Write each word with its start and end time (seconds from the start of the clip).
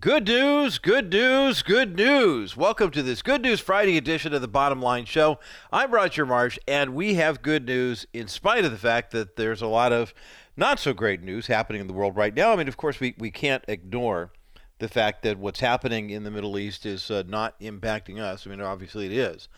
Good 0.00 0.28
news, 0.28 0.78
good 0.78 1.12
news, 1.12 1.60
good 1.62 1.94
news. 1.94 2.56
Welcome 2.56 2.90
to 2.92 3.02
this 3.02 3.20
Good 3.20 3.42
News 3.42 3.60
Friday 3.60 3.98
edition 3.98 4.32
of 4.32 4.40
the 4.40 4.48
Bottom 4.48 4.80
Line 4.80 5.04
Show. 5.04 5.38
I'm 5.70 5.90
Roger 5.90 6.24
Marsh, 6.24 6.58
and 6.66 6.94
we 6.94 7.16
have 7.16 7.42
good 7.42 7.66
news 7.66 8.06
in 8.14 8.26
spite 8.26 8.64
of 8.64 8.70
the 8.70 8.78
fact 8.78 9.10
that 9.10 9.36
there's 9.36 9.60
a 9.60 9.66
lot 9.66 9.92
of 9.92 10.14
not 10.56 10.78
so 10.78 10.94
great 10.94 11.22
news 11.22 11.48
happening 11.48 11.82
in 11.82 11.86
the 11.86 11.92
world 11.92 12.16
right 12.16 12.32
now. 12.32 12.50
I 12.50 12.56
mean, 12.56 12.66
of 12.66 12.78
course, 12.78 12.98
we, 12.98 13.14
we 13.18 13.30
can't 13.30 13.62
ignore 13.68 14.32
the 14.78 14.88
fact 14.88 15.22
that 15.24 15.38
what's 15.38 15.60
happening 15.60 16.08
in 16.08 16.24
the 16.24 16.30
Middle 16.30 16.58
East 16.58 16.86
is 16.86 17.10
uh, 17.10 17.22
not 17.26 17.60
impacting 17.60 18.18
us. 18.18 18.46
I 18.46 18.50
mean, 18.50 18.62
obviously 18.62 19.04
it 19.04 19.12
is. 19.12 19.48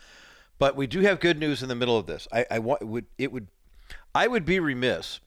But 0.59 0.75
we 0.75 0.87
do 0.87 0.99
have 1.01 1.21
good 1.21 1.39
news 1.39 1.63
in 1.63 1.69
the 1.69 1.75
middle 1.75 1.97
of 1.97 2.05
this. 2.05 2.27
I, 2.33 2.45
I 2.51 2.59
want, 2.59 2.85
would 2.85 3.05
it 3.17 3.31
would 3.31 3.47
I 4.13 4.27
would 4.27 4.43
be 4.43 4.59
remiss 4.59 5.21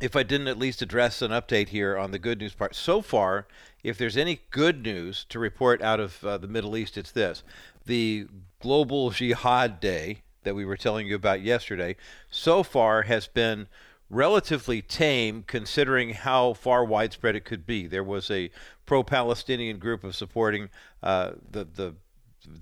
if 0.00 0.14
I 0.14 0.22
didn't 0.22 0.48
at 0.48 0.58
least 0.58 0.82
address 0.82 1.22
an 1.22 1.30
update 1.30 1.68
here 1.68 1.96
on 1.96 2.10
the 2.10 2.18
good 2.18 2.38
news 2.38 2.54
part. 2.54 2.74
So 2.74 3.02
far, 3.02 3.46
if 3.82 3.98
there's 3.98 4.16
any 4.16 4.40
good 4.50 4.82
news 4.82 5.24
to 5.28 5.38
report 5.38 5.82
out 5.82 6.00
of 6.00 6.24
uh, 6.24 6.38
the 6.38 6.48
Middle 6.48 6.76
East, 6.76 6.98
it's 6.98 7.12
this. 7.12 7.42
The 7.86 8.26
Global 8.60 9.10
Jihad 9.10 9.80
Day 9.80 10.22
that 10.42 10.54
we 10.54 10.64
were 10.64 10.76
telling 10.76 11.06
you 11.06 11.14
about 11.14 11.42
yesterday 11.42 11.96
so 12.30 12.62
far 12.62 13.02
has 13.02 13.26
been 13.26 13.68
relatively 14.10 14.80
tame 14.80 15.44
considering 15.46 16.10
how 16.10 16.54
far 16.54 16.84
widespread 16.84 17.36
it 17.36 17.44
could 17.44 17.66
be. 17.66 17.86
There 17.86 18.04
was 18.04 18.30
a 18.30 18.50
pro-Palestinian 18.86 19.78
group 19.78 20.04
of 20.04 20.16
supporting 20.16 20.70
uh, 21.02 21.32
the 21.50 21.64
the 21.64 21.94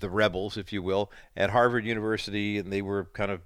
the 0.00 0.10
rebels, 0.10 0.56
if 0.56 0.72
you 0.72 0.82
will, 0.82 1.12
at 1.36 1.50
Harvard 1.50 1.84
University, 1.84 2.58
and 2.58 2.72
they 2.72 2.82
were 2.82 3.04
kind 3.12 3.30
of 3.30 3.40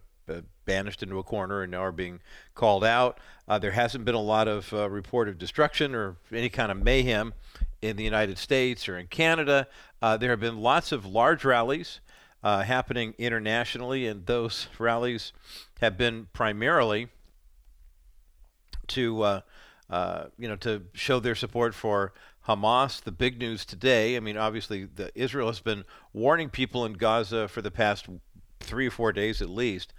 banished 0.70 1.02
into 1.02 1.18
a 1.18 1.24
corner 1.24 1.62
and 1.62 1.72
now 1.72 1.82
are 1.82 1.90
being 1.90 2.20
called 2.54 2.84
out. 2.84 3.18
Uh, 3.48 3.58
there 3.58 3.72
hasn't 3.72 4.04
been 4.04 4.14
a 4.14 4.20
lot 4.20 4.46
of 4.46 4.72
uh, 4.72 4.88
report 4.88 5.28
of 5.28 5.36
destruction 5.36 5.96
or 5.96 6.14
any 6.32 6.48
kind 6.48 6.70
of 6.70 6.80
mayhem 6.80 7.34
in 7.82 7.96
the 7.96 8.04
United 8.04 8.38
States 8.38 8.88
or 8.88 8.96
in 8.96 9.08
Canada. 9.08 9.66
Uh, 10.00 10.16
there 10.16 10.30
have 10.30 10.38
been 10.38 10.60
lots 10.60 10.92
of 10.92 11.04
large 11.04 11.44
rallies 11.44 11.98
uh, 12.44 12.62
happening 12.62 13.14
internationally, 13.18 14.06
and 14.06 14.26
those 14.26 14.68
rallies 14.78 15.32
have 15.80 15.98
been 15.98 16.28
primarily 16.32 17.08
to 18.86 19.22
uh, 19.22 19.40
you 20.38 20.46
know 20.46 20.54
to 20.54 20.84
show 20.92 21.18
their 21.18 21.34
support 21.34 21.74
for 21.74 22.12
Hamas. 22.46 23.02
The 23.02 23.10
big 23.10 23.40
news 23.40 23.64
today, 23.64 24.16
I 24.16 24.20
mean, 24.20 24.36
obviously, 24.36 24.84
the, 24.84 25.10
Israel 25.16 25.48
has 25.48 25.58
been 25.58 25.84
warning 26.12 26.48
people 26.48 26.84
in 26.84 26.92
Gaza 26.92 27.48
for 27.48 27.60
the 27.60 27.72
past 27.72 28.06
three 28.60 28.86
or 28.86 28.90
four 28.90 29.12
days 29.12 29.42
at 29.42 29.50
least, 29.50 29.92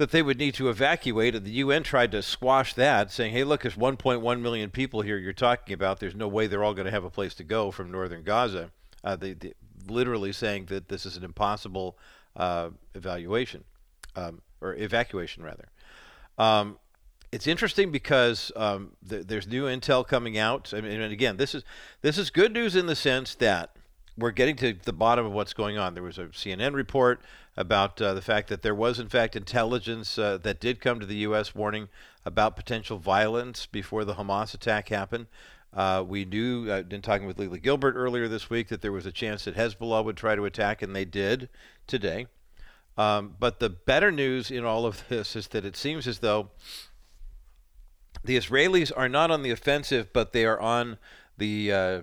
that 0.00 0.12
they 0.12 0.22
would 0.22 0.38
need 0.38 0.54
to 0.54 0.70
evacuate. 0.70 1.34
And 1.34 1.44
the 1.44 1.50
UN 1.50 1.82
tried 1.82 2.12
to 2.12 2.22
squash 2.22 2.72
that, 2.72 3.12
saying, 3.12 3.34
hey, 3.34 3.44
look, 3.44 3.60
there's 3.60 3.76
1.1 3.76 4.40
million 4.40 4.70
people 4.70 5.02
here 5.02 5.18
you're 5.18 5.34
talking 5.34 5.74
about. 5.74 6.00
There's 6.00 6.14
no 6.14 6.26
way 6.26 6.46
they're 6.46 6.64
all 6.64 6.72
going 6.72 6.86
to 6.86 6.90
have 6.90 7.04
a 7.04 7.10
place 7.10 7.34
to 7.34 7.44
go 7.44 7.70
from 7.70 7.90
northern 7.90 8.22
Gaza. 8.22 8.70
Uh, 9.04 9.16
they, 9.16 9.34
they, 9.34 9.52
literally 9.86 10.32
saying 10.32 10.64
that 10.66 10.88
this 10.88 11.04
is 11.04 11.18
an 11.18 11.22
impossible 11.22 11.98
uh, 12.34 12.70
evaluation, 12.94 13.62
um, 14.16 14.40
or 14.62 14.74
evacuation, 14.74 15.42
rather. 15.42 15.68
Um, 16.38 16.78
it's 17.30 17.46
interesting 17.46 17.92
because 17.92 18.50
um, 18.56 18.92
th- 19.06 19.26
there's 19.26 19.46
new 19.46 19.64
intel 19.64 20.08
coming 20.08 20.38
out. 20.38 20.72
I 20.72 20.80
mean, 20.80 20.98
and 20.98 21.12
again, 21.12 21.36
this 21.36 21.54
is 21.54 21.62
this 22.00 22.16
is 22.16 22.30
good 22.30 22.54
news 22.54 22.74
in 22.74 22.86
the 22.86 22.96
sense 22.96 23.34
that 23.34 23.76
we're 24.16 24.30
getting 24.30 24.56
to 24.56 24.72
the 24.82 24.94
bottom 24.94 25.26
of 25.26 25.32
what's 25.32 25.52
going 25.52 25.76
on. 25.76 25.92
There 25.92 26.02
was 26.02 26.16
a 26.16 26.28
CNN 26.28 26.72
report 26.72 27.20
about 27.60 28.00
uh, 28.00 28.14
the 28.14 28.22
fact 28.22 28.48
that 28.48 28.62
there 28.62 28.74
was, 28.74 28.98
in 28.98 29.08
fact, 29.08 29.36
intelligence 29.36 30.18
uh, 30.18 30.38
that 30.38 30.60
did 30.60 30.80
come 30.80 30.98
to 30.98 31.04
the 31.04 31.16
U.S. 31.16 31.54
warning 31.54 31.90
about 32.24 32.56
potential 32.56 32.96
violence 32.96 33.66
before 33.66 34.04
the 34.04 34.14
Hamas 34.14 34.54
attack 34.54 34.88
happened. 34.88 35.26
Uh, 35.74 36.02
we 36.06 36.24
knew, 36.24 36.70
uh, 36.70 36.82
been 36.82 37.02
talking 37.02 37.26
with 37.26 37.38
Lela 37.38 37.58
Gilbert 37.58 37.94
earlier 37.96 38.28
this 38.28 38.48
week, 38.48 38.68
that 38.68 38.80
there 38.80 38.92
was 38.92 39.04
a 39.04 39.12
chance 39.12 39.44
that 39.44 39.56
Hezbollah 39.56 40.04
would 40.04 40.16
try 40.16 40.34
to 40.34 40.46
attack, 40.46 40.80
and 40.80 40.96
they 40.96 41.04
did 41.04 41.50
today. 41.86 42.26
Um, 42.96 43.36
but 43.38 43.60
the 43.60 43.68
better 43.68 44.10
news 44.10 44.50
in 44.50 44.64
all 44.64 44.86
of 44.86 45.04
this 45.08 45.36
is 45.36 45.48
that 45.48 45.66
it 45.66 45.76
seems 45.76 46.08
as 46.08 46.20
though 46.20 46.50
the 48.24 48.38
Israelis 48.38 48.90
are 48.96 49.08
not 49.08 49.30
on 49.30 49.42
the 49.42 49.50
offensive, 49.50 50.14
but 50.14 50.32
they 50.32 50.46
are 50.46 50.58
on 50.58 50.96
the 51.36 51.72
uh, 51.72 52.02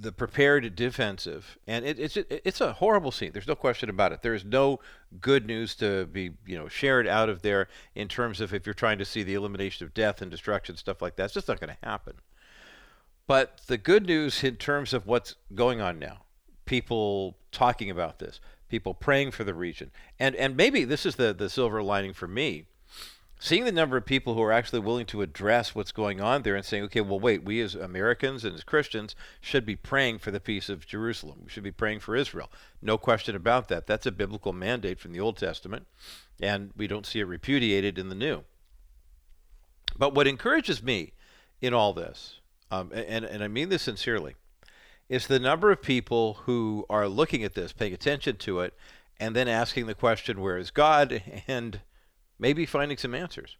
the 0.00 0.12
prepared 0.12 0.74
defensive, 0.76 1.58
and 1.66 1.84
it, 1.84 1.98
it's 1.98 2.16
it, 2.16 2.42
it's 2.44 2.60
a 2.60 2.74
horrible 2.74 3.10
scene. 3.10 3.32
There's 3.32 3.46
no 3.46 3.54
question 3.54 3.88
about 3.88 4.12
it. 4.12 4.22
There 4.22 4.34
is 4.34 4.44
no 4.44 4.80
good 5.20 5.46
news 5.46 5.74
to 5.76 6.06
be 6.06 6.32
you 6.46 6.56
know 6.56 6.68
shared 6.68 7.06
out 7.06 7.28
of 7.28 7.42
there 7.42 7.68
in 7.94 8.08
terms 8.08 8.40
of 8.40 8.52
if 8.52 8.66
you're 8.66 8.74
trying 8.74 8.98
to 8.98 9.04
see 9.04 9.22
the 9.22 9.34
elimination 9.34 9.86
of 9.86 9.94
death 9.94 10.20
and 10.22 10.30
destruction 10.30 10.76
stuff 10.76 11.00
like 11.00 11.16
that. 11.16 11.24
It's 11.24 11.34
just 11.34 11.48
not 11.48 11.60
going 11.60 11.74
to 11.74 11.86
happen. 11.86 12.14
But 13.26 13.60
the 13.66 13.78
good 13.78 14.06
news 14.06 14.44
in 14.44 14.56
terms 14.56 14.92
of 14.92 15.06
what's 15.06 15.34
going 15.54 15.80
on 15.80 15.98
now, 15.98 16.22
people 16.64 17.36
talking 17.50 17.90
about 17.90 18.18
this, 18.18 18.40
people 18.68 18.94
praying 18.94 19.32
for 19.32 19.44
the 19.44 19.54
region, 19.54 19.90
and 20.18 20.36
and 20.36 20.56
maybe 20.56 20.84
this 20.84 21.06
is 21.06 21.16
the 21.16 21.32
the 21.32 21.48
silver 21.48 21.82
lining 21.82 22.12
for 22.12 22.28
me 22.28 22.66
seeing 23.38 23.64
the 23.64 23.72
number 23.72 23.96
of 23.96 24.06
people 24.06 24.34
who 24.34 24.42
are 24.42 24.52
actually 24.52 24.80
willing 24.80 25.06
to 25.06 25.22
address 25.22 25.74
what's 25.74 25.92
going 25.92 26.20
on 26.20 26.42
there 26.42 26.56
and 26.56 26.64
saying, 26.64 26.84
okay, 26.84 27.00
well, 27.00 27.20
wait, 27.20 27.44
we 27.44 27.60
as 27.60 27.74
Americans 27.74 28.44
and 28.44 28.54
as 28.54 28.64
Christians 28.64 29.14
should 29.40 29.66
be 29.66 29.76
praying 29.76 30.18
for 30.18 30.30
the 30.30 30.40
peace 30.40 30.68
of 30.68 30.86
Jerusalem. 30.86 31.40
We 31.44 31.50
should 31.50 31.62
be 31.62 31.72
praying 31.72 32.00
for 32.00 32.16
Israel. 32.16 32.50
No 32.80 32.96
question 32.96 33.36
about 33.36 33.68
that. 33.68 33.86
That's 33.86 34.06
a 34.06 34.12
biblical 34.12 34.52
mandate 34.52 34.98
from 34.98 35.12
the 35.12 35.20
Old 35.20 35.36
Testament, 35.36 35.86
and 36.40 36.70
we 36.76 36.86
don't 36.86 37.06
see 37.06 37.20
it 37.20 37.24
repudiated 37.24 37.98
in 37.98 38.08
the 38.08 38.14
New. 38.14 38.44
But 39.98 40.14
what 40.14 40.26
encourages 40.26 40.82
me 40.82 41.12
in 41.60 41.74
all 41.74 41.92
this, 41.92 42.40
um, 42.70 42.90
and, 42.92 43.24
and 43.24 43.42
I 43.42 43.48
mean 43.48 43.68
this 43.68 43.82
sincerely, 43.82 44.34
is 45.08 45.26
the 45.26 45.38
number 45.38 45.70
of 45.70 45.82
people 45.82 46.34
who 46.44 46.84
are 46.90 47.08
looking 47.08 47.44
at 47.44 47.54
this, 47.54 47.72
paying 47.72 47.92
attention 47.92 48.36
to 48.38 48.60
it, 48.60 48.74
and 49.20 49.36
then 49.36 49.48
asking 49.48 49.86
the 49.86 49.94
question, 49.94 50.40
where 50.40 50.58
is 50.58 50.70
God? 50.70 51.22
And 51.48 51.80
maybe 52.38 52.66
finding 52.66 52.98
some 52.98 53.14
answers. 53.14 53.56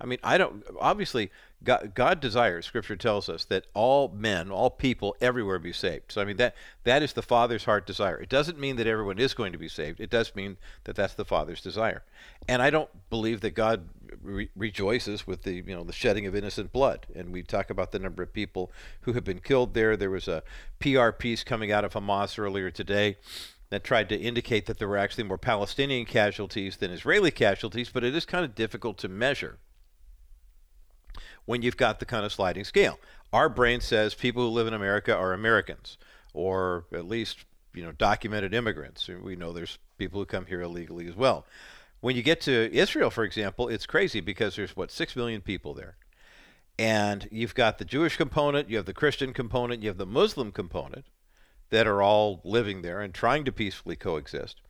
I 0.00 0.06
mean, 0.06 0.18
I 0.24 0.38
don't, 0.38 0.64
obviously, 0.80 1.30
God, 1.62 1.92
God, 1.94 2.20
desires, 2.20 2.66
Scripture 2.66 2.96
tells 2.96 3.28
us, 3.28 3.44
that 3.44 3.66
all 3.74 4.08
men, 4.08 4.50
all 4.50 4.68
people 4.68 5.16
everywhere 5.20 5.58
be 5.60 5.72
saved. 5.72 6.10
So, 6.10 6.20
I 6.20 6.24
mean, 6.24 6.36
that, 6.38 6.56
that 6.82 7.02
is 7.02 7.12
the 7.12 7.22
Father's 7.22 7.64
heart 7.64 7.86
desire. 7.86 8.20
It 8.20 8.28
doesn't 8.28 8.58
mean 8.58 8.76
that 8.76 8.88
everyone 8.88 9.18
is 9.18 9.34
going 9.34 9.52
to 9.52 9.58
be 9.58 9.68
saved. 9.68 10.00
It 10.00 10.10
does 10.10 10.34
mean 10.34 10.56
that 10.82 10.96
that's 10.96 11.14
the 11.14 11.24
Father's 11.24 11.60
desire. 11.60 12.02
And 12.48 12.60
I 12.60 12.70
don't 12.70 12.90
believe 13.08 13.40
that 13.42 13.54
God 13.54 13.88
re- 14.20 14.50
rejoices 14.56 15.28
with 15.28 15.44
the, 15.44 15.54
you 15.54 15.74
know, 15.74 15.84
the 15.84 15.92
shedding 15.92 16.26
of 16.26 16.34
innocent 16.34 16.72
blood. 16.72 17.06
And 17.14 17.32
we 17.32 17.42
talk 17.42 17.70
about 17.70 17.92
the 17.92 18.00
number 18.00 18.22
of 18.24 18.32
people 18.32 18.72
who 19.02 19.12
have 19.12 19.24
been 19.24 19.38
killed 19.40 19.74
there. 19.74 19.96
There 19.96 20.10
was 20.10 20.26
a 20.26 20.42
PR 20.80 21.10
piece 21.10 21.44
coming 21.44 21.70
out 21.70 21.84
of 21.84 21.92
Hamas 21.92 22.38
earlier 22.38 22.70
today 22.70 23.16
that 23.74 23.82
tried 23.84 24.08
to 24.08 24.16
indicate 24.16 24.66
that 24.66 24.78
there 24.78 24.88
were 24.88 24.96
actually 24.96 25.24
more 25.24 25.36
Palestinian 25.36 26.06
casualties 26.06 26.76
than 26.76 26.92
Israeli 26.92 27.32
casualties, 27.32 27.90
but 27.92 28.04
it 28.04 28.14
is 28.14 28.24
kind 28.24 28.44
of 28.44 28.54
difficult 28.54 28.98
to 28.98 29.08
measure 29.08 29.58
when 31.44 31.60
you've 31.60 31.76
got 31.76 31.98
the 31.98 32.06
kind 32.06 32.24
of 32.24 32.32
sliding 32.32 32.64
scale. 32.64 32.98
Our 33.32 33.48
brain 33.48 33.80
says 33.80 34.14
people 34.14 34.42
who 34.44 34.48
live 34.50 34.68
in 34.68 34.74
America 34.74 35.14
are 35.14 35.32
Americans, 35.32 35.98
or 36.32 36.84
at 36.92 37.06
least 37.06 37.44
you 37.74 37.82
know 37.82 37.90
documented 37.92 38.54
immigrants. 38.54 39.08
We 39.08 39.34
know 39.34 39.52
there's 39.52 39.78
people 39.98 40.20
who 40.20 40.26
come 40.26 40.46
here 40.46 40.62
illegally 40.62 41.08
as 41.08 41.16
well. 41.16 41.44
When 42.00 42.14
you 42.14 42.22
get 42.22 42.40
to 42.42 42.72
Israel, 42.72 43.10
for 43.10 43.24
example, 43.24 43.68
it's 43.68 43.86
crazy 43.86 44.20
because 44.20 44.54
there's 44.54 44.76
what 44.76 44.92
six 44.92 45.16
million 45.16 45.40
people 45.40 45.74
there, 45.74 45.96
and 46.78 47.28
you've 47.32 47.54
got 47.54 47.78
the 47.78 47.84
Jewish 47.84 48.16
component, 48.16 48.70
you 48.70 48.76
have 48.76 48.86
the 48.86 48.94
Christian 48.94 49.32
component, 49.32 49.82
you 49.82 49.88
have 49.88 49.98
the 49.98 50.06
Muslim 50.06 50.52
component 50.52 51.06
that 51.74 51.88
are 51.88 52.00
all 52.00 52.40
living 52.44 52.82
there 52.82 53.00
and 53.00 53.12
trying 53.12 53.44
to 53.44 53.50
peacefully 53.50 53.96
coexist. 53.96 54.60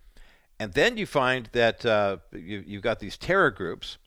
And 0.59 0.73
then 0.73 0.97
you 0.97 1.05
find 1.05 1.51
that 1.53 1.85
uh, 1.85 2.17
you, 2.33 2.65
have 2.73 2.83
got 2.83 2.99
these 2.99 3.19
terror 3.19 3.51
groups 3.51 3.99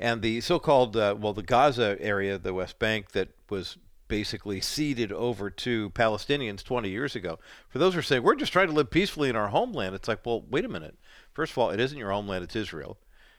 and 0.00 0.22
the 0.22 0.40
so 0.40 0.58
called, 0.58 0.96
uh, 0.96 1.14
well, 1.18 1.34
the 1.34 1.42
Gaza 1.42 1.98
area, 2.00 2.38
the 2.38 2.54
West 2.54 2.78
Bank, 2.78 3.10
that 3.12 3.28
was 3.50 3.76
basically 4.06 4.58
ceded 4.58 5.12
over 5.12 5.50
to 5.50 5.90
Palestinians 5.90 6.64
20 6.64 6.88
years 6.88 7.14
ago. 7.14 7.38
For 7.68 7.78
those 7.78 7.92
who 7.92 7.98
are 7.98 8.02
saying, 8.02 8.22
we're 8.22 8.36
just 8.36 8.54
trying 8.54 8.68
to 8.68 8.72
live 8.72 8.90
peacefully 8.90 9.28
in 9.28 9.36
our 9.36 9.48
homeland, 9.48 9.94
it's 9.94 10.08
like, 10.08 10.24
well, 10.24 10.42
wait 10.48 10.64
a 10.64 10.68
minute. 10.68 10.96
First 11.34 11.52
of 11.52 11.58
all, 11.58 11.68
it 11.68 11.78
isn't 11.78 11.98
your 11.98 12.10
homeland, 12.10 12.42
it's 12.42 12.56
Israel. 12.56 12.96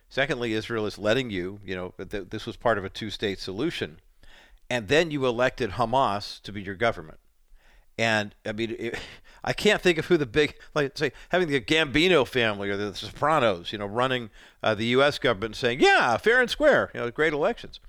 Secondly, 0.10 0.54
Israel 0.54 0.86
is 0.86 1.00
letting 1.00 1.32
you, 1.32 1.60
you 1.66 1.76
know, 1.76 1.96
th- 1.98 2.30
this 2.30 2.46
was 2.46 2.56
part 2.56 2.78
of 2.78 2.86
a 2.86 2.90
two 2.90 3.10
state 3.10 3.40
solution. 3.40 3.98
And 4.70 4.90
then 4.90 5.10
you 5.10 5.26
elected 5.26 5.72
Hamas 5.72 6.40
to 6.44 6.52
be 6.52 6.62
your 6.62 6.76
government. 6.76 7.18
And 8.00 8.34
I 8.46 8.54
mean, 8.54 8.78
it, 8.80 8.98
I 9.44 9.54
can't 9.54 9.82
think 9.82 9.98
of 9.98 10.06
who 10.06 10.18
the 10.18 10.26
big, 10.26 10.56
like, 10.74 10.98
say, 10.98 11.12
having 11.30 11.50
the 11.50 11.62
Gambino 11.62 12.28
family 12.28 12.70
or 12.70 12.78
the 12.78 12.96
Sopranos, 12.96 13.72
you 13.72 13.78
know, 13.78 13.86
running 13.86 14.30
uh, 14.64 14.76
the 14.76 14.86
U.S. 14.88 15.18
government 15.20 15.52
and 15.52 15.56
saying, 15.56 15.80
yeah, 15.80 16.18
fair 16.18 16.42
and 16.42 16.50
square, 16.50 16.92
you 16.94 17.00
know, 17.00 17.12
great 17.12 17.32
elections. 17.32 17.80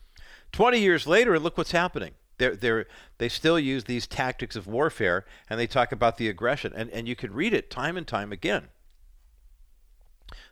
20 0.53 0.79
years 0.81 1.07
later, 1.07 1.39
look 1.39 1.57
what's 1.57 1.73
happening. 1.73 2.12
They're, 2.39 2.57
they're, 2.57 2.87
they 3.19 3.29
still 3.29 3.59
use 3.59 3.85
these 3.85 4.07
tactics 4.07 4.57
of 4.57 4.67
warfare 4.67 5.25
and 5.49 5.59
they 5.59 5.67
talk 5.67 5.93
about 5.93 6.19
the 6.19 6.29
aggression. 6.29 6.73
And, 6.75 6.91
and 6.91 7.09
you 7.09 7.17
can 7.17 7.33
read 7.33 7.53
it 7.53 7.71
time 7.71 7.97
and 7.97 8.06
time 8.06 8.33
again. 8.33 8.69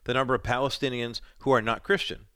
The 0.04 0.14
number 0.14 0.34
of 0.34 0.42
Palestinians 0.42 1.20
who 1.38 1.52
are 1.52 1.62
not 1.62 1.84
Christian, 1.84 2.26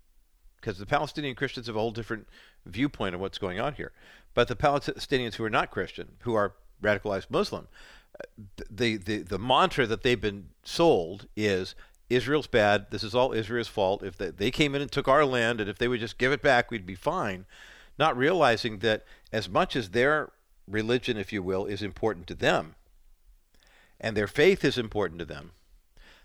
because 0.61 0.79
the 0.79 0.87
Palestinian 0.87 1.35
Christians 1.35 1.67
have 1.67 1.77
a 1.77 1.81
whole 1.81 1.91
different 1.91 2.29
viewpoint 2.65 3.15
of 3.15 3.21
what's 3.21 3.39
going 3.39 3.59
on 3.59 3.75
here. 3.75 3.93
But 4.35 4.49
the 4.49 4.57
Palestinians 4.57 5.35
who 5.35 5.45
are 5.45 5.51
not 5.51 5.71
Christian, 5.71 6.13
who 6.21 6.35
are 6.35 6.55
radicalized 6.82 7.31
Muslim, 7.31 7.69
uh, 8.19 8.25
the, 8.70 8.96
the, 8.96 9.19
the 9.19 9.38
mantra 9.38 9.87
that 9.87 10.02
they've 10.02 10.20
been 10.20 10.49
sold 10.64 11.26
is 11.37 11.75
Israel's 12.11 12.46
bad. 12.46 12.87
This 12.90 13.02
is 13.02 13.14
all 13.14 13.32
Israel's 13.32 13.69
fault. 13.69 14.02
If 14.02 14.17
they, 14.17 14.31
they 14.31 14.50
came 14.50 14.75
in 14.75 14.82
and 14.82 14.93
took 14.93 15.08
our 15.08 15.25
land, 15.25 15.61
and 15.61 15.70
if 15.70 15.79
they 15.79 15.88
would 15.88 16.00
just 16.00 16.19
give 16.19 16.32
it 16.32 16.43
back, 16.43 16.70
we'd 16.70 16.87
be 16.87 16.94
fine. 16.94 17.46
Not 17.99 18.17
realizing 18.17 18.79
that 18.81 19.05
as 19.32 19.49
much 19.49 19.76
as 19.76 19.90
their 19.90 20.31
religion, 20.69 21.17
if 21.17 21.32
you 21.32 21.43
will, 21.43 21.67
is 21.67 21.82
important 21.82 22.26
to 22.29 22.34
them, 22.34 22.75
and 24.00 24.17
their 24.17 24.26
faith 24.26 24.64
is 24.64 24.76
important 24.76 25.19
to 25.20 25.25
them, 25.25 25.52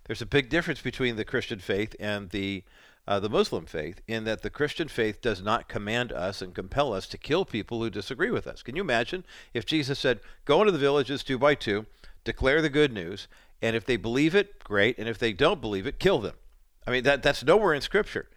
there's 0.05 0.21
a 0.21 0.25
big 0.25 0.49
difference 0.49 0.81
between 0.81 1.15
the 1.15 1.25
Christian 1.25 1.59
faith 1.59 1.95
and 1.99 2.29
the 2.29 2.63
uh, 3.07 3.19
the 3.19 3.29
Muslim 3.29 3.65
faith 3.65 4.01
in 4.07 4.25
that 4.25 4.41
the 4.41 4.49
Christian 4.49 4.87
faith 4.87 5.21
does 5.21 5.41
not 5.41 5.69
command 5.69 6.11
us 6.11 6.41
and 6.41 6.53
compel 6.53 6.93
us 6.93 7.07
to 7.07 7.17
kill 7.17 7.45
people 7.45 7.81
who 7.81 7.89
disagree 7.89 8.31
with 8.31 8.45
us. 8.45 8.61
Can 8.61 8.75
you 8.75 8.81
imagine 8.81 9.23
if 9.53 9.65
Jesus 9.65 9.97
said, 9.97 10.19
"Go 10.45 10.61
into 10.61 10.73
the 10.73 10.77
villages 10.77 11.23
two 11.23 11.37
by 11.37 11.55
two, 11.55 11.85
declare 12.23 12.61
the 12.61 12.69
good 12.69 12.91
news, 12.91 13.27
and 13.61 13.75
if 13.75 13.85
they 13.85 13.95
believe 13.95 14.35
it, 14.35 14.63
great, 14.63 14.97
and 14.97 15.07
if 15.07 15.17
they 15.17 15.31
don't 15.31 15.61
believe 15.61 15.87
it, 15.87 15.99
kill 15.99 16.19
them." 16.19 16.35
I 16.85 16.91
mean, 16.91 17.03
that 17.03 17.23
that's 17.23 17.43
nowhere 17.43 17.73
in 17.73 17.81
Scripture. 17.81 18.29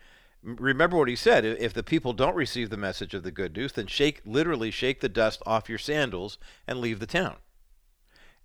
Remember 0.43 0.96
what 0.96 1.08
he 1.08 1.17
said: 1.17 1.44
if 1.44 1.75
the 1.75 1.82
people 1.82 2.12
don't 2.12 2.37
receive 2.37 2.70
the 2.70 2.76
message 2.76 3.12
of 3.12 3.25
the 3.25 3.32
good 3.32 3.56
news, 3.56 3.72
then 3.72 3.88
shake, 3.88 4.22
literally 4.25 4.70
shake 4.70 5.00
the 5.00 5.08
dust 5.08 5.43
off 5.44 5.69
your 5.69 5.78
sandals 5.78 6.38
and 6.67 6.78
leave 6.78 7.00
the 7.00 7.06
town. 7.06 7.37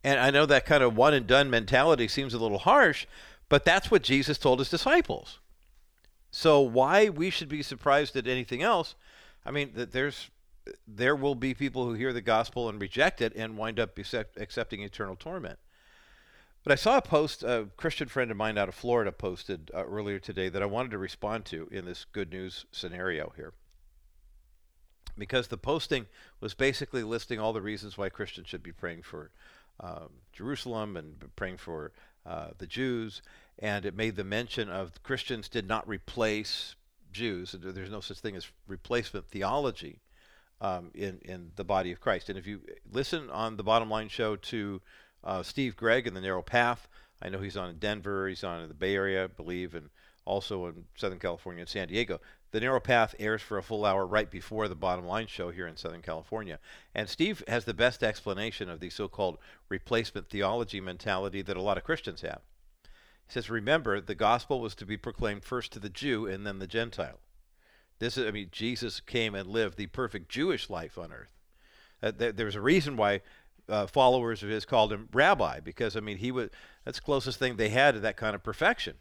And 0.03 0.19
I 0.19 0.31
know 0.31 0.45
that 0.45 0.65
kind 0.65 0.83
of 0.83 0.97
one 0.97 1.13
and 1.13 1.25
done 1.25 1.49
mentality 1.49 2.07
seems 2.07 2.33
a 2.33 2.39
little 2.39 2.59
harsh, 2.59 3.05
but 3.47 3.63
that's 3.63 3.89
what 3.89 4.03
Jesus 4.03 4.37
told 4.37 4.59
his 4.59 4.69
disciples. 4.69 5.39
So 6.37 6.59
why 6.59 7.07
we 7.07 7.29
should 7.29 7.47
be 7.47 7.63
surprised 7.63 8.13
at 8.17 8.27
anything 8.27 8.61
else? 8.61 8.95
I 9.45 9.51
mean, 9.51 9.71
there's 9.73 10.29
there 10.85 11.15
will 11.15 11.33
be 11.33 11.53
people 11.53 11.85
who 11.85 11.93
hear 11.93 12.11
the 12.11 12.19
gospel 12.19 12.67
and 12.67 12.81
reject 12.81 13.21
it 13.21 13.31
and 13.37 13.57
wind 13.57 13.79
up 13.79 13.97
accept, 13.97 14.37
accepting 14.37 14.81
eternal 14.81 15.15
torment. 15.15 15.59
But 16.65 16.73
I 16.73 16.75
saw 16.75 16.97
a 16.97 17.01
post 17.01 17.41
a 17.43 17.69
Christian 17.77 18.09
friend 18.09 18.31
of 18.31 18.35
mine 18.35 18.57
out 18.57 18.67
of 18.67 18.75
Florida 18.75 19.13
posted 19.13 19.71
uh, 19.73 19.85
earlier 19.85 20.19
today 20.19 20.49
that 20.49 20.61
I 20.61 20.65
wanted 20.65 20.91
to 20.91 20.97
respond 20.97 21.45
to 21.45 21.69
in 21.71 21.85
this 21.85 22.03
good 22.03 22.31
news 22.31 22.65
scenario 22.69 23.31
here. 23.37 23.53
Because 25.17 25.47
the 25.47 25.57
posting 25.57 26.05
was 26.41 26.53
basically 26.53 27.03
listing 27.03 27.39
all 27.39 27.53
the 27.53 27.61
reasons 27.61 27.97
why 27.97 28.09
Christians 28.09 28.49
should 28.49 28.63
be 28.63 28.73
praying 28.73 29.03
for 29.03 29.31
um, 29.79 30.09
Jerusalem 30.33 30.97
and 30.97 31.15
praying 31.37 31.57
for 31.57 31.93
uh, 32.25 32.49
the 32.57 32.67
Jews 32.67 33.21
and 33.59 33.85
it 33.85 33.95
made 33.95 34.15
the 34.15 34.23
mention 34.23 34.69
of 34.69 35.01
Christians 35.03 35.47
did 35.49 35.67
not 35.67 35.87
replace 35.87 36.75
Jews. 37.11 37.55
There's 37.57 37.91
no 37.91 38.01
such 38.01 38.19
thing 38.19 38.35
as 38.35 38.47
replacement 38.67 39.27
theology 39.27 40.01
um, 40.61 40.91
in 40.93 41.19
in 41.23 41.51
the 41.55 41.63
body 41.63 41.91
of 41.91 41.99
Christ. 42.01 42.29
And 42.29 42.37
if 42.37 42.45
you 42.45 42.61
listen 42.91 43.29
on 43.29 43.57
the 43.57 43.63
Bottom 43.63 43.89
Line 43.89 44.09
show 44.09 44.35
to 44.35 44.81
uh, 45.23 45.43
Steve 45.43 45.75
Gregg 45.75 46.07
in 46.07 46.13
the 46.13 46.21
Narrow 46.21 46.41
Path, 46.41 46.87
I 47.21 47.29
know 47.29 47.39
he's 47.39 47.57
on 47.57 47.69
in 47.69 47.77
Denver, 47.77 48.27
he's 48.27 48.43
on 48.43 48.61
in 48.61 48.67
the 48.67 48.75
Bay 48.75 48.95
Area, 48.95 49.23
I 49.23 49.27
believe, 49.27 49.75
and 49.75 49.89
also 50.25 50.65
in 50.65 50.85
Southern 50.95 51.19
California 51.19 51.61
and 51.61 51.69
San 51.69 51.87
Diego. 51.87 52.19
The 52.51 52.59
Narrow 52.59 52.79
Path 52.79 53.15
airs 53.19 53.41
for 53.41 53.57
a 53.57 53.63
full 53.63 53.85
hour 53.85 54.05
right 54.05 54.29
before 54.29 54.67
the 54.67 54.75
Bottom 54.75 55.05
Line 55.05 55.27
show 55.27 55.51
here 55.51 55.67
in 55.67 55.77
Southern 55.77 56.01
California. 56.01 56.59
And 56.93 57.09
Steve 57.09 57.43
has 57.47 57.65
the 57.65 57.73
best 57.73 58.03
explanation 58.03 58.69
of 58.69 58.79
the 58.79 58.89
so 58.89 59.07
called 59.07 59.37
replacement 59.69 60.29
theology 60.29 60.79
mentality 60.79 61.41
that 61.41 61.57
a 61.57 61.61
lot 61.61 61.77
of 61.77 61.83
Christians 61.83 62.21
have. 62.21 62.41
He 63.27 63.33
says, 63.33 63.49
remember, 63.49 63.99
the 63.99 64.15
gospel 64.15 64.59
was 64.59 64.75
to 64.75 64.85
be 64.85 64.97
proclaimed 64.97 65.43
first 65.43 65.73
to 65.73 65.79
the 65.79 65.89
Jew 65.89 66.27
and 66.27 66.45
then 66.45 66.59
the 66.59 66.67
Gentile. 66.67 67.19
This 67.99 68.17
is, 68.17 68.27
I 68.27 68.31
mean, 68.31 68.49
Jesus 68.51 68.99
came 68.99 69.35
and 69.35 69.47
lived 69.47 69.77
the 69.77 69.87
perfect 69.87 70.29
Jewish 70.29 70.69
life 70.69 70.97
on 70.97 71.11
earth. 71.11 71.31
Uh, 72.03 72.11
there, 72.15 72.31
there's 72.31 72.55
a 72.55 72.61
reason 72.61 72.97
why 72.97 73.21
uh, 73.67 73.87
followers 73.87 74.43
of 74.43 74.49
his 74.49 74.65
called 74.65 74.93
him 74.93 75.09
rabbi, 75.13 75.59
because, 75.59 75.95
I 75.95 76.01
mean, 76.01 76.17
he 76.17 76.31
was, 76.31 76.49
that's 76.83 76.99
the 76.99 77.05
closest 77.05 77.39
thing 77.39 77.55
they 77.55 77.69
had 77.69 77.95
to 77.95 77.99
that 78.01 78.17
kind 78.17 78.35
of 78.35 78.43
perfection. 78.43 78.95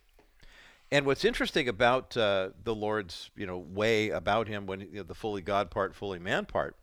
And 0.90 1.06
what's 1.06 1.24
interesting 1.24 1.68
about 1.68 2.16
uh, 2.16 2.50
the 2.62 2.74
Lord's, 2.74 3.30
you 3.36 3.46
know, 3.46 3.58
way 3.58 4.10
about 4.10 4.48
him 4.48 4.66
when 4.66 4.80
you 4.80 4.88
know, 4.92 5.02
the 5.02 5.14
fully 5.14 5.42
God 5.42 5.70
part, 5.70 5.94
fully 5.94 6.18
man 6.18 6.46
part, 6.46 6.76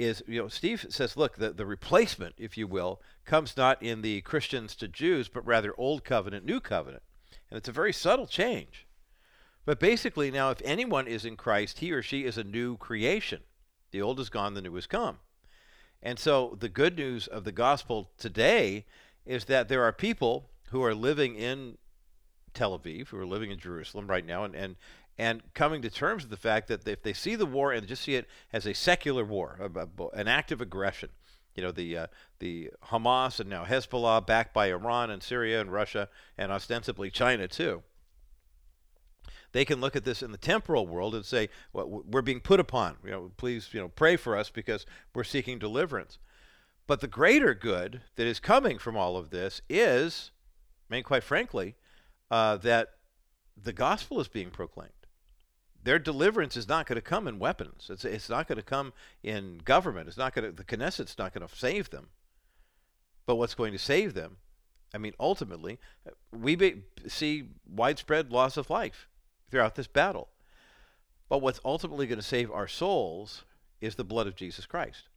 is, 0.00 0.22
you 0.26 0.40
know, 0.40 0.48
Steve 0.48 0.86
says, 0.88 1.16
look, 1.16 1.36
the, 1.36 1.50
the 1.50 1.66
replacement, 1.66 2.34
if 2.38 2.56
you 2.56 2.66
will, 2.66 3.00
comes 3.24 3.56
not 3.56 3.82
in 3.82 4.02
the 4.02 4.22
Christians 4.22 4.74
to 4.76 4.88
Jews, 4.88 5.28
but 5.28 5.46
rather 5.46 5.74
Old 5.76 6.04
Covenant, 6.04 6.44
New 6.44 6.60
Covenant. 6.60 7.02
And 7.50 7.58
it's 7.58 7.68
a 7.68 7.72
very 7.72 7.92
subtle 7.92 8.26
change. 8.26 8.86
But 9.64 9.78
basically, 9.78 10.30
now, 10.30 10.50
if 10.50 10.62
anyone 10.64 11.06
is 11.06 11.24
in 11.24 11.36
Christ, 11.36 11.80
he 11.80 11.92
or 11.92 12.02
she 12.02 12.24
is 12.24 12.38
a 12.38 12.44
new 12.44 12.76
creation. 12.78 13.42
The 13.90 14.00
old 14.00 14.18
is 14.18 14.30
gone, 14.30 14.54
the 14.54 14.62
new 14.62 14.74
has 14.74 14.86
come. 14.86 15.18
And 16.02 16.18
so 16.18 16.56
the 16.58 16.68
good 16.68 16.96
news 16.96 17.26
of 17.26 17.44
the 17.44 17.52
gospel 17.52 18.10
today 18.16 18.86
is 19.26 19.44
that 19.46 19.68
there 19.68 19.82
are 19.82 19.92
people 19.92 20.48
who 20.70 20.82
are 20.82 20.94
living 20.94 21.34
in 21.34 21.76
Tel 22.54 22.78
Aviv, 22.78 23.08
who 23.08 23.18
are 23.18 23.26
living 23.26 23.50
in 23.50 23.58
Jerusalem 23.58 24.06
right 24.06 24.24
now, 24.24 24.44
and, 24.44 24.54
and, 24.54 24.76
and 25.20 25.42
coming 25.52 25.82
to 25.82 25.90
terms 25.90 26.22
with 26.22 26.30
the 26.30 26.36
fact 26.38 26.68
that 26.68 26.88
if 26.88 27.02
they 27.02 27.12
see 27.12 27.36
the 27.36 27.44
war 27.44 27.72
and 27.72 27.86
just 27.86 28.04
see 28.04 28.14
it 28.14 28.26
as 28.54 28.66
a 28.66 28.72
secular 28.72 29.22
war, 29.22 29.70
an 30.14 30.28
act 30.28 30.50
of 30.50 30.62
aggression, 30.62 31.10
you 31.54 31.62
know, 31.62 31.70
the 31.70 31.94
uh, 31.94 32.06
the 32.38 32.70
Hamas 32.86 33.38
and 33.38 33.50
now 33.50 33.66
Hezbollah, 33.66 34.26
backed 34.26 34.54
by 34.54 34.70
Iran 34.70 35.10
and 35.10 35.22
Syria 35.22 35.60
and 35.60 35.70
Russia 35.70 36.08
and 36.38 36.50
ostensibly 36.50 37.10
China 37.10 37.46
too. 37.48 37.82
They 39.52 39.66
can 39.66 39.82
look 39.82 39.94
at 39.94 40.06
this 40.06 40.22
in 40.22 40.32
the 40.32 40.38
temporal 40.38 40.86
world 40.86 41.14
and 41.14 41.24
say, 41.26 41.50
well, 41.74 42.02
"We're 42.10 42.22
being 42.22 42.40
put 42.40 42.58
upon. 42.58 42.96
You 43.04 43.10
know, 43.10 43.32
please, 43.36 43.68
you 43.72 43.80
know, 43.80 43.88
pray 43.88 44.16
for 44.16 44.38
us 44.38 44.48
because 44.48 44.86
we're 45.14 45.24
seeking 45.24 45.58
deliverance." 45.58 46.18
But 46.86 47.00
the 47.00 47.08
greater 47.08 47.52
good 47.52 48.00
that 48.16 48.26
is 48.26 48.40
coming 48.40 48.78
from 48.78 48.96
all 48.96 49.18
of 49.18 49.28
this 49.28 49.60
is, 49.68 50.30
I 50.90 50.94
mean, 50.94 51.02
quite 51.02 51.24
frankly, 51.24 51.74
uh, 52.30 52.56
that 52.58 52.94
the 53.54 53.74
gospel 53.74 54.18
is 54.18 54.28
being 54.28 54.50
proclaimed 54.50 54.92
their 55.82 55.98
deliverance 55.98 56.56
is 56.56 56.68
not 56.68 56.86
going 56.86 56.96
to 56.96 57.02
come 57.02 57.26
in 57.26 57.38
weapons. 57.38 57.88
It's, 57.90 58.04
it's 58.04 58.28
not 58.28 58.46
going 58.46 58.56
to 58.56 58.62
come 58.62 58.92
in 59.22 59.60
government. 59.64 60.08
It's 60.08 60.18
not 60.18 60.34
going 60.34 60.50
to, 60.50 60.52
the 60.52 60.64
Knesset's 60.64 61.18
not 61.18 61.32
going 61.32 61.46
to 61.46 61.54
save 61.54 61.90
them. 61.90 62.08
But 63.26 63.36
what's 63.36 63.54
going 63.54 63.72
to 63.72 63.78
save 63.78 64.14
them, 64.14 64.36
I 64.94 64.98
mean, 64.98 65.14
ultimately, 65.18 65.78
we 66.32 66.56
be, 66.56 66.82
see 67.06 67.44
widespread 67.68 68.30
loss 68.32 68.56
of 68.56 68.70
life 68.70 69.08
throughout 69.50 69.74
this 69.74 69.86
battle. 69.86 70.28
But 71.28 71.40
what's 71.40 71.60
ultimately 71.64 72.06
going 72.06 72.18
to 72.18 72.24
save 72.24 72.50
our 72.50 72.68
souls 72.68 73.44
is 73.80 73.94
the 73.94 74.04
blood 74.04 74.26
of 74.26 74.36
Jesus 74.36 74.66
Christ. 74.66 75.08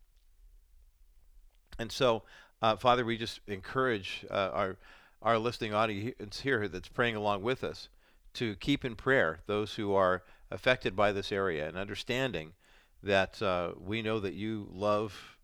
And 1.80 1.92
so, 1.92 2.24
uh, 2.62 2.76
Father, 2.76 3.04
we 3.04 3.18
just 3.18 3.42
encourage 3.48 4.26
uh, 4.30 4.52
our, 4.54 4.78
our 5.22 5.38
listening 5.40 5.74
audience 5.74 6.40
here 6.40 6.68
that's 6.68 6.88
praying 6.88 7.16
along 7.16 7.42
with 7.42 7.64
us 7.64 7.90
to 8.36 8.56
keep 8.56 8.86
in 8.86 8.96
prayer 8.96 9.40
those 9.48 9.74
who 9.74 9.94
are 9.94 10.24
affected 10.54 10.96
by 10.96 11.12
this 11.12 11.32
area 11.32 11.68
and 11.68 11.76
understanding 11.76 12.54
that 13.02 13.42
uh, 13.42 13.72
we 13.78 14.02
know 14.02 14.20
that 14.20 14.36
you 14.36 14.70
love 14.72 15.38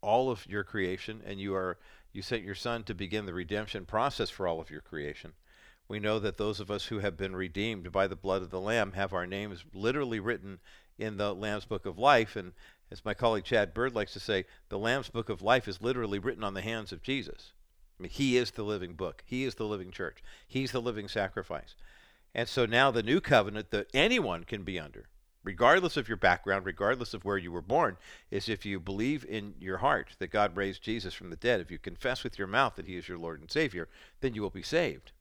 all 0.00 0.30
of 0.30 0.46
your 0.48 0.64
creation 0.64 1.20
and 1.26 1.40
you 1.40 1.54
are 1.54 1.78
you 2.12 2.22
sent 2.22 2.44
your 2.44 2.54
son 2.54 2.84
to 2.84 2.94
begin 2.94 3.26
the 3.26 3.34
redemption 3.34 3.84
process 3.84 4.30
for 4.30 4.46
all 4.46 4.60
of 4.60 4.70
your 4.70 4.82
creation. 4.82 5.32
We 5.88 5.98
know 5.98 6.18
that 6.18 6.36
those 6.36 6.60
of 6.60 6.70
us 6.70 6.84
who 6.86 7.00
have 7.00 7.16
been 7.16 7.34
redeemed 7.34 7.90
by 7.90 8.06
the 8.06 8.16
blood 8.16 8.42
of 8.42 8.50
the 8.50 8.60
lamb 8.60 8.92
have 8.92 9.12
our 9.12 9.26
names 9.26 9.64
literally 9.74 10.20
written 10.20 10.60
in 10.98 11.16
the 11.16 11.34
lamb's 11.34 11.64
book 11.64 11.86
of 11.86 11.98
life. 11.98 12.36
And 12.36 12.52
as 12.90 13.04
my 13.04 13.14
colleague 13.14 13.44
chad 13.44 13.72
bird 13.72 13.94
likes 13.94 14.12
to 14.12 14.20
say 14.20 14.44
the 14.68 14.78
lamb's 14.78 15.08
book 15.08 15.30
of 15.30 15.40
life 15.40 15.66
is 15.66 15.80
literally 15.80 16.18
written 16.18 16.44
on 16.44 16.54
the 16.54 16.60
hands 16.60 16.92
of 16.92 17.02
jesus. 17.02 17.52
I 17.98 18.02
mean, 18.02 18.10
he 18.10 18.36
is 18.36 18.50
the 18.50 18.62
living 18.62 18.92
book. 18.92 19.24
He 19.26 19.44
is 19.44 19.54
the 19.54 19.66
living 19.66 19.90
church. 19.90 20.22
He's 20.46 20.72
the 20.72 20.82
living 20.82 21.08
sacrifice 21.08 21.74
and 22.34 22.48
so 22.48 22.66
now 22.66 22.90
the 22.90 23.02
new 23.02 23.20
covenant 23.20 23.70
that 23.70 23.88
anyone 23.92 24.44
can 24.44 24.62
be 24.62 24.78
under, 24.78 25.08
regardless 25.44 25.96
of 25.96 26.08
your 26.08 26.16
background, 26.16 26.64
regardless 26.64 27.14
of 27.14 27.24
where 27.24 27.36
you 27.36 27.52
were 27.52 27.62
born, 27.62 27.96
is 28.30 28.48
if 28.48 28.64
you 28.64 28.80
believe 28.80 29.24
in 29.28 29.54
your 29.60 29.78
heart 29.78 30.10
that 30.18 30.30
God 30.30 30.56
raised 30.56 30.82
Jesus 30.82 31.14
from 31.14 31.30
the 31.30 31.36
dead, 31.36 31.60
if 31.60 31.70
you 31.70 31.78
confess 31.78 32.24
with 32.24 32.38
your 32.38 32.48
mouth 32.48 32.76
that 32.76 32.86
he 32.86 32.96
is 32.96 33.08
your 33.08 33.18
Lord 33.18 33.40
and 33.40 33.50
Savior, 33.50 33.88
then 34.20 34.34
you 34.34 34.42
will 34.42 34.50
be 34.50 34.62
saved. 34.62 35.12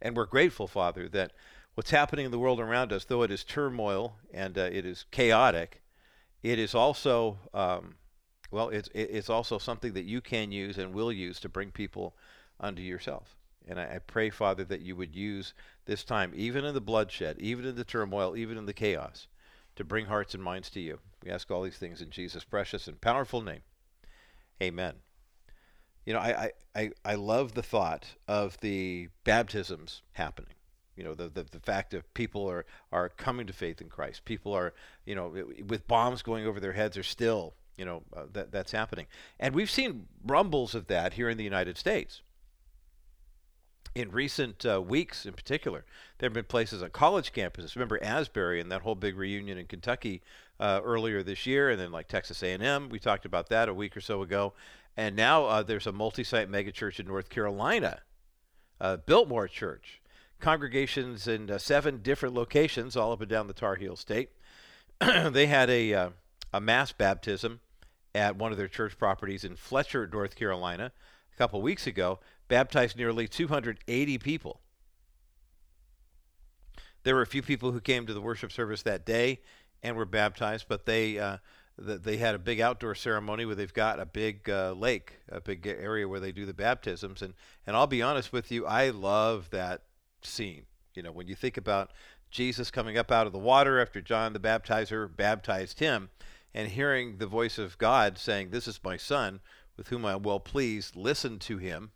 And 0.00 0.16
we're 0.16 0.26
grateful, 0.26 0.66
Father, 0.66 1.08
that 1.10 1.32
what's 1.74 1.90
happening 1.90 2.24
in 2.24 2.30
the 2.30 2.38
world 2.38 2.60
around 2.60 2.92
us, 2.92 3.04
though 3.04 3.22
it 3.22 3.30
is 3.30 3.44
turmoil 3.44 4.16
and 4.32 4.56
uh, 4.56 4.62
it 4.62 4.86
is 4.86 5.04
chaotic, 5.10 5.82
it 6.42 6.58
is 6.58 6.74
also, 6.74 7.38
um, 7.52 7.96
well, 8.50 8.70
it's, 8.70 8.88
it's 8.94 9.28
also 9.28 9.58
something 9.58 9.92
that 9.92 10.04
you 10.04 10.22
can 10.22 10.50
use 10.50 10.78
and 10.78 10.94
will 10.94 11.12
use 11.12 11.38
to 11.40 11.48
bring 11.48 11.70
people 11.70 12.14
unto 12.58 12.80
yourself. 12.80 13.36
And 13.68 13.78
I, 13.78 13.96
I, 13.96 13.98
pray, 13.98 14.30
Father, 14.30 14.64
that 14.64 14.80
you 14.80 14.96
would 14.96 15.14
use 15.14 15.52
this 15.90 16.04
time, 16.04 16.30
even 16.36 16.64
in 16.64 16.72
the 16.72 16.80
bloodshed, 16.80 17.36
even 17.40 17.64
in 17.66 17.74
the 17.74 17.82
turmoil, 17.82 18.36
even 18.36 18.56
in 18.56 18.64
the 18.64 18.72
chaos, 18.72 19.26
to 19.74 19.82
bring 19.82 20.06
hearts 20.06 20.34
and 20.34 20.42
minds 20.42 20.70
to 20.70 20.78
you. 20.80 21.00
We 21.24 21.32
ask 21.32 21.50
all 21.50 21.62
these 21.62 21.78
things 21.78 22.00
in 22.00 22.10
Jesus' 22.10 22.44
precious 22.44 22.86
and 22.86 23.00
powerful 23.00 23.42
name. 23.42 23.62
Amen. 24.62 24.94
You 26.06 26.12
know, 26.12 26.20
I, 26.20 26.52
I, 26.76 26.92
I 27.04 27.16
love 27.16 27.54
the 27.54 27.62
thought 27.64 28.06
of 28.28 28.56
the 28.60 29.08
baptisms 29.24 30.02
happening. 30.12 30.52
You 30.94 31.02
know, 31.02 31.14
the, 31.14 31.28
the, 31.28 31.42
the 31.42 31.58
fact 31.58 31.90
that 31.90 32.14
people 32.14 32.48
are, 32.48 32.66
are 32.92 33.08
coming 33.08 33.48
to 33.48 33.52
faith 33.52 33.80
in 33.80 33.88
Christ. 33.88 34.24
People 34.24 34.52
are, 34.52 34.72
you 35.04 35.16
know, 35.16 35.34
with 35.66 35.88
bombs 35.88 36.22
going 36.22 36.46
over 36.46 36.60
their 36.60 36.74
heads 36.74 36.96
are 36.96 37.02
still, 37.02 37.54
you 37.76 37.84
know, 37.84 38.04
uh, 38.16 38.26
that, 38.32 38.52
that's 38.52 38.70
happening. 38.70 39.08
And 39.40 39.56
we've 39.56 39.70
seen 39.70 40.06
rumbles 40.24 40.76
of 40.76 40.86
that 40.86 41.14
here 41.14 41.28
in 41.28 41.36
the 41.36 41.42
United 41.42 41.76
States. 41.76 42.22
In 43.94 44.12
recent 44.12 44.64
uh, 44.64 44.80
weeks, 44.80 45.26
in 45.26 45.32
particular, 45.32 45.84
there 46.18 46.28
have 46.28 46.34
been 46.34 46.44
places 46.44 46.82
on 46.82 46.90
college 46.90 47.32
campuses. 47.32 47.74
Remember 47.74 48.02
Asbury 48.02 48.60
and 48.60 48.70
that 48.70 48.82
whole 48.82 48.94
big 48.94 49.16
reunion 49.16 49.58
in 49.58 49.66
Kentucky 49.66 50.22
uh, 50.60 50.80
earlier 50.84 51.22
this 51.22 51.44
year, 51.44 51.70
and 51.70 51.80
then 51.80 51.90
like 51.90 52.06
Texas 52.06 52.42
A&M. 52.42 52.88
We 52.88 53.00
talked 53.00 53.24
about 53.24 53.48
that 53.48 53.68
a 53.68 53.74
week 53.74 53.96
or 53.96 54.00
so 54.00 54.22
ago. 54.22 54.52
And 54.96 55.16
now 55.16 55.44
uh, 55.46 55.62
there's 55.62 55.86
a 55.86 55.92
multi-site 55.92 56.50
megachurch 56.50 57.00
in 57.00 57.06
North 57.06 57.30
Carolina, 57.30 58.00
uh, 58.80 58.98
Biltmore 58.98 59.48
Church, 59.48 60.00
congregations 60.38 61.26
in 61.26 61.50
uh, 61.50 61.58
seven 61.58 61.98
different 62.02 62.34
locations 62.34 62.96
all 62.96 63.12
up 63.12 63.20
and 63.20 63.30
down 63.30 63.46
the 63.46 63.52
Tar 63.52 63.76
Heel 63.76 63.96
State. 63.96 64.30
they 65.00 65.46
had 65.46 65.70
a 65.70 65.94
uh, 65.94 66.10
a 66.52 66.60
mass 66.60 66.92
baptism 66.92 67.60
at 68.14 68.36
one 68.36 68.52
of 68.52 68.58
their 68.58 68.68
church 68.68 68.98
properties 68.98 69.44
in 69.44 69.56
Fletcher, 69.56 70.08
North 70.12 70.34
Carolina, 70.34 70.92
a 71.32 71.36
couple 71.36 71.62
weeks 71.62 71.86
ago. 71.86 72.18
Baptized 72.50 72.96
nearly 72.96 73.28
280 73.28 74.18
people. 74.18 74.60
There 77.04 77.14
were 77.14 77.22
a 77.22 77.26
few 77.26 77.42
people 77.42 77.70
who 77.70 77.80
came 77.80 78.06
to 78.06 78.12
the 78.12 78.20
worship 78.20 78.50
service 78.50 78.82
that 78.82 79.06
day 79.06 79.40
and 79.84 79.96
were 79.96 80.04
baptized, 80.04 80.66
but 80.68 80.84
they 80.84 81.16
uh, 81.16 81.36
they 81.78 82.16
had 82.16 82.34
a 82.34 82.40
big 82.40 82.60
outdoor 82.60 82.96
ceremony 82.96 83.46
where 83.46 83.54
they've 83.54 83.72
got 83.72 84.00
a 84.00 84.04
big 84.04 84.50
uh, 84.50 84.72
lake, 84.72 85.20
a 85.30 85.40
big 85.40 85.64
area 85.64 86.08
where 86.08 86.18
they 86.18 86.32
do 86.32 86.44
the 86.44 86.52
baptisms. 86.52 87.22
And, 87.22 87.34
and 87.68 87.76
I'll 87.76 87.86
be 87.86 88.02
honest 88.02 88.32
with 88.32 88.50
you, 88.50 88.66
I 88.66 88.90
love 88.90 89.48
that 89.50 89.84
scene. 90.20 90.64
You 90.94 91.04
know, 91.04 91.12
when 91.12 91.28
you 91.28 91.36
think 91.36 91.56
about 91.56 91.92
Jesus 92.32 92.70
coming 92.70 92.98
up 92.98 93.12
out 93.12 93.28
of 93.28 93.32
the 93.32 93.38
water 93.38 93.80
after 93.80 94.00
John 94.00 94.32
the 94.32 94.40
Baptizer 94.40 95.08
baptized 95.08 95.78
him, 95.78 96.10
and 96.52 96.68
hearing 96.68 97.18
the 97.18 97.28
voice 97.28 97.58
of 97.58 97.78
God 97.78 98.18
saying, 98.18 98.50
This 98.50 98.66
is 98.66 98.80
my 98.82 98.96
son 98.96 99.40
with 99.76 99.88
whom 99.88 100.04
I 100.04 100.12
am 100.14 100.22
well 100.22 100.40
pleased, 100.40 100.96
listen 100.96 101.38
to 101.38 101.58
him. 101.58 101.92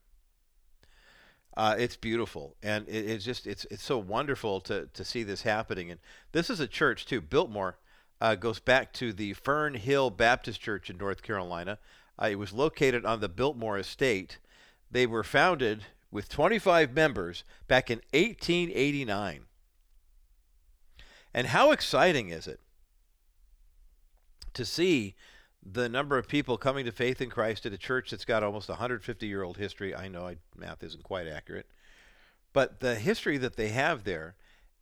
Uh, 1.57 1.77
it's 1.79 1.97
beautiful, 1.97 2.57
and 2.63 2.89
it, 2.89 3.09
it's 3.09 3.25
just 3.25 3.47
it's 3.47 3.65
it's 3.71 3.83
so 3.83 3.99
wonderful 3.99 4.61
to 4.61 4.89
to 4.93 5.05
see 5.05 5.23
this 5.23 5.43
happening. 5.43 5.91
And 5.91 6.01
this 6.33 6.51
is 6.51 6.61
a 6.61 6.67
church 6.67 7.07
too, 7.07 7.21
Biltmore 7.21 7.77
uh, 8.21 8.35
goes 8.35 8.59
back 8.59 8.93
to 8.95 9.13
the 9.13 9.35
Fern 9.35 9.75
Hill 9.75 10.11
Baptist 10.11 10.61
Church 10.61 10.91
in 10.91 10.97
North 10.97 11.23
Carolina. 11.23 11.79
Uh, 12.21 12.29
it 12.31 12.39
was 12.39 12.53
located 12.53 13.05
on 13.05 13.21
the 13.21 13.29
Biltmore 13.29 13.79
Estate. 13.79 14.39
They 14.91 15.07
were 15.07 15.25
founded 15.25 15.85
with 16.11 16.29
25 16.29 16.93
members 16.93 17.45
back 17.67 17.91
in 17.91 17.99
1889. 18.13 19.47
And 21.33 21.49
how 21.49 21.73
exciting 21.73 22.29
is 22.29 22.47
it 22.47 22.61
to 24.55 24.65
see 24.65 25.17
the 25.64 25.88
number 25.88 26.18
of 26.18 26.28
people 26.28 26.56
coming 26.59 26.85
to 26.85 26.92
faith 26.92 27.21
in 27.21 27.30
Christ 27.30 27.64
at 27.66 27.73
a 27.73 27.78
church 27.78 28.11
that's 28.11 28.25
got 28.25 28.42
almost 28.42 28.68
150 28.68 29.26
year 29.26 29.42
old 29.42 29.56
history? 29.56 29.94
I 29.94 30.09
know 30.09 30.26
I, 30.26 30.37
math 30.56 30.83
isn't 30.83 31.02
quite 31.02 31.26
accurate, 31.26 31.66
but 32.52 32.80
the 32.80 32.94
history 32.94 33.38
that 33.38 33.56
they 33.56 33.68
have 33.68 34.04
there 34.04 34.35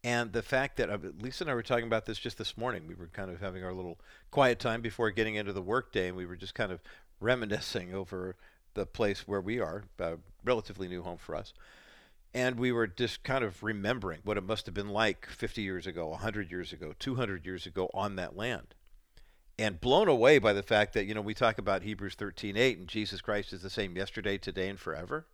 and 0.05 0.33
the 0.33 0.43
fact 0.43 0.77
that 0.79 0.91
uh, 0.91 0.99
Lisa 1.21 1.45
and 1.45 1.51
I 1.51 1.55
were 1.55 1.63
talking 1.63 1.87
about 1.87 2.07
this 2.07 2.19
just 2.19 2.39
this 2.39 2.57
morning. 2.59 2.87
We 2.89 2.95
were 2.95 3.07
kind 3.07 3.31
of 3.31 3.41
having 3.41 3.63
our 3.63 3.73
little 3.73 3.99
quiet 4.31 4.59
time 4.59 4.81
before 4.81 5.11
getting 5.11 5.37
into 5.37 5.53
the 5.53 5.63
workday, 5.63 6.09
and 6.09 6.17
we 6.17 6.27
were 6.27 6.37
just 6.37 6.55
kind 6.55 6.73
of 6.73 6.83
reminiscing 7.21 7.95
over 7.95 8.37
the 8.75 8.87
place 8.87 9.29
where 9.29 9.41
we 9.41 9.61
are, 9.61 9.85
a 9.99 10.19
relatively 10.45 10.89
new 10.89 11.03
home 11.03 11.19
for 11.19 11.37
us. 11.37 11.53
And 12.35 12.59
we 12.59 12.73
were 12.73 12.87
just 12.87 13.23
kind 13.23 13.45
of 13.45 13.63
remembering 13.63 14.21
what 14.25 14.39
it 14.39 14.43
must 14.43 14.65
have 14.65 14.75
been 14.75 14.89
like 14.89 15.27
50 15.27 15.61
years 15.61 15.87
ago, 15.87 16.09
100 16.09 16.51
years 16.51 16.73
ago, 16.73 16.95
200 16.99 17.45
years 17.45 17.67
ago 17.67 17.91
on 17.93 18.17
that 18.17 18.35
land. 18.35 18.75
And 19.59 19.81
blown 19.81 20.09
away 20.09 20.39
by 20.39 20.53
the 20.53 20.63
fact 20.63 20.95
that, 20.95 21.05
you 21.05 21.15
know, 21.15 21.21
we 21.21 21.35
talk 21.35 21.59
about 21.59 21.83
Hebrews 21.83 22.17
13:8 22.17 22.79
and 22.79 22.89
Jesus 22.89 23.21
Christ 23.21 23.53
is 23.53 23.63
the 23.63 23.71
same 23.71 23.97
yesterday, 23.97 24.39
today, 24.39 24.69
and 24.69 24.81
forever. 24.81 25.27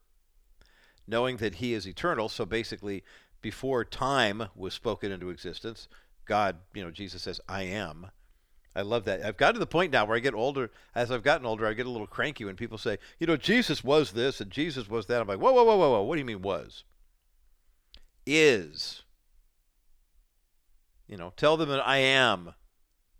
Knowing 1.07 1.39
that 1.39 1.57
he 1.57 1.73
is 1.73 1.87
eternal, 1.87 2.29
so 2.29 2.45
basically 2.45 3.05
before 3.41 3.85
time 3.85 4.49
was 4.55 4.75
spoken 4.75 5.13
into 5.13 5.31
existence, 5.31 5.89
God, 6.25 6.57
you 6.75 6.85
know, 6.85 6.91
Jesus 6.91 7.23
says, 7.23 7.41
I 7.49 7.63
am. 7.63 8.11
I 8.77 8.83
love 8.83 9.05
that. 9.07 9.25
I've 9.25 9.37
got 9.37 9.53
to 9.53 9.59
the 9.59 9.67
point 9.67 9.93
now 9.93 10.05
where 10.05 10.17
I 10.17 10.21
get 10.21 10.35
older. 10.35 10.71
As 10.95 11.11
I've 11.11 11.23
gotten 11.23 11.47
older, 11.47 11.67
I 11.67 11.73
get 11.73 11.87
a 11.87 11.91
little 11.91 12.07
cranky 12.07 12.45
when 12.45 12.55
people 12.55 12.79
say, 12.79 12.99
you 13.19 13.27
know, 13.27 13.37
Jesus 13.37 13.83
was 13.83 14.13
this 14.13 14.41
and 14.41 14.51
Jesus 14.51 14.89
was 14.89 15.07
that. 15.07 15.21
I'm 15.21 15.27
like, 15.27 15.41
whoa, 15.41 15.53
whoa, 15.53 15.65
whoa, 15.65 15.77
whoa, 15.77 15.91
whoa. 15.91 16.03
What 16.03 16.15
do 16.15 16.21
you 16.21 16.25
mean 16.25 16.43
was? 16.43 16.85
Is. 18.27 19.03
You 21.09 21.17
know, 21.17 21.33
tell 21.37 21.57
them 21.57 21.71
that 21.71 21.87
I 21.87 21.97
am 21.99 22.55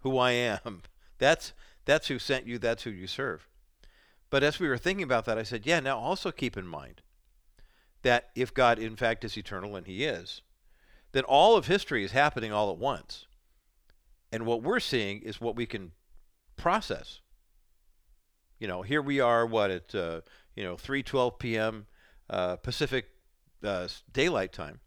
who 0.01 0.19
I 0.19 0.33
am. 0.33 0.83
That's 1.19 1.53
that's 1.85 2.09
who 2.09 2.19
sent 2.19 2.47
you. 2.47 2.59
That's 2.59 2.83
who 2.83 2.91
you 2.91 3.07
serve. 3.07 3.49
But 4.29 4.43
as 4.43 4.61
we 4.61 4.69
were 4.69 4.77
thinking 4.77 5.03
about 5.03 5.25
that, 5.25 5.39
I 5.39 5.43
said, 5.43 5.65
yeah. 5.65 5.81
Now 5.81 5.99
also 5.99 6.31
keep 6.31 6.57
in 6.57 6.67
mind 6.67 7.01
that 8.03 8.29
if 8.35 8.53
God 8.53 8.79
in 8.79 8.95
fact 8.95 9.25
is 9.25 9.39
eternal, 9.39 9.75
and 9.75 9.87
He 9.87 10.05
is, 10.05 10.43
then 11.13 11.25
all 11.25 11.57
of 11.57 11.67
history 11.67 12.05
is 12.05 12.13
happening 12.13 12.53
all 12.53 12.71
at 12.71 12.79
once. 12.79 13.27
And 14.31 14.45
what 14.45 14.63
we're 14.63 14.81
seeing 14.81 15.23
is 15.23 15.41
what 15.41 15.57
we 15.57 15.65
can 15.67 15.93
process. 16.57 17.21
You 18.59 18.69
know, 18.69 18.83
here 18.83 19.01
we 19.01 19.21
are, 19.21 19.47
what, 19.47 19.71
at, 19.71 19.95
uh, 19.95 20.21
you 20.55 20.65
know, 20.65 20.77
3.12 20.77 21.39
p.m. 21.39 21.87
Uh, 22.29 22.57
Pacific 22.57 23.07
uh, 23.65 23.89
daylight 24.13 24.53
time, 24.53 24.81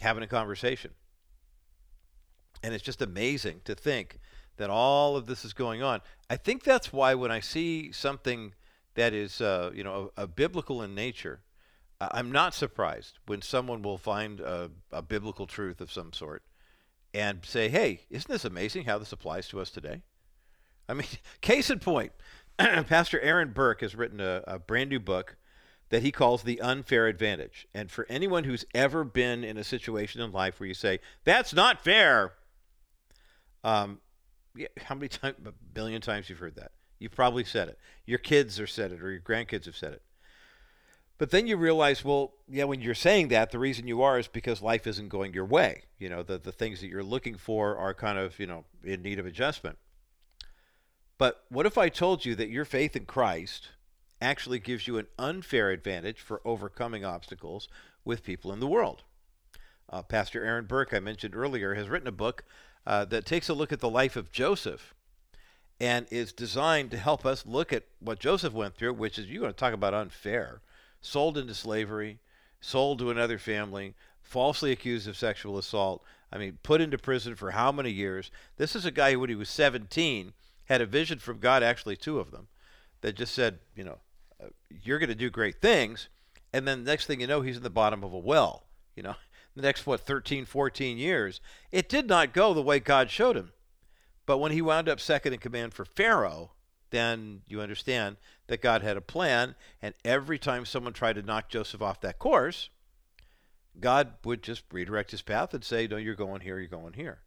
having 0.00 0.22
a 0.24 0.26
conversation. 0.26 0.90
And 2.62 2.74
it's 2.74 2.84
just 2.84 3.02
amazing 3.02 3.62
to 3.64 3.74
think 3.74 4.18
that 4.56 4.70
all 4.70 5.16
of 5.16 5.26
this 5.26 5.44
is 5.44 5.52
going 5.52 5.82
on. 5.82 6.00
I 6.28 6.36
think 6.36 6.62
that's 6.62 6.92
why 6.92 7.14
when 7.14 7.30
I 7.30 7.40
see 7.40 7.92
something 7.92 8.52
that 8.94 9.14
is, 9.14 9.40
uh, 9.40 9.70
you 9.74 9.82
know, 9.82 10.10
a, 10.16 10.24
a 10.24 10.26
biblical 10.26 10.82
in 10.82 10.94
nature, 10.94 11.40
I'm 12.00 12.32
not 12.32 12.54
surprised 12.54 13.18
when 13.26 13.42
someone 13.42 13.82
will 13.82 13.98
find 13.98 14.40
a, 14.40 14.70
a, 14.90 15.02
biblical 15.02 15.46
truth 15.46 15.82
of 15.82 15.92
some 15.92 16.12
sort 16.14 16.42
and 17.12 17.44
say, 17.44 17.68
hey, 17.68 18.00
isn't 18.08 18.30
this 18.30 18.44
amazing 18.44 18.84
how 18.84 18.96
this 18.98 19.12
applies 19.12 19.48
to 19.48 19.60
us 19.60 19.70
today? 19.70 20.02
I 20.88 20.94
mean, 20.94 21.08
case 21.42 21.68
in 21.68 21.78
point, 21.78 22.12
Pastor 22.58 23.20
Aaron 23.20 23.52
Burke 23.52 23.82
has 23.82 23.94
written 23.94 24.20
a, 24.20 24.42
a 24.46 24.58
brand 24.58 24.88
new 24.88 25.00
book 25.00 25.36
that 25.90 26.02
he 26.02 26.12
calls 26.12 26.42
The 26.42 26.60
Unfair 26.60 27.06
Advantage. 27.06 27.66
And 27.74 27.90
for 27.90 28.06
anyone 28.08 28.44
who's 28.44 28.64
ever 28.74 29.04
been 29.04 29.44
in 29.44 29.58
a 29.58 29.64
situation 29.64 30.22
in 30.22 30.32
life 30.32 30.58
where 30.58 30.68
you 30.68 30.74
say, 30.74 31.00
that's 31.24 31.52
not 31.52 31.82
fair, 31.82 32.32
um, 33.64 34.00
yeah, 34.54 34.68
how 34.78 34.94
many 34.94 35.08
times, 35.08 35.36
a 35.44 35.52
billion 35.72 36.00
times 36.00 36.28
you've 36.28 36.38
heard 36.38 36.56
that? 36.56 36.72
You've 36.98 37.12
probably 37.12 37.44
said 37.44 37.68
it. 37.68 37.78
Your 38.04 38.18
kids 38.18 38.58
have 38.58 38.70
said 38.70 38.92
it, 38.92 39.02
or 39.02 39.10
your 39.10 39.20
grandkids 39.20 39.66
have 39.66 39.76
said 39.76 39.92
it. 39.92 40.02
But 41.18 41.30
then 41.30 41.46
you 41.46 41.56
realize, 41.58 42.02
well, 42.02 42.32
yeah, 42.48 42.64
when 42.64 42.80
you're 42.80 42.94
saying 42.94 43.28
that, 43.28 43.50
the 43.50 43.58
reason 43.58 43.86
you 43.86 44.00
are 44.00 44.18
is 44.18 44.26
because 44.26 44.62
life 44.62 44.86
isn't 44.86 45.10
going 45.10 45.34
your 45.34 45.44
way. 45.44 45.82
You 45.98 46.08
know, 46.08 46.22
the, 46.22 46.38
the 46.38 46.52
things 46.52 46.80
that 46.80 46.88
you're 46.88 47.02
looking 47.02 47.36
for 47.36 47.76
are 47.76 47.92
kind 47.92 48.18
of, 48.18 48.38
you 48.38 48.46
know, 48.46 48.64
in 48.82 49.02
need 49.02 49.18
of 49.18 49.26
adjustment. 49.26 49.76
But 51.18 51.44
what 51.50 51.66
if 51.66 51.76
I 51.76 51.90
told 51.90 52.24
you 52.24 52.34
that 52.36 52.48
your 52.48 52.64
faith 52.64 52.96
in 52.96 53.04
Christ 53.04 53.68
actually 54.22 54.58
gives 54.58 54.88
you 54.88 54.96
an 54.96 55.08
unfair 55.18 55.70
advantage 55.70 56.20
for 56.20 56.40
overcoming 56.46 57.04
obstacles 57.04 57.68
with 58.02 58.24
people 58.24 58.50
in 58.50 58.60
the 58.60 58.66
world? 58.66 59.02
Uh, 59.90 60.02
Pastor 60.02 60.42
Aaron 60.42 60.64
Burke, 60.64 60.94
I 60.94 61.00
mentioned 61.00 61.36
earlier, 61.36 61.74
has 61.74 61.90
written 61.90 62.08
a 62.08 62.12
book 62.12 62.44
uh, 62.86 63.04
that 63.06 63.26
takes 63.26 63.48
a 63.48 63.54
look 63.54 63.72
at 63.72 63.80
the 63.80 63.90
life 63.90 64.16
of 64.16 64.32
Joseph 64.32 64.94
and 65.80 66.06
is 66.10 66.32
designed 66.32 66.90
to 66.90 66.98
help 66.98 67.24
us 67.24 67.46
look 67.46 67.72
at 67.72 67.84
what 68.00 68.18
Joseph 68.18 68.52
went 68.52 68.74
through, 68.74 68.92
which 68.92 69.18
is, 69.18 69.26
you're 69.26 69.40
going 69.40 69.52
to 69.52 69.58
talk 69.58 69.72
about 69.72 69.94
unfair 69.94 70.60
sold 71.00 71.38
into 71.38 71.54
slavery, 71.54 72.18
sold 72.60 72.98
to 72.98 73.10
another 73.10 73.38
family, 73.38 73.94
falsely 74.20 74.70
accused 74.70 75.08
of 75.08 75.16
sexual 75.16 75.58
assault. 75.58 76.04
I 76.32 76.38
mean, 76.38 76.58
put 76.62 76.80
into 76.80 76.98
prison 76.98 77.34
for 77.34 77.52
how 77.52 77.72
many 77.72 77.90
years? 77.90 78.30
This 78.56 78.76
is 78.76 78.84
a 78.84 78.90
guy 78.90 79.12
who, 79.12 79.20
when 79.20 79.30
he 79.30 79.34
was 79.34 79.48
17, 79.48 80.32
had 80.66 80.80
a 80.80 80.86
vision 80.86 81.18
from 81.18 81.38
God, 81.38 81.62
actually, 81.62 81.96
two 81.96 82.20
of 82.20 82.30
them, 82.30 82.48
that 83.00 83.16
just 83.16 83.34
said, 83.34 83.58
you 83.74 83.82
know, 83.82 83.98
you're 84.82 84.98
going 84.98 85.08
to 85.08 85.14
do 85.14 85.30
great 85.30 85.60
things. 85.60 86.08
And 86.52 86.66
then 86.66 86.84
the 86.84 86.90
next 86.90 87.06
thing 87.06 87.20
you 87.20 87.26
know, 87.26 87.40
he's 87.40 87.56
in 87.56 87.62
the 87.62 87.70
bottom 87.70 88.04
of 88.04 88.12
a 88.12 88.18
well, 88.18 88.64
you 88.94 89.02
know, 89.02 89.16
the 89.60 89.68
next, 89.68 89.86
what, 89.86 90.00
13, 90.00 90.44
14 90.44 90.98
years. 90.98 91.40
It 91.70 91.88
did 91.88 92.08
not 92.08 92.32
go 92.32 92.54
the 92.54 92.62
way 92.62 92.80
God 92.80 93.10
showed 93.10 93.36
him. 93.36 93.52
But 94.26 94.38
when 94.38 94.52
he 94.52 94.62
wound 94.62 94.88
up 94.88 95.00
second 95.00 95.32
in 95.32 95.40
command 95.40 95.74
for 95.74 95.84
Pharaoh, 95.84 96.52
then 96.90 97.42
you 97.46 97.60
understand 97.60 98.16
that 98.46 98.62
God 98.62 98.82
had 98.82 98.96
a 98.96 99.00
plan. 99.00 99.54
And 99.82 99.94
every 100.04 100.38
time 100.38 100.64
someone 100.64 100.92
tried 100.92 101.14
to 101.14 101.22
knock 101.22 101.48
Joseph 101.48 101.82
off 101.82 102.00
that 102.00 102.18
course, 102.18 102.68
God 103.78 104.14
would 104.24 104.42
just 104.42 104.62
redirect 104.72 105.10
his 105.10 105.22
path 105.22 105.54
and 105.54 105.64
say, 105.64 105.86
No, 105.86 105.96
you're 105.96 106.14
going 106.14 106.42
here, 106.42 106.58
you're 106.58 106.68
going 106.68 106.94
here. 106.94 107.20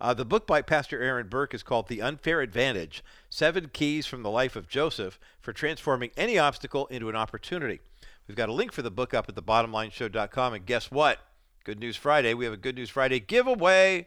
Uh, 0.00 0.14
the 0.14 0.24
book 0.24 0.46
by 0.46 0.62
Pastor 0.62 1.00
Aaron 1.00 1.28
Burke 1.28 1.52
is 1.52 1.62
called 1.62 1.88
The 1.88 2.00
Unfair 2.00 2.40
Advantage 2.40 3.04
Seven 3.28 3.70
Keys 3.72 4.06
from 4.06 4.22
the 4.22 4.30
Life 4.30 4.56
of 4.56 4.68
Joseph 4.68 5.20
for 5.40 5.52
Transforming 5.52 6.10
Any 6.16 6.38
Obstacle 6.38 6.86
into 6.86 7.10
an 7.10 7.16
Opportunity. 7.16 7.80
We've 8.26 8.36
got 8.36 8.48
a 8.48 8.54
link 8.54 8.72
for 8.72 8.82
the 8.82 8.90
book 8.90 9.12
up 9.12 9.28
at 9.28 9.34
thebottomlineshow.com. 9.34 10.54
And 10.54 10.64
guess 10.64 10.90
what? 10.90 11.18
Good 11.64 11.78
News 11.78 11.96
Friday. 11.96 12.34
We 12.34 12.44
have 12.44 12.54
a 12.54 12.58
Good 12.58 12.76
News 12.76 12.90
Friday 12.90 13.20
giveaway. 13.20 14.06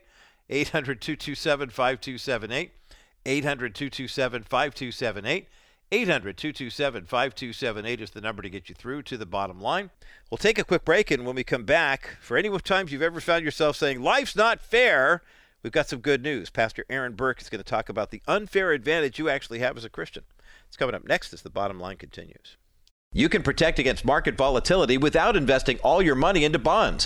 800 0.50 1.02
227 1.02 1.70
5278. 1.70 2.72
800 3.26 3.76
227 3.76 4.44
5278. 4.44 5.48
800 5.92 6.38
227 6.38 7.06
5278 7.06 8.02
is 8.02 8.10
the 8.10 8.22
number 8.22 8.42
to 8.42 8.50
get 8.50 8.68
you 8.68 8.74
through 8.74 9.04
to 9.04 9.16
the 9.16 9.28
bottom 9.28 9.62
line. 9.62 9.92
We'll 10.32 10.40
take 10.40 10.58
a 10.58 10.64
quick 10.64 10.84
break, 10.84 11.12
and 11.12 11.24
when 11.24 11.36
we 11.36 11.44
come 11.44 11.66
back, 11.66 12.18
for 12.20 12.36
any 12.36 12.50
times 12.60 12.92
you've 12.92 13.04
ever 13.04 13.22
found 13.22 13.46
yourself 13.46 13.76
saying, 13.76 14.02
Life's 14.02 14.36
not 14.36 14.60
fair, 14.60 15.22
we've 15.62 15.72
got 15.72 15.88
some 15.88 16.00
good 16.00 16.24
news. 16.24 16.50
Pastor 16.50 16.84
Aaron 16.90 17.14
Burke 17.14 17.42
is 17.42 17.50
going 17.50 17.64
to 17.64 17.70
talk 17.70 17.90
about 17.90 18.10
the 18.10 18.24
unfair 18.28 18.72
advantage 18.72 19.20
you 19.20 19.30
actually 19.30 19.60
have 19.60 19.78
as 19.78 19.86
a 19.86 19.90
Christian. 19.90 20.24
It's 20.68 20.78
coming 20.78 20.96
up 20.96 21.08
next 21.08 21.32
as 21.32 21.44
the 21.44 21.52
bottom 21.52 21.80
line 21.80 21.98
continues. 21.98 22.58
You 23.12 23.30
can 23.30 23.44
protect 23.44 23.78
against 23.78 24.04
market 24.04 24.36
volatility 24.36 24.98
without 24.98 25.36
investing 25.36 25.78
all 25.84 26.02
your 26.02 26.16
money 26.16 26.44
into 26.44 26.58
bonds. 26.58 27.06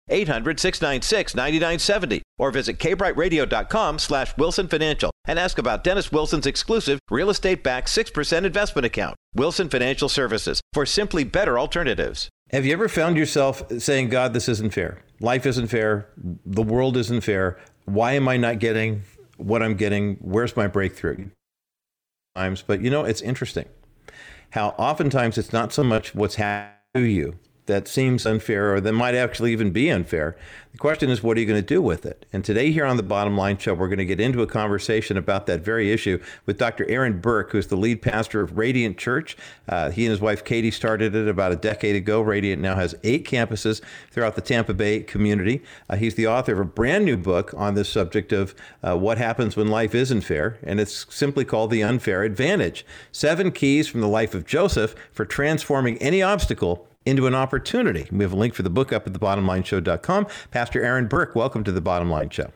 800 0.11 0.59
696 0.59 1.35
9970 1.35 2.21
or 2.37 2.51
visit 2.51 2.77
kbrightradio.com 2.77 3.99
slash 3.99 4.35
wilson 4.37 4.67
financial 4.67 5.11
and 5.25 5.39
ask 5.39 5.57
about 5.57 5.83
dennis 5.83 6.11
wilson's 6.11 6.45
exclusive 6.45 6.99
real 7.09 7.29
estate 7.29 7.63
backed 7.63 7.87
6% 7.87 8.45
investment 8.45 8.85
account 8.85 9.15
wilson 9.35 9.69
financial 9.69 10.09
services 10.09 10.61
for 10.73 10.85
simply 10.85 11.23
better 11.23 11.57
alternatives. 11.57 12.29
Have 12.51 12.65
you 12.65 12.73
ever 12.73 12.89
found 12.89 13.17
yourself 13.17 13.63
saying 13.79 14.09
god 14.09 14.33
this 14.33 14.49
isn't 14.49 14.73
fair. 14.73 15.01
Life 15.19 15.45
isn't 15.45 15.67
fair. 15.67 16.09
The 16.17 16.63
world 16.63 16.97
isn't 16.97 17.21
fair. 17.21 17.59
Why 17.85 18.13
am 18.13 18.27
i 18.27 18.37
not 18.37 18.59
getting 18.59 19.03
what 19.37 19.63
i'm 19.63 19.75
getting? 19.75 20.17
Where's 20.21 20.55
my 20.55 20.67
breakthrough? 20.67 21.29
Times 22.35 22.61
but 22.61 22.81
you 22.81 22.89
know 22.89 23.05
it's 23.05 23.21
interesting 23.21 23.67
how 24.51 24.69
oftentimes 24.77 25.37
it's 25.37 25.53
not 25.53 25.73
so 25.73 25.83
much 25.83 26.13
what's 26.13 26.35
happening 26.35 26.77
to 26.93 27.01
you 27.01 27.39
that 27.71 27.87
seems 27.87 28.25
unfair 28.25 28.75
or 28.75 28.81
that 28.81 28.91
might 28.91 29.15
actually 29.15 29.53
even 29.53 29.71
be 29.71 29.89
unfair. 29.89 30.35
The 30.73 30.77
question 30.77 31.09
is, 31.09 31.23
what 31.23 31.37
are 31.37 31.39
you 31.39 31.45
going 31.45 31.61
to 31.61 31.65
do 31.65 31.81
with 31.81 32.05
it? 32.05 32.25
And 32.31 32.45
today, 32.45 32.71
here 32.71 32.85
on 32.85 32.97
the 32.97 33.03
Bottom 33.03 33.37
Line 33.37 33.57
Show, 33.57 33.73
we're 33.73 33.87
going 33.87 33.97
to 33.99 34.05
get 34.05 34.19
into 34.19 34.41
a 34.41 34.47
conversation 34.47 35.17
about 35.17 35.45
that 35.45 35.61
very 35.61 35.91
issue 35.91 36.21
with 36.45 36.57
Dr. 36.57 36.85
Aaron 36.89 37.19
Burke, 37.19 37.51
who's 37.51 37.67
the 37.67 37.75
lead 37.75 38.01
pastor 38.01 38.41
of 38.41 38.57
Radiant 38.57 38.97
Church. 38.97 39.37
Uh, 39.67 39.91
he 39.91 40.05
and 40.05 40.11
his 40.11 40.21
wife 40.21 40.43
Katie 40.43 40.71
started 40.71 41.15
it 41.15 41.27
about 41.27 41.51
a 41.51 41.57
decade 41.57 41.95
ago. 41.95 42.21
Radiant 42.21 42.61
now 42.61 42.75
has 42.75 42.95
eight 43.03 43.25
campuses 43.27 43.81
throughout 44.11 44.35
the 44.35 44.41
Tampa 44.41 44.73
Bay 44.73 45.01
community. 45.01 45.61
Uh, 45.89 45.95
he's 45.95 46.15
the 46.15 46.27
author 46.27 46.53
of 46.53 46.59
a 46.59 46.65
brand 46.65 47.05
new 47.05 47.17
book 47.17 47.53
on 47.55 47.75
this 47.75 47.89
subject 47.89 48.31
of 48.31 48.53
uh, 48.83 48.97
what 48.97 49.17
happens 49.17 49.55
when 49.55 49.67
life 49.67 49.95
isn't 49.95 50.21
fair, 50.21 50.57
and 50.63 50.79
it's 50.79 51.05
simply 51.13 51.45
called 51.45 51.71
The 51.71 51.83
Unfair 51.83 52.23
Advantage 52.23 52.85
Seven 53.11 53.51
Keys 53.51 53.87
from 53.87 54.01
the 54.01 54.07
Life 54.07 54.33
of 54.33 54.45
Joseph 54.45 54.93
for 55.11 55.25
Transforming 55.25 55.97
Any 55.97 56.21
Obstacle 56.21 56.87
into 57.05 57.27
an 57.27 57.35
opportunity. 57.35 58.07
We 58.11 58.23
have 58.23 58.33
a 58.33 58.37
link 58.37 58.53
for 58.53 58.63
the 58.63 58.69
book 58.69 58.93
up 58.93 59.07
at 59.07 59.13
thebottomlineshow.com. 59.13 60.27
Pastor 60.51 60.83
Aaron 60.83 61.07
Burke, 61.07 61.35
welcome 61.35 61.63
to 61.63 61.71
the 61.71 61.81
Bottom 61.81 62.09
Line 62.09 62.29
Show. 62.29 62.51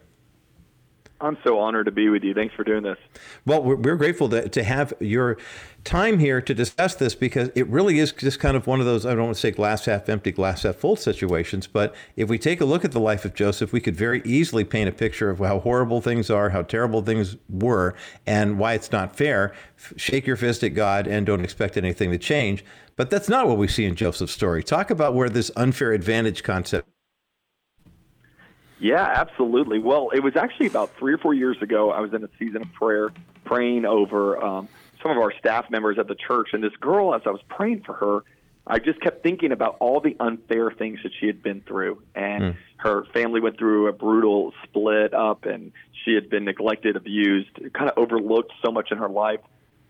I'm 1.22 1.38
so 1.46 1.60
honored 1.60 1.86
to 1.86 1.92
be 1.92 2.10
with 2.10 2.24
you. 2.24 2.34
Thanks 2.34 2.54
for 2.56 2.66
doing 2.66 2.84
this. 2.84 2.98
Well, 3.46 3.64
we're, 3.64 3.76
we're 3.76 3.96
grateful 3.96 4.28
to, 4.30 4.50
to 4.50 4.64
have 4.64 4.94
your 5.00 5.38
time 5.86 6.20
here 6.20 6.42
to 6.42 6.54
discuss 6.54 6.96
this 6.96 7.16
because 7.16 7.50
it 7.56 7.68
really 7.68 8.00
is 8.00 8.12
just 8.12 8.40
kind 8.40 8.58
of 8.58 8.68
one 8.68 8.82
of 8.82 8.86
those, 8.86 9.06
I 9.06 9.16
don't 9.16 9.26
want 9.26 9.36
to 9.36 9.40
say 9.40 9.52
glass 9.52 9.86
half 9.86 10.10
empty, 10.10 10.32
glass 10.32 10.64
half 10.64 10.76
full 10.76 10.98
situations. 10.98 11.68
But 11.68 11.96
if 12.18 12.28
we 12.28 12.38
take 12.38 12.60
a 12.60 12.66
look 12.66 12.84
at 12.84 12.92
the 12.92 13.00
life 13.00 13.24
of 13.24 13.34
Joseph, 13.34 13.72
we 13.72 13.80
could 13.80 13.96
very 13.96 14.22
easily 14.26 14.66
paint 14.66 14.90
a 14.90 14.92
picture 14.92 15.30
of 15.30 15.40
how 15.40 15.60
horrible 15.60 16.02
things 16.02 16.30
are, 16.30 16.50
how 16.50 16.64
terrible 16.64 17.02
things 17.02 17.38
were, 17.50 17.96
and 18.28 18.60
why 18.60 18.74
it's 18.74 18.92
not 18.92 19.16
fair. 19.16 19.54
Shake 19.96 20.28
your 20.28 20.36
fist 20.36 20.64
at 20.64 20.74
God 20.74 21.08
and 21.08 21.26
don't 21.26 21.44
expect 21.44 21.78
anything 21.78 22.12
to 22.12 22.18
change. 22.18 22.66
But 22.98 23.10
that's 23.10 23.28
not 23.28 23.48
what 23.48 23.58
we 23.58 23.68
see 23.68 23.86
in 23.86 23.96
Joseph's 23.96 24.32
story. 24.32 24.64
Talk 24.64 24.90
about 24.90 25.14
where 25.14 25.30
this 25.30 25.52
unfair 25.56 25.92
advantage 25.92 26.44
concept. 26.44 26.88
Yeah, 28.80 29.04
absolutely. 29.04 29.80
Well, 29.80 30.10
it 30.14 30.22
was 30.22 30.36
actually 30.36 30.68
about 30.68 30.96
three 30.98 31.14
or 31.14 31.18
four 31.18 31.34
years 31.34 31.58
ago. 31.62 31.92
I 31.92 32.00
was 32.00 32.14
in 32.14 32.24
a 32.24 32.30
season 32.38 32.62
of 32.62 32.72
prayer, 32.74 33.10
praying 33.44 33.86
over 33.86 34.42
um, 34.42 34.68
some 35.02 35.12
of 35.12 35.18
our 35.18 35.34
staff 35.38 35.70
members 35.70 35.98
at 35.98 36.08
the 36.08 36.16
church. 36.16 36.50
And 36.54 36.64
this 36.64 36.76
girl, 36.80 37.14
as 37.14 37.22
I 37.26 37.30
was 37.30 37.42
praying 37.50 37.84
for 37.86 37.94
her, 37.94 38.24
I 38.68 38.80
just 38.80 39.00
kept 39.02 39.24
thinking 39.24 39.52
about 39.52 39.78
all 39.80 40.00
the 40.02 40.16
unfair 40.20 40.72
things 40.72 41.00
that 41.04 41.12
she 41.20 41.28
had 41.28 41.44
been 41.44 41.62
through. 41.62 42.02
And 42.16 42.44
mm. 42.44 42.56
her 42.78 43.06
family 43.14 43.40
went 43.40 43.58
through 43.58 43.88
a 43.88 43.94
brutal 43.94 44.54
split 44.64 45.14
up, 45.14 45.46
and 45.46 45.72
she 46.04 46.14
had 46.14 46.30
been 46.30 46.46
neglected, 46.46 46.96
abused, 46.96 47.52
kind 47.74 47.90
of 47.90 47.98
overlooked 47.98 48.52
so 48.64 48.72
much 48.72 48.92
in 48.92 48.98
her 48.98 49.10
life. 49.10 49.40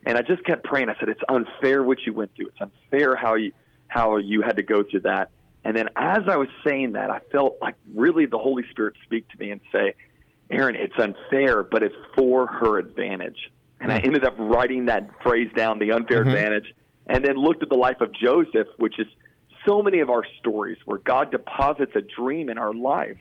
And 0.05 0.17
I 0.17 0.21
just 0.21 0.43
kept 0.43 0.63
praying. 0.63 0.89
I 0.89 0.95
said, 0.99 1.09
"It's 1.09 1.21
unfair 1.27 1.83
what 1.83 2.05
you 2.05 2.13
went 2.13 2.35
through. 2.35 2.47
It's 2.47 2.61
unfair 2.61 3.15
how 3.15 3.35
you 3.35 3.51
how 3.87 4.17
you 4.17 4.41
had 4.41 4.57
to 4.57 4.63
go 4.63 4.83
through 4.83 5.01
that." 5.01 5.31
And 5.63 5.75
then 5.75 5.89
as 5.95 6.23
I 6.27 6.37
was 6.37 6.49
saying 6.63 6.93
that, 6.93 7.09
I 7.09 7.19
felt 7.31 7.57
like 7.61 7.75
really 7.93 8.27
the 8.27 8.37
Holy 8.37 8.63
Spirit 8.69 8.95
speak 9.03 9.27
to 9.29 9.39
me 9.39 9.51
and 9.51 9.61
say, 9.71 9.95
"Aaron, 10.51 10.75
it's 10.75 10.97
unfair, 10.97 11.63
but 11.63 11.81
it's 11.81 11.95
for 12.15 12.47
her 12.47 12.77
advantage." 12.77 13.51
And. 13.81 13.91
I 13.91 13.99
ended 13.99 14.23
up 14.23 14.35
writing 14.37 14.85
that 14.85 15.09
phrase 15.21 15.51
down, 15.55 15.79
the 15.79 15.91
unfair 15.91 16.21
mm-hmm. 16.21 16.29
advantage, 16.29 16.73
and 17.07 17.23
then 17.25 17.35
looked 17.35 17.61
at 17.61 17.69
the 17.69 17.75
life 17.75 18.01
of 18.01 18.11
Joseph, 18.13 18.67
which 18.77 18.99
is 18.99 19.07
so 19.65 19.81
many 19.81 19.99
of 19.99 20.09
our 20.09 20.23
stories 20.39 20.77
where 20.85 20.99
God 20.99 21.31
deposits 21.31 21.91
a 21.95 22.01
dream 22.01 22.49
in 22.49 22.57
our 22.57 22.73
life, 22.73 23.17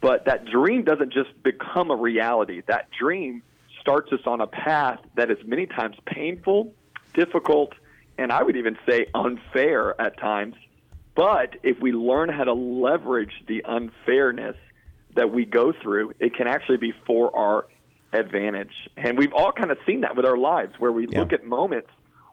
but 0.00 0.24
that 0.26 0.44
dream 0.44 0.84
doesn't 0.84 1.12
just 1.12 1.30
become 1.42 1.90
a 1.90 1.96
reality. 1.96 2.62
That 2.66 2.88
dream 2.90 3.42
starts 3.86 4.12
us 4.12 4.18
on 4.26 4.40
a 4.40 4.48
path 4.48 4.98
that 5.14 5.30
is 5.30 5.38
many 5.46 5.64
times 5.64 5.94
painful, 6.06 6.74
difficult, 7.14 7.72
and 8.18 8.32
I 8.32 8.42
would 8.42 8.56
even 8.56 8.76
say 8.88 9.06
unfair 9.14 9.98
at 10.00 10.18
times. 10.18 10.56
But 11.14 11.54
if 11.62 11.80
we 11.80 11.92
learn 11.92 12.28
how 12.28 12.42
to 12.42 12.52
leverage 12.52 13.44
the 13.46 13.62
unfairness 13.64 14.56
that 15.14 15.32
we 15.32 15.44
go 15.44 15.72
through, 15.72 16.14
it 16.18 16.34
can 16.34 16.48
actually 16.48 16.78
be 16.78 16.94
for 17.06 17.34
our 17.36 17.68
advantage. 18.12 18.72
And 18.96 19.16
we've 19.16 19.32
all 19.32 19.52
kind 19.52 19.70
of 19.70 19.78
seen 19.86 20.00
that 20.00 20.16
with 20.16 20.26
our 20.26 20.36
lives 20.36 20.72
where 20.78 20.90
we 20.90 21.06
yeah. 21.08 21.20
look 21.20 21.32
at 21.32 21.44
moments 21.44 21.88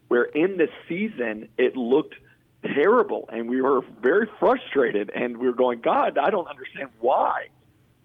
where 0.07 0.23
in 0.23 0.57
the 0.57 0.69
season 0.89 1.49
it 1.59 1.77
looked 1.77 2.15
terrible 2.63 3.29
and 3.31 3.47
we 3.47 3.61
were 3.61 3.81
very 4.01 4.27
frustrated 4.39 5.11
and 5.13 5.37
we 5.37 5.45
were 5.45 5.53
going, 5.53 5.81
God, 5.81 6.17
I 6.17 6.31
don't 6.31 6.47
understand 6.47 6.89
why. 6.99 7.49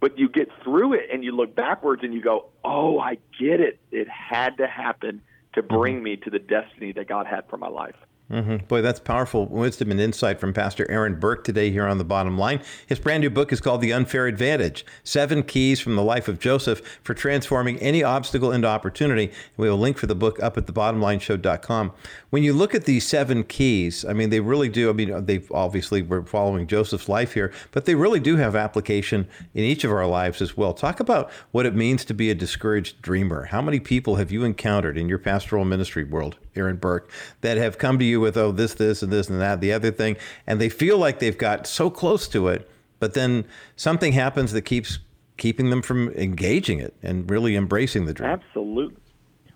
But 0.01 0.19
you 0.19 0.29
get 0.29 0.49
through 0.63 0.95
it 0.95 1.09
and 1.13 1.25
you 1.25 1.33
look 1.33 1.55
backwards 1.55 2.03
and 2.05 2.15
you 2.15 2.21
go, 2.21 2.47
oh, 2.65 2.99
I 3.01 3.19
get 3.39 3.61
it. 3.61 3.81
It 3.91 4.09
had 4.09 4.59
to 4.59 4.67
happen 4.67 5.23
to 5.55 5.63
bring 5.63 5.97
mm-hmm. 5.97 6.05
me 6.05 6.17
to 6.19 6.31
the 6.31 6.39
destiny 6.39 6.93
that 6.93 7.09
God 7.09 7.27
had 7.27 7.49
for 7.49 7.57
my 7.57 7.69
life. 7.69 7.97
Mm-hmm. 8.31 8.67
Boy, 8.67 8.83
that's 8.83 9.01
powerful 9.01 9.47
wisdom 9.47 9.91
and 9.91 9.99
insight 9.99 10.39
from 10.39 10.53
Pastor 10.53 10.89
Aaron 10.91 11.19
Burke 11.19 11.45
today 11.45 11.71
here 11.71 11.87
on 11.87 11.97
the 11.97 12.05
bottom 12.05 12.37
line. 12.37 12.61
His 12.87 12.99
brand 12.99 13.23
new 13.23 13.31
book 13.31 13.53
is 13.53 13.61
called 13.61 13.81
The 13.81 13.93
Unfair 13.93 14.27
Advantage 14.27 14.85
Seven 15.03 15.43
Keys 15.43 15.81
from 15.81 15.97
the 15.97 16.03
Life 16.03 16.29
of 16.29 16.39
Joseph 16.39 17.01
for 17.03 17.15
Transforming 17.15 17.79
Any 17.79 18.03
Obstacle 18.03 18.53
into 18.53 18.69
Opportunity. 18.69 19.33
We 19.57 19.67
a 19.69 19.75
link 19.75 19.97
for 19.97 20.07
the 20.07 20.15
book 20.15 20.43
up 20.43 20.59
at 20.59 20.67
thebottomlineshow.com. 20.67 21.93
When 22.29 22.43
you 22.43 22.53
look 22.53 22.75
at 22.75 22.85
these 22.85 23.07
seven 23.07 23.45
keys, 23.45 24.05
I 24.05 24.13
mean, 24.13 24.29
they 24.29 24.41
really 24.41 24.69
do. 24.69 24.91
I 24.91 24.93
mean, 24.93 25.25
they 25.25 25.43
obviously 25.51 26.03
we're 26.03 26.23
following 26.23 26.67
Joseph's 26.67 27.09
life 27.09 27.33
here, 27.33 27.51
but 27.71 27.87
they 27.87 27.95
really 27.95 28.21
do 28.21 28.37
have 28.37 28.55
application 28.55 29.27
in 29.55 29.65
each 29.65 29.85
of 29.85 29.91
our 29.91 30.07
lives 30.07 30.43
as 30.43 30.55
well. 30.55 30.75
Talk 30.75 31.01
about 31.01 31.31
what 31.53 31.65
it 31.65 31.75
means 31.75 32.05
to 32.05 32.13
be 32.13 32.31
a 32.31 32.35
discouraged 32.35 33.01
dreamer. 33.01 33.45
How 33.47 33.63
many 33.63 33.81
people 33.81 34.17
have 34.17 34.31
you 34.31 34.45
encountered 34.45 34.99
in 34.99 35.09
your 35.09 35.19
pastoral 35.19 35.65
ministry 35.65 36.05
world, 36.05 36.37
Aaron 36.57 36.77
Burke, 36.77 37.11
that 37.41 37.57
have 37.57 37.79
come 37.79 37.99
to 37.99 38.05
you 38.05 38.21
with, 38.21 38.37
oh, 38.37 38.53
this, 38.53 38.75
this, 38.75 39.03
and 39.03 39.13
this, 39.13 39.29
and 39.29 39.41
that, 39.41 39.61
the 39.61 39.73
other 39.73 39.91
thing, 39.91 40.17
and 40.47 40.61
they 40.61 40.69
feel 40.69 40.99
like 40.99 41.19
they've 41.19 41.39
got 41.39 41.67
so 41.67 41.91
close 41.91 42.29
to 42.29 42.49
it, 42.49 42.69
but 42.99 43.15
then 43.15 43.45
something 43.77 44.13
happens 44.13 44.53
that 44.53 44.63
keeps 44.63 44.99
keeping 45.37 45.71
them 45.71 45.83
from 45.83 46.11
engaging 46.11 46.81
it 46.81 46.95
and 47.03 47.31
really 47.31 47.57
embracing 47.57 48.07
the 48.07 48.13
dream. 48.13 48.31
Absolutely. 48.31 49.01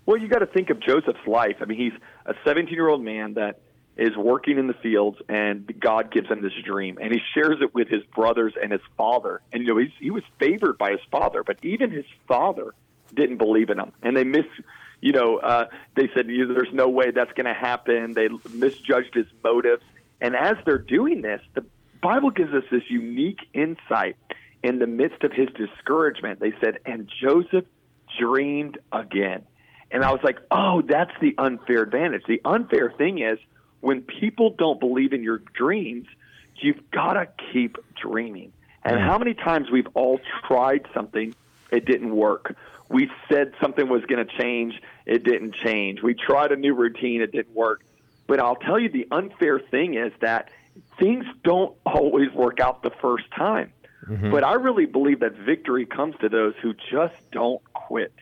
Well, 0.05 0.17
you 0.17 0.27
got 0.27 0.39
to 0.39 0.45
think 0.45 0.69
of 0.69 0.79
Joseph's 0.79 1.27
life. 1.27 1.57
I 1.61 1.65
mean, 1.65 1.77
he's 1.77 1.93
a 2.25 2.33
17 2.45 2.73
year 2.73 2.89
old 2.89 3.03
man 3.03 3.35
that 3.35 3.59
is 3.95 4.15
working 4.17 4.57
in 4.57 4.67
the 4.67 4.73
fields, 4.73 5.17
and 5.29 5.71
God 5.79 6.11
gives 6.11 6.27
him 6.27 6.41
this 6.41 6.53
dream, 6.65 6.97
and 7.01 7.13
he 7.13 7.19
shares 7.33 7.57
it 7.61 7.75
with 7.75 7.87
his 7.89 8.03
brothers 8.15 8.53
and 8.61 8.71
his 8.71 8.81
father. 8.97 9.41
And 9.51 9.61
you 9.63 9.75
know, 9.75 9.85
he 9.99 10.09
was 10.09 10.23
favored 10.39 10.77
by 10.77 10.91
his 10.91 10.99
father, 11.11 11.43
but 11.43 11.57
even 11.61 11.91
his 11.91 12.05
father 12.27 12.73
didn't 13.13 13.37
believe 13.37 13.69
in 13.69 13.79
him, 13.79 13.91
and 14.01 14.17
they 14.17 14.23
miss. 14.23 14.45
You 15.03 15.11
know, 15.11 15.35
uh, 15.35 15.67
they 15.95 16.09
said 16.15 16.27
there's 16.27 16.71
no 16.71 16.87
way 16.87 17.11
that's 17.11 17.33
going 17.33 17.45
to 17.45 17.53
happen. 17.53 18.13
They 18.13 18.29
misjudged 18.53 19.13
his 19.13 19.25
motives, 19.43 19.83
and 20.21 20.33
as 20.33 20.55
they're 20.65 20.77
doing 20.77 21.21
this, 21.21 21.41
the 21.55 21.65
Bible 22.01 22.31
gives 22.31 22.53
us 22.53 22.63
this 22.71 22.83
unique 22.89 23.39
insight 23.53 24.15
in 24.63 24.79
the 24.79 24.87
midst 24.87 25.25
of 25.25 25.33
his 25.33 25.49
discouragement. 25.57 26.39
They 26.39 26.53
said, 26.61 26.79
and 26.85 27.11
Joseph 27.21 27.65
dreamed 28.17 28.77
again. 28.93 29.43
And 29.91 30.05
I 30.05 30.11
was 30.13 30.21
like, 30.23 30.39
oh, 30.49 30.81
that's 30.81 31.11
the 31.19 31.35
unfair 31.37 31.81
advantage. 31.81 32.23
The 32.25 32.39
unfair 32.45 32.93
thing 32.97 33.19
is 33.19 33.39
when 33.81 34.03
people 34.03 34.55
don't 34.57 34.79
believe 34.79 35.11
in 35.11 35.21
your 35.21 35.39
dreams, 35.53 36.07
you've 36.55 36.89
got 36.91 37.13
to 37.13 37.27
keep 37.51 37.75
dreaming. 38.01 38.53
And 38.85 39.01
how 39.01 39.17
many 39.17 39.33
times 39.33 39.69
we've 39.69 39.87
all 39.95 40.21
tried 40.47 40.87
something, 40.93 41.35
it 41.71 41.83
didn't 41.85 42.15
work. 42.15 42.55
We 42.89 43.09
said 43.29 43.53
something 43.61 43.89
was 43.89 44.03
going 44.05 44.25
to 44.25 44.37
change, 44.37 44.81
it 45.05 45.23
didn't 45.23 45.55
change. 45.55 46.01
We 46.01 46.13
tried 46.13 46.51
a 46.51 46.55
new 46.55 46.73
routine, 46.73 47.21
it 47.21 47.31
didn't 47.31 47.55
work. 47.55 47.83
But 48.27 48.39
I'll 48.39 48.55
tell 48.55 48.79
you 48.79 48.89
the 48.89 49.07
unfair 49.11 49.59
thing 49.59 49.95
is 49.95 50.11
that 50.21 50.49
things 50.99 51.25
don't 51.43 51.75
always 51.85 52.31
work 52.31 52.59
out 52.59 52.83
the 52.83 52.91
first 53.01 53.25
time. 53.31 53.71
Mm-hmm. 54.07 54.31
But 54.31 54.43
I 54.43 54.53
really 54.53 54.85
believe 54.85 55.21
that 55.21 55.33
victory 55.33 55.85
comes 55.85 56.15
to 56.21 56.29
those 56.29 56.53
who 56.61 56.73
just 56.91 57.15
don't 57.31 57.61
quit 57.73 58.13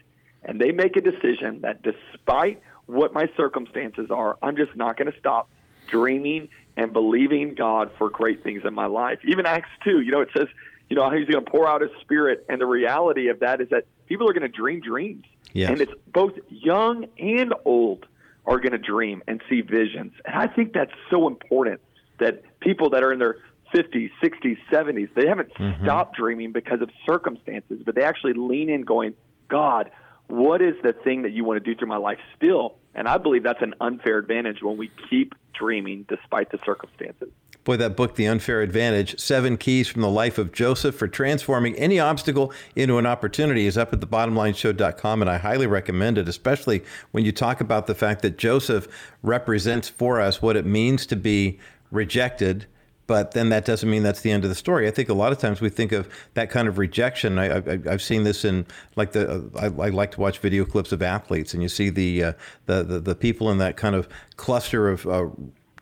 and 0.43 0.59
they 0.59 0.71
make 0.71 0.95
a 0.95 1.01
decision 1.01 1.61
that 1.61 1.81
despite 1.83 2.61
what 2.85 3.13
my 3.13 3.29
circumstances 3.37 4.09
are, 4.09 4.37
I'm 4.41 4.55
just 4.57 4.75
not 4.75 4.97
going 4.97 5.11
to 5.11 5.17
stop 5.19 5.49
dreaming 5.87 6.49
and 6.77 6.93
believing 6.93 7.53
God 7.53 7.91
for 7.97 8.09
great 8.09 8.43
things 8.43 8.63
in 8.65 8.73
my 8.73 8.87
life. 8.87 9.19
Even 9.23 9.45
Acts 9.45 9.69
2, 9.83 10.01
you 10.01 10.11
know, 10.11 10.21
it 10.21 10.29
says, 10.35 10.47
you 10.89 10.95
know, 10.95 11.09
he's 11.09 11.27
going 11.27 11.43
to 11.43 11.49
pour 11.49 11.67
out 11.67 11.81
his 11.81 11.91
spirit. 12.01 12.45
And 12.49 12.59
the 12.59 12.65
reality 12.65 13.27
of 13.27 13.39
that 13.39 13.61
is 13.61 13.69
that 13.69 13.85
people 14.11 14.29
are 14.29 14.33
going 14.33 14.41
to 14.41 14.49
dream 14.49 14.81
dreams. 14.81 15.23
Yes. 15.53 15.69
And 15.69 15.79
it's 15.79 15.93
both 16.11 16.33
young 16.49 17.05
and 17.17 17.53
old 17.63 18.05
are 18.45 18.59
going 18.59 18.73
to 18.73 18.77
dream 18.77 19.23
and 19.25 19.41
see 19.49 19.61
visions. 19.61 20.11
And 20.25 20.35
I 20.35 20.47
think 20.47 20.73
that's 20.73 20.91
so 21.09 21.27
important 21.27 21.79
that 22.19 22.43
people 22.59 22.89
that 22.89 23.03
are 23.03 23.13
in 23.13 23.19
their 23.19 23.37
50s, 23.73 24.11
60s, 24.21 24.57
70s, 24.69 25.07
they 25.15 25.27
haven't 25.27 25.53
mm-hmm. 25.53 25.85
stopped 25.85 26.17
dreaming 26.17 26.51
because 26.51 26.81
of 26.81 26.89
circumstances, 27.05 27.79
but 27.85 27.95
they 27.95 28.03
actually 28.03 28.33
lean 28.33 28.69
in 28.69 28.81
going, 28.81 29.13
God, 29.47 29.91
what 30.27 30.61
is 30.61 30.75
the 30.83 30.91
thing 30.91 31.21
that 31.21 31.31
you 31.31 31.45
want 31.45 31.63
to 31.63 31.73
do 31.73 31.77
through 31.77 31.87
my 31.87 31.95
life 31.95 32.19
still? 32.35 32.75
And 32.93 33.07
I 33.07 33.17
believe 33.17 33.43
that's 33.43 33.61
an 33.61 33.75
unfair 33.79 34.17
advantage 34.17 34.61
when 34.61 34.75
we 34.75 34.91
keep 35.09 35.35
dreaming 35.53 36.05
despite 36.09 36.51
the 36.51 36.59
circumstances. 36.65 37.29
Boy, 37.63 37.77
that 37.77 37.95
book, 37.95 38.15
The 38.15 38.25
Unfair 38.25 38.61
Advantage 38.61 39.19
Seven 39.19 39.55
Keys 39.57 39.87
from 39.87 40.01
the 40.01 40.09
Life 40.09 40.37
of 40.37 40.51
Joseph 40.51 40.95
for 40.95 41.07
Transforming 41.07 41.75
Any 41.75 41.99
Obstacle 41.99 42.51
into 42.75 42.97
an 42.97 43.05
Opportunity, 43.05 43.67
is 43.67 43.77
up 43.77 43.93
at 43.93 43.99
thebottomlineshow.com. 43.99 45.21
And 45.21 45.29
I 45.29 45.37
highly 45.37 45.67
recommend 45.67 46.17
it, 46.17 46.27
especially 46.27 46.83
when 47.11 47.23
you 47.23 47.31
talk 47.31 47.61
about 47.61 47.85
the 47.85 47.95
fact 47.95 48.23
that 48.23 48.37
Joseph 48.37 48.87
represents 49.21 49.89
for 49.89 50.19
us 50.19 50.41
what 50.41 50.55
it 50.55 50.65
means 50.65 51.05
to 51.05 51.15
be 51.15 51.59
rejected 51.91 52.65
but 53.11 53.31
then 53.31 53.49
that 53.49 53.65
doesn't 53.65 53.89
mean 53.89 54.03
that's 54.03 54.21
the 54.21 54.31
end 54.31 54.45
of 54.45 54.49
the 54.49 54.55
story. 54.55 54.87
I 54.87 54.91
think 54.91 55.09
a 55.09 55.13
lot 55.13 55.33
of 55.33 55.37
times 55.37 55.59
we 55.59 55.67
think 55.67 55.91
of 55.91 56.07
that 56.35 56.49
kind 56.49 56.65
of 56.69 56.77
rejection. 56.77 57.37
I, 57.37 57.61
have 57.89 58.01
seen 58.01 58.23
this 58.23 58.45
in 58.45 58.65
like 58.95 59.11
the 59.11 59.49
I, 59.59 59.65
I, 59.65 59.89
like 59.89 60.11
to 60.11 60.21
watch 60.21 60.39
video 60.39 60.63
clips 60.63 60.93
of 60.93 61.01
athletes, 61.01 61.53
and 61.53 61.61
you 61.61 61.67
see 61.67 61.89
the 61.89 62.23
uh, 62.23 62.33
the, 62.67 62.83
the, 62.83 62.99
the 63.01 63.15
people 63.15 63.51
in 63.51 63.57
that 63.57 63.75
kind 63.75 63.95
of 63.95 64.07
cluster 64.37 64.87
of 64.87 65.05
uh, 65.07 65.27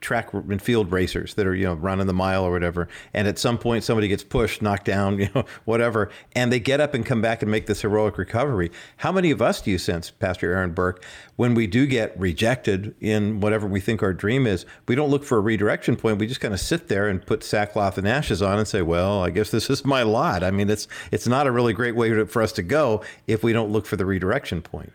track 0.02 0.34
and 0.34 0.62
field 0.62 0.92
racers 0.92 1.34
that 1.34 1.46
are 1.46 1.56
you 1.56 1.66
know 1.66 1.74
running 1.74 2.08
the 2.08 2.14
mile 2.14 2.44
or 2.44 2.52
whatever. 2.52 2.88
And 3.14 3.28
at 3.28 3.38
some 3.38 3.58
point 3.58 3.84
somebody 3.84 4.08
gets 4.08 4.24
pushed 4.24 4.62
knocked 4.62 4.86
down 4.86 5.20
you 5.20 5.30
know 5.36 5.46
whatever 5.66 6.10
and 6.34 6.52
they 6.52 6.60
get 6.60 6.80
up 6.80 6.94
and 6.94 7.06
come 7.06 7.22
back 7.22 7.42
and 7.42 7.52
make 7.52 7.66
this 7.66 7.82
heroic 7.82 8.18
recovery. 8.18 8.72
How 8.98 9.12
many 9.12 9.32
of 9.32 9.42
us 9.42 9.62
do 9.62 9.72
you 9.72 9.78
sense 9.78 10.10
pastor 10.10 10.54
aaron 10.54 10.72
burke 10.72 11.04
when 11.36 11.54
we 11.54 11.68
do 11.68 11.86
get 11.86 12.18
rejected 12.20 12.96
in 13.00 13.40
whatever 13.40 13.68
we 13.68 13.80
think 13.80 14.02
our 14.04 14.14
dream 14.14 14.46
is 14.48 14.66
we 14.88 14.96
don't 14.96 15.10
look 15.10 15.24
for 15.24 15.38
a 15.38 15.42
redirection 15.42 15.96
point. 15.96 16.18
We 16.18 16.28
just 16.28 16.42
kind 16.42 16.54
of 16.54 16.60
sit 16.60 16.88
there 16.88 17.08
and 17.08 17.26
put 17.26 17.44
sackcloth 17.44 17.98
and 17.98 18.08
ashes 18.08 18.42
on 18.42 18.58
and 18.60 18.68
say 18.68 18.82
well 18.82 19.24
i 19.24 19.30
guess 19.30 19.52
this 19.52 19.70
is 19.70 19.86
my 19.86 20.04
lot. 20.04 20.44
I 20.44 20.52
mean 20.52 20.70
it's 20.70 20.88
it's 21.12 21.28
not 21.28 21.48
a 21.48 21.52
really 21.52 21.74
great 21.74 21.96
way 21.96 22.26
for 22.26 22.42
us 22.42 22.52
to 22.54 22.64
go 22.64 23.04
if 23.28 23.44
we 23.44 23.54
don't 23.54 23.72
look 23.72 23.86
for 23.86 23.96
the 23.96 24.06
redirection 24.06 24.62
point 24.62 24.94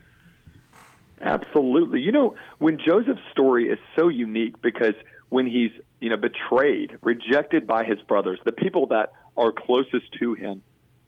Absolutely. 1.25 2.01
You 2.01 2.13
know, 2.13 2.37
when 2.59 2.79
Joseph's 2.79 3.23
story 3.33 3.69
is 3.69 3.79
so 3.97 4.09
unique 4.09 4.61
because 4.61 4.95
when 5.31 5.47
he's, 5.47 5.71
you 6.01 6.11
know, 6.11 6.19
betrayed, 6.19 6.99
rejected 7.03 7.67
by 7.67 7.85
his 7.85 7.99
brothers, 8.03 8.39
the 8.45 8.53
people 8.53 8.87
that 8.89 9.13
are 9.37 9.51
closest 9.51 10.13
to 10.21 10.35
him, 10.35 10.63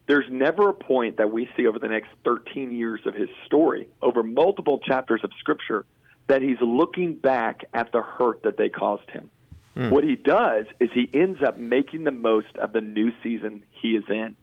there's 0.06 0.24
never 0.30 0.70
a 0.70 0.74
point 0.74 1.18
that 1.18 1.30
we 1.30 1.48
see 1.56 1.66
over 1.66 1.78
the 1.78 1.88
next 1.88 2.08
13 2.24 2.72
years 2.72 3.00
of 3.04 3.14
his 3.14 3.28
story, 3.44 3.88
over 4.00 4.22
multiple 4.22 4.78
chapters 4.78 5.20
of 5.22 5.30
scripture, 5.38 5.84
that 6.28 6.42
he's 6.42 6.60
looking 6.60 7.14
back 7.14 7.64
at 7.74 7.92
the 7.92 8.00
hurt 8.00 8.42
that 8.44 8.56
they 8.56 8.68
caused 8.68 9.10
him. 9.10 9.30
Mm. 9.76 9.90
What 9.90 10.04
he 10.04 10.16
does 10.16 10.64
is 10.80 10.88
he 10.94 11.10
ends 11.12 11.42
up 11.42 11.58
making 11.58 12.04
the 12.04 12.10
most 12.10 12.56
of 12.56 12.72
the 12.72 12.80
new 12.80 13.12
season 13.22 13.64
he 13.70 13.90
is 13.90 14.04
in. 14.08 14.34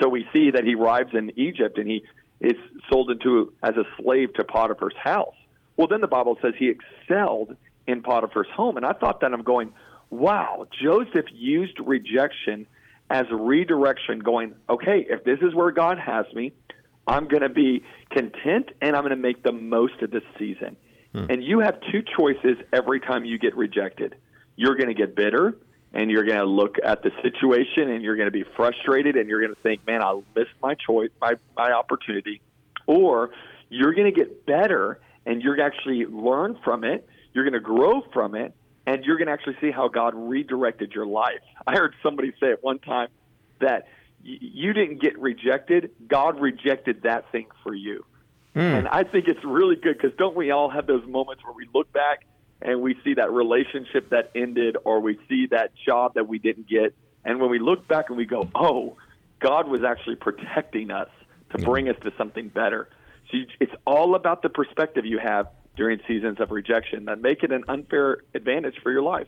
So 0.00 0.08
we 0.08 0.26
see 0.32 0.50
that 0.50 0.64
he 0.64 0.74
arrives 0.74 1.14
in 1.14 1.32
Egypt 1.38 1.78
and 1.78 1.88
he 1.88 2.04
is 2.42 2.56
sold 2.90 3.10
into 3.10 3.52
as 3.62 3.76
a 3.76 3.84
slave 3.96 4.34
to 4.34 4.44
Potiphar's 4.44 4.96
house. 4.96 5.34
Well, 5.76 5.86
then 5.86 6.00
the 6.00 6.08
Bible 6.08 6.36
says 6.42 6.54
he 6.58 6.68
excelled 6.70 7.56
in 7.86 8.02
Potiphar's 8.02 8.48
home. 8.54 8.76
And 8.76 8.84
I 8.84 8.92
thought 8.92 9.20
that 9.20 9.32
I'm 9.32 9.42
going, 9.42 9.72
wow, 10.10 10.66
Joseph 10.82 11.26
used 11.32 11.78
rejection 11.80 12.66
as 13.10 13.26
a 13.30 13.36
redirection, 13.36 14.18
going, 14.20 14.54
okay, 14.68 15.06
if 15.08 15.24
this 15.24 15.38
is 15.40 15.54
where 15.54 15.70
God 15.70 15.98
has 15.98 16.26
me, 16.34 16.52
I'm 17.06 17.28
going 17.28 17.42
to 17.42 17.48
be 17.48 17.82
content 18.10 18.70
and 18.80 18.96
I'm 18.96 19.02
going 19.02 19.10
to 19.10 19.16
make 19.16 19.42
the 19.42 19.52
most 19.52 20.02
of 20.02 20.10
this 20.10 20.22
season. 20.38 20.76
Hmm. 21.12 21.26
And 21.28 21.44
you 21.44 21.60
have 21.60 21.78
two 21.90 22.02
choices 22.02 22.56
every 22.72 23.00
time 23.00 23.24
you 23.24 23.38
get 23.38 23.56
rejected. 23.56 24.16
You're 24.56 24.76
going 24.76 24.88
to 24.88 24.94
get 24.94 25.14
bitter 25.14 25.56
and 25.94 26.10
you're 26.10 26.24
going 26.24 26.38
to 26.38 26.46
look 26.46 26.76
at 26.82 27.02
the 27.02 27.10
situation 27.22 27.90
and 27.90 28.02
you're 28.02 28.16
going 28.16 28.26
to 28.26 28.32
be 28.32 28.44
frustrated 28.56 29.16
and 29.16 29.28
you're 29.28 29.40
going 29.40 29.54
to 29.54 29.60
think, 29.60 29.86
man, 29.86 30.02
I 30.02 30.20
missed 30.34 30.50
my 30.62 30.74
choice, 30.74 31.10
my, 31.20 31.34
my 31.56 31.72
opportunity. 31.72 32.40
Or 32.86 33.30
you're 33.68 33.94
going 33.94 34.12
to 34.12 34.18
get 34.18 34.46
better 34.46 35.00
and 35.26 35.42
you're 35.42 35.56
going 35.56 35.70
to 35.70 35.76
actually 35.76 36.06
learn 36.06 36.58
from 36.64 36.84
it. 36.84 37.06
You're 37.34 37.44
going 37.44 37.54
to 37.54 37.60
grow 37.60 38.02
from 38.12 38.34
it 38.34 38.54
and 38.86 39.04
you're 39.04 39.18
going 39.18 39.28
to 39.28 39.32
actually 39.32 39.56
see 39.60 39.70
how 39.70 39.88
God 39.88 40.14
redirected 40.14 40.92
your 40.92 41.06
life. 41.06 41.40
I 41.66 41.72
heard 41.72 41.94
somebody 42.02 42.32
say 42.40 42.52
at 42.52 42.62
one 42.62 42.78
time 42.78 43.08
that 43.60 43.86
y- 44.24 44.38
you 44.40 44.72
didn't 44.72 45.00
get 45.00 45.18
rejected, 45.18 45.90
God 46.08 46.40
rejected 46.40 47.02
that 47.02 47.30
thing 47.30 47.46
for 47.62 47.74
you. 47.74 48.04
Mm. 48.56 48.78
And 48.78 48.88
I 48.88 49.04
think 49.04 49.28
it's 49.28 49.44
really 49.44 49.76
good 49.76 49.96
because 49.98 50.16
don't 50.18 50.34
we 50.34 50.50
all 50.50 50.68
have 50.68 50.86
those 50.86 51.06
moments 51.06 51.44
where 51.44 51.54
we 51.54 51.68
look 51.72 51.92
back 51.92 52.24
and 52.64 52.80
we 52.80 52.96
see 53.04 53.14
that 53.14 53.32
relationship 53.32 54.10
that 54.10 54.30
ended 54.34 54.76
or 54.84 55.00
we 55.00 55.18
see 55.28 55.46
that 55.50 55.72
job 55.86 56.14
that 56.14 56.28
we 56.28 56.38
didn't 56.38 56.68
get. 56.68 56.94
And 57.24 57.40
when 57.40 57.50
we 57.50 57.58
look 57.58 57.86
back 57.88 58.08
and 58.08 58.16
we 58.16 58.24
go, 58.24 58.48
oh, 58.54 58.96
God 59.40 59.68
was 59.68 59.82
actually 59.82 60.16
protecting 60.16 60.90
us 60.90 61.08
to 61.50 61.58
bring 61.58 61.88
us 61.88 61.96
to 62.02 62.12
something 62.16 62.48
better. 62.48 62.88
So 63.30 63.38
you, 63.38 63.46
it's 63.60 63.72
all 63.86 64.14
about 64.14 64.42
the 64.42 64.48
perspective 64.48 65.04
you 65.04 65.18
have 65.18 65.48
during 65.76 66.00
seasons 66.06 66.38
of 66.40 66.50
rejection 66.50 67.06
that 67.06 67.20
make 67.20 67.42
it 67.42 67.52
an 67.52 67.64
unfair 67.68 68.18
advantage 68.34 68.76
for 68.82 68.92
your 68.92 69.02
life. 69.02 69.26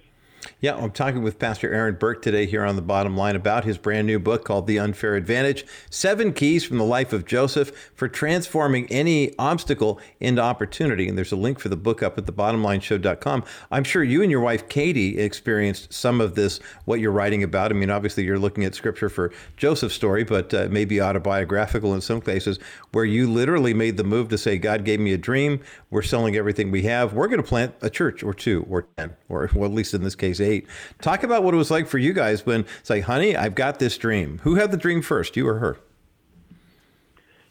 Yeah, 0.60 0.76
I'm 0.76 0.90
talking 0.90 1.22
with 1.22 1.38
Pastor 1.38 1.72
Aaron 1.72 1.96
Burke 1.96 2.22
today 2.22 2.46
here 2.46 2.64
on 2.64 2.76
the 2.76 2.82
bottom 2.82 3.16
line 3.16 3.36
about 3.36 3.64
his 3.64 3.78
brand 3.78 4.06
new 4.06 4.18
book 4.18 4.44
called 4.44 4.66
The 4.66 4.78
Unfair 4.78 5.14
Advantage 5.14 5.66
Seven 5.90 6.32
Keys 6.32 6.64
from 6.64 6.78
the 6.78 6.84
Life 6.84 7.12
of 7.12 7.26
Joseph 7.26 7.92
for 7.94 8.08
Transforming 8.08 8.86
Any 8.86 9.36
Obstacle 9.38 10.00
into 10.20 10.42
Opportunity. 10.42 11.08
And 11.08 11.16
there's 11.16 11.32
a 11.32 11.36
link 11.36 11.58
for 11.58 11.68
the 11.68 11.76
book 11.76 12.02
up 12.02 12.18
at 12.18 12.26
thebottomlineshow.com. 12.26 13.44
I'm 13.70 13.84
sure 13.84 14.02
you 14.02 14.22
and 14.22 14.30
your 14.30 14.40
wife, 14.40 14.68
Katie, 14.68 15.18
experienced 15.18 15.92
some 15.92 16.20
of 16.20 16.34
this, 16.34 16.60
what 16.84 17.00
you're 17.00 17.12
writing 17.12 17.42
about. 17.42 17.70
I 17.70 17.74
mean, 17.74 17.90
obviously, 17.90 18.24
you're 18.24 18.38
looking 18.38 18.64
at 18.64 18.74
scripture 18.74 19.08
for 19.08 19.32
Joseph's 19.56 19.94
story, 19.94 20.24
but 20.24 20.52
uh, 20.54 20.68
maybe 20.70 21.00
autobiographical 21.00 21.94
in 21.94 22.00
some 22.00 22.20
cases, 22.20 22.58
where 22.92 23.04
you 23.04 23.30
literally 23.30 23.74
made 23.74 23.96
the 23.96 24.04
move 24.04 24.28
to 24.28 24.38
say, 24.38 24.58
God 24.58 24.84
gave 24.84 25.00
me 25.00 25.12
a 25.12 25.18
dream. 25.18 25.60
We're 25.90 26.02
selling 26.02 26.36
everything 26.36 26.70
we 26.70 26.82
have. 26.82 27.12
We're 27.12 27.28
going 27.28 27.42
to 27.42 27.48
plant 27.48 27.74
a 27.82 27.90
church 27.90 28.22
or 28.22 28.34
two 28.34 28.66
or 28.68 28.82
10, 28.96 29.14
or 29.28 29.50
well, 29.54 29.68
at 29.68 29.74
least 29.74 29.94
in 29.94 30.02
this 30.02 30.14
case, 30.14 30.33
eight. 30.40 30.66
Talk 31.00 31.22
about 31.22 31.42
what 31.42 31.54
it 31.54 31.56
was 31.56 31.70
like 31.70 31.86
for 31.86 31.98
you 31.98 32.12
guys 32.12 32.44
when 32.44 32.66
it's 32.80 32.90
like, 32.90 33.04
honey, 33.04 33.36
I've 33.36 33.54
got 33.54 33.78
this 33.78 33.96
dream. 33.96 34.38
Who 34.42 34.56
had 34.56 34.70
the 34.70 34.76
dream 34.76 35.02
first, 35.02 35.36
you 35.36 35.46
or 35.48 35.58
her? 35.58 35.78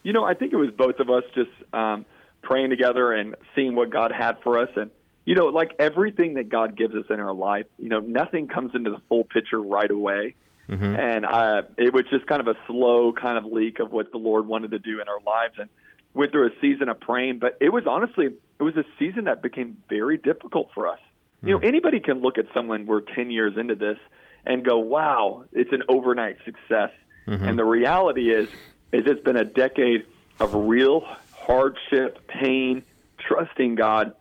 You 0.04 0.14
know, 0.14 0.24
I 0.24 0.34
think 0.34 0.54
it 0.54 0.58
was 0.58 0.72
both 0.72 1.00
of 1.00 1.10
us 1.10 1.24
just 1.34 1.52
um, 1.74 2.06
praying 2.42 2.70
together 2.70 3.14
and 3.14 3.36
seeing 3.56 3.76
what 3.76 3.90
God 3.90 4.12
had 4.12 4.38
for 4.44 4.60
us. 4.60 4.70
And, 4.76 4.92
you 5.26 5.36
know, 5.36 5.46
like 5.46 5.72
everything 5.80 6.34
that 6.34 6.50
God 6.50 6.76
gives 6.76 6.94
us 6.96 7.06
in 7.10 7.20
our 7.20 7.34
life, 7.34 7.66
you 7.78 7.90
know, 7.90 8.00
nothing 8.00 8.48
comes 8.48 8.76
into 8.76 8.90
the 8.90 9.02
full 9.08 9.24
picture 9.24 9.62
right 9.62 9.90
away. 9.90 10.36
Mm-hmm. 10.70 10.96
And 10.96 11.26
uh, 11.26 11.62
it 11.78 11.94
was 11.94 12.06
just 12.10 12.26
kind 12.28 12.42
of 12.42 12.48
a 12.48 12.56
slow 12.68 13.14
kind 13.14 13.38
of 13.38 13.46
leak 13.46 13.80
of 13.80 13.92
what 13.92 14.12
the 14.12 14.18
Lord 14.18 14.46
wanted 14.48 14.72
to 14.72 14.80
do 14.80 15.02
in 15.02 15.08
our 15.08 15.22
lives. 15.26 15.56
And 15.58 15.70
went 16.14 16.32
through 16.32 16.48
a 16.48 16.52
season 16.62 16.90
of 16.90 17.00
praying, 17.00 17.40
but 17.40 17.58
it 17.60 17.70
was 17.70 17.86
honestly, 17.88 18.28
it 18.28 18.64
was 18.64 18.76
a 18.78 18.84
season 19.00 19.26
that 19.26 19.42
became 19.42 19.78
very 19.90 20.18
difficult 20.18 20.70
for 20.74 20.88
us 20.88 21.00
You 21.44 21.54
know, 21.54 21.60
anybody 21.60 22.00
can 22.00 22.22
look 22.22 22.38
at 22.38 22.46
someone 22.54 22.86
we're 22.86 23.02
10 23.02 23.30
years 23.30 23.58
into 23.58 23.76
this 23.76 23.98
and 24.46 24.64
go, 24.64 24.80
wow, 24.80 25.46
it's 25.52 25.72
an 25.74 25.84
overnight 25.90 26.38
success. 26.46 26.92
Mm-hmm. 27.28 27.46
And 27.46 27.60
the 27.60 27.66
reality 27.66 28.34
is, 28.34 28.48
is 28.92 29.04
it's 29.06 29.22
been 29.22 29.38
a 29.38 29.46
decade 29.46 30.06
of 30.40 30.54
real 30.54 31.06
hardship, 31.36 32.28
pain, 32.28 32.84
trusting 33.20 33.76
God. 33.76 34.14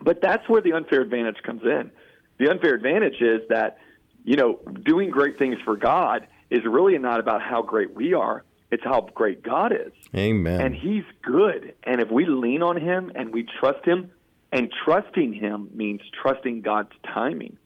But 0.00 0.20
that's 0.20 0.48
where 0.48 0.60
the 0.60 0.72
unfair 0.72 1.00
advantage 1.00 1.42
comes 1.42 1.62
in. 1.62 1.90
The 2.38 2.50
unfair 2.50 2.74
advantage 2.74 3.20
is 3.20 3.42
that, 3.48 3.78
you 4.24 4.36
know, 4.36 4.58
doing 4.82 5.10
great 5.10 5.38
things 5.38 5.56
for 5.64 5.76
God 5.76 6.26
is 6.50 6.64
really 6.64 6.98
not 6.98 7.20
about 7.20 7.42
how 7.42 7.62
great 7.62 7.94
we 7.94 8.14
are. 8.14 8.44
It's 8.70 8.84
how 8.84 9.08
great 9.14 9.42
God 9.42 9.72
is. 9.72 9.92
Amen. 10.14 10.60
And 10.60 10.74
He's 10.74 11.04
good. 11.22 11.74
And 11.84 12.00
if 12.00 12.10
we 12.10 12.26
lean 12.26 12.62
on 12.62 12.80
Him 12.80 13.12
and 13.14 13.32
we 13.32 13.46
trust 13.60 13.84
Him, 13.84 14.10
and 14.52 14.72
trusting 14.84 15.32
Him 15.32 15.70
means 15.74 16.00
trusting 16.22 16.62
God's 16.62 16.92
timing. 17.06 17.56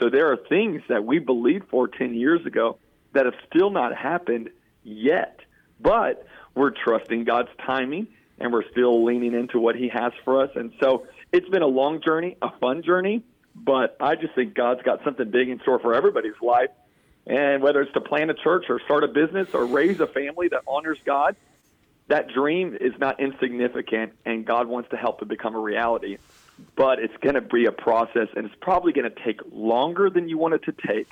So 0.00 0.10
there 0.10 0.32
are 0.32 0.36
things 0.36 0.82
that 0.88 1.04
we 1.04 1.18
believed 1.18 1.68
for 1.70 1.88
10 1.88 2.14
years 2.14 2.44
ago 2.44 2.78
that 3.12 3.26
have 3.26 3.34
still 3.48 3.70
not 3.70 3.96
happened 3.96 4.50
yet. 4.82 5.40
But 5.80 6.26
we're 6.54 6.70
trusting 6.70 7.24
God's 7.24 7.50
timing 7.64 8.08
and 8.38 8.52
we're 8.52 8.68
still 8.70 9.04
leaning 9.04 9.34
into 9.34 9.60
what 9.60 9.76
He 9.76 9.88
has 9.88 10.12
for 10.24 10.42
us. 10.42 10.50
And 10.56 10.72
so 10.80 11.06
it's 11.32 11.48
been 11.48 11.62
a 11.62 11.68
long 11.68 12.02
journey, 12.02 12.36
a 12.42 12.50
fun 12.58 12.82
journey, 12.82 13.22
but 13.54 13.96
I 14.00 14.16
just 14.16 14.34
think 14.34 14.54
God's 14.54 14.82
got 14.82 15.04
something 15.04 15.30
big 15.30 15.48
in 15.48 15.60
store 15.60 15.78
for 15.78 15.94
everybody's 15.94 16.40
life. 16.42 16.70
And 17.26 17.62
whether 17.62 17.80
it's 17.80 17.92
to 17.94 18.00
plant 18.00 18.30
a 18.30 18.34
church 18.34 18.66
or 18.68 18.80
start 18.80 19.04
a 19.04 19.08
business 19.08 19.48
or 19.54 19.64
raise 19.64 20.00
a 20.00 20.06
family 20.06 20.48
that 20.48 20.62
honors 20.66 20.98
God, 21.06 21.36
that 22.08 22.28
dream 22.28 22.76
is 22.80 22.92
not 22.98 23.20
insignificant, 23.20 24.12
and 24.24 24.44
God 24.44 24.66
wants 24.66 24.90
to 24.90 24.96
help 24.96 25.22
it 25.22 25.28
become 25.28 25.54
a 25.54 25.60
reality. 25.60 26.18
But 26.76 26.98
it's 27.00 27.16
going 27.20 27.34
to 27.34 27.40
be 27.40 27.66
a 27.66 27.72
process, 27.72 28.28
and 28.36 28.46
it's 28.46 28.54
probably 28.60 28.92
going 28.92 29.10
to 29.10 29.24
take 29.24 29.40
longer 29.50 30.08
than 30.10 30.28
you 30.28 30.38
want 30.38 30.54
it 30.54 30.62
to 30.64 30.72
take 30.72 31.08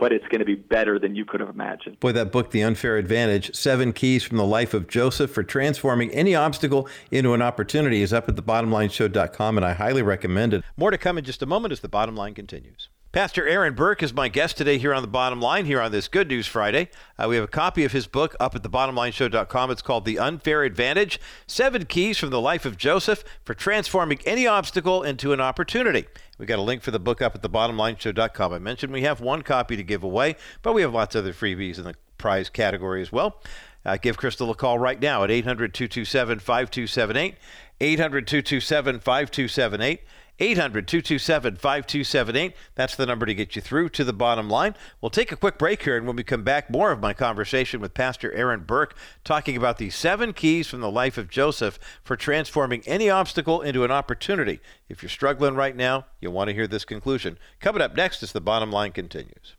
but 0.00 0.12
it's 0.14 0.26
going 0.28 0.38
to 0.38 0.46
be 0.46 0.54
better 0.54 0.98
than 0.98 1.14
you 1.14 1.26
could 1.26 1.40
have 1.40 1.50
imagined. 1.50 2.00
Boy, 2.00 2.12
that 2.12 2.32
book, 2.32 2.50
The 2.50 2.62
Unfair 2.62 2.96
Advantage 2.96 3.54
Seven 3.54 3.92
Keys 3.92 4.24
from 4.24 4.38
the 4.38 4.46
Life 4.46 4.72
of 4.72 4.88
Joseph 4.88 5.30
for 5.30 5.42
Transforming 5.42 6.10
Any 6.10 6.34
Obstacle 6.34 6.88
into 7.10 7.34
an 7.34 7.42
Opportunity, 7.42 8.02
is 8.02 8.12
up 8.12 8.26
at 8.28 8.34
thebottomlineshow.com, 8.34 9.58
and 9.58 9.64
I 9.64 9.74
highly 9.74 10.02
recommend 10.02 10.54
it. 10.54 10.64
More 10.76 10.90
to 10.90 10.96
come 10.96 11.18
in 11.18 11.24
just 11.24 11.42
a 11.42 11.46
moment 11.46 11.72
as 11.72 11.80
the 11.80 11.88
bottom 11.88 12.16
line 12.16 12.32
continues. 12.32 12.88
Pastor 13.12 13.44
Aaron 13.44 13.74
Burke 13.74 14.04
is 14.04 14.14
my 14.14 14.28
guest 14.28 14.56
today 14.56 14.78
here 14.78 14.94
on 14.94 15.02
the 15.02 15.08
Bottom 15.08 15.40
Line, 15.40 15.64
here 15.64 15.80
on 15.80 15.90
this 15.90 16.06
Good 16.06 16.28
News 16.28 16.46
Friday. 16.46 16.90
Uh, 17.18 17.26
we 17.28 17.34
have 17.34 17.44
a 17.44 17.48
copy 17.48 17.82
of 17.82 17.90
his 17.90 18.06
book 18.06 18.36
up 18.38 18.54
at 18.54 18.62
thebottomlineshow.com. 18.62 19.72
It's 19.72 19.82
called 19.82 20.04
The 20.04 20.20
Unfair 20.20 20.62
Advantage 20.62 21.18
Seven 21.44 21.86
Keys 21.86 22.18
from 22.18 22.30
the 22.30 22.40
Life 22.40 22.64
of 22.64 22.76
Joseph 22.76 23.24
for 23.42 23.52
Transforming 23.52 24.20
Any 24.24 24.46
Obstacle 24.46 25.02
into 25.02 25.32
an 25.32 25.40
Opportunity. 25.40 26.06
We 26.38 26.46
got 26.46 26.60
a 26.60 26.62
link 26.62 26.82
for 26.82 26.92
the 26.92 27.00
book 27.00 27.20
up 27.20 27.34
at 27.34 27.42
thebottomlineshow.com. 27.42 28.52
I 28.52 28.60
mentioned 28.60 28.92
we 28.92 29.02
have 29.02 29.20
one 29.20 29.42
copy 29.42 29.76
to 29.76 29.82
give 29.82 30.04
away, 30.04 30.36
but 30.62 30.72
we 30.72 30.82
have 30.82 30.94
lots 30.94 31.16
of 31.16 31.24
other 31.24 31.32
freebies 31.32 31.78
in 31.78 31.84
the 31.84 31.96
prize 32.16 32.48
category 32.48 33.02
as 33.02 33.10
well. 33.10 33.42
Uh, 33.84 33.96
give 33.96 34.18
Crystal 34.18 34.52
a 34.52 34.54
call 34.54 34.78
right 34.78 35.00
now 35.00 35.24
at 35.24 35.32
800 35.32 35.74
227 35.74 36.38
5278. 36.38 37.34
800 37.80 38.26
227 38.28 39.00
5278. 39.00 40.00
800 40.40 40.88
227 40.88 41.56
5278. 41.56 42.54
That's 42.74 42.96
the 42.96 43.06
number 43.06 43.26
to 43.26 43.34
get 43.34 43.54
you 43.54 43.62
through 43.62 43.90
to 43.90 44.04
the 44.04 44.12
bottom 44.12 44.48
line. 44.48 44.74
We'll 45.00 45.10
take 45.10 45.30
a 45.30 45.36
quick 45.36 45.58
break 45.58 45.82
here, 45.82 45.96
and 45.96 46.06
when 46.06 46.16
we 46.16 46.24
come 46.24 46.42
back, 46.42 46.70
more 46.70 46.90
of 46.90 47.00
my 47.00 47.12
conversation 47.12 47.80
with 47.80 47.94
Pastor 47.94 48.32
Aaron 48.32 48.64
Burke 48.64 48.96
talking 49.22 49.56
about 49.56 49.78
the 49.78 49.90
seven 49.90 50.32
keys 50.32 50.66
from 50.66 50.80
the 50.80 50.90
life 50.90 51.18
of 51.18 51.28
Joseph 51.28 51.78
for 52.02 52.16
transforming 52.16 52.82
any 52.86 53.10
obstacle 53.10 53.60
into 53.60 53.84
an 53.84 53.90
opportunity. 53.90 54.60
If 54.88 55.02
you're 55.02 55.10
struggling 55.10 55.54
right 55.54 55.76
now, 55.76 56.06
you'll 56.20 56.32
want 56.32 56.48
to 56.48 56.54
hear 56.54 56.66
this 56.66 56.84
conclusion. 56.84 57.38
Coming 57.60 57.82
up 57.82 57.94
next 57.94 58.22
as 58.22 58.32
the 58.32 58.40
bottom 58.40 58.72
line 58.72 58.92
continues. 58.92 59.54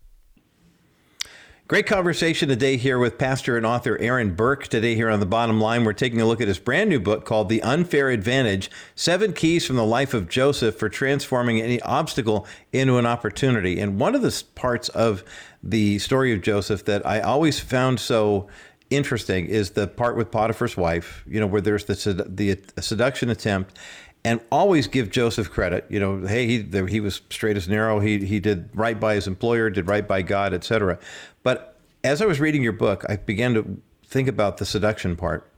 Great 1.71 1.87
conversation 1.87 2.49
today 2.49 2.75
here 2.75 2.99
with 2.99 3.17
pastor 3.17 3.55
and 3.55 3.65
author 3.65 3.97
Aaron 4.01 4.35
Burke. 4.35 4.67
Today, 4.67 4.93
here 4.93 5.09
on 5.09 5.21
the 5.21 5.25
bottom 5.25 5.61
line, 5.61 5.85
we're 5.85 5.93
taking 5.93 6.19
a 6.19 6.25
look 6.25 6.41
at 6.41 6.49
his 6.49 6.59
brand 6.59 6.89
new 6.89 6.99
book 6.99 7.23
called 7.23 7.47
The 7.47 7.63
Unfair 7.63 8.09
Advantage 8.09 8.69
Seven 8.93 9.31
Keys 9.31 9.65
from 9.65 9.77
the 9.77 9.85
Life 9.85 10.13
of 10.13 10.27
Joseph 10.27 10.75
for 10.75 10.89
Transforming 10.89 11.61
Any 11.61 11.81
Obstacle 11.83 12.45
into 12.73 12.97
an 12.97 13.05
Opportunity. 13.05 13.79
And 13.79 13.97
one 13.97 14.15
of 14.15 14.21
the 14.21 14.43
parts 14.53 14.89
of 14.89 15.23
the 15.63 15.97
story 15.99 16.33
of 16.33 16.41
Joseph 16.41 16.83
that 16.83 17.07
I 17.07 17.21
always 17.21 17.61
found 17.61 18.01
so 18.01 18.49
interesting 18.89 19.45
is 19.45 19.69
the 19.69 19.87
part 19.87 20.17
with 20.17 20.29
Potiphar's 20.29 20.75
wife, 20.75 21.23
you 21.25 21.39
know, 21.39 21.47
where 21.47 21.61
there's 21.61 21.85
the, 21.85 22.25
the 22.27 22.81
seduction 22.81 23.29
attempt 23.29 23.79
and 24.23 24.39
always 24.51 24.87
give 24.87 25.09
Joseph 25.09 25.49
credit. 25.49 25.85
You 25.89 25.99
know, 25.99 26.25
hey, 26.25 26.45
he 26.45 26.85
he 26.87 26.99
was 26.99 27.21
straight 27.29 27.57
as 27.57 27.67
narrow. 27.67 27.99
He 27.99 28.25
he 28.25 28.39
did 28.39 28.69
right 28.73 28.99
by 28.99 29.15
his 29.15 29.27
employer, 29.27 29.69
did 29.69 29.87
right 29.87 30.07
by 30.07 30.21
God, 30.21 30.53
etc. 30.53 30.99
But 31.43 31.79
as 32.03 32.21
I 32.21 32.25
was 32.25 32.39
reading 32.39 32.63
your 32.63 32.73
book, 32.73 33.05
I 33.09 33.15
began 33.17 33.53
to 33.55 33.81
think 34.05 34.27
about 34.27 34.57
the 34.57 34.65
seduction 34.65 35.15
part 35.15 35.49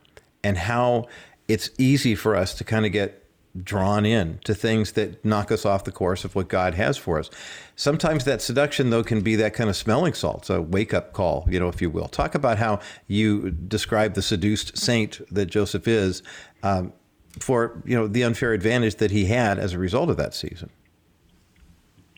and 0.43 0.57
how 0.57 1.07
it's 1.47 1.69
easy 1.77 2.15
for 2.15 2.35
us 2.35 2.53
to 2.55 2.63
kind 2.63 2.85
of 2.85 2.91
get 2.91 3.19
drawn 3.61 4.05
in 4.05 4.39
to 4.43 4.53
things 4.55 4.93
that 4.93 5.23
knock 5.23 5.51
us 5.51 5.65
off 5.65 5.83
the 5.83 5.91
course 5.91 6.25
of 6.25 6.35
what 6.35 6.47
God 6.47 6.73
has 6.73 6.97
for 6.97 7.19
us. 7.19 7.29
Sometimes 7.75 8.25
that 8.25 8.41
seduction, 8.41 8.89
though, 8.89 9.03
can 9.03 9.21
be 9.21 9.35
that 9.35 9.53
kind 9.53 9.69
of 9.69 9.75
smelling 9.75 10.13
salts, 10.13 10.49
a 10.49 10.61
wake 10.61 10.93
up 10.93 11.13
call, 11.13 11.45
you 11.47 11.59
know, 11.59 11.67
if 11.67 11.81
you 11.81 11.89
will. 11.89 12.07
Talk 12.07 12.33
about 12.33 12.57
how 12.57 12.79
you 13.07 13.51
describe 13.51 14.15
the 14.15 14.21
seduced 14.21 14.77
saint 14.77 15.21
that 15.33 15.47
Joseph 15.47 15.87
is 15.87 16.23
um, 16.63 16.93
for, 17.39 17.81
you 17.85 17.95
know, 17.95 18.07
the 18.07 18.23
unfair 18.23 18.53
advantage 18.53 18.95
that 18.95 19.11
he 19.11 19.25
had 19.25 19.57
as 19.59 19.73
a 19.73 19.77
result 19.77 20.09
of 20.09 20.17
that 20.17 20.33
season. 20.33 20.69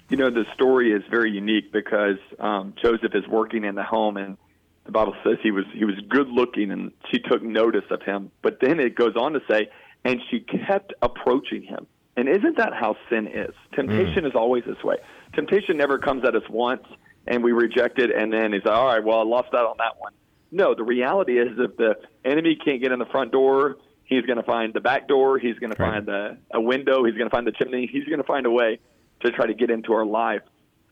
You 0.10 0.18
know, 0.18 0.30
the 0.30 0.46
story 0.54 0.92
is 0.92 1.02
very 1.10 1.32
unique 1.32 1.72
because 1.72 2.18
um, 2.40 2.74
Joseph 2.82 3.16
is 3.16 3.28
working 3.28 3.64
in 3.64 3.76
the 3.76 3.84
home, 3.84 4.18
and 4.18 4.38
the 4.86 4.92
Bible 4.92 5.16
says 5.24 5.38
he 5.42 5.52
was 5.52 5.66
he 5.74 5.84
was 5.84 5.96
good 6.10 6.28
looking, 6.28 6.70
and 6.70 6.92
she 7.12 7.20
took 7.20 7.42
notice 7.42 7.86
of 7.90 8.04
him. 8.04 8.30
But 8.44 8.60
then 8.62 8.80
it 8.80 8.96
goes 8.96 9.16
on 9.16 9.34
to 9.34 9.40
say, 9.50 9.70
and 10.04 10.22
she 10.30 10.42
kept 10.42 10.94
approaching 11.02 11.64
him. 11.64 11.88
And 12.18 12.30
isn't 12.30 12.58
that 12.58 12.74
how 12.74 12.96
sin 13.10 13.28
is? 13.28 13.54
Temptation 13.74 14.24
mm. 14.24 14.28
is 14.28 14.34
always 14.36 14.64
this 14.66 14.82
way. 14.84 14.98
Temptation 15.34 15.76
never 15.76 15.98
comes 15.98 16.24
at 16.24 16.36
us 16.36 16.48
once, 16.50 16.84
and 17.28 17.44
we 17.44 17.52
reject 17.52 18.00
it, 18.00 18.12
and 18.16 18.32
then 18.32 18.54
he's 18.54 18.64
like, 18.64 18.76
all 18.76 18.86
right, 18.86 19.04
well, 19.04 19.20
I 19.20 19.24
lost 19.24 19.54
out 19.54 19.66
on 19.66 19.78
that 19.80 20.00
one. 20.00 20.14
No, 20.52 20.76
the 20.76 20.84
reality 20.84 21.40
is 21.40 21.50
if 21.58 21.76
the 21.76 21.96
enemy 22.24 22.56
can't 22.64 22.82
get 22.82 22.92
in 22.92 23.00
the 23.00 23.06
front 23.08 23.32
door, 23.32 23.78
he's 24.06 24.26
going 24.26 24.38
to 24.38 24.44
find 24.44 24.74
the 24.74 24.80
back 24.80 25.08
door, 25.08 25.38
he's 25.38 25.58
going 25.60 25.72
right. 25.72 25.78
to 25.78 25.84
find 25.84 26.06
the, 26.06 26.38
a 26.52 26.62
window, 26.62 27.04
he's 27.04 27.16
going 27.16 27.30
to 27.30 27.36
find 27.36 27.46
the 27.46 27.52
chimney, 27.52 27.88
he's 27.92 28.06
going 28.06 28.20
to 28.20 28.24
find 28.24 28.46
a 28.46 28.52
way 28.52 28.80
to 29.22 29.32
try 29.32 29.48
to 29.48 29.54
get 29.54 29.70
into 29.70 29.94
our 29.94 30.06
life. 30.06 30.42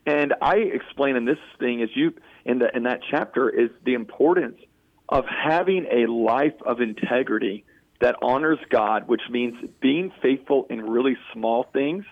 And 0.06 0.34
I 0.41 0.58
explain 0.58 1.15
in 1.15 1.26
this 1.26 1.38
thing 1.60 1.80
is 1.80 1.89
you 1.95 2.13
in 2.43 2.60
the 2.60 2.76
in 2.76 2.84
that 2.84 3.02
chapter 3.10 3.49
is 3.49 3.69
the 3.86 3.93
importance 3.93 4.60
of 5.08 5.26
having 5.26 5.86
a 5.89 6.12
life 6.12 6.62
of 6.65 6.82
integrity 6.82 7.63
that 8.02 8.15
honors 8.21 8.60
God, 8.69 9.08
which 9.08 9.21
means 9.30 9.56
being 9.80 10.12
faithful 10.21 10.65
in 10.69 10.82
really 10.82 11.15
small 11.32 11.63
things 11.63 12.04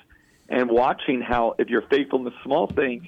and 0.48 0.70
watching 0.70 1.22
how 1.22 1.56
if 1.58 1.70
you're 1.70 1.82
faithful 1.82 2.20
in 2.20 2.26
the 2.26 2.34
small 2.44 2.68
things, 2.68 3.04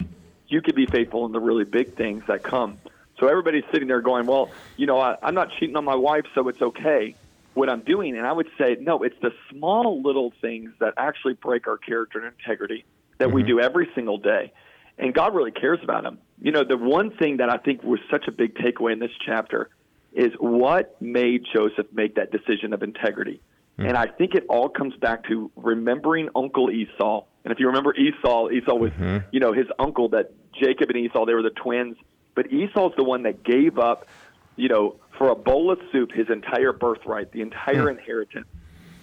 you 0.48 0.62
could 0.62 0.76
be 0.76 0.86
faithful 0.86 1.26
in 1.26 1.32
the 1.32 1.40
really 1.40 1.64
big 1.64 1.96
things 1.96 2.24
that 2.28 2.44
come. 2.44 2.78
So 3.20 3.28
everybody's 3.28 3.64
sitting 3.72 3.88
there 3.88 4.02
going, 4.02 4.26
"Well, 4.26 4.50
you 4.76 4.86
know, 4.86 5.00
I, 5.00 5.16
I'm 5.22 5.36
not 5.36 5.50
cheating 5.60 5.78
on 5.78 5.86
my 5.86 5.96
wife, 5.96 6.26
so 6.36 6.50
it's 6.50 6.62
okay." 6.62 7.16
What 7.54 7.70
I'm 7.70 7.82
doing, 7.82 8.18
and 8.18 8.26
I 8.26 8.32
would 8.32 8.50
say, 8.58 8.78
no, 8.80 9.04
it's 9.04 9.16
the 9.22 9.32
small 9.52 10.02
little 10.02 10.34
things 10.42 10.72
that 10.80 10.94
actually 10.98 11.34
break 11.34 11.68
our 11.68 11.78
character 11.78 12.20
and 12.20 12.34
integrity 12.40 12.86
that 13.20 13.28
mm-hmm. 13.28 13.36
we 13.36 13.44
do 13.44 13.60
every 13.60 13.90
single 13.94 14.18
day. 14.18 14.52
And 14.98 15.14
God 15.14 15.36
really 15.36 15.52
cares 15.52 15.80
about 15.84 16.04
them. 16.04 16.20
You 16.42 16.52
know, 16.52 16.64
the 16.64 16.78
one 16.78 17.12
thing 17.16 17.38
that 17.38 17.50
I 17.50 17.58
think 17.58 17.84
was 17.84 18.00
such 18.12 18.28
a 18.28 18.32
big 18.32 18.56
takeaway 18.56 18.94
in 18.94 19.00
this 19.00 19.12
chapter 19.26 19.70
is 20.14 20.32
what 20.40 21.00
made 21.02 21.46
Joseph 21.52 21.88
make 21.94 22.16
that 22.16 22.32
decision 22.32 22.74
of 22.74 22.84
integrity. 22.84 23.42
Mm-hmm. 23.78 23.90
And 23.90 23.98
I 23.98 24.08
think 24.08 24.36
it 24.36 24.46
all 24.50 24.70
comes 24.70 24.96
back 24.98 25.28
to 25.30 25.52
remembering 25.56 26.30
Uncle 26.36 26.70
Esau. 26.70 27.26
And 27.44 27.52
if 27.52 27.60
you 27.60 27.68
remember 27.68 27.96
Esau, 27.96 28.50
Esau 28.50 28.76
was, 28.76 28.92
mm-hmm. 28.92 29.26
you 29.32 29.40
know, 29.40 29.52
his 29.52 29.66
uncle 29.80 30.10
that 30.10 30.32
Jacob 30.54 30.90
and 30.90 30.98
Esau, 30.98 31.26
they 31.26 31.34
were 31.34 31.42
the 31.42 31.50
twins. 31.50 31.98
But 32.36 32.52
Esau's 32.52 32.94
the 32.98 33.04
one 33.04 33.24
that 33.24 33.44
gave 33.44 33.80
up, 33.80 34.08
you 34.56 34.70
know, 34.70 34.96
for 35.18 35.30
a 35.30 35.36
bowl 35.36 35.72
of 35.72 35.80
soup, 35.92 36.12
his 36.12 36.30
entire 36.30 36.74
birthright, 36.74 37.32
the 37.32 37.42
entire 37.42 37.86
mm-hmm. 37.86 38.00
inheritance. 38.00 38.48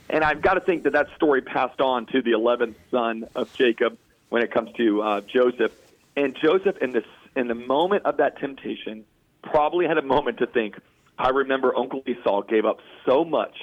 And 0.08 0.24
I've 0.24 0.42
got 0.42 0.54
to 0.54 0.60
think 0.60 0.84
that 0.84 0.92
that 0.92 1.08
story 1.16 1.40
passed 1.40 1.80
on 1.80 2.06
to 2.06 2.22
the 2.22 2.32
11th 2.32 2.74
son 2.90 3.28
of 3.34 3.52
Jacob 3.54 3.96
when 4.28 4.42
it 4.42 4.52
comes 4.52 4.72
to 4.76 5.02
uh, 5.02 5.20
Joseph. 5.20 5.72
And 6.16 6.36
Joseph, 6.40 6.78
in 6.78 6.92
this 6.92 7.04
in 7.36 7.46
the 7.46 7.54
moment 7.54 8.06
of 8.06 8.16
that 8.16 8.38
temptation, 8.40 9.04
probably 9.42 9.86
had 9.86 9.98
a 9.98 10.02
moment 10.02 10.38
to 10.38 10.46
think. 10.46 10.80
I 11.16 11.28
remember 11.28 11.76
Uncle 11.76 12.02
Esau 12.06 12.42
gave 12.42 12.64
up 12.64 12.80
so 13.06 13.24
much 13.24 13.56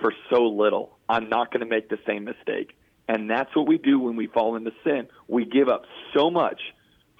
for 0.00 0.12
so 0.30 0.46
little. 0.46 0.98
I'm 1.08 1.28
not 1.28 1.52
going 1.52 1.60
to 1.60 1.66
make 1.66 1.88
the 1.88 1.98
same 2.06 2.24
mistake. 2.24 2.76
And 3.06 3.30
that's 3.30 3.54
what 3.54 3.66
we 3.66 3.78
do 3.78 4.00
when 4.00 4.16
we 4.16 4.26
fall 4.26 4.56
into 4.56 4.72
sin. 4.82 5.08
We 5.28 5.44
give 5.44 5.68
up 5.68 5.84
so 6.14 6.30
much 6.30 6.60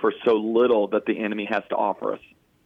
for 0.01 0.13
so 0.25 0.35
little 0.35 0.89
that 0.89 1.07
the 1.07 1.19
enemy 1.19 1.47
has 1.51 1.63
to 1.69 1.77
offer 1.77 2.15
us. 2.15 2.21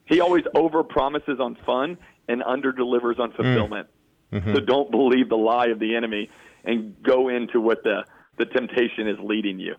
He 0.09 0.21
always 0.21 0.44
over 0.55 0.83
promises 0.83 1.38
on 1.38 1.57
fun 1.66 1.99
and 2.29 2.42
under 2.42 2.73
delivers 2.73 3.18
on 3.18 3.33
fulfillment. 3.33 3.88
Mm. 4.33 4.40
Mm-hmm. 4.40 4.55
So 4.55 4.61
don't 4.61 4.90
believe 4.90 5.29
the 5.29 5.37
lie 5.37 5.66
of 5.66 5.79
the 5.79 5.94
enemy 5.94 6.31
and 6.64 6.94
go 7.03 7.29
into 7.29 7.61
what 7.61 7.83
the 7.83 8.05
the 8.37 8.47
temptation 8.47 9.09
is 9.09 9.18
leading 9.21 9.59
you. 9.59 9.75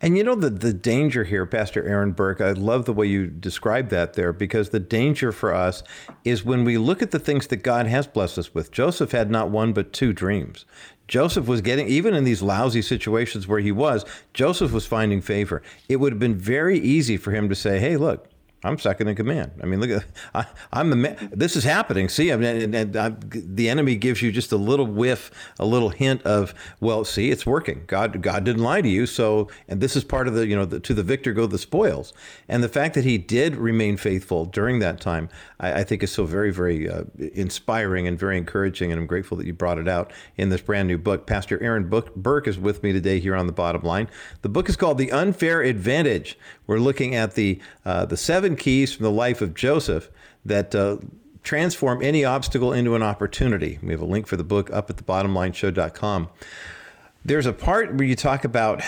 And 0.00 0.16
you 0.16 0.24
know 0.24 0.34
the 0.34 0.50
the 0.50 0.72
danger 0.72 1.24
here, 1.24 1.44
Pastor 1.44 1.86
Aaron 1.86 2.12
Burke. 2.12 2.40
I 2.40 2.52
love 2.52 2.86
the 2.86 2.92
way 2.92 3.06
you 3.06 3.26
describe 3.26 3.90
that 3.90 4.14
there 4.14 4.32
because 4.32 4.70
the 4.70 4.80
danger 4.80 5.30
for 5.30 5.54
us 5.54 5.82
is 6.24 6.44
when 6.44 6.64
we 6.64 6.78
look 6.78 7.02
at 7.02 7.10
the 7.10 7.18
things 7.18 7.48
that 7.48 7.58
God 7.58 7.86
has 7.86 8.06
blessed 8.06 8.38
us 8.38 8.54
with. 8.54 8.72
Joseph 8.72 9.12
had 9.12 9.30
not 9.30 9.50
one 9.50 9.72
but 9.72 9.92
two 9.92 10.12
dreams. 10.12 10.64
Joseph 11.06 11.46
was 11.46 11.60
getting 11.60 11.86
even 11.88 12.14
in 12.14 12.24
these 12.24 12.42
lousy 12.42 12.82
situations 12.82 13.46
where 13.46 13.60
he 13.60 13.72
was. 13.72 14.04
Joseph 14.32 14.72
was 14.72 14.86
finding 14.86 15.20
favor. 15.20 15.62
It 15.88 15.96
would 15.96 16.12
have 16.12 16.20
been 16.20 16.38
very 16.38 16.78
easy 16.78 17.16
for 17.16 17.32
him 17.32 17.48
to 17.48 17.54
say, 17.54 17.78
"Hey, 17.78 17.96
look, 17.96 18.28
I'm 18.64 18.76
second 18.76 19.06
in 19.06 19.14
command. 19.14 19.52
I 19.62 19.66
mean, 19.66 19.80
look 19.80 19.90
at 19.90 20.04
I, 20.72 20.80
am 20.80 20.90
the 20.90 20.96
man. 20.96 21.30
This 21.32 21.54
is 21.54 21.62
happening. 21.62 22.08
See, 22.08 22.32
I 22.32 22.36
mean, 22.36 22.74
and, 22.74 22.96
and 22.96 23.30
the 23.30 23.68
enemy 23.68 23.94
gives 23.94 24.20
you 24.20 24.32
just 24.32 24.50
a 24.50 24.56
little 24.56 24.86
whiff, 24.86 25.30
a 25.60 25.64
little 25.64 25.90
hint 25.90 26.22
of, 26.22 26.54
well, 26.80 27.04
see, 27.04 27.30
it's 27.30 27.46
working. 27.46 27.84
God, 27.86 28.20
God 28.20 28.42
didn't 28.42 28.64
lie 28.64 28.80
to 28.80 28.88
you. 28.88 29.06
So, 29.06 29.48
and 29.68 29.80
this 29.80 29.94
is 29.94 30.02
part 30.02 30.26
of 30.26 30.34
the, 30.34 30.48
you 30.48 30.56
know, 30.56 30.64
the, 30.64 30.80
to 30.80 30.92
the 30.92 31.04
victor 31.04 31.32
go 31.32 31.46
the 31.46 31.56
spoils. 31.56 32.12
And 32.48 32.64
the 32.64 32.68
fact 32.68 32.94
that 32.96 33.04
he 33.04 33.16
did 33.16 33.54
remain 33.54 33.96
faithful 33.96 34.44
during 34.44 34.80
that 34.80 35.00
time, 35.00 35.28
I, 35.60 35.80
I 35.80 35.84
think, 35.84 36.02
is 36.02 36.10
so 36.10 36.24
very, 36.24 36.50
very 36.50 36.90
uh, 36.90 37.04
inspiring 37.34 38.08
and 38.08 38.18
very 38.18 38.36
encouraging. 38.36 38.90
And 38.90 39.00
I'm 39.00 39.06
grateful 39.06 39.36
that 39.36 39.46
you 39.46 39.52
brought 39.52 39.78
it 39.78 39.86
out 39.86 40.12
in 40.36 40.48
this 40.48 40.62
brand 40.62 40.88
new 40.88 40.98
book. 40.98 41.28
Pastor 41.28 41.62
Aaron 41.62 41.88
Burke 41.88 42.48
is 42.48 42.58
with 42.58 42.82
me 42.82 42.92
today 42.92 43.20
here 43.20 43.36
on 43.36 43.46
the 43.46 43.52
bottom 43.52 43.82
line. 43.82 44.08
The 44.42 44.48
book 44.48 44.68
is 44.68 44.76
called 44.76 44.98
The 44.98 45.12
Unfair 45.12 45.62
Advantage. 45.62 46.36
We're 46.68 46.78
looking 46.78 47.16
at 47.16 47.34
the 47.34 47.58
uh, 47.84 48.04
the 48.04 48.16
seven 48.16 48.54
keys 48.54 48.94
from 48.94 49.02
the 49.02 49.10
life 49.10 49.40
of 49.42 49.54
Joseph 49.54 50.08
that 50.44 50.74
uh, 50.74 50.98
transform 51.42 52.02
any 52.02 52.24
obstacle 52.24 52.72
into 52.72 52.94
an 52.94 53.02
opportunity. 53.02 53.78
We 53.82 53.90
have 53.90 54.02
a 54.02 54.06
link 54.06 54.28
for 54.28 54.36
the 54.36 54.44
book 54.44 54.70
up 54.70 54.88
at 54.90 54.98
the 54.98 55.02
bottomlineshow.com. 55.02 56.28
There's 57.28 57.44
a 57.44 57.52
part 57.52 57.92
where 57.92 58.08
you 58.08 58.16
talk 58.16 58.44
about 58.44 58.82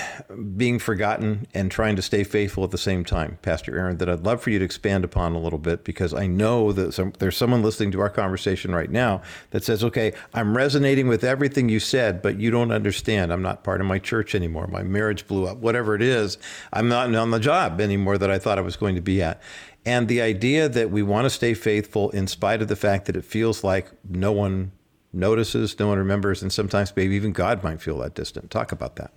being 0.56 0.78
forgotten 0.78 1.46
and 1.52 1.70
trying 1.70 1.96
to 1.96 2.00
stay 2.00 2.24
faithful 2.24 2.64
at 2.64 2.70
the 2.70 2.78
same 2.78 3.04
time, 3.04 3.38
Pastor 3.42 3.76
Aaron, 3.76 3.98
that 3.98 4.08
I'd 4.08 4.24
love 4.24 4.40
for 4.40 4.48
you 4.48 4.58
to 4.58 4.64
expand 4.64 5.04
upon 5.04 5.34
a 5.34 5.38
little 5.38 5.58
bit 5.58 5.84
because 5.84 6.14
I 6.14 6.26
know 6.26 6.72
that 6.72 6.94
some, 6.94 7.12
there's 7.18 7.36
someone 7.36 7.62
listening 7.62 7.90
to 7.90 8.00
our 8.00 8.08
conversation 8.08 8.74
right 8.74 8.90
now 8.90 9.20
that 9.50 9.62
says, 9.62 9.84
okay, 9.84 10.14
I'm 10.32 10.56
resonating 10.56 11.06
with 11.06 11.22
everything 11.22 11.68
you 11.68 11.80
said, 11.80 12.22
but 12.22 12.40
you 12.40 12.50
don't 12.50 12.72
understand. 12.72 13.30
I'm 13.30 13.42
not 13.42 13.62
part 13.62 13.82
of 13.82 13.86
my 13.86 13.98
church 13.98 14.34
anymore. 14.34 14.66
My 14.68 14.84
marriage 14.84 15.26
blew 15.26 15.46
up, 15.46 15.58
whatever 15.58 15.94
it 15.94 16.00
is. 16.00 16.38
I'm 16.72 16.88
not 16.88 17.14
on 17.14 17.32
the 17.32 17.40
job 17.40 17.78
anymore 17.78 18.16
that 18.16 18.30
I 18.30 18.38
thought 18.38 18.56
I 18.56 18.62
was 18.62 18.76
going 18.76 18.94
to 18.94 19.02
be 19.02 19.20
at. 19.20 19.42
And 19.84 20.08
the 20.08 20.22
idea 20.22 20.66
that 20.66 20.90
we 20.90 21.02
want 21.02 21.26
to 21.26 21.30
stay 21.30 21.52
faithful 21.52 22.08
in 22.08 22.26
spite 22.26 22.62
of 22.62 22.68
the 22.68 22.76
fact 22.76 23.04
that 23.04 23.16
it 23.16 23.24
feels 23.26 23.62
like 23.62 23.90
no 24.08 24.32
one 24.32 24.72
notices, 25.12 25.78
no 25.78 25.88
one 25.88 25.98
remembers, 25.98 26.42
and 26.42 26.52
sometimes 26.52 26.94
maybe 26.94 27.14
even 27.14 27.32
God 27.32 27.62
might 27.62 27.80
feel 27.80 27.98
that 27.98 28.14
distant. 28.14 28.50
Talk 28.50 28.72
about 28.72 28.96
that. 28.96 29.12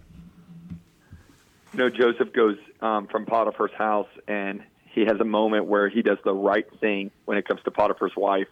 You 1.73 1.79
know, 1.79 1.89
Joseph 1.89 2.34
goes 2.34 2.58
um, 2.82 3.08
from 3.08 3.25
Potiphar's 3.25 3.73
house, 3.77 4.08
and 4.27 4.62
he 4.91 5.01
has 5.01 5.19
a 5.19 5.25
moment 5.25 5.65
where 5.65 5.89
he 5.89 6.01
does 6.01 6.19
the 6.23 6.34
right 6.34 6.65
thing 6.79 7.12
when 7.25 7.38
it 7.38 7.47
comes 7.47 7.62
to 7.63 7.71
Potiphar's 7.71 8.15
wife. 8.15 8.47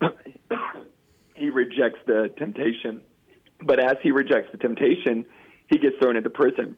he 1.34 1.50
rejects 1.50 1.98
the 2.06 2.32
temptation, 2.38 3.00
but 3.60 3.80
as 3.80 3.96
he 4.02 4.12
rejects 4.12 4.52
the 4.52 4.58
temptation, 4.58 5.24
he 5.68 5.78
gets 5.78 5.96
thrown 6.00 6.16
into 6.16 6.30
prison. 6.30 6.76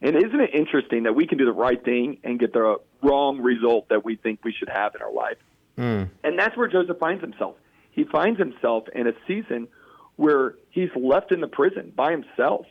And 0.00 0.16
isn't 0.16 0.40
it 0.40 0.50
interesting 0.54 1.02
that 1.02 1.14
we 1.14 1.26
can 1.26 1.38
do 1.38 1.44
the 1.44 1.52
right 1.52 1.82
thing 1.84 2.18
and 2.22 2.38
get 2.38 2.52
the 2.52 2.78
wrong 3.02 3.40
result 3.40 3.88
that 3.88 4.04
we 4.04 4.16
think 4.16 4.40
we 4.44 4.52
should 4.52 4.68
have 4.68 4.94
in 4.94 5.02
our 5.02 5.12
life? 5.12 5.38
Mm. 5.76 6.08
And 6.22 6.38
that's 6.38 6.56
where 6.56 6.68
Joseph 6.68 6.98
finds 6.98 7.20
himself 7.20 7.56
he 7.98 8.04
finds 8.04 8.38
himself 8.38 8.84
in 8.94 9.08
a 9.08 9.12
season 9.26 9.66
where 10.14 10.54
he's 10.70 10.90
left 10.94 11.32
in 11.32 11.40
the 11.40 11.48
prison 11.48 11.92
by 11.96 12.12
himself. 12.12 12.64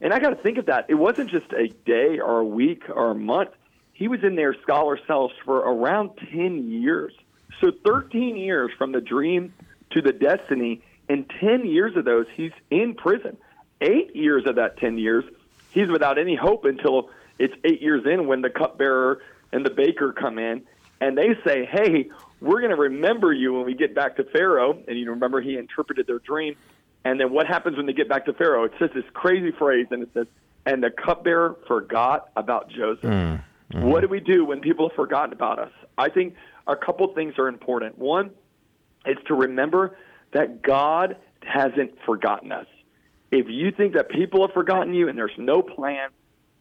And 0.00 0.12
I 0.12 0.18
got 0.18 0.30
to 0.30 0.42
think 0.42 0.58
of 0.58 0.66
that. 0.66 0.86
It 0.88 0.96
wasn't 0.96 1.30
just 1.30 1.52
a 1.52 1.68
day 1.68 2.18
or 2.18 2.40
a 2.40 2.44
week 2.44 2.82
or 2.92 3.12
a 3.12 3.14
month. 3.14 3.50
He 3.92 4.08
was 4.08 4.24
in 4.24 4.34
their 4.34 4.56
scholar 4.60 4.98
cells 5.06 5.30
for 5.44 5.58
around 5.58 6.18
10 6.32 6.68
years. 6.68 7.14
So 7.60 7.70
13 7.84 8.36
years 8.36 8.72
from 8.76 8.90
the 8.90 9.00
dream 9.00 9.54
to 9.90 10.02
the 10.02 10.12
destiny, 10.12 10.82
and 11.08 11.30
10 11.38 11.64
years 11.64 11.96
of 11.96 12.04
those, 12.04 12.26
he's 12.34 12.50
in 12.68 12.94
prison. 12.94 13.36
Eight 13.80 14.16
years 14.16 14.46
of 14.46 14.56
that 14.56 14.78
10 14.78 14.98
years, 14.98 15.24
he's 15.70 15.90
without 15.90 16.18
any 16.18 16.34
hope 16.34 16.64
until 16.64 17.08
it's 17.38 17.54
eight 17.62 17.82
years 17.82 18.04
in 18.04 18.26
when 18.26 18.42
the 18.42 18.50
cupbearer 18.50 19.20
and 19.52 19.64
the 19.64 19.70
baker 19.70 20.12
come 20.12 20.40
in 20.40 20.62
and 21.02 21.18
they 21.18 21.34
say, 21.44 21.68
Hey, 21.70 22.08
we're 22.40 22.60
going 22.60 22.70
to 22.70 22.80
remember 22.80 23.32
you 23.32 23.54
when 23.54 23.66
we 23.66 23.74
get 23.74 23.92
back 23.92 24.16
to 24.16 24.24
Pharaoh. 24.24 24.78
And 24.86 24.96
you 24.98 25.10
remember 25.10 25.40
he 25.40 25.58
interpreted 25.58 26.06
their 26.06 26.20
dream. 26.20 26.56
And 27.04 27.18
then 27.18 27.32
what 27.32 27.48
happens 27.48 27.76
when 27.76 27.86
they 27.86 27.92
get 27.92 28.08
back 28.08 28.26
to 28.26 28.32
Pharaoh? 28.32 28.64
It 28.64 28.72
says 28.78 28.90
this 28.94 29.04
crazy 29.12 29.50
phrase, 29.50 29.88
and 29.90 30.04
it 30.04 30.10
says, 30.14 30.28
and 30.64 30.80
the 30.80 30.90
cupbearer 30.90 31.56
forgot 31.66 32.30
about 32.36 32.70
Joseph. 32.70 33.02
Mm, 33.02 33.42
mm-hmm. 33.72 33.82
What 33.82 34.02
do 34.02 34.08
we 34.08 34.20
do 34.20 34.44
when 34.44 34.60
people 34.60 34.88
have 34.88 34.94
forgotten 34.94 35.32
about 35.32 35.58
us? 35.58 35.72
I 35.98 36.08
think 36.08 36.36
a 36.68 36.76
couple 36.76 37.12
things 37.14 37.34
are 37.38 37.48
important. 37.48 37.98
One 37.98 38.30
is 39.04 39.16
to 39.26 39.34
remember 39.34 39.96
that 40.32 40.62
God 40.62 41.16
hasn't 41.42 41.98
forgotten 42.06 42.52
us. 42.52 42.66
If 43.32 43.46
you 43.48 43.72
think 43.72 43.94
that 43.94 44.08
people 44.08 44.46
have 44.46 44.54
forgotten 44.54 44.94
you 44.94 45.08
and 45.08 45.18
there's 45.18 45.32
no 45.36 45.62
plan, 45.62 46.10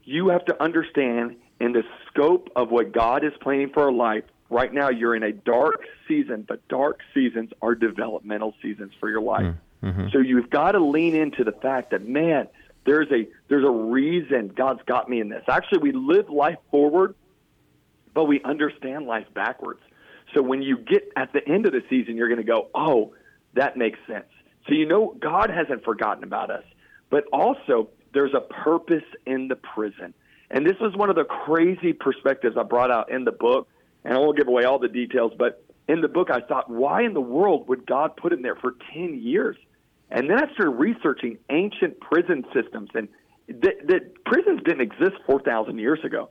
you 0.04 0.30
have 0.30 0.46
to 0.46 0.64
understand 0.64 1.36
in 1.62 1.74
the 1.74 1.84
scope 2.08 2.50
of 2.56 2.72
what 2.72 2.92
God 2.92 3.24
is 3.24 3.34
planning 3.40 3.70
for 3.72 3.84
our 3.84 3.92
life, 3.92 4.24
right 4.52 4.72
now 4.72 4.90
you're 4.90 5.16
in 5.16 5.24
a 5.24 5.32
dark 5.32 5.82
season, 6.08 6.46
but 6.48 6.68
dark 6.68 7.00
seasons 7.14 7.50
are 7.62 7.74
developmental 7.74 8.54
seasons 8.62 8.92
for 9.00 9.10
your 9.10 9.22
life. 9.22 9.56
Mm, 9.82 9.90
mm-hmm. 9.90 10.08
So 10.12 10.20
you've 10.20 10.50
got 10.50 10.74
to 10.74 10.80
lean 10.80 11.16
into 11.16 11.44
the 11.44 11.54
fact 11.54 11.92
that 11.92 12.08
man, 12.08 12.48
there's 12.86 13.08
a 13.12 13.28
there's 13.48 13.66
a 13.66 13.72
reason 13.72 14.50
God's 14.50 14.82
got 14.86 15.10
me 15.10 15.22
in 15.22 15.30
this. 15.30 15.44
Actually, 15.50 15.80
we 15.80 15.92
live 15.94 16.30
life 16.30 16.58
forward, 16.70 17.16
but 18.14 18.26
we 18.26 18.42
understand 18.44 19.08
life 19.08 19.28
backwards. 19.34 19.80
So 20.36 20.42
when 20.42 20.62
you 20.62 20.78
get 20.78 21.12
at 21.16 21.34
the 21.34 21.48
end 21.48 21.66
of 21.66 21.72
the 21.72 21.84
season, 21.90 22.18
you're 22.18 22.30
going 22.30 22.38
to 22.38 22.44
go, 22.44 22.68
"Oh, 22.76 23.14
that 23.54 23.78
makes 23.78 24.00
sense." 24.06 24.26
So 24.68 24.74
you 24.74 24.86
know 24.86 25.16
God 25.20 25.50
hasn't 25.50 25.84
forgotten 25.84 26.24
about 26.24 26.52
us, 26.52 26.64
but 27.10 27.24
also 27.32 27.90
there's 28.14 28.34
a 28.34 28.42
purpose 28.42 29.04
in 29.26 29.48
the 29.48 29.56
prison. 29.56 30.14
And 30.50 30.66
this 30.66 30.76
was 30.82 30.94
one 30.98 31.10
of 31.10 31.16
the 31.16 31.24
crazy 31.24 31.94
perspectives 31.94 32.58
I 32.58 32.64
brought 32.64 32.92
out 32.92 33.10
in 33.10 33.24
the 33.24 33.32
book 33.32 33.70
and 34.04 34.14
I 34.14 34.20
won't 34.20 34.38
give 34.38 34.48
away 34.48 34.64
all 34.64 34.80
the 34.80 34.88
details, 34.88 35.34
but 35.38 35.64
in 35.88 36.02
the 36.02 36.08
book, 36.08 36.30
I 36.32 36.42
thought, 36.42 36.70
why 36.70 37.04
in 37.04 37.14
the 37.14 37.22
world 37.22 37.68
would 37.68 37.86
God 37.86 38.16
put 38.16 38.32
him 38.34 38.42
there 38.42 38.56
for 38.56 38.76
10 38.94 39.20
years? 39.22 39.58
And 40.10 40.30
then 40.30 40.38
I 40.42 40.52
started 40.54 40.72
researching 40.72 41.38
ancient 41.50 42.00
prison 42.00 42.46
systems, 42.54 42.90
and 42.94 43.08
that, 43.48 43.88
that 43.88 44.24
prisons 44.26 44.62
didn't 44.64 44.82
exist 44.82 45.22
4,000 45.26 45.78
years 45.80 46.00
ago. 46.04 46.30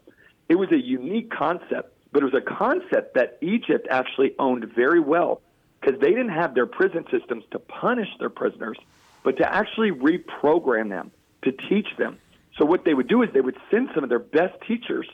It 0.48 0.56
was 0.56 0.70
a 0.72 0.78
unique 0.78 1.30
concept, 1.30 1.94
but 2.12 2.22
it 2.22 2.26
was 2.26 2.34
a 2.34 2.40
concept 2.40 3.14
that 3.14 3.38
Egypt 3.40 3.86
actually 3.90 4.34
owned 4.38 4.64
very 4.74 5.00
well 5.00 5.40
because 5.80 5.98
they 6.00 6.10
didn't 6.10 6.30
have 6.30 6.54
their 6.54 6.66
prison 6.66 7.04
systems 7.10 7.44
to 7.52 7.58
punish 7.58 8.08
their 8.18 8.30
prisoners, 8.30 8.76
but 9.22 9.36
to 9.38 9.54
actually 9.54 9.92
reprogram 9.92 10.88
them, 10.90 11.10
to 11.42 11.52
teach 11.52 11.88
them. 11.98 12.18
So 12.58 12.64
what 12.64 12.84
they 12.84 12.94
would 12.94 13.08
do 13.08 13.22
is 13.22 13.30
they 13.32 13.40
would 13.40 13.56
send 13.70 13.90
some 13.94 14.04
of 14.04 14.10
their 14.10 14.18
best 14.18 14.54
teachers 14.66 15.08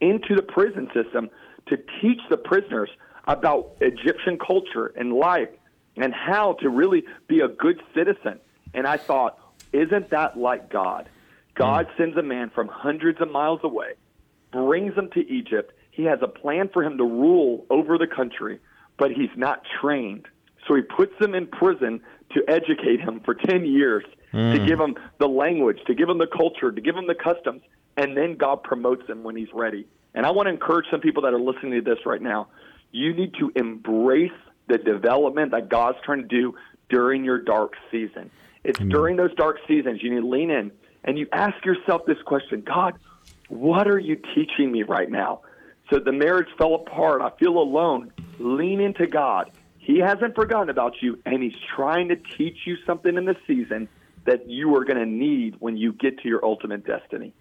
into 0.00 0.34
the 0.36 0.42
prison 0.42 0.88
system 0.94 1.30
to 1.66 1.76
teach 2.00 2.20
the 2.30 2.36
prisoners 2.36 2.90
about 3.26 3.76
Egyptian 3.80 4.38
culture 4.38 4.92
and 4.96 5.12
life 5.12 5.48
and 5.96 6.12
how 6.14 6.54
to 6.54 6.68
really 6.68 7.04
be 7.28 7.40
a 7.40 7.48
good 7.48 7.80
citizen. 7.94 8.40
And 8.74 8.86
I 8.86 8.96
thought, 8.96 9.38
isn't 9.72 10.10
that 10.10 10.38
like 10.38 10.70
God? 10.70 11.08
God 11.54 11.86
mm. 11.86 11.96
sends 11.96 12.16
a 12.16 12.22
man 12.22 12.50
from 12.50 12.68
hundreds 12.68 13.20
of 13.20 13.30
miles 13.30 13.60
away, 13.62 13.92
brings 14.50 14.94
him 14.94 15.10
to 15.14 15.20
Egypt. 15.30 15.72
He 15.90 16.04
has 16.04 16.20
a 16.22 16.28
plan 16.28 16.70
for 16.72 16.82
him 16.82 16.96
to 16.98 17.04
rule 17.04 17.66
over 17.70 17.98
the 17.98 18.06
country, 18.06 18.58
but 18.98 19.10
he's 19.10 19.30
not 19.36 19.62
trained. 19.80 20.26
So 20.66 20.74
he 20.74 20.82
puts 20.82 21.12
him 21.20 21.34
in 21.34 21.46
prison 21.46 22.00
to 22.34 22.42
educate 22.48 23.00
him 23.00 23.20
for 23.24 23.34
10 23.34 23.66
years, 23.66 24.04
mm. 24.32 24.52
to 24.52 24.66
give 24.66 24.80
him 24.80 24.96
the 25.18 25.28
language, 25.28 25.78
to 25.86 25.94
give 25.94 26.08
him 26.08 26.18
the 26.18 26.26
culture, 26.26 26.72
to 26.72 26.80
give 26.80 26.96
him 26.96 27.06
the 27.06 27.14
customs, 27.14 27.62
and 27.96 28.16
then 28.16 28.36
God 28.36 28.62
promotes 28.62 29.06
him 29.08 29.22
when 29.22 29.36
he's 29.36 29.52
ready. 29.52 29.86
And 30.14 30.26
I 30.26 30.30
want 30.30 30.46
to 30.46 30.50
encourage 30.50 30.86
some 30.90 31.00
people 31.00 31.22
that 31.22 31.32
are 31.32 31.40
listening 31.40 31.72
to 31.72 31.80
this 31.80 32.04
right 32.04 32.20
now. 32.20 32.48
You 32.90 33.14
need 33.14 33.34
to 33.40 33.50
embrace 33.56 34.30
the 34.68 34.78
development 34.78 35.52
that 35.52 35.68
God's 35.68 35.98
trying 36.04 36.22
to 36.22 36.28
do 36.28 36.54
during 36.88 37.24
your 37.24 37.38
dark 37.38 37.72
season. 37.90 38.30
It's 38.64 38.78
Amen. 38.78 38.90
during 38.90 39.16
those 39.16 39.34
dark 39.34 39.58
seasons 39.66 40.02
you 40.02 40.14
need 40.14 40.20
to 40.20 40.28
lean 40.28 40.50
in 40.50 40.70
and 41.04 41.18
you 41.18 41.26
ask 41.32 41.64
yourself 41.64 42.02
this 42.06 42.20
question 42.24 42.62
God, 42.62 42.94
what 43.48 43.88
are 43.88 43.98
you 43.98 44.20
teaching 44.34 44.70
me 44.70 44.82
right 44.82 45.10
now? 45.10 45.40
So 45.90 45.98
the 45.98 46.12
marriage 46.12 46.48
fell 46.56 46.74
apart. 46.74 47.20
I 47.20 47.30
feel 47.38 47.58
alone. 47.58 48.12
Lean 48.38 48.80
into 48.80 49.06
God. 49.06 49.50
He 49.78 49.98
hasn't 49.98 50.34
forgotten 50.36 50.70
about 50.70 50.94
you, 51.02 51.18
and 51.26 51.42
He's 51.42 51.56
trying 51.74 52.08
to 52.08 52.16
teach 52.16 52.58
you 52.64 52.76
something 52.86 53.16
in 53.16 53.24
the 53.24 53.36
season 53.46 53.88
that 54.24 54.48
you 54.48 54.74
are 54.76 54.84
going 54.84 54.98
to 54.98 55.06
need 55.06 55.56
when 55.58 55.76
you 55.76 55.92
get 55.92 56.20
to 56.20 56.28
your 56.28 56.44
ultimate 56.44 56.86
destiny. 56.86 57.34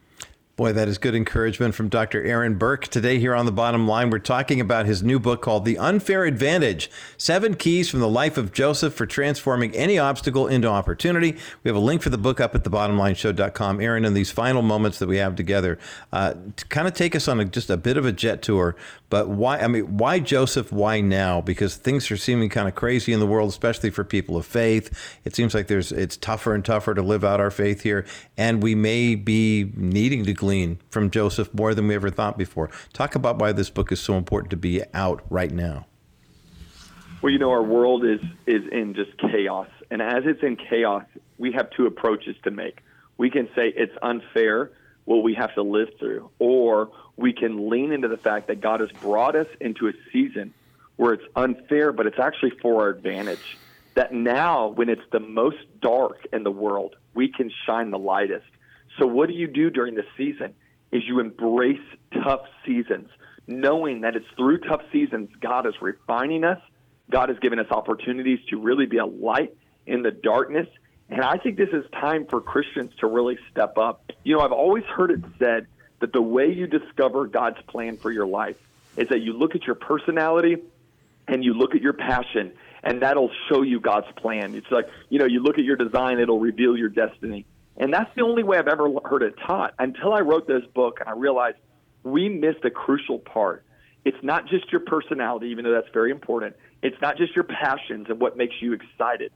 Boy, 0.62 0.74
that 0.74 0.88
is 0.88 0.99
good 0.99 1.16
encouragement 1.16 1.74
from 1.74 1.89
Dr. 1.89 2.24
Aaron 2.24 2.53
Burke. 2.53 2.88
Today, 2.88 3.18
here 3.18 3.34
on 3.34 3.47
the 3.47 3.51
bottom 3.51 3.88
line, 3.88 4.12
we're 4.12 4.20
talking 4.20 4.62
about 4.62 4.86
his 4.86 5.01
new 5.01 5.20
book 5.20 5.41
called 5.41 5.66
The 5.66 5.76
Unfair 5.80 6.24
Advantage 6.26 6.88
Seven 7.18 7.55
Keys 7.55 7.89
from 7.89 7.99
the 7.99 8.07
Life 8.07 8.38
of 8.38 8.53
Joseph 8.53 8.93
for 8.93 9.07
Transforming 9.07 9.74
Any 9.74 9.97
Obstacle 9.97 10.45
into 10.45 10.68
Opportunity. 10.68 11.36
We 11.64 11.70
have 11.70 11.76
a 11.76 11.80
link 11.80 12.03
for 12.03 12.12
the 12.12 12.18
book 12.20 12.39
up 12.39 12.53
at 12.53 12.64
thebottomlineshow.com. 12.64 13.82
Aaron, 13.82 14.05
in 14.05 14.14
these 14.14 14.30
final 14.30 14.62
moments 14.62 14.99
that 14.99 15.07
we 15.07 15.18
have 15.18 15.36
together, 15.36 15.80
uh, 16.14 16.36
to 16.55 16.66
kind 16.66 16.88
of 16.88 16.93
take 16.93 17.16
us 17.16 17.28
on 17.28 17.39
a, 17.39 17.45
just 17.45 17.72
a 17.72 17.78
bit 17.78 17.97
of 17.97 18.05
a 18.05 18.12
jet 18.12 18.43
tour. 18.43 18.76
But 19.12 19.28
why, 19.28 19.59
I 19.59 19.68
mean, 19.68 19.97
why 19.97 20.20
Joseph? 20.20 20.72
Why 20.72 21.01
now? 21.01 21.41
Because 21.41 21.76
things 21.76 22.09
are 22.12 22.18
seeming 22.18 22.47
kind 22.47 22.70
of 22.70 22.76
crazy 22.76 23.12
in 23.12 23.20
the 23.20 23.28
world, 23.28 23.49
especially 23.49 23.89
for 23.89 24.05
people 24.05 24.38
of 24.38 24.45
faith. 24.45 25.20
It 25.26 25.36
seems 25.36 25.53
like 25.53 25.68
there's 25.68 25.91
it's 25.91 26.16
tougher 26.16 26.55
and 26.55 26.64
tougher 26.64 26.93
to 26.93 27.01
live 27.01 27.26
out 27.26 27.41
our 27.41 27.51
faith 27.51 27.82
here, 27.82 28.05
and 28.38 28.64
we 28.64 28.74
may 28.74 29.16
be 29.16 29.70
needing 29.76 30.24
to 30.26 30.34
glean 30.34 30.80
from 30.89 31.12
Joseph 31.12 31.53
more 31.53 31.76
than 31.76 31.89
we 31.89 31.95
ever 31.95 32.09
thought 32.09 32.38
before. 32.38 32.70
Talk 32.93 33.14
about 33.14 33.38
why 33.38 33.51
this 33.51 33.70
book 33.70 33.91
is 33.91 33.99
so 33.99 34.16
important 34.16 34.49
to 34.51 34.57
be 34.57 34.82
out 34.93 35.22
right 35.30 35.51
now. 35.51 35.88
Well, 37.22 37.34
you 37.34 37.38
know, 37.38 37.51
our 37.51 37.64
world 37.64 38.05
is 38.05 38.22
is 38.47 38.64
in 38.72 38.95
just 38.95 39.12
chaos, 39.18 39.68
and 39.91 40.01
as 40.01 40.24
it's 40.26 40.41
in 40.41 40.55
chaos, 40.55 41.03
we 41.38 41.51
have 41.51 41.70
two 41.72 41.86
approaches 41.86 42.38
to 42.45 42.51
make. 42.51 42.80
We 43.18 43.30
can 43.30 43.49
say 43.55 43.74
it's 43.76 43.95
unfair 44.01 44.72
what 45.03 45.24
we 45.24 45.34
have 45.34 45.53
to 45.55 45.64
live 45.64 45.89
through, 45.99 46.30
or 46.39 46.91
we 47.22 47.34
can 47.34 47.69
lean 47.69 47.91
into 47.91 48.07
the 48.07 48.17
fact 48.17 48.47
that 48.47 48.59
God 48.59 48.80
has 48.80 48.91
brought 48.91 49.36
us 49.36 49.47
into 49.59 49.88
a 49.88 49.93
season 50.11 50.53
where 50.97 51.13
it's 51.13 51.26
unfair, 51.36 51.91
but 51.91 52.05
it's 52.07 52.19
actually 52.19 52.51
for 52.61 52.82
our 52.82 52.89
advantage. 52.89 53.57
That 53.95 54.13
now, 54.13 54.67
when 54.69 54.89
it's 54.89 55.01
the 55.11 55.19
most 55.19 55.57
dark 55.82 56.26
in 56.32 56.43
the 56.43 56.51
world, 56.51 56.95
we 57.13 57.28
can 57.28 57.51
shine 57.65 57.91
the 57.91 57.99
lightest. 57.99 58.45
So 58.97 59.05
what 59.05 59.28
do 59.28 59.36
you 59.36 59.47
do 59.47 59.69
during 59.69 59.95
the 59.95 60.05
season? 60.17 60.53
Is 60.91 61.03
you 61.07 61.19
embrace 61.19 61.82
tough 62.24 62.41
seasons, 62.65 63.09
knowing 63.47 64.01
that 64.01 64.15
it's 64.15 64.28
through 64.36 64.59
tough 64.59 64.82
seasons 64.91 65.30
God 65.39 65.65
is 65.65 65.74
refining 65.82 66.43
us. 66.43 66.59
God 67.09 67.30
has 67.30 67.39
given 67.39 67.59
us 67.59 67.67
opportunities 67.72 68.39
to 68.49 68.59
really 68.59 68.86
be 68.86 68.97
a 68.97 69.05
light 69.05 69.55
in 69.86 70.01
the 70.01 70.11
darkness. 70.11 70.67
And 71.09 71.22
I 71.22 71.38
think 71.38 71.57
this 71.57 71.69
is 71.74 71.84
time 71.91 72.26
for 72.30 72.39
Christians 72.41 72.91
to 72.99 73.07
really 73.07 73.38
step 73.51 73.78
up. 73.78 74.11
You 74.24 74.36
know, 74.36 74.41
I've 74.41 74.53
always 74.53 74.86
heard 74.86 75.11
it 75.11 75.19
said 75.39 75.67
that 76.01 76.13
the 76.13 76.21
way 76.21 76.51
you 76.51 76.67
discover 76.67 77.25
God's 77.27 77.61
plan 77.67 77.97
for 77.97 78.11
your 78.11 78.27
life 78.27 78.57
is 78.97 79.07
that 79.09 79.21
you 79.21 79.33
look 79.33 79.55
at 79.55 79.63
your 79.63 79.75
personality 79.75 80.57
and 81.27 81.43
you 81.43 81.53
look 81.53 81.75
at 81.75 81.81
your 81.81 81.93
passion, 81.93 82.51
and 82.83 83.01
that'll 83.01 83.31
show 83.47 83.61
you 83.61 83.79
God's 83.79 84.11
plan. 84.17 84.53
It's 84.55 84.69
like, 84.69 84.89
you 85.09 85.19
know, 85.19 85.25
you 85.25 85.41
look 85.41 85.57
at 85.57 85.63
your 85.63 85.77
design, 85.77 86.19
it'll 86.19 86.39
reveal 86.39 86.75
your 86.75 86.89
destiny. 86.89 87.45
And 87.77 87.93
that's 87.93 88.13
the 88.15 88.23
only 88.23 88.43
way 88.43 88.57
I've 88.57 88.67
ever 88.67 88.89
heard 89.05 89.23
it 89.23 89.35
taught 89.45 89.73
until 89.79 90.13
I 90.13 90.19
wrote 90.19 90.47
this 90.47 90.63
book 90.73 90.99
and 90.99 91.07
I 91.07 91.13
realized 91.13 91.57
we 92.03 92.27
missed 92.27 92.65
a 92.65 92.69
crucial 92.69 93.19
part. 93.19 93.63
It's 94.03 94.21
not 94.23 94.47
just 94.47 94.71
your 94.71 94.81
personality, 94.81 95.47
even 95.47 95.63
though 95.63 95.73
that's 95.73 95.93
very 95.93 96.11
important. 96.11 96.55
It's 96.81 96.99
not 97.01 97.17
just 97.17 97.35
your 97.35 97.43
passions 97.43 98.07
and 98.09 98.19
what 98.19 98.35
makes 98.35 98.55
you 98.59 98.73
excited, 98.73 99.31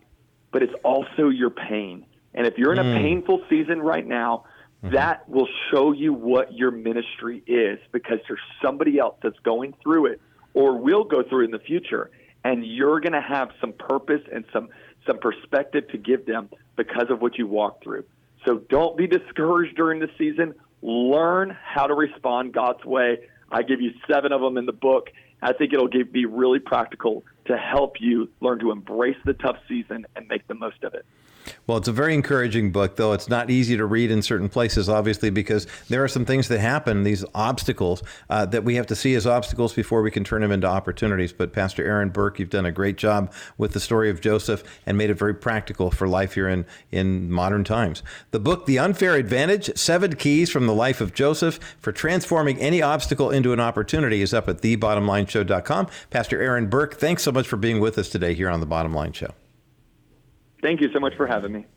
but 0.52 0.64
it's 0.64 0.74
also 0.84 1.30
your 1.30 1.52
pain. 1.52 2.06
And 2.34 2.46
if 2.48 2.58
you're 2.58 2.74
in 2.74 2.80
a 2.80 2.84
mm. 2.84 2.98
painful 2.98 3.44
season 3.50 3.82
right 3.82 4.06
now, 4.06 4.46
mm-hmm. 4.84 4.96
that 4.96 5.28
will 5.30 5.48
show 5.72 5.92
you 5.92 6.14
what 6.14 6.54
your 6.54 6.72
ministry 6.72 7.44
is 7.48 7.80
because 7.92 8.20
there's 8.28 8.40
somebody 8.64 9.00
else 9.00 9.16
that's 9.22 9.40
going 9.40 9.74
through 9.82 10.08
it 10.08 10.22
or 10.54 10.78
will 10.78 11.04
go 11.04 11.24
through 11.24 11.42
it 11.42 11.46
in 11.46 11.52
the 11.52 11.60
future. 11.60 12.10
And 12.44 12.66
you're 12.66 13.00
going 13.00 13.14
to 13.14 13.22
have 13.22 13.50
some 13.60 13.74
purpose 13.74 14.22
and 14.32 14.46
some, 14.54 14.70
some 15.08 15.18
perspective 15.18 15.88
to 15.90 15.98
give 15.98 16.26
them 16.26 16.50
because 16.76 17.10
of 17.10 17.22
what 17.22 17.38
you 17.38 17.48
walked 17.48 17.84
through. 17.84 18.06
So 18.46 18.58
don't 18.70 18.96
be 18.96 19.08
discouraged 19.08 19.76
during 19.76 20.00
the 20.00 20.10
season. 20.18 20.54
Learn 20.82 21.58
how 21.64 21.88
to 21.88 21.96
respond 21.96 22.54
God's 22.54 22.86
way. 22.86 23.20
I 23.52 23.64
give 23.64 23.82
you 23.82 23.92
seven 24.10 24.32
of 24.32 24.42
them 24.42 24.58
in 24.58 24.66
the 24.66 24.74
book. 24.74 25.10
I 25.42 25.54
think 25.54 25.74
it'll 25.74 25.88
give, 25.88 26.12
be 26.12 26.26
really 26.26 26.60
practical 26.60 27.24
to 27.46 27.58
help 27.58 28.00
you 28.00 28.30
learn 28.42 28.60
to 28.60 28.72
embrace 28.72 29.18
the 29.26 29.34
tough 29.34 29.58
season 29.68 30.06
and 30.16 30.28
make 30.28 30.48
the 30.48 30.56
most 30.56 30.84
of 30.84 30.94
it. 30.94 31.06
Well, 31.68 31.78
it's 31.78 31.88
a 31.88 31.92
very 31.92 32.14
encouraging 32.14 32.72
book, 32.72 32.96
though 32.96 33.14
it's 33.14 33.30
not 33.30 33.50
easy 33.50 33.78
to 33.78 33.86
read 33.86 34.12
in 34.12 34.22
certain 34.22 34.50
places, 34.50 34.90
obviously, 34.90 35.30
because 35.30 35.68
there 35.90 36.04
are 36.04 36.08
some 36.08 36.26
things 36.26 36.48
that 36.48 36.60
happen, 36.60 37.04
these 37.04 37.26
obstacles, 37.34 38.04
uh, 38.30 38.46
that 38.48 38.64
we 38.64 38.76
have 38.76 38.88
to 38.88 38.96
see 38.96 39.16
as 39.16 39.28
obstacles 39.28 39.74
before 39.74 40.02
we 40.02 40.12
can 40.12 40.24
turn 40.24 40.42
them 40.42 40.52
into 40.52 40.68
opportunities. 40.68 41.34
But 41.34 41.54
Pastor 41.54 41.86
Aaron 41.86 42.10
Burke, 42.10 42.40
you've 42.40 42.50
done 42.50 42.66
a 42.66 42.72
great 42.72 42.98
job 42.98 43.32
with 43.58 43.74
the 43.74 43.80
story 43.80 44.10
of 44.10 44.22
Joseph 44.22 44.64
and 44.86 44.98
made 44.98 45.10
it 45.10 45.16
very 45.16 45.34
practical 45.34 45.92
for 45.92 46.08
life 46.08 46.34
here 46.34 46.50
in, 46.50 46.66
in 46.92 47.32
modern 47.32 47.64
times. 47.64 48.04
The 48.32 48.40
book, 48.40 48.66
The 48.66 48.80
Unfair 48.80 49.16
Advantage 49.16 49.76
Seven 49.78 50.16
Keys 50.16 50.50
from 50.50 50.68
the 50.68 50.74
Life 50.74 51.02
of 51.02 51.14
Joseph 51.14 51.60
for 51.80 51.92
Transforming 51.92 52.60
Any 52.60 52.82
Obstacle 52.82 53.32
into 53.32 53.54
an 53.54 53.60
Opportunity, 53.60 54.22
is 54.22 54.34
up 54.34 54.48
at 54.48 54.58
thebottomlineshow.com. 54.58 55.88
Pastor 56.10 56.42
Aaron 56.42 56.68
Burke, 56.68 56.96
thanks 56.96 57.24
so 57.24 57.32
much 57.32 57.48
for 57.48 57.58
being 57.58 57.80
with 57.80 57.98
us 57.98 58.10
today 58.10 58.34
here 58.34 58.50
on 58.50 58.60
The 58.60 58.66
Bottom 58.66 58.94
Line 58.94 59.14
Show. 59.14 59.34
Thank 60.66 60.82
you 60.82 60.92
so 60.92 61.00
much 61.00 61.14
for 61.16 61.28
having 61.28 61.52
me. 61.52 61.68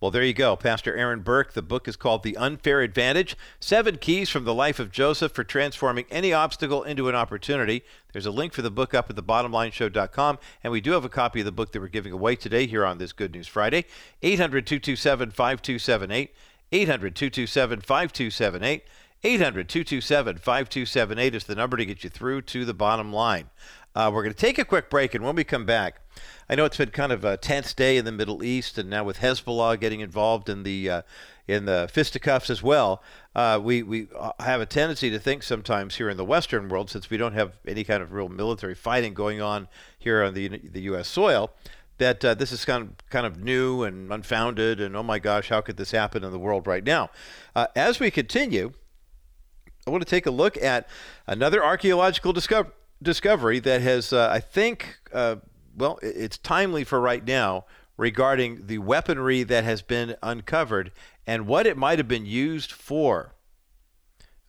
Well, 0.00 0.10
there 0.10 0.24
you 0.24 0.34
go. 0.34 0.56
Pastor 0.56 0.96
Aaron 0.96 1.20
Burke. 1.20 1.52
The 1.52 1.62
book 1.62 1.86
is 1.86 1.94
called 1.94 2.24
The 2.24 2.36
Unfair 2.36 2.80
Advantage 2.80 3.36
Seven 3.60 3.98
Keys 3.98 4.28
from 4.28 4.42
the 4.42 4.52
Life 4.52 4.80
of 4.80 4.90
Joseph 4.90 5.30
for 5.30 5.44
Transforming 5.44 6.04
Any 6.10 6.32
Obstacle 6.32 6.82
into 6.82 7.08
an 7.08 7.14
Opportunity. 7.14 7.84
There's 8.12 8.26
a 8.26 8.32
link 8.32 8.54
for 8.54 8.62
the 8.62 8.72
book 8.72 8.92
up 8.92 9.08
at 9.08 9.14
thebottomlineshow.com. 9.14 10.38
And 10.64 10.72
we 10.72 10.80
do 10.80 10.90
have 10.90 11.04
a 11.04 11.08
copy 11.08 11.38
of 11.38 11.46
the 11.46 11.52
book 11.52 11.70
that 11.70 11.80
we're 11.80 11.86
giving 11.86 12.12
away 12.12 12.34
today 12.34 12.66
here 12.66 12.84
on 12.84 12.98
this 12.98 13.12
Good 13.12 13.32
News 13.32 13.46
Friday. 13.46 13.84
800 14.20 14.66
227 14.66 15.30
5278. 15.30 16.34
800 16.72 17.14
227 17.14 17.80
5278. 17.82 18.82
800 19.22 19.68
227 19.68 20.38
5278 20.38 21.34
is 21.34 21.44
the 21.44 21.54
number 21.54 21.76
to 21.76 21.86
get 21.86 22.04
you 22.04 22.10
through 22.10 22.42
to 22.42 22.64
the 22.64 22.74
bottom 22.74 23.12
line. 23.12 23.50
Uh, 23.96 24.10
we're 24.12 24.22
going 24.22 24.34
to 24.34 24.38
take 24.38 24.58
a 24.58 24.64
quick 24.64 24.90
break, 24.90 25.14
and 25.14 25.24
when 25.24 25.34
we 25.34 25.42
come 25.42 25.64
back, 25.64 26.02
I 26.50 26.54
know 26.54 26.66
it's 26.66 26.76
been 26.76 26.90
kind 26.90 27.12
of 27.12 27.24
a 27.24 27.38
tense 27.38 27.72
day 27.72 27.96
in 27.96 28.04
the 28.04 28.12
Middle 28.12 28.44
East, 28.44 28.76
and 28.76 28.90
now 28.90 29.04
with 29.04 29.20
Hezbollah 29.20 29.80
getting 29.80 30.00
involved 30.00 30.50
in 30.50 30.64
the 30.64 30.90
uh, 30.90 31.02
in 31.48 31.64
the 31.64 31.88
fisticuffs 31.90 32.50
as 32.50 32.62
well, 32.62 33.02
uh, 33.34 33.58
we 33.62 33.82
we 33.82 34.08
uh, 34.14 34.32
have 34.40 34.60
a 34.60 34.66
tendency 34.66 35.08
to 35.08 35.18
think 35.18 35.42
sometimes 35.42 35.96
here 35.96 36.10
in 36.10 36.18
the 36.18 36.26
Western 36.26 36.68
world, 36.68 36.90
since 36.90 37.08
we 37.08 37.16
don't 37.16 37.32
have 37.32 37.56
any 37.66 37.84
kind 37.84 38.02
of 38.02 38.12
real 38.12 38.28
military 38.28 38.74
fighting 38.74 39.14
going 39.14 39.40
on 39.40 39.66
here 39.98 40.22
on 40.22 40.34
the 40.34 40.48
the 40.58 40.82
U.S. 40.82 41.08
soil, 41.08 41.50
that 41.96 42.22
uh, 42.22 42.34
this 42.34 42.52
is 42.52 42.66
kind 42.66 42.82
of 42.82 43.08
kind 43.08 43.24
of 43.24 43.42
new 43.42 43.82
and 43.82 44.12
unfounded, 44.12 44.78
and 44.78 44.94
oh 44.94 45.02
my 45.02 45.18
gosh, 45.18 45.48
how 45.48 45.62
could 45.62 45.78
this 45.78 45.92
happen 45.92 46.22
in 46.22 46.32
the 46.32 46.38
world 46.38 46.66
right 46.66 46.84
now? 46.84 47.08
Uh, 47.54 47.68
as 47.74 47.98
we 47.98 48.10
continue, 48.10 48.72
I 49.86 49.90
want 49.90 50.02
to 50.02 50.10
take 50.10 50.26
a 50.26 50.30
look 50.30 50.62
at 50.62 50.86
another 51.26 51.64
archaeological 51.64 52.34
discovery 52.34 52.72
discovery 53.02 53.58
that 53.60 53.80
has, 53.80 54.12
uh, 54.12 54.28
I 54.30 54.40
think, 54.40 54.98
uh, 55.12 55.36
well, 55.76 55.98
it's 56.02 56.38
timely 56.38 56.84
for 56.84 57.00
right 57.00 57.24
now 57.24 57.66
regarding 57.96 58.66
the 58.66 58.78
weaponry 58.78 59.42
that 59.42 59.64
has 59.64 59.82
been 59.82 60.16
uncovered 60.22 60.92
and 61.26 61.46
what 61.46 61.66
it 61.66 61.76
might 61.76 61.98
have 61.98 62.08
been 62.08 62.26
used 62.26 62.72
for. 62.72 63.34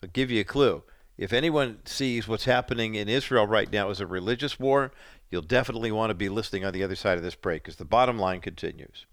I'll 0.04 0.10
give 0.10 0.30
you 0.32 0.41
a 0.41 0.45
clue. 0.45 0.84
If 1.18 1.34
anyone 1.34 1.80
sees 1.86 2.28
what's 2.28 2.45
happening 2.45 2.95
in 2.95 3.10
Israel 3.10 3.48
right 3.48 3.72
now 3.72 3.89
as 3.89 4.00
a 4.00 4.06
religious 4.06 4.60
war, 4.60 4.91
you'll 5.32 5.41
definitely 5.41 5.91
want 5.91 6.12
to 6.12 6.16
be 6.16 6.30
listening 6.30 6.64
on 6.64 6.74
the 6.74 6.84
other 6.84 6.95
side 6.95 7.18
of 7.18 7.24
this 7.24 7.36
break 7.36 7.64
because 7.64 7.78
the 7.78 7.86
bottom 7.86 8.20
line 8.20 8.39
continues. 8.39 9.06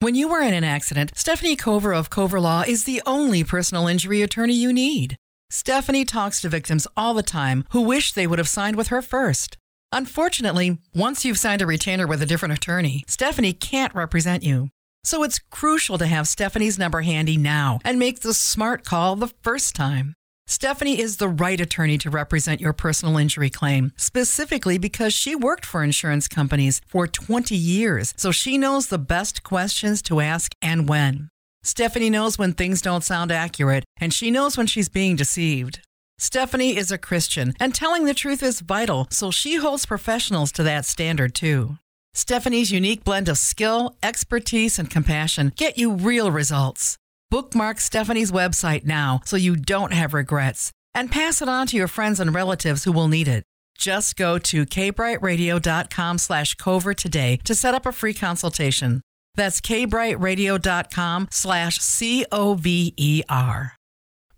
When 0.00 0.14
you 0.14 0.28
were 0.28 0.42
in 0.42 0.54
an 0.54 0.64
accident, 0.64 1.12
Stephanie 1.16 1.56
Cover 1.56 1.92
of 1.92 2.10
Cover 2.10 2.38
Law 2.38 2.62
is 2.66 2.84
the 2.84 3.02
only 3.06 3.42
personal 3.42 3.88
injury 3.88 4.22
attorney 4.22 4.54
you 4.54 4.72
need. 4.72 5.16
Stephanie 5.50 6.04
talks 6.04 6.42
to 6.42 6.48
victims 6.48 6.86
all 6.94 7.14
the 7.14 7.22
time 7.22 7.64
who 7.70 7.80
wish 7.80 8.12
they 8.12 8.26
would 8.26 8.38
have 8.38 8.48
signed 8.48 8.76
with 8.76 8.88
her 8.88 9.00
first. 9.00 9.56
Unfortunately, 9.92 10.78
once 10.94 11.24
you've 11.24 11.38
signed 11.38 11.62
a 11.62 11.66
retainer 11.66 12.06
with 12.06 12.20
a 12.20 12.26
different 12.26 12.52
attorney, 12.52 13.02
Stephanie 13.06 13.54
can't 13.54 13.94
represent 13.94 14.42
you. 14.42 14.68
So 15.04 15.22
it's 15.22 15.38
crucial 15.38 15.96
to 15.96 16.06
have 16.06 16.28
Stephanie's 16.28 16.78
number 16.78 17.00
handy 17.00 17.38
now 17.38 17.78
and 17.82 17.98
make 17.98 18.20
the 18.20 18.34
smart 18.34 18.84
call 18.84 19.16
the 19.16 19.32
first 19.42 19.74
time. 19.74 20.12
Stephanie 20.46 21.00
is 21.00 21.16
the 21.16 21.28
right 21.28 21.60
attorney 21.60 21.96
to 21.98 22.10
represent 22.10 22.60
your 22.60 22.74
personal 22.74 23.16
injury 23.16 23.50
claim, 23.50 23.92
specifically 23.96 24.76
because 24.76 25.14
she 25.14 25.34
worked 25.34 25.64
for 25.64 25.82
insurance 25.82 26.28
companies 26.28 26.82
for 26.86 27.06
20 27.06 27.54
years, 27.54 28.12
so 28.16 28.30
she 28.30 28.58
knows 28.58 28.88
the 28.88 28.98
best 28.98 29.42
questions 29.42 30.02
to 30.02 30.20
ask 30.20 30.54
and 30.60 30.88
when. 30.88 31.30
Stephanie 31.68 32.08
knows 32.08 32.38
when 32.38 32.54
things 32.54 32.80
don't 32.80 33.04
sound 33.04 33.30
accurate, 33.30 33.84
and 34.00 34.14
she 34.14 34.30
knows 34.30 34.56
when 34.56 34.66
she's 34.66 34.88
being 34.88 35.16
deceived. 35.16 35.80
Stephanie 36.16 36.74
is 36.74 36.90
a 36.90 36.96
Christian, 36.96 37.52
and 37.60 37.74
telling 37.74 38.06
the 38.06 38.14
truth 38.14 38.42
is 38.42 38.60
vital, 38.60 39.06
so 39.10 39.30
she 39.30 39.56
holds 39.56 39.84
professionals 39.84 40.50
to 40.50 40.62
that 40.62 40.86
standard 40.86 41.34
too. 41.34 41.76
Stephanie's 42.14 42.72
unique 42.72 43.04
blend 43.04 43.28
of 43.28 43.36
skill, 43.36 43.98
expertise, 44.02 44.78
and 44.78 44.88
compassion 44.88 45.52
get 45.56 45.76
you 45.76 45.92
real 45.92 46.30
results. 46.30 46.96
Bookmark 47.30 47.80
Stephanie's 47.80 48.32
website 48.32 48.86
now 48.86 49.20
so 49.26 49.36
you 49.36 49.54
don't 49.54 49.92
have 49.92 50.14
regrets, 50.14 50.72
and 50.94 51.12
pass 51.12 51.42
it 51.42 51.50
on 51.50 51.66
to 51.66 51.76
your 51.76 51.86
friends 51.86 52.18
and 52.18 52.34
relatives 52.34 52.84
who 52.84 52.92
will 52.92 53.08
need 53.08 53.28
it. 53.28 53.44
Just 53.76 54.16
go 54.16 54.38
to 54.38 54.64
kbrightradio.com 54.64 56.16
slash 56.16 56.54
cover 56.54 56.94
today 56.94 57.38
to 57.44 57.54
set 57.54 57.74
up 57.74 57.84
a 57.84 57.92
free 57.92 58.14
consultation. 58.14 59.02
That's 59.38 59.60
kbrightradio.com 59.60 61.28
slash 61.30 61.78
C-O-V-E-R. 61.78 63.72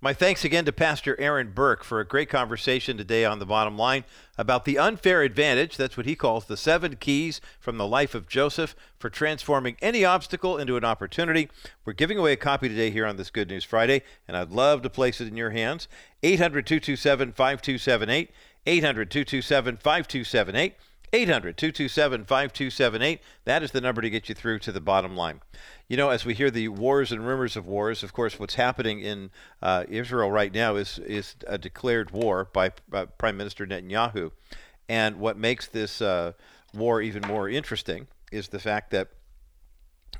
My 0.02 0.12
thanks 0.12 0.44
again 0.44 0.66
to 0.66 0.72
Pastor 0.72 1.18
Aaron 1.18 1.52
Burke 1.52 1.84
for 1.84 2.00
a 2.00 2.06
great 2.06 2.28
conversation 2.28 2.98
today 2.98 3.24
on 3.24 3.38
the 3.38 3.46
bottom 3.46 3.78
line 3.78 4.04
about 4.36 4.66
the 4.66 4.78
unfair 4.78 5.22
advantage. 5.22 5.78
That's 5.78 5.96
what 5.96 6.04
he 6.04 6.14
calls 6.14 6.44
the 6.44 6.56
seven 6.56 6.96
keys 6.96 7.40
from 7.58 7.78
the 7.78 7.86
life 7.86 8.14
of 8.14 8.28
Joseph 8.28 8.76
for 8.98 9.08
transforming 9.08 9.76
any 9.80 10.04
obstacle 10.04 10.58
into 10.58 10.76
an 10.76 10.84
opportunity. 10.84 11.48
We're 11.86 11.94
giving 11.94 12.18
away 12.18 12.32
a 12.32 12.36
copy 12.36 12.68
today 12.68 12.90
here 12.90 13.06
on 13.06 13.16
this 13.16 13.30
Good 13.30 13.48
News 13.48 13.64
Friday, 13.64 14.02
and 14.28 14.36
I'd 14.36 14.50
love 14.50 14.82
to 14.82 14.90
place 14.90 15.20
it 15.20 15.28
in 15.28 15.36
your 15.36 15.50
hands. 15.50 15.88
800 16.22 16.66
227 16.66 17.32
5278. 17.32 18.30
800 18.66 19.10
227 19.10 19.76
5278. 19.78 20.74
800 21.12 21.56
227 21.56 22.24
5278. 22.24 23.20
That 23.44 23.62
is 23.62 23.72
the 23.72 23.80
number 23.80 24.00
to 24.00 24.10
get 24.10 24.28
you 24.28 24.34
through 24.34 24.60
to 24.60 24.72
the 24.72 24.80
bottom 24.80 25.16
line. 25.16 25.40
You 25.88 25.96
know, 25.96 26.10
as 26.10 26.24
we 26.24 26.34
hear 26.34 26.50
the 26.50 26.68
wars 26.68 27.10
and 27.10 27.26
rumors 27.26 27.56
of 27.56 27.66
wars, 27.66 28.02
of 28.02 28.12
course, 28.12 28.38
what's 28.38 28.54
happening 28.54 29.00
in 29.00 29.30
uh, 29.60 29.84
Israel 29.88 30.30
right 30.30 30.54
now 30.54 30.76
is 30.76 30.98
is 31.00 31.34
a 31.46 31.58
declared 31.58 32.12
war 32.12 32.48
by 32.52 32.72
uh, 32.92 33.06
Prime 33.18 33.36
Minister 33.36 33.66
Netanyahu, 33.66 34.30
and 34.88 35.16
what 35.16 35.36
makes 35.36 35.66
this 35.66 36.00
uh, 36.00 36.32
war 36.72 37.02
even 37.02 37.22
more 37.26 37.48
interesting 37.48 38.06
is 38.30 38.48
the 38.48 38.60
fact 38.60 38.90
that 38.92 39.08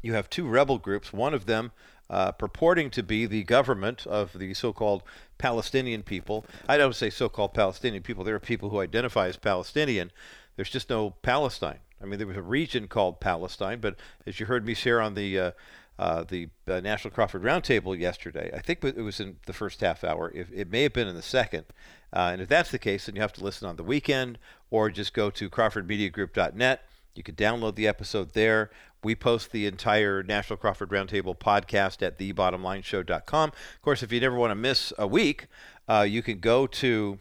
you 0.03 0.14
have 0.14 0.28
two 0.28 0.49
rebel 0.49 0.78
groups. 0.78 1.12
One 1.12 1.34
of 1.34 1.47
them 1.47 1.72
uh, 2.09 2.32
purporting 2.32 2.91
to 2.91 3.03
be 3.03 3.24
the 3.26 3.45
government 3.45 4.07
of 4.07 4.36
the 4.36 4.53
so-called 4.53 5.05
Palestinian 5.38 6.03
people. 6.03 6.45
I 6.68 6.76
don't 6.76 6.97
say 6.97 7.09
so-called 7.09 7.55
Palestinian 7.55 8.03
people. 8.03 8.24
There 8.24 8.34
are 8.34 8.41
people 8.41 8.70
who 8.70 8.80
identify 8.80 9.28
as 9.28 9.36
Palestinian. 9.36 10.11
There's 10.57 10.70
just 10.70 10.90
no 10.90 11.11
Palestine. 11.22 11.78
I 12.03 12.07
mean, 12.07 12.18
there 12.18 12.26
was 12.26 12.36
a 12.36 12.42
region 12.42 12.88
called 12.88 13.20
Palestine, 13.20 13.80
but 13.80 13.96
as 14.26 14.40
you 14.40 14.46
heard 14.46 14.64
me 14.64 14.74
share 14.74 15.01
on 15.01 15.14
the 15.14 15.38
uh, 15.38 15.51
uh, 15.98 16.24
the 16.24 16.48
uh, 16.66 16.80
National 16.80 17.12
Crawford 17.12 17.42
Roundtable 17.42 17.98
yesterday, 17.98 18.51
I 18.55 18.61
think 18.61 18.82
it 18.82 18.96
was 18.96 19.20
in 19.20 19.36
the 19.44 19.53
first 19.53 19.82
half 19.82 20.03
hour. 20.03 20.32
If, 20.34 20.51
it 20.51 20.70
may 20.70 20.84
have 20.84 20.94
been 20.94 21.09
in 21.09 21.14
the 21.14 21.22
second. 21.22 21.66
Uh, 22.12 22.30
and 22.32 22.40
if 22.40 22.48
that's 22.48 22.70
the 22.70 22.78
case, 22.78 23.05
then 23.07 23.16
you 23.16 23.20
have 23.20 23.34
to 23.34 23.44
listen 23.44 23.68
on 23.68 23.76
the 23.76 23.84
weekend 23.84 24.38
or 24.70 24.90
just 24.90 25.12
go 25.12 25.28
to 25.30 25.51
crawfordmediagroup.net. 25.51 26.84
You 27.14 27.22
can 27.22 27.34
download 27.34 27.74
the 27.74 27.86
episode 27.86 28.32
there. 28.32 28.70
We 29.03 29.14
post 29.14 29.53
the 29.53 29.66
entire 29.66 30.22
National 30.22 30.57
Crawford 30.57 30.88
Roundtable 30.88 31.36
podcast 31.36 32.03
at 32.03 32.18
thebottomlineshow.com. 32.18 33.51
Of 33.51 33.82
course, 33.82 34.03
if 34.03 34.11
you 34.11 34.20
never 34.20 34.36
want 34.36 34.53
to 34.53 34.55
miss 34.55 34.92
a 34.98 35.07
week, 35.07 35.48
uh, 35.88 36.07
you 36.09 36.22
can 36.22 36.38
go 36.38 36.66
to 36.66 37.18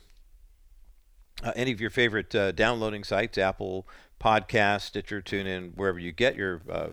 uh, 1.43 1.51
any 1.55 1.71
of 1.71 1.81
your 1.81 1.89
favorite 1.89 2.33
uh, 2.35 2.51
downloading 2.51 3.03
sites, 3.03 3.37
Apple 3.37 3.87
Podcast, 4.19 4.81
Stitcher, 4.81 5.21
TuneIn, 5.21 5.75
wherever 5.75 5.99
you 5.99 6.11
get 6.11 6.35
your 6.35 6.61
uh, 6.69 6.89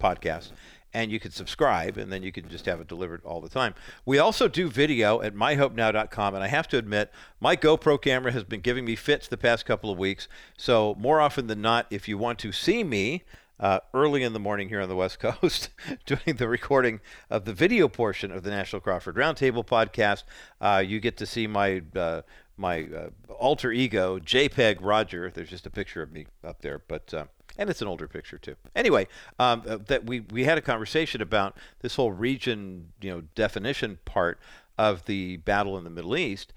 podcasts. 0.00 0.52
And 0.92 1.10
you 1.12 1.20
can 1.20 1.30
subscribe, 1.30 1.98
and 1.98 2.10
then 2.10 2.22
you 2.22 2.32
can 2.32 2.48
just 2.48 2.64
have 2.64 2.80
it 2.80 2.88
delivered 2.88 3.22
all 3.22 3.42
the 3.42 3.50
time. 3.50 3.74
We 4.06 4.18
also 4.18 4.48
do 4.48 4.70
video 4.70 5.20
at 5.20 5.34
myhopenow.com, 5.34 6.34
and 6.34 6.42
I 6.42 6.46
have 6.46 6.68
to 6.68 6.78
admit, 6.78 7.12
my 7.38 7.54
GoPro 7.54 8.00
camera 8.00 8.32
has 8.32 8.44
been 8.44 8.60
giving 8.60 8.86
me 8.86 8.96
fits 8.96 9.28
the 9.28 9.36
past 9.36 9.66
couple 9.66 9.90
of 9.90 9.98
weeks. 9.98 10.26
So, 10.56 10.94
more 10.98 11.20
often 11.20 11.48
than 11.48 11.60
not, 11.60 11.86
if 11.90 12.08
you 12.08 12.16
want 12.16 12.38
to 12.38 12.52
see 12.52 12.82
me, 12.82 13.24
uh, 13.58 13.80
early 13.94 14.22
in 14.22 14.32
the 14.32 14.38
morning 14.38 14.68
here 14.68 14.80
on 14.80 14.88
the 14.88 14.96
West 14.96 15.18
Coast, 15.20 15.70
doing 16.06 16.36
the 16.36 16.48
recording 16.48 17.00
of 17.30 17.44
the 17.44 17.52
video 17.52 17.88
portion 17.88 18.30
of 18.30 18.42
the 18.42 18.50
National 18.50 18.80
Crawford 18.80 19.16
Roundtable 19.16 19.66
podcast. 19.66 20.24
Uh, 20.60 20.82
you 20.86 21.00
get 21.00 21.16
to 21.18 21.26
see 21.26 21.46
my 21.46 21.82
uh, 21.94 22.22
my 22.56 22.84
uh, 22.84 23.08
alter 23.32 23.72
ego, 23.72 24.18
JPEG 24.18 24.78
Roger. 24.80 25.30
There's 25.30 25.50
just 25.50 25.66
a 25.66 25.70
picture 25.70 26.02
of 26.02 26.12
me 26.12 26.26
up 26.42 26.62
there, 26.62 26.80
but 26.88 27.12
uh, 27.12 27.24
and 27.58 27.70
it's 27.70 27.82
an 27.82 27.88
older 27.88 28.08
picture 28.08 28.38
too. 28.38 28.56
Anyway, 28.74 29.06
um, 29.38 29.62
uh, 29.66 29.78
that 29.86 30.06
we 30.06 30.20
we 30.20 30.44
had 30.44 30.58
a 30.58 30.62
conversation 30.62 31.20
about 31.20 31.56
this 31.80 31.96
whole 31.96 32.12
region, 32.12 32.92
you 33.00 33.10
know, 33.10 33.22
definition 33.34 33.98
part 34.04 34.38
of 34.78 35.04
the 35.06 35.38
battle 35.38 35.76
in 35.78 35.84
the 35.84 35.90
Middle 35.90 36.16
East, 36.16 36.52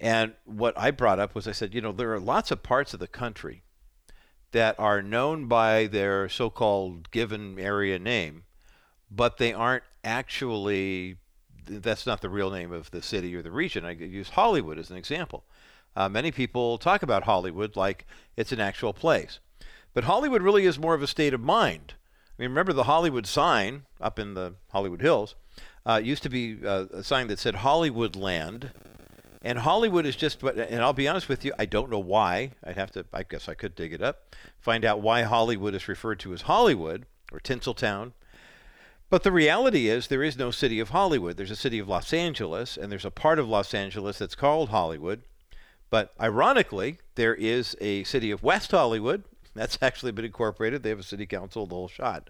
and 0.00 0.34
what 0.44 0.76
I 0.78 0.90
brought 0.90 1.18
up 1.18 1.34
was 1.34 1.48
I 1.48 1.52
said, 1.52 1.74
you 1.74 1.80
know, 1.80 1.92
there 1.92 2.12
are 2.12 2.20
lots 2.20 2.50
of 2.50 2.62
parts 2.62 2.94
of 2.94 3.00
the 3.00 3.08
country 3.08 3.62
that 4.52 4.78
are 4.78 5.02
known 5.02 5.46
by 5.48 5.86
their 5.86 6.28
so-called 6.28 7.10
given 7.10 7.58
area 7.58 7.98
name, 7.98 8.44
but 9.10 9.38
they 9.38 9.52
aren't 9.52 9.82
actually 10.04 11.16
that's 11.66 12.06
not 12.06 12.20
the 12.20 12.28
real 12.28 12.50
name 12.50 12.72
of 12.72 12.90
the 12.90 13.02
city 13.02 13.34
or 13.34 13.42
the 13.42 13.50
region. 13.50 13.84
I 13.84 13.92
use 13.92 14.30
Hollywood 14.30 14.78
as 14.78 14.90
an 14.90 14.96
example. 14.96 15.44
Uh, 15.96 16.08
many 16.08 16.30
people 16.30 16.78
talk 16.78 17.02
about 17.02 17.24
Hollywood 17.24 17.76
like 17.76 18.06
it's 18.36 18.52
an 18.52 18.60
actual 18.60 18.92
place. 18.92 19.38
But 19.92 20.04
Hollywood 20.04 20.42
really 20.42 20.66
is 20.66 20.78
more 20.78 20.94
of 20.94 21.02
a 21.02 21.06
state 21.06 21.34
of 21.34 21.40
mind. 21.40 21.94
I 22.36 22.42
mean, 22.42 22.50
remember 22.50 22.72
the 22.72 22.84
Hollywood 22.84 23.26
sign 23.26 23.82
up 24.00 24.18
in 24.18 24.34
the 24.34 24.54
Hollywood 24.72 25.00
Hills 25.00 25.36
uh, 25.86 26.00
used 26.02 26.22
to 26.24 26.28
be 26.28 26.58
uh, 26.66 26.86
a 26.92 27.04
sign 27.04 27.28
that 27.28 27.38
said 27.38 27.56
Hollywood 27.56 28.16
Land. 28.16 28.70
And 29.42 29.58
Hollywood 29.58 30.06
is 30.06 30.16
just, 30.16 30.42
and 30.42 30.82
I'll 30.82 30.94
be 30.94 31.06
honest 31.06 31.28
with 31.28 31.44
you, 31.44 31.52
I 31.58 31.66
don't 31.66 31.90
know 31.90 31.98
why. 31.98 32.52
I'd 32.64 32.76
have 32.76 32.90
to, 32.92 33.04
I 33.12 33.24
guess 33.24 33.48
I 33.48 33.54
could 33.54 33.74
dig 33.74 33.92
it 33.92 34.02
up, 34.02 34.34
find 34.58 34.84
out 34.84 35.02
why 35.02 35.22
Hollywood 35.22 35.74
is 35.74 35.86
referred 35.86 36.18
to 36.20 36.32
as 36.32 36.42
Hollywood 36.42 37.04
or 37.30 37.40
Tinseltown 37.40 38.12
but 39.14 39.22
the 39.22 39.30
reality 39.30 39.86
is, 39.86 40.08
there 40.08 40.24
is 40.24 40.36
no 40.36 40.50
city 40.50 40.80
of 40.80 40.88
Hollywood. 40.88 41.36
There's 41.36 41.52
a 41.52 41.54
city 41.54 41.78
of 41.78 41.86
Los 41.86 42.12
Angeles, 42.12 42.76
and 42.76 42.90
there's 42.90 43.04
a 43.04 43.12
part 43.12 43.38
of 43.38 43.48
Los 43.48 43.72
Angeles 43.72 44.18
that's 44.18 44.34
called 44.34 44.70
Hollywood. 44.70 45.22
But 45.88 46.12
ironically, 46.20 46.98
there 47.14 47.36
is 47.36 47.76
a 47.80 48.02
city 48.02 48.32
of 48.32 48.42
West 48.42 48.72
Hollywood. 48.72 49.22
That's 49.54 49.78
actually 49.80 50.10
been 50.10 50.24
incorporated. 50.24 50.82
They 50.82 50.88
have 50.88 50.98
a 50.98 51.04
city 51.04 51.26
council, 51.26 51.64
the 51.64 51.76
whole 51.76 51.86
shot. 51.86 52.28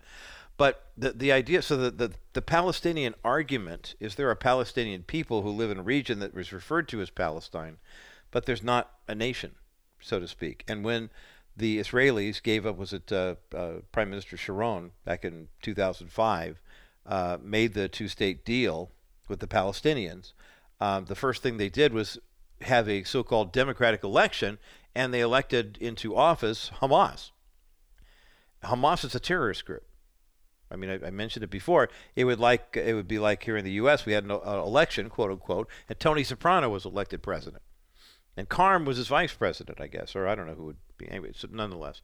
But 0.59 0.85
the, 0.95 1.13
the 1.13 1.33
idea, 1.33 1.63
so 1.63 1.79
the, 1.79 1.91
the, 1.91 2.13
the 2.35 2.43
Palestinian 2.43 3.15
argument 3.25 3.95
is 3.99 4.17
there 4.17 4.29
are 4.29 4.35
Palestinian 4.35 5.05
people 5.05 5.41
who 5.41 5.49
live 5.49 5.71
in 5.71 5.79
a 5.79 5.83
region 5.83 6.19
that 6.19 6.35
was 6.35 6.53
referred 6.53 6.87
to 6.89 7.01
as 7.01 7.09
Palestine, 7.09 7.79
but 8.31 8.45
there's 8.45 8.63
not 8.63 8.91
a 9.09 9.15
nation, 9.15 9.53
so 10.03 10.21
to 10.21 10.29
speak. 10.29 10.65
And 10.69 10.85
when 10.85 11.09
the 11.57 11.79
Israelis 11.79 12.43
gave 12.43 12.67
up, 12.67 12.77
was 12.77 12.93
it 12.93 13.11
uh, 13.11 13.37
uh, 13.55 13.77
Prime 13.91 14.11
Minister 14.11 14.37
Sharon 14.37 14.91
back 15.07 15.25
in 15.25 15.49
2005, 15.63 16.61
uh, 17.07 17.39
made 17.43 17.75
the 17.75 17.89
two 17.89 18.09
state 18.09 18.45
deal 18.45 18.91
with 19.29 19.41
the 19.41 19.47
Palestinians, 19.47 20.33
um, 20.81 21.07
the 21.07 21.15
first 21.15 21.43
thing 21.43 21.57
they 21.57 21.69
did 21.69 21.93
was 21.93 22.19
have 22.63 22.89
a 22.89 23.05
so 23.05 23.23
called 23.23 23.53
democratic 23.53 24.03
election, 24.03 24.59
and 24.95 25.13
they 25.13 25.21
elected 25.21 25.79
into 25.81 26.17
office 26.17 26.71
Hamas. 26.81 27.31
Hamas 28.63 29.05
is 29.05 29.15
a 29.15 29.21
terrorist 29.21 29.65
group. 29.65 29.85
I 30.71 30.77
mean, 30.77 30.91
I, 30.91 31.07
I, 31.07 31.11
mentioned 31.11 31.45
it 31.45 31.51
before. 31.51 31.89
It 32.17 32.25
would 32.25 32.41
like 32.41 32.77
it 32.77 32.95
would 32.95 33.07
be 33.07 33.19
like 33.19 33.45
here 33.45 33.57
in 33.57 33.65
the 33.65 33.73
U.S. 33.73 34.07
We 34.07 34.13
had 34.13 34.25
an 34.25 34.31
uh, 34.31 34.63
election, 34.65 35.09
quote 35.09 35.31
unquote, 35.31 35.69
and 35.89 36.01
Tony 36.01 36.25
Soprano 36.25 36.69
was 36.71 36.85
elected 36.85 37.23
president, 37.23 37.63
and 38.37 38.49
Carm 38.49 38.85
was 38.85 38.97
his 38.97 39.09
vice 39.09 39.33
president, 39.33 39.81
I 39.81 39.87
guess, 39.87 40.17
or 40.17 40.27
I 40.27 40.35
don't 40.35 40.47
know 40.47 40.55
who 40.55 40.65
would 40.67 40.77
be. 40.99 41.09
Anyway, 41.09 41.33
so 41.35 41.49
nonetheless, 41.51 42.03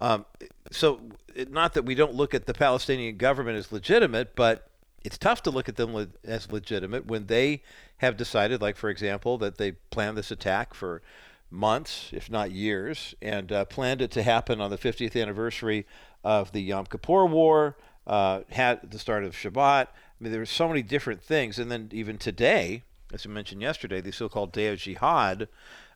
um, 0.00 0.24
so 0.70 1.00
it, 1.34 1.50
not 1.50 1.74
that 1.74 1.84
we 1.84 1.94
don't 1.94 2.14
look 2.14 2.34
at 2.34 2.46
the 2.46 2.54
Palestinian 2.54 3.16
government 3.16 3.58
as 3.58 3.72
legitimate, 3.72 4.34
but 4.34 4.68
it's 5.04 5.18
tough 5.18 5.42
to 5.42 5.50
look 5.50 5.68
at 5.68 5.76
them 5.76 5.94
le- 5.94 6.08
as 6.24 6.50
legitimate 6.50 7.06
when 7.06 7.26
they 7.26 7.62
have 7.98 8.16
decided, 8.16 8.62
like 8.62 8.76
for 8.76 8.88
example, 8.88 9.38
that 9.38 9.58
they 9.58 9.72
planned 9.72 10.16
this 10.16 10.30
attack 10.30 10.74
for 10.74 11.02
months, 11.50 12.10
if 12.12 12.30
not 12.30 12.50
years, 12.50 13.14
and 13.20 13.52
uh, 13.52 13.64
planned 13.64 14.00
it 14.00 14.10
to 14.12 14.22
happen 14.22 14.60
on 14.60 14.70
the 14.70 14.78
50th 14.78 15.20
anniversary 15.20 15.86
of 16.22 16.52
the 16.52 16.60
Yom 16.60 16.86
Kippur 16.86 17.26
War, 17.26 17.76
uh, 18.06 18.40
had 18.50 18.90
the 18.90 18.98
start 18.98 19.24
of 19.24 19.34
Shabbat. 19.34 19.86
I 19.86 19.88
mean, 20.20 20.32
there 20.32 20.40
were 20.40 20.46
so 20.46 20.68
many 20.68 20.82
different 20.82 21.22
things, 21.22 21.58
and 21.58 21.70
then 21.70 21.90
even 21.92 22.18
today, 22.18 22.82
as 23.14 23.24
I 23.24 23.28
mentioned 23.28 23.62
yesterday, 23.62 24.00
the 24.00 24.12
so-called 24.12 24.52
Day 24.52 24.66
of 24.66 24.80
Jihad 24.80 25.48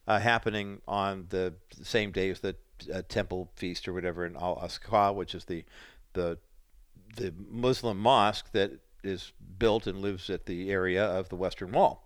uh, 0.06 0.20
happening 0.20 0.80
on 0.86 1.26
the 1.30 1.54
same 1.82 2.12
day 2.12 2.30
as 2.30 2.40
the 2.40 2.54
uh, 2.92 3.02
temple 3.08 3.50
feast 3.56 3.88
or 3.88 3.92
whatever 3.92 4.24
in 4.24 4.36
Al 4.36 4.56
Aqsa, 4.56 5.14
which 5.14 5.34
is 5.34 5.44
the 5.44 5.64
the 6.12 6.38
the 7.16 7.34
Muslim 7.50 7.98
mosque 7.98 8.52
that 8.52 8.70
is 9.02 9.32
built 9.58 9.86
and 9.86 10.00
lives 10.00 10.30
at 10.30 10.46
the 10.46 10.70
area 10.70 11.04
of 11.04 11.28
the 11.28 11.36
Western 11.36 11.72
Wall. 11.72 12.04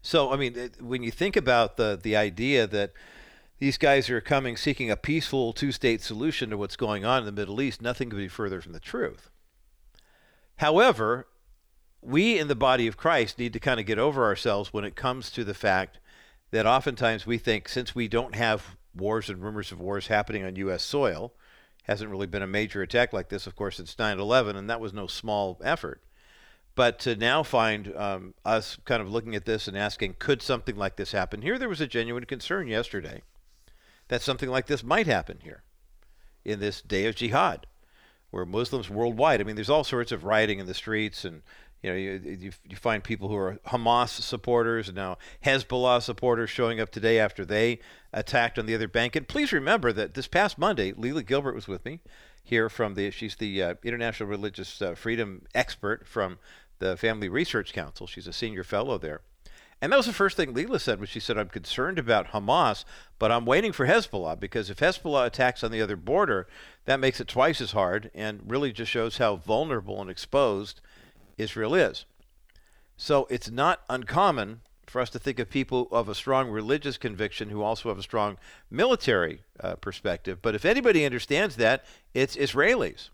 So, 0.00 0.32
I 0.32 0.36
mean, 0.36 0.70
when 0.80 1.04
you 1.04 1.12
think 1.12 1.36
about 1.36 1.76
the 1.76 1.98
the 2.02 2.16
idea 2.16 2.66
that 2.66 2.92
these 3.60 3.78
guys 3.78 4.10
are 4.10 4.20
coming 4.20 4.56
seeking 4.56 4.90
a 4.90 4.96
peaceful 4.96 5.52
two-state 5.52 6.02
solution 6.02 6.50
to 6.50 6.56
what's 6.56 6.74
going 6.74 7.04
on 7.04 7.20
in 7.20 7.26
the 7.26 7.32
Middle 7.32 7.60
East, 7.60 7.80
nothing 7.80 8.10
could 8.10 8.18
be 8.18 8.26
further 8.26 8.60
from 8.60 8.72
the 8.72 8.80
truth. 8.80 9.30
However, 10.56 11.28
we 12.02 12.38
in 12.38 12.48
the 12.48 12.56
body 12.56 12.86
of 12.86 12.96
Christ 12.96 13.38
need 13.38 13.52
to 13.52 13.60
kind 13.60 13.78
of 13.78 13.86
get 13.86 13.98
over 13.98 14.24
ourselves 14.24 14.72
when 14.72 14.84
it 14.84 14.96
comes 14.96 15.30
to 15.30 15.44
the 15.44 15.54
fact 15.54 15.98
that 16.50 16.66
oftentimes 16.66 17.26
we 17.26 17.38
think 17.38 17.68
since 17.68 17.94
we 17.94 18.08
don't 18.08 18.34
have 18.34 18.76
wars 18.94 19.30
and 19.30 19.42
rumors 19.42 19.72
of 19.72 19.80
wars 19.80 20.08
happening 20.08 20.44
on 20.44 20.56
U.S. 20.56 20.82
soil, 20.82 21.32
hasn't 21.84 22.10
really 22.10 22.26
been 22.26 22.42
a 22.42 22.46
major 22.46 22.82
attack 22.82 23.12
like 23.12 23.28
this, 23.28 23.46
of 23.46 23.56
course, 23.56 23.76
since 23.76 23.98
9 23.98 24.18
11, 24.18 24.56
and 24.56 24.68
that 24.68 24.80
was 24.80 24.92
no 24.92 25.06
small 25.06 25.60
effort. 25.64 26.02
But 26.74 26.98
to 27.00 27.16
now 27.16 27.42
find 27.42 27.94
um, 27.96 28.34
us 28.44 28.78
kind 28.84 29.02
of 29.02 29.10
looking 29.10 29.34
at 29.34 29.44
this 29.44 29.68
and 29.68 29.76
asking, 29.76 30.16
could 30.18 30.42
something 30.42 30.76
like 30.76 30.96
this 30.96 31.12
happen 31.12 31.42
here? 31.42 31.58
There 31.58 31.68
was 31.68 31.80
a 31.80 31.86
genuine 31.86 32.24
concern 32.24 32.66
yesterday 32.66 33.22
that 34.08 34.22
something 34.22 34.48
like 34.48 34.66
this 34.66 34.82
might 34.82 35.06
happen 35.06 35.38
here 35.42 35.62
in 36.44 36.60
this 36.60 36.80
day 36.80 37.06
of 37.06 37.14
jihad, 37.14 37.66
where 38.30 38.46
Muslims 38.46 38.88
worldwide, 38.88 39.40
I 39.40 39.44
mean, 39.44 39.54
there's 39.54 39.70
all 39.70 39.84
sorts 39.84 40.12
of 40.12 40.24
rioting 40.24 40.58
in 40.58 40.66
the 40.66 40.74
streets 40.74 41.24
and 41.24 41.42
you 41.82 41.90
know, 41.90 41.96
you, 41.96 42.20
you, 42.24 42.52
you 42.68 42.76
find 42.76 43.02
people 43.02 43.28
who 43.28 43.36
are 43.36 43.58
Hamas 43.66 44.08
supporters 44.08 44.88
and 44.88 44.96
now 44.96 45.18
Hezbollah 45.44 46.00
supporters 46.00 46.48
showing 46.48 46.80
up 46.80 46.90
today 46.90 47.18
after 47.18 47.44
they 47.44 47.80
attacked 48.12 48.58
on 48.58 48.66
the 48.66 48.74
other 48.74 48.88
bank. 48.88 49.16
And 49.16 49.26
please 49.26 49.52
remember 49.52 49.92
that 49.92 50.14
this 50.14 50.28
past 50.28 50.58
Monday, 50.58 50.92
Lela 50.92 51.24
Gilbert 51.24 51.54
was 51.54 51.66
with 51.66 51.84
me 51.84 52.00
here 52.44 52.68
from 52.68 52.94
the, 52.94 53.10
she's 53.10 53.36
the 53.36 53.62
uh, 53.62 53.74
International 53.82 54.28
Religious 54.28 54.80
uh, 54.80 54.94
Freedom 54.94 55.42
expert 55.54 56.06
from 56.06 56.38
the 56.78 56.96
Family 56.96 57.28
Research 57.28 57.72
Council. 57.72 58.06
She's 58.06 58.28
a 58.28 58.32
senior 58.32 58.64
fellow 58.64 58.96
there. 58.96 59.22
And 59.80 59.90
that 59.90 59.96
was 59.96 60.06
the 60.06 60.12
first 60.12 60.36
thing 60.36 60.54
Lela 60.54 60.78
said 60.78 61.00
when 61.00 61.08
she 61.08 61.18
said, 61.18 61.36
I'm 61.36 61.48
concerned 61.48 61.98
about 61.98 62.28
Hamas, 62.28 62.84
but 63.18 63.32
I'm 63.32 63.44
waiting 63.44 63.72
for 63.72 63.84
Hezbollah 63.84 64.38
because 64.38 64.70
if 64.70 64.78
Hezbollah 64.78 65.26
attacks 65.26 65.64
on 65.64 65.72
the 65.72 65.82
other 65.82 65.96
border, 65.96 66.46
that 66.84 67.00
makes 67.00 67.20
it 67.20 67.26
twice 67.26 67.60
as 67.60 67.72
hard 67.72 68.08
and 68.14 68.42
really 68.46 68.72
just 68.72 68.92
shows 68.92 69.18
how 69.18 69.34
vulnerable 69.34 70.00
and 70.00 70.08
exposed 70.08 70.80
Israel 71.42 71.74
is. 71.74 72.04
So 72.96 73.26
it's 73.30 73.50
not 73.50 73.82
uncommon 73.90 74.60
for 74.86 75.00
us 75.00 75.10
to 75.10 75.18
think 75.18 75.38
of 75.38 75.48
people 75.48 75.88
of 75.90 76.08
a 76.08 76.14
strong 76.14 76.50
religious 76.50 76.98
conviction 76.98 77.50
who 77.50 77.62
also 77.62 77.88
have 77.88 77.98
a 77.98 78.02
strong 78.02 78.36
military 78.70 79.42
uh, 79.60 79.74
perspective. 79.76 80.40
But 80.42 80.54
if 80.54 80.64
anybody 80.64 81.04
understands 81.04 81.56
that, 81.56 81.84
it's 82.14 82.36
Israelis. 82.36 83.08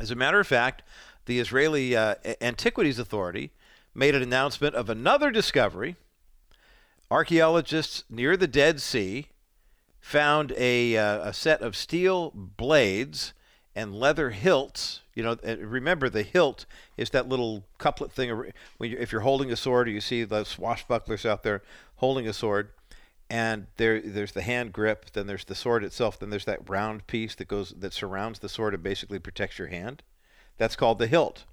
As 0.00 0.10
a 0.10 0.16
matter 0.16 0.40
of 0.40 0.46
fact, 0.46 0.82
the 1.26 1.38
Israeli 1.38 1.94
uh, 1.94 2.16
Antiquities 2.40 2.98
Authority 2.98 3.52
made 3.94 4.14
an 4.14 4.22
announcement 4.22 4.74
of 4.74 4.90
another 4.90 5.30
discovery. 5.30 5.96
Archaeologists 7.10 8.02
near 8.10 8.36
the 8.36 8.48
Dead 8.48 8.80
Sea 8.80 9.28
found 10.00 10.52
a, 10.56 10.96
uh, 10.96 11.28
a 11.28 11.32
set 11.32 11.62
of 11.62 11.76
steel 11.76 12.32
blades 12.34 13.32
and 13.76 13.94
leather 13.94 14.30
hilts. 14.30 15.00
You 15.14 15.22
know, 15.22 15.36
remember 15.44 16.08
the 16.08 16.22
hilt 16.22 16.66
is 16.96 17.10
that 17.10 17.28
little 17.28 17.64
couplet 17.78 18.12
thing. 18.12 18.52
When 18.78 18.90
you, 18.90 18.96
if 18.98 19.12
you're 19.12 19.22
holding 19.22 19.50
a 19.50 19.56
sword, 19.56 19.88
or 19.88 19.90
you 19.90 20.00
see 20.00 20.24
the 20.24 20.42
swashbucklers 20.42 21.28
out 21.28 21.42
there 21.42 21.62
holding 21.96 22.26
a 22.26 22.32
sword, 22.32 22.70
and 23.30 23.66
there 23.76 24.00
there's 24.00 24.32
the 24.32 24.42
hand 24.42 24.72
grip, 24.72 25.10
then 25.12 25.26
there's 25.26 25.44
the 25.44 25.54
sword 25.54 25.84
itself, 25.84 26.18
then 26.18 26.30
there's 26.30 26.44
that 26.44 26.68
round 26.68 27.06
piece 27.06 27.34
that 27.36 27.48
goes 27.48 27.70
that 27.78 27.92
surrounds 27.92 28.40
the 28.40 28.48
sword 28.48 28.74
and 28.74 28.82
basically 28.82 29.18
protects 29.18 29.58
your 29.58 29.68
hand. 29.68 30.02
That's 30.58 30.76
called 30.76 30.98
the 30.98 31.06
hilt. 31.06 31.44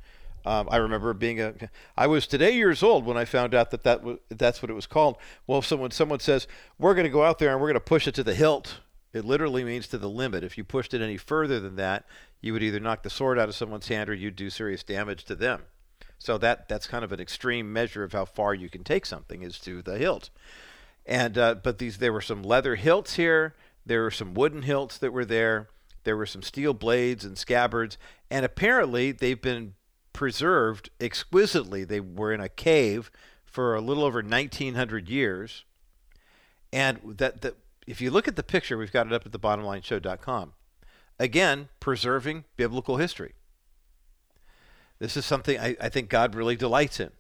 Um, 0.46 0.68
I 0.72 0.78
remember 0.78 1.14
being 1.14 1.40
a. 1.40 1.54
I 1.96 2.08
was 2.08 2.26
today 2.26 2.56
years 2.56 2.82
old 2.82 3.06
when 3.06 3.18
I 3.18 3.26
found 3.26 3.54
out 3.54 3.72
that 3.72 3.84
that 3.84 4.00
w- 4.00 4.20
that's 4.30 4.62
what 4.62 4.72
it 4.72 4.74
was 4.74 4.88
called. 4.88 5.18
Well, 5.46 5.60
if 5.60 5.66
someone 5.66 5.92
someone 5.92 6.20
says 6.20 6.48
we're 6.80 6.96
going 6.96 7.06
to 7.06 7.12
go 7.12 7.24
out 7.24 7.38
there 7.38 7.52
and 7.52 7.62
we're 7.62 7.68
going 7.68 7.76
to 7.76 7.80
push 7.80 8.08
it 8.08 8.16
to 8.16 8.24
the 8.24 8.34
hilt, 8.34 8.80
it 9.14 9.26
literally 9.26 9.64
means 9.64 9.88
to 9.88 9.98
the 9.98 10.10
limit. 10.10 10.44
If 10.44 10.58
you 10.58 10.64
pushed 10.64 10.94
it 10.94 11.02
any 11.02 11.18
further 11.18 11.60
than 11.60 11.76
that, 11.76 12.06
you 12.40 12.54
would 12.54 12.64
either 12.64 12.80
knock 12.80 13.04
the 13.04 13.10
sword 13.10 13.38
out 13.38 13.50
of 13.50 13.56
someone's 13.56 13.88
hand 13.88 14.10
or 14.10 14.14
you'd 14.14 14.36
do 14.36 14.50
serious 14.50 14.84
damage 14.84 15.26
to 15.26 15.36
them. 15.36 15.64
So 16.18 16.38
that 16.38 16.70
that's 16.70 16.88
kind 16.88 17.04
of 17.04 17.12
an 17.12 17.20
extreme 17.20 17.74
measure 17.74 18.04
of 18.04 18.14
how 18.14 18.26
far 18.26 18.54
you 18.54 18.70
can 18.70 18.84
take 18.84 19.06
something 19.06 19.42
is 19.42 19.60
to 19.60 19.82
the 19.82 19.98
hilt. 19.98 20.30
And 21.06 21.38
uh, 21.38 21.56
but 21.56 21.80
these 21.80 21.98
there 21.98 22.14
were 22.14 22.22
some 22.22 22.44
leather 22.44 22.76
hilts 22.76 23.16
here. 23.16 23.56
There 23.86 24.04
were 24.04 24.12
some 24.12 24.34
wooden 24.34 24.62
hilts 24.62 24.98
that 25.00 25.12
were 25.12 25.26
there. 25.26 25.68
There 26.04 26.18
were 26.18 26.26
some 26.28 26.42
steel 26.42 26.74
blades 26.74 27.26
and 27.26 27.38
scabbards, 27.38 27.98
and 28.30 28.46
apparently 28.46 29.12
they've 29.12 29.42
been 29.42 29.74
preserved 30.14 30.90
exquisitely. 31.00 31.84
They 31.84 32.00
were 32.00 32.34
in 32.34 32.42
a 32.42 32.50
cave 32.50 33.12
for 33.46 33.76
a 33.76 33.82
little 33.82 34.04
over 34.04 34.22
1900 34.22 35.10
years. 35.10 35.66
And 36.74 37.00
that, 37.18 37.42
that 37.42 37.58
if 37.88 38.02
you 38.02 38.12
look 38.12 38.28
at 38.28 38.36
the 38.36 38.44
picture, 38.44 38.78
we've 38.78 38.92
got 38.92 39.08
it 39.08 39.14
up 39.14 39.26
at 39.26 39.32
the 39.32 39.40
bottomlineshow.com. 39.40 40.54
Again, 41.20 41.70
preserving 41.80 42.46
biblical 42.58 42.98
history. 42.98 43.34
This 45.00 45.18
is 45.18 45.26
something 45.26 45.60
I, 45.60 45.76
I 45.82 45.90
think 45.90 46.10
God 46.10 46.36
really 46.36 46.56
delights 46.56 47.00
in. 47.00 47.12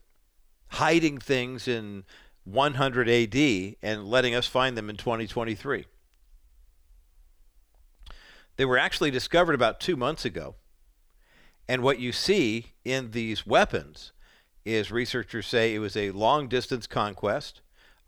Hiding 0.70 1.18
things 1.18 1.68
in 1.68 2.04
100 2.46 3.10
AD 3.10 3.76
and 3.82 4.08
letting 4.08 4.36
us 4.36 4.48
find 4.48 4.78
them 4.78 4.90
in 4.90 4.98
2023. 4.98 5.86
They 8.58 8.66
were 8.66 8.78
actually 8.78 9.12
discovered 9.12 9.56
about 9.56 9.80
two 9.80 9.96
months 9.96 10.26
ago 10.26 10.56
and 11.72 11.84
what 11.84 12.00
you 12.00 12.12
see 12.12 12.74
in 12.84 13.12
these 13.12 13.48
weapons 13.48 14.12
is 14.66 14.92
researchers 14.92 15.48
say 15.48 15.74
it 15.74 15.80
was 15.80 15.96
a 15.96 16.12
long 16.12 16.48
distance 16.48 16.86
conquest, 16.86 17.62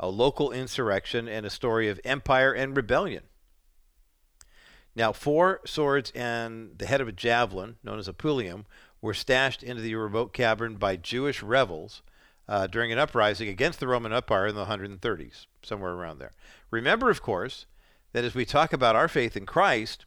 a 0.03 0.09
local 0.09 0.51
insurrection, 0.51 1.29
and 1.29 1.45
a 1.45 1.49
story 1.49 1.87
of 1.87 1.97
empire 2.03 2.51
and 2.51 2.75
rebellion. 2.75 3.23
Now, 4.97 5.13
four 5.13 5.61
swords 5.65 6.11
and 6.13 6.77
the 6.77 6.87
head 6.87 6.99
of 6.99 7.07
a 7.07 7.13
javelin, 7.13 7.77
known 7.85 7.99
as 7.99 8.09
a 8.09 8.13
pallium, 8.13 8.65
were 9.01 9.13
stashed 9.13 9.63
into 9.63 9.81
the 9.81 9.95
remote 9.95 10.33
cavern 10.33 10.75
by 10.75 10.97
Jewish 10.97 11.41
rebels 11.41 12.01
uh, 12.49 12.67
during 12.67 12.91
an 12.91 12.99
uprising 12.99 13.47
against 13.47 13.79
the 13.79 13.87
Roman 13.87 14.11
Empire 14.11 14.47
in 14.47 14.55
the 14.55 14.65
130s, 14.65 15.45
somewhere 15.63 15.93
around 15.93 16.19
there. 16.19 16.33
Remember, 16.69 17.09
of 17.09 17.21
course, 17.21 17.65
that 18.11 18.25
as 18.25 18.35
we 18.35 18.43
talk 18.43 18.73
about 18.73 18.97
our 18.97 19.07
faith 19.07 19.37
in 19.37 19.45
Christ, 19.45 20.03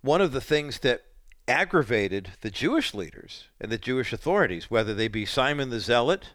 one 0.00 0.20
of 0.20 0.32
the 0.32 0.40
things 0.40 0.80
that 0.80 1.04
aggravated 1.46 2.32
the 2.40 2.50
Jewish 2.50 2.92
leaders 2.92 3.44
and 3.60 3.70
the 3.70 3.78
Jewish 3.78 4.12
authorities, 4.12 4.68
whether 4.68 4.94
they 4.94 5.06
be 5.06 5.24
Simon 5.24 5.70
the 5.70 5.78
Zealot 5.78 6.30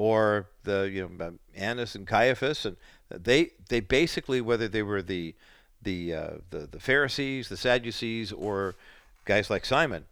or 0.00 0.46
the 0.64 0.90
you 0.90 1.06
know 1.06 1.32
Annas 1.54 1.94
and 1.94 2.06
Caiaphas, 2.06 2.64
and 2.64 2.78
they 3.10 3.50
they 3.68 3.80
basically 3.80 4.40
whether 4.40 4.66
they 4.66 4.82
were 4.82 5.02
the 5.02 5.34
the 5.82 6.14
uh, 6.14 6.30
the, 6.48 6.66
the 6.66 6.80
Pharisees, 6.80 7.50
the 7.50 7.56
Sadducees, 7.58 8.32
or 8.32 8.76
guys 9.26 9.50
like 9.50 9.66
Simon, 9.66 10.06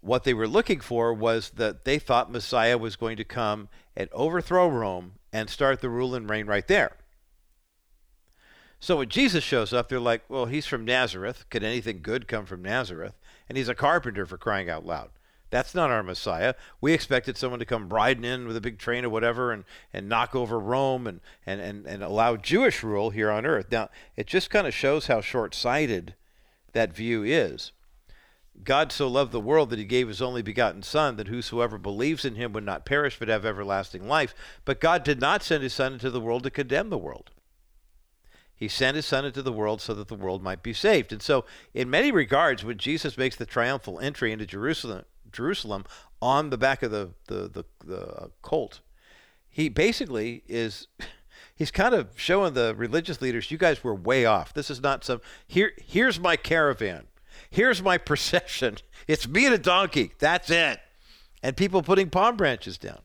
what 0.00 0.22
they 0.22 0.34
were 0.34 0.46
looking 0.46 0.78
for 0.78 1.12
was 1.12 1.50
that 1.50 1.84
they 1.84 1.98
thought 1.98 2.30
Messiah 2.30 2.78
was 2.78 2.94
going 2.94 3.16
to 3.16 3.24
come 3.24 3.68
and 3.96 4.08
overthrow 4.12 4.68
Rome 4.68 5.14
and 5.32 5.50
start 5.50 5.80
the 5.80 5.90
rule 5.90 6.14
and 6.14 6.30
reign 6.30 6.46
right 6.46 6.68
there. 6.68 6.92
So 8.78 8.98
when 8.98 9.08
Jesus 9.08 9.42
shows 9.42 9.72
up, 9.72 9.88
they're 9.88 9.98
like, 9.98 10.22
well, 10.28 10.46
he's 10.46 10.66
from 10.66 10.84
Nazareth. 10.84 11.44
Could 11.50 11.64
anything 11.64 11.98
good 12.00 12.28
come 12.28 12.46
from 12.46 12.62
Nazareth? 12.62 13.14
and 13.48 13.56
he's 13.56 13.68
a 13.68 13.74
carpenter 13.74 14.26
for 14.26 14.36
crying 14.36 14.68
out 14.68 14.84
loud. 14.84 15.10
That's 15.50 15.74
not 15.74 15.90
our 15.90 16.02
Messiah. 16.02 16.54
We 16.80 16.92
expected 16.92 17.36
someone 17.36 17.60
to 17.60 17.66
come 17.66 17.88
riding 17.88 18.24
in 18.24 18.46
with 18.46 18.56
a 18.56 18.60
big 18.60 18.78
train 18.78 19.04
or 19.04 19.08
whatever 19.08 19.52
and, 19.52 19.64
and 19.92 20.08
knock 20.08 20.34
over 20.34 20.58
Rome 20.58 21.06
and, 21.06 21.20
and, 21.46 21.60
and, 21.60 21.86
and 21.86 22.02
allow 22.02 22.36
Jewish 22.36 22.82
rule 22.82 23.10
here 23.10 23.30
on 23.30 23.46
earth. 23.46 23.66
Now, 23.70 23.88
it 24.16 24.26
just 24.26 24.50
kind 24.50 24.66
of 24.66 24.74
shows 24.74 25.06
how 25.06 25.20
short 25.20 25.54
sighted 25.54 26.14
that 26.72 26.94
view 26.94 27.22
is. 27.22 27.72
God 28.64 28.92
so 28.92 29.08
loved 29.08 29.32
the 29.32 29.40
world 29.40 29.70
that 29.70 29.78
he 29.78 29.84
gave 29.84 30.08
his 30.08 30.20
only 30.20 30.42
begotten 30.42 30.82
Son, 30.82 31.16
that 31.16 31.28
whosoever 31.28 31.78
believes 31.78 32.24
in 32.24 32.34
him 32.34 32.52
would 32.52 32.64
not 32.64 32.84
perish 32.84 33.18
but 33.18 33.28
have 33.28 33.46
everlasting 33.46 34.06
life. 34.08 34.34
But 34.64 34.80
God 34.80 35.04
did 35.04 35.20
not 35.20 35.42
send 35.42 35.62
his 35.62 35.72
Son 35.72 35.94
into 35.94 36.10
the 36.10 36.20
world 36.20 36.42
to 36.42 36.50
condemn 36.50 36.90
the 36.90 36.98
world. 36.98 37.30
He 38.58 38.66
sent 38.66 38.96
his 38.96 39.06
son 39.06 39.24
into 39.24 39.40
the 39.40 39.52
world 39.52 39.80
so 39.80 39.94
that 39.94 40.08
the 40.08 40.16
world 40.16 40.42
might 40.42 40.64
be 40.64 40.72
saved. 40.72 41.12
And 41.12 41.22
so, 41.22 41.44
in 41.74 41.88
many 41.88 42.10
regards, 42.10 42.64
when 42.64 42.76
Jesus 42.76 43.16
makes 43.16 43.36
the 43.36 43.46
triumphal 43.46 44.00
entry 44.00 44.32
into 44.32 44.46
Jerusalem, 44.46 45.04
Jerusalem 45.38 45.84
on 46.20 46.50
the 46.50 46.58
back 46.58 46.82
of 46.82 46.90
the, 46.90 47.10
the, 47.28 47.48
the, 47.48 47.64
the 47.84 48.06
uh, 48.06 48.26
colt, 48.42 48.80
he 49.48 49.68
basically 49.68 50.42
is 50.48 50.88
he's 51.54 51.70
kind 51.70 51.94
of 51.94 52.08
showing 52.16 52.54
the 52.54 52.74
religious 52.76 53.22
leaders, 53.22 53.52
you 53.52 53.56
guys 53.56 53.84
were 53.84 53.94
way 53.94 54.26
off. 54.26 54.52
This 54.52 54.68
is 54.68 54.82
not 54.82 55.04
some 55.04 55.20
here 55.46 55.72
here's 55.76 56.18
my 56.18 56.34
caravan. 56.36 57.06
Here's 57.50 57.80
my 57.80 57.98
procession. 58.10 58.78
It's 59.06 59.28
me 59.28 59.46
and 59.46 59.54
a 59.54 59.58
donkey. 59.58 60.10
That's 60.18 60.50
it. 60.50 60.80
And 61.40 61.56
people 61.56 61.82
putting 61.82 62.10
palm 62.10 62.36
branches 62.36 62.76
down. 62.76 62.98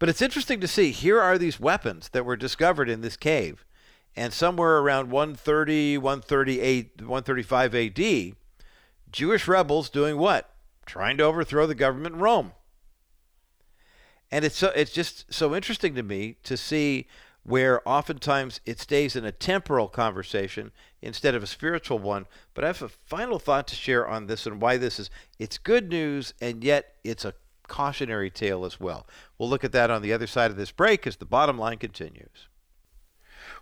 But 0.00 0.08
it's 0.08 0.20
interesting 0.20 0.60
to 0.60 0.68
see 0.68 0.90
here 0.90 1.20
are 1.20 1.38
these 1.38 1.60
weapons 1.60 2.08
that 2.08 2.24
were 2.24 2.36
discovered 2.36 2.88
in 2.88 3.02
this 3.02 3.16
cave 3.16 3.64
and 4.16 4.32
somewhere 4.32 4.78
around 4.78 5.12
130, 5.12 5.98
138, 5.98 7.02
135 7.02 7.74
AD, 7.74 8.36
Jewish 9.10 9.46
rebels 9.46 9.88
doing 9.88 10.18
what? 10.18 10.53
Trying 10.86 11.16
to 11.18 11.24
overthrow 11.24 11.66
the 11.66 11.74
government 11.74 12.16
in 12.16 12.20
Rome. 12.20 12.52
And 14.30 14.44
it's 14.44 14.56
so 14.56 14.72
it's 14.74 14.92
just 14.92 15.32
so 15.32 15.54
interesting 15.54 15.94
to 15.94 16.02
me 16.02 16.36
to 16.42 16.56
see 16.56 17.06
where 17.44 17.86
oftentimes 17.86 18.60
it 18.64 18.80
stays 18.80 19.14
in 19.14 19.24
a 19.24 19.32
temporal 19.32 19.86
conversation 19.86 20.72
instead 21.02 21.34
of 21.34 21.42
a 21.42 21.46
spiritual 21.46 21.98
one. 21.98 22.26
But 22.54 22.64
I 22.64 22.68
have 22.68 22.82
a 22.82 22.88
final 22.88 23.38
thought 23.38 23.66
to 23.68 23.76
share 23.76 24.08
on 24.08 24.26
this 24.26 24.46
and 24.46 24.60
why 24.60 24.76
this 24.76 24.98
is 24.98 25.10
it's 25.38 25.58
good 25.58 25.90
news 25.90 26.34
and 26.40 26.64
yet 26.64 26.94
it's 27.04 27.24
a 27.24 27.34
cautionary 27.68 28.30
tale 28.30 28.64
as 28.64 28.80
well. 28.80 29.06
We'll 29.38 29.48
look 29.48 29.64
at 29.64 29.72
that 29.72 29.90
on 29.90 30.02
the 30.02 30.12
other 30.12 30.26
side 30.26 30.50
of 30.50 30.56
this 30.56 30.72
break 30.72 31.06
as 31.06 31.16
the 31.16 31.24
bottom 31.26 31.58
line 31.58 31.78
continues. 31.78 32.48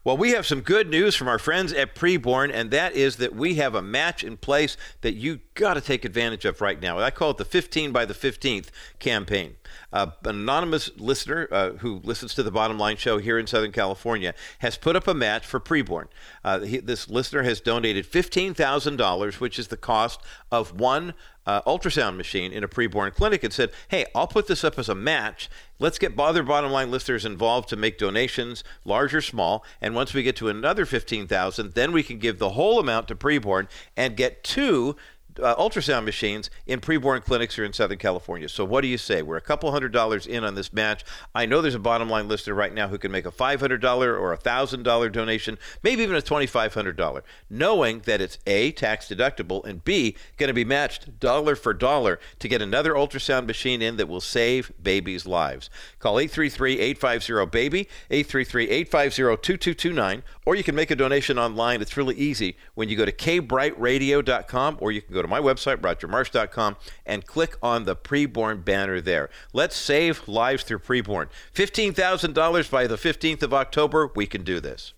Well, 0.05 0.17
we 0.17 0.31
have 0.31 0.47
some 0.47 0.63
good 0.63 0.91
news 0.91 1.15
from 1.15 1.29
our 1.29 1.39
friends 1.39 1.73
at 1.73 1.95
Preborn, 1.95 2.51
and 2.53 2.73
that 2.73 2.97
is 2.97 3.17
that 3.19 3.37
we 3.37 3.55
have 3.55 3.77
a 3.77 3.83
match 3.83 4.25
in 4.25 4.37
place 4.37 4.77
that 5.03 5.15
you 5.15 5.39
got 5.55 5.75
to 5.75 5.81
take 5.81 6.05
advantage 6.05 6.45
of 6.45 6.61
right 6.61 6.81
now. 6.81 6.99
I 6.99 7.13
call 7.13 7.31
it 7.31 7.37
the 7.37 7.45
15 7.45 7.93
by 7.93 8.05
the 8.05 8.15
15th 8.15 8.71
campaign. 8.99 9.55
Uh, 9.93 10.09
an 10.25 10.41
anonymous 10.41 10.91
listener 10.97 11.47
uh, 11.53 11.71
who 11.75 12.01
listens 12.03 12.35
to 12.35 12.43
the 12.43 12.51
Bottom 12.51 12.81
Line 12.81 12.97
Show 12.97 13.19
here 13.19 13.39
in 13.39 13.47
Southern 13.47 13.71
California 13.71 14.35
has 14.59 14.77
put 14.77 14.97
up 14.97 15.07
a 15.07 15.15
match 15.15 15.47
for 15.47 15.61
Preborn. 15.61 16.07
Uh, 16.43 16.61
he, 16.61 16.79
this 16.79 17.09
listener 17.09 17.45
has 17.45 17.61
donated 17.61 18.11
$15,000, 18.11 19.39
which 19.39 19.57
is 19.57 19.69
the 19.69 19.77
cost 19.77 20.21
of 20.51 20.81
one 20.81 21.15
uh, 21.47 21.63
ultrasound 21.63 22.17
machine 22.17 22.53
in 22.53 22.65
a 22.65 22.69
preborn 22.69 23.15
clinic 23.15 23.43
and 23.45 23.53
said, 23.53 23.71
"Hey, 23.89 24.07
I'll 24.15 24.27
put 24.27 24.47
this 24.47 24.65
up 24.65 24.79
as 24.79 24.89
a 24.89 24.95
match. 24.95 25.51
Let's 25.79 25.99
get 25.99 26.19
other 26.19 26.43
bottom 26.43 26.71
line 26.71 26.91
listeners 26.91 27.25
involved 27.25 27.69
to 27.71 27.77
make 27.77 27.99
donations, 27.99 28.63
large 28.85 29.15
or 29.15 29.21
small. 29.21 29.65
And 29.81 29.95
once 29.95 30.15
we 30.15 30.23
get 30.23 30.37
to 30.37 30.49
another 30.49 30.87
fifteen 30.87 31.27
thousand, 31.27 31.75
then 31.75 31.93
we 31.93 32.03
can 32.03 32.19
give 32.19 32.39
the 32.39 32.51
whole 32.51 32.79
amount 32.79 33.09
to 33.09 33.15
preborn 33.15 33.69
and 33.97 34.17
get 34.17 34.45
two 34.45 34.97
uh, 35.41 35.55
ultrasound 35.57 36.05
machines 36.05 36.51
in 36.67 36.81
preborn 36.81 37.25
clinics 37.25 37.57
here 37.57 37.65
in 37.65 37.73
Southern 37.73 37.99
California. 37.99 38.49
So 38.49 38.65
what 38.65 38.83
do 38.83 38.89
you 38.89 38.99
say? 38.99 39.23
We're 39.23 39.37
a 39.37 39.41
couple 39.41 39.71
hundred 39.71 39.93
dollars 39.93 40.27
in 40.27 40.45
on 40.45 40.55
this 40.55 40.73
match. 40.73 41.05
I 41.35 41.47
know 41.47 41.61
there's 41.61 41.75
a 41.75 41.79
bottom 41.79 42.09
line 42.09 42.29
listener 42.29 42.55
right 42.55 42.73
now 42.73 42.89
who 42.89 42.99
can 42.99 43.13
make 43.13 43.27
a 43.27 43.31
$500 43.31 43.85
or 44.03 44.33
a 44.33 44.39
$1,000 44.39 45.13
donation, 45.13 45.59
maybe 45.83 46.03
even 46.03 46.17
a 46.17 46.23
$2,500, 46.23 47.23
knowing 47.49 48.01
that 48.01 48.21
it's 48.21 48.39
A, 48.47 48.73
tax 48.73 49.09
deductible, 49.09 49.65
and 49.65 49.85
B, 49.85 50.17
going 50.37 50.49
to 50.49 50.55
be 50.55 50.65
matched 50.65 51.21
dollar 51.21 51.57
for 51.57 51.73
dollar 51.73 52.19
to 52.39 52.49
get 52.49 52.63
another 52.63 52.95
ultrasound 52.95 53.47
machine 53.47 53.83
in 53.83 53.97
that 53.97 54.09
will 54.09 54.21
save 54.21 54.73
babies' 54.83 55.27
lives. 55.27 55.71
Call 55.99 56.17
833-850-BABY, 56.17 57.89
833-850-2229, 58.11 60.23
or 60.45 60.55
you 60.55 60.65
can 60.65 60.75
make 60.75 60.91
a 60.91 60.97
donation 60.97 61.39
online. 61.39 61.81
It's 61.81 61.97
really 61.97 62.17
easy 62.17 62.57
when 62.75 62.89
you 62.89 62.97
go 62.97 63.05
to 63.05 63.13
kbrightradio.com 63.13 64.79
or 64.81 64.93
you 64.93 65.01
can 65.01 65.15
go 65.15 65.22
to 65.23 65.29
my 65.29 65.41
website, 65.41 65.79
rogermarsh.com, 65.79 66.77
and 67.07 67.27
click 67.27 67.57
on 67.63 67.85
the 67.85 67.97
preborn 67.97 68.65
banner 68.65 69.01
there. 69.01 69.31
Let's 69.53 69.77
save 69.77 70.29
lives 70.29 70.65
through 70.65 70.81
preborn. 70.81 71.29
$15,000 71.55 72.71
by 72.71 72.87
the 72.87 72.97
15th 72.97 73.43
of 73.43 73.55
October. 73.55 74.11
We 74.15 74.27
can 74.27 74.45
do 74.45 74.61
this. 74.61 74.93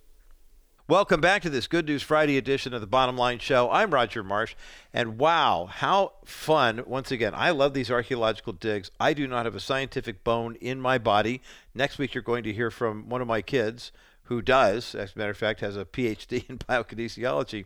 Welcome 0.87 1.23
back 1.23 1.41
to 1.41 1.49
this 1.49 1.67
Good 1.67 1.87
News 1.87 2.03
Friday 2.03 2.37
edition 2.37 2.75
of 2.75 2.83
the 2.83 2.87
Bottom 2.87 3.17
Line 3.17 3.39
Show. 3.39 3.71
I'm 3.71 3.95
Roger 3.95 4.23
Marsh, 4.23 4.55
and 4.93 5.17
wow, 5.17 5.65
how 5.65 6.13
fun! 6.27 6.85
Once 6.87 7.11
again, 7.11 7.33
I 7.35 7.53
love 7.53 7.73
these 7.73 7.91
archaeological 7.91 8.53
digs. 8.53 8.91
I 9.01 9.15
do 9.15 9.27
not 9.27 9.47
have 9.47 9.55
a 9.55 9.61
scientific 9.61 10.23
bone 10.25 10.57
in 10.57 10.83
my 10.83 10.99
body. 10.99 11.41
Next 11.75 11.97
week, 11.97 12.13
you're 12.13 12.23
going 12.23 12.45
to 12.45 12.53
hear 12.53 12.71
from 12.71 13.09
one 13.09 13.23
of 13.23 13.27
my 13.27 13.41
kids 13.41 13.93
who 14.25 14.43
does, 14.43 14.95
as 14.95 15.17
a 15.17 15.19
matter 15.19 15.31
of 15.31 15.39
fact, 15.39 15.61
has 15.61 15.75
a 15.75 15.87
PhD 15.87 16.47
in 16.51 16.59
biokinesiology. 16.59 17.65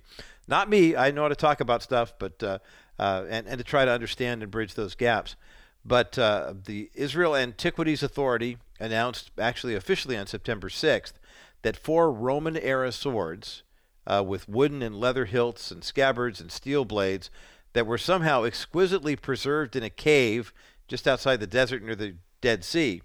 Not 0.49 0.71
me. 0.71 0.97
I 0.97 1.11
know 1.11 1.23
how 1.23 1.29
to 1.29 1.37
talk 1.37 1.61
about 1.61 1.83
stuff, 1.83 2.15
but 2.19 2.43
uh, 2.43 2.59
uh, 2.99 3.25
and 3.29 3.47
and 3.47 3.59
to 3.59 3.65
try 3.65 3.85
to 3.85 3.91
understand 3.91 4.43
and 4.43 4.51
bridge 4.51 4.75
those 4.75 4.95
gaps. 4.95 5.37
But 5.85 6.19
uh, 6.19 6.55
the 6.65 6.91
Israel 6.95 7.37
Antiquities 7.37 8.03
Authority 8.03 8.57
announced, 8.81 9.31
actually 9.39 9.75
officially 9.75 10.17
on 10.17 10.27
September 10.27 10.69
6th, 10.69 11.15
that 11.63 11.77
four 11.77 12.11
Roman 12.11 12.57
era 12.57 12.91
swords 12.93 13.63
uh, 14.07 14.25
with 14.27 14.49
wooden 14.49 14.83
and 14.83 14.97
leather 14.97 15.27
hilts 15.27 15.71
and 15.71 15.85
scabbards 15.85 16.41
and 16.41 16.51
steel 16.51 16.85
blades 16.85 17.31
that 17.75 17.87
were 17.87 17.99
somehow 17.99 18.45
exquisitely 18.45 19.17
preserved 19.17 19.77
in 19.77 19.83
a 19.83 19.91
cave 19.91 20.53
just 20.89 21.07
outside 21.07 21.41
the 21.41 21.47
desert 21.47 21.83
near 21.83 21.95
the 21.95 22.17
Dead 22.41 22.65
Sea. 22.65 23.03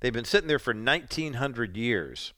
They've 0.00 0.12
been 0.12 0.24
sitting 0.24 0.48
there 0.48 0.58
for 0.58 0.74
1900 0.74 1.76
years 1.76 2.32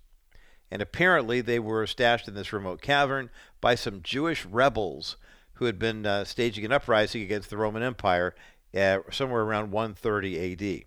and 0.75 0.83
apparently 0.83 1.41
they 1.41 1.61
were 1.61 1.87
stashed 1.87 2.27
in 2.27 2.35
this 2.35 2.53
remote 2.53 2.83
cavern 2.83 3.31
by 3.61 3.77
some 3.77 4.03
Jewish 4.03 4.45
rebels 4.45 5.17
who 5.55 5.67
had 5.67 5.79
been 5.79 6.05
uh, 6.05 6.25
staging 6.25 6.65
an 6.65 6.73
uprising 6.73 7.23
against 7.23 7.49
the 7.49 7.57
Roman 7.57 7.85
Empire 7.85 8.35
uh, 8.77 8.99
somewhere 9.13 9.43
around 9.43 9.71
130 9.71 10.53
AD. 10.53 10.85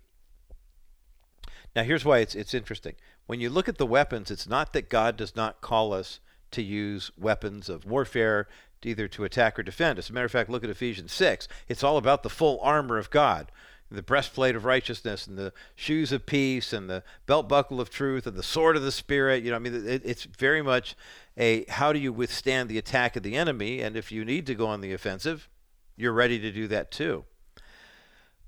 Now, 1.74 1.84
here's 1.84 2.04
why 2.04 2.18
it's, 2.18 2.34
it's 2.34 2.52
interesting. 2.52 2.96
When 3.24 3.40
you 3.40 3.48
look 3.48 3.66
at 3.66 3.78
the 3.78 3.86
weapons, 3.86 4.30
it's 4.30 4.46
not 4.46 4.74
that 4.74 4.90
God 4.90 5.16
does 5.16 5.34
not 5.34 5.62
call 5.62 5.94
us 5.94 6.20
to 6.50 6.62
use 6.62 7.10
weapons 7.16 7.70
of 7.70 7.86
warfare, 7.86 8.46
either 8.84 9.08
to 9.08 9.24
attack 9.24 9.58
or 9.58 9.62
defend. 9.62 9.98
As 9.98 10.10
a 10.10 10.12
matter 10.12 10.26
of 10.26 10.32
fact, 10.32 10.50
look 10.50 10.64
at 10.64 10.70
Ephesians 10.70 11.14
6. 11.14 11.48
It's 11.66 11.82
all 11.82 11.96
about 11.96 12.22
the 12.22 12.28
full 12.28 12.60
armor 12.60 12.98
of 12.98 13.08
God 13.08 13.50
the 13.90 14.02
breastplate 14.02 14.54
of 14.54 14.64
righteousness 14.64 15.26
and 15.26 15.38
the 15.38 15.52
shoes 15.74 16.12
of 16.12 16.26
peace 16.26 16.72
and 16.72 16.90
the 16.90 17.02
belt 17.26 17.48
buckle 17.48 17.80
of 17.80 17.88
truth 17.88 18.26
and 18.26 18.36
the 18.36 18.42
sword 18.42 18.76
of 18.76 18.82
the 18.82 18.92
spirit 18.92 19.42
you 19.42 19.50
know 19.50 19.56
i 19.56 19.58
mean 19.58 19.74
it, 19.86 20.02
it's 20.04 20.24
very 20.24 20.60
much 20.60 20.94
a 21.38 21.64
how 21.70 21.92
do 21.92 21.98
you 21.98 22.12
withstand 22.12 22.68
the 22.68 22.76
attack 22.76 23.16
of 23.16 23.22
the 23.22 23.34
enemy 23.34 23.80
and 23.80 23.96
if 23.96 24.12
you 24.12 24.24
need 24.24 24.46
to 24.46 24.54
go 24.54 24.66
on 24.66 24.82
the 24.82 24.92
offensive 24.92 25.48
you're 25.96 26.12
ready 26.12 26.38
to 26.38 26.52
do 26.52 26.68
that 26.68 26.90
too 26.90 27.24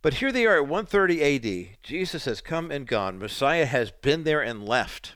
but 0.03 0.14
here 0.14 0.32
they 0.32 0.47
are 0.47 0.57
at 0.57 0.66
130 0.66 1.22
AD. 1.22 1.76
Jesus 1.82 2.24
has 2.24 2.41
come 2.41 2.70
and 2.70 2.86
gone. 2.86 3.18
Messiah 3.18 3.66
has 3.66 3.91
been 3.91 4.24
there 4.24 4.41
and 4.41 4.66
left. 4.66 5.14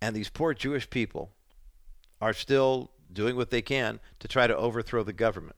And 0.00 0.14
these 0.16 0.30
poor 0.30 0.52
Jewish 0.52 0.90
people 0.90 1.30
are 2.20 2.32
still 2.32 2.90
doing 3.12 3.36
what 3.36 3.50
they 3.50 3.62
can 3.62 4.00
to 4.18 4.28
try 4.28 4.46
to 4.46 4.56
overthrow 4.56 5.02
the 5.04 5.12
government 5.12 5.56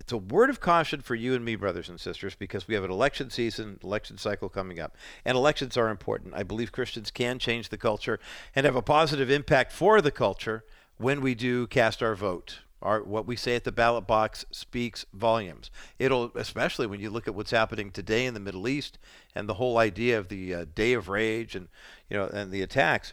it's 0.00 0.12
a 0.12 0.16
word 0.16 0.48
of 0.48 0.60
caution 0.60 1.00
for 1.00 1.14
you 1.14 1.34
and 1.34 1.44
me, 1.44 1.54
brothers 1.56 1.88
and 1.88 2.00
sisters, 2.00 2.34
because 2.34 2.66
we 2.66 2.74
have 2.74 2.84
an 2.84 2.90
election 2.90 3.30
season, 3.30 3.78
election 3.82 4.16
cycle 4.16 4.48
coming 4.48 4.80
up. 4.80 4.96
And 5.24 5.36
elections 5.36 5.76
are 5.76 5.90
important. 5.90 6.34
I 6.34 6.42
believe 6.42 6.72
Christians 6.72 7.10
can 7.10 7.38
change 7.38 7.68
the 7.68 7.76
culture 7.76 8.18
and 8.54 8.64
have 8.64 8.76
a 8.76 8.82
positive 8.82 9.30
impact 9.30 9.72
for 9.72 10.00
the 10.00 10.10
culture 10.10 10.64
when 10.96 11.20
we 11.20 11.34
do 11.34 11.66
cast 11.66 12.02
our 12.02 12.14
vote. 12.14 12.60
Our, 12.80 13.02
what 13.02 13.26
we 13.26 13.34
say 13.34 13.56
at 13.56 13.64
the 13.64 13.72
ballot 13.72 14.06
box 14.06 14.44
speaks 14.52 15.04
volumes. 15.12 15.70
It'll, 15.98 16.30
especially 16.36 16.86
when 16.86 17.00
you 17.00 17.10
look 17.10 17.26
at 17.26 17.34
what's 17.34 17.50
happening 17.50 17.90
today 17.90 18.24
in 18.24 18.34
the 18.34 18.40
Middle 18.40 18.68
East 18.68 18.98
and 19.34 19.48
the 19.48 19.54
whole 19.54 19.78
idea 19.78 20.16
of 20.16 20.28
the 20.28 20.54
uh, 20.54 20.64
day 20.74 20.92
of 20.92 21.08
rage 21.08 21.56
and, 21.56 21.68
you 22.08 22.16
know, 22.16 22.26
and 22.26 22.52
the 22.52 22.62
attacks. 22.62 23.12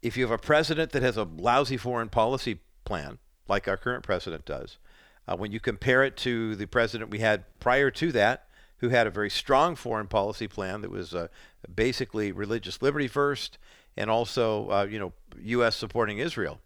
If 0.00 0.16
you 0.16 0.24
have 0.24 0.30
a 0.30 0.38
president 0.38 0.92
that 0.92 1.02
has 1.02 1.18
a 1.18 1.24
lousy 1.24 1.76
foreign 1.76 2.08
policy 2.08 2.60
plan, 2.84 3.18
like 3.46 3.68
our 3.68 3.76
current 3.76 4.04
president 4.04 4.46
does, 4.46 4.78
uh, 5.26 5.36
when 5.36 5.52
you 5.52 5.60
compare 5.60 6.02
it 6.02 6.16
to 6.18 6.54
the 6.56 6.66
president 6.66 7.10
we 7.10 7.20
had 7.20 7.44
prior 7.60 7.90
to 7.90 8.12
that, 8.12 8.46
who 8.78 8.88
had 8.90 9.06
a 9.06 9.10
very 9.10 9.30
strong 9.30 9.76
foreign 9.76 10.06
policy 10.06 10.46
plan 10.46 10.82
that 10.82 10.90
was 10.90 11.14
uh, 11.14 11.28
basically 11.74 12.32
religious 12.32 12.82
liberty 12.82 13.08
first, 13.08 13.58
and 13.96 14.10
also 14.10 14.68
uh, 14.70 14.86
you 14.88 14.98
know 14.98 15.12
U.S. 15.42 15.76
supporting 15.76 16.18
Israel. 16.18 16.60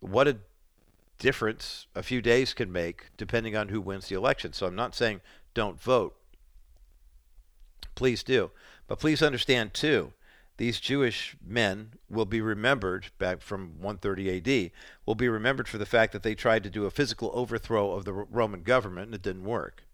What 0.00 0.28
a 0.28 0.38
difference 1.18 1.86
a 1.94 2.02
few 2.02 2.22
days 2.22 2.54
can 2.54 2.70
make 2.70 3.06
depending 3.16 3.56
on 3.56 3.68
who 3.68 3.80
wins 3.80 4.08
the 4.08 4.14
election. 4.14 4.52
So 4.52 4.66
I'm 4.66 4.76
not 4.76 4.94
saying 4.94 5.20
don't 5.52 5.80
vote. 5.80 6.16
Please 7.94 8.22
do, 8.22 8.52
but 8.86 9.00
please 9.00 9.22
understand 9.22 9.74
too 9.74 10.12
these 10.58 10.80
Jewish 10.80 11.36
men 11.44 11.94
will 12.10 12.26
be 12.26 12.40
remembered 12.40 13.06
back 13.18 13.40
from 13.40 13.80
130 13.80 14.36
AD, 14.66 14.70
will 15.06 15.14
be 15.14 15.28
remembered 15.28 15.68
for 15.68 15.78
the 15.78 15.86
fact 15.86 16.12
that 16.12 16.22
they 16.22 16.34
tried 16.34 16.64
to 16.64 16.70
do 16.70 16.84
a 16.84 16.90
physical 16.90 17.30
overthrow 17.32 17.92
of 17.92 18.04
the 18.04 18.12
Roman 18.12 18.62
government 18.62 19.06
and 19.06 19.14
it 19.14 19.22
didn't 19.22 19.44
work. 19.44 19.84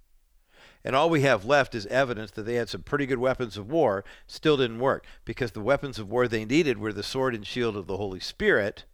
And 0.82 0.96
all 0.96 1.08
we 1.08 1.20
have 1.20 1.44
left 1.44 1.74
is 1.74 1.86
evidence 1.86 2.30
that 2.32 2.42
they 2.42 2.54
had 2.54 2.68
some 2.68 2.82
pretty 2.82 3.06
good 3.06 3.18
weapons 3.18 3.56
of 3.56 3.70
war, 3.70 4.04
still 4.26 4.56
didn't 4.56 4.80
work, 4.80 5.06
because 5.24 5.52
the 5.52 5.60
weapons 5.60 5.98
of 5.98 6.10
war 6.10 6.26
they 6.26 6.44
needed 6.44 6.78
were 6.78 6.92
the 6.92 7.02
sword 7.02 7.34
and 7.34 7.46
shield 7.46 7.76
of 7.76 7.86
the 7.86 7.96
Holy 7.96 8.20
Spirit 8.20 8.84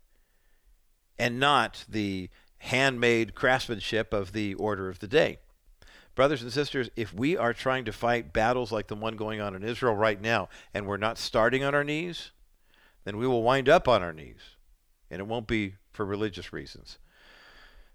and 1.18 1.38
not 1.38 1.84
the 1.88 2.30
handmade 2.58 3.34
craftsmanship 3.34 4.12
of 4.12 4.32
the 4.32 4.54
order 4.54 4.88
of 4.88 4.98
the 4.98 5.08
day. 5.08 5.38
Brothers 6.14 6.42
and 6.42 6.52
sisters, 6.52 6.90
if 6.96 7.14
we 7.14 7.36
are 7.36 7.52
trying 7.52 7.84
to 7.84 7.92
fight 7.92 8.32
battles 8.32 8.72
like 8.72 8.88
the 8.88 8.96
one 8.96 9.16
going 9.16 9.40
on 9.40 9.54
in 9.54 9.62
Israel 9.62 9.94
right 9.94 10.20
now, 10.20 10.48
and 10.74 10.86
we're 10.86 10.96
not 10.96 11.18
starting 11.18 11.62
on 11.62 11.74
our 11.74 11.84
knees, 11.84 12.32
then 13.04 13.16
we 13.16 13.26
will 13.26 13.42
wind 13.42 13.68
up 13.68 13.88
on 13.88 14.02
our 14.02 14.12
knees. 14.12 14.56
And 15.10 15.20
it 15.20 15.26
won't 15.26 15.46
be 15.46 15.74
for 15.92 16.04
religious 16.04 16.52
reasons. 16.52 16.98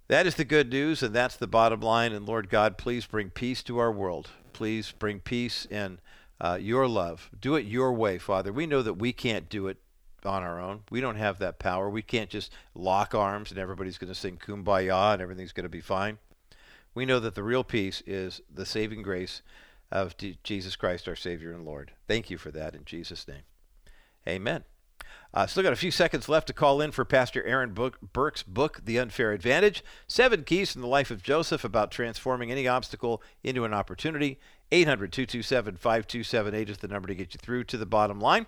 That 0.08 0.28
is 0.28 0.36
the 0.36 0.46
good 0.46 0.70
news, 0.70 1.02
and 1.02 1.14
that's 1.14 1.36
the 1.36 1.48
bottom 1.48 1.80
line. 1.82 2.14
And 2.14 2.26
Lord 2.26 2.50
God, 2.50 2.78
please 2.78 3.06
bring 3.06 3.30
peace 3.32 3.64
to 3.64 3.80
our 3.80 3.92
world. 3.92 4.30
Please 4.54 4.92
bring 4.92 5.20
peace 5.20 5.66
in 5.66 6.00
uh, 6.40 6.58
your 6.62 6.88
love. 6.88 7.30
Do 7.40 7.56
it 7.56 7.66
your 7.66 7.92
way, 7.94 8.18
Father. 8.18 8.54
We 8.54 8.68
know 8.68 8.82
that 8.82 8.94
we 8.96 9.14
can't 9.14 9.50
do 9.50 9.68
it 9.68 9.78
on 10.24 10.44
our 10.44 10.60
own. 10.60 10.82
We 10.90 11.02
don't 11.02 11.16
have 11.16 11.40
that 11.40 11.60
power. 11.60 11.90
We 11.90 12.02
can't 12.02 12.30
just 12.30 12.52
lock 12.74 13.14
arms 13.14 13.52
and 13.52 13.60
everybody's 13.60 13.98
going 13.98 14.12
to 14.12 14.20
sing 14.20 14.38
kumbaya 14.38 15.14
and 15.14 15.22
everything's 15.22 15.52
going 15.52 15.64
to 15.64 15.70
be 15.70 15.82
fine 15.82 16.18
we 16.96 17.06
know 17.06 17.20
that 17.20 17.36
the 17.36 17.44
real 17.44 17.64
peace 17.64 18.02
is 18.08 18.42
the 18.52 18.66
saving 18.66 19.04
grace 19.04 19.42
of 19.92 20.16
Jesus 20.44 20.76
Christ, 20.76 21.08
our 21.08 21.16
Savior 21.16 21.52
and 21.52 21.66
Lord. 21.66 21.92
Thank 22.08 22.30
you 22.30 22.38
for 22.38 22.50
that 22.52 22.74
in 22.74 22.86
Jesus' 22.86 23.28
name. 23.28 23.44
Amen. 24.28 24.64
Uh, 25.34 25.46
still 25.46 25.64
got 25.64 25.74
a 25.74 25.78
few 25.78 25.92
seconds 25.92 26.30
left 26.30 26.48
to 26.48 26.54
call 26.54 26.80
in 26.80 26.92
for 26.92 27.04
Pastor 27.04 27.44
Aaron 27.44 27.76
Burke's 28.14 28.42
book, 28.42 28.82
The 28.86 28.98
Unfair 28.98 29.34
Advantage 29.34 29.84
Seven 30.08 30.44
Keys 30.44 30.72
from 30.72 30.82
the 30.82 30.88
Life 30.88 31.12
of 31.12 31.22
Joseph 31.22 31.66
about 31.66 31.92
transforming 31.92 32.52
any 32.52 32.68
obstacle 32.68 33.22
into 33.44 33.66
an 33.66 33.74
opportunity. 33.74 34.40
800 34.72 35.12
227 35.12 35.76
5278 35.76 36.70
is 36.70 36.78
the 36.78 36.88
number 36.88 37.08
to 37.10 37.16
get 37.16 37.34
you 37.34 37.38
through 37.38 37.66
to 37.66 37.78
the 37.78 37.86
bottom 37.86 38.20
line. 38.20 38.48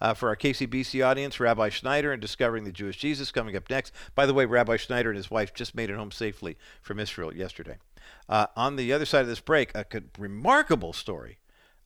Uh, 0.00 0.14
for 0.14 0.28
our 0.28 0.36
KCBC 0.36 1.04
audience, 1.04 1.40
Rabbi 1.40 1.68
Schneider 1.68 2.12
and 2.12 2.20
Discovering 2.20 2.64
the 2.64 2.72
Jewish 2.72 2.96
Jesus 2.96 3.30
coming 3.30 3.56
up 3.56 3.70
next. 3.70 3.92
By 4.14 4.26
the 4.26 4.34
way, 4.34 4.44
Rabbi 4.44 4.76
Schneider 4.76 5.10
and 5.10 5.16
his 5.16 5.30
wife 5.30 5.54
just 5.54 5.74
made 5.74 5.90
it 5.90 5.96
home 5.96 6.10
safely 6.10 6.56
from 6.82 6.98
Israel 6.98 7.34
yesterday. 7.34 7.78
Uh, 8.28 8.46
on 8.56 8.76
the 8.76 8.92
other 8.92 9.06
side 9.06 9.22
of 9.22 9.28
this 9.28 9.40
break, 9.40 9.74
a 9.74 9.86
remarkable 10.18 10.92
story 10.92 11.38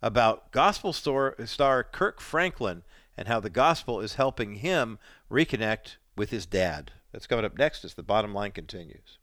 about 0.03 0.53
gospel 0.53 0.93
star, 0.93 1.35
star 1.45 1.85
Kirk 1.85 2.21
Franklin 2.21 2.83
and 3.17 3.27
how 3.27 3.41
the 3.41 3.51
gospel 3.51 4.01
is 4.01 4.15
helping 4.15 4.57
him 4.57 4.99
reconnect 5.31 5.97
with 6.17 6.31
his 6.31 6.47
dad. 6.47 6.93
That's 7.13 7.27
coming 7.27 7.45
up 7.45 7.59
next 7.59 7.85
as 7.85 7.95
the 7.95 8.03
bottom 8.03 8.33
line 8.33 8.53
continues. 8.53 9.19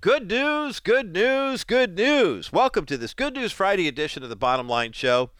Good 0.00 0.28
news, 0.28 0.80
good 0.80 1.12
news, 1.12 1.62
good 1.62 1.96
news. 1.96 2.50
Welcome 2.50 2.86
to 2.86 2.96
this 2.96 3.12
Good 3.12 3.34
News 3.34 3.52
Friday 3.52 3.88
edition 3.88 4.22
of 4.22 4.30
the 4.30 4.36
Bottom 4.36 4.68
Line 4.68 4.92
Show. 4.92 5.30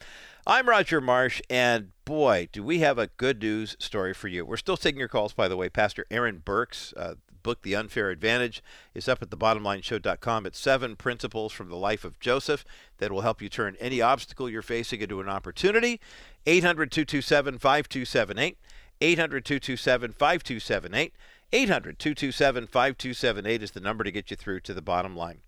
I'm 0.49 0.69
Roger 0.69 1.01
Marsh, 1.01 1.41
and 1.49 1.91
boy, 2.05 2.47
do 2.53 2.63
we 2.63 2.79
have 2.79 2.97
a 2.97 3.07
good 3.17 3.41
news 3.41 3.75
story 3.79 4.13
for 4.13 4.29
you. 4.29 4.45
We're 4.45 4.55
still 4.55 4.77
taking 4.77 4.97
your 4.97 5.09
calls, 5.09 5.33
by 5.33 5.49
the 5.49 5.57
way. 5.57 5.67
Pastor 5.67 6.05
Aaron 6.09 6.37
Burke's, 6.37 6.93
uh, 6.95 7.15
book 7.43 7.63
The 7.63 7.75
Unfair 7.75 8.11
Advantage, 8.11 8.63
is 8.93 9.09
up 9.09 9.21
at 9.21 9.29
thebottomlineshow.com. 9.29 10.45
It's 10.45 10.57
seven 10.57 10.95
principles 10.95 11.51
from 11.51 11.67
the 11.67 11.75
life 11.75 12.05
of 12.05 12.21
Joseph 12.21 12.63
that 12.99 13.11
will 13.11 13.23
help 13.23 13.41
you 13.41 13.49
turn 13.49 13.75
any 13.81 13.99
obstacle 13.99 14.49
you're 14.49 14.61
facing 14.61 15.01
into 15.01 15.19
an 15.19 15.27
opportunity. 15.27 15.99
800 16.45 16.91
227 16.93 17.57
5278. 17.59 18.57
800 19.01 19.43
227 19.43 20.13
5278. 20.13 21.13
800 21.51 21.99
227 21.99 22.67
5278 22.67 23.63
is 23.63 23.71
the 23.71 23.81
number 23.81 24.05
to 24.05 24.11
get 24.13 24.31
you 24.31 24.37
through 24.37 24.61
to 24.61 24.73
the 24.73 24.81
bottom 24.81 25.13
line. 25.13 25.39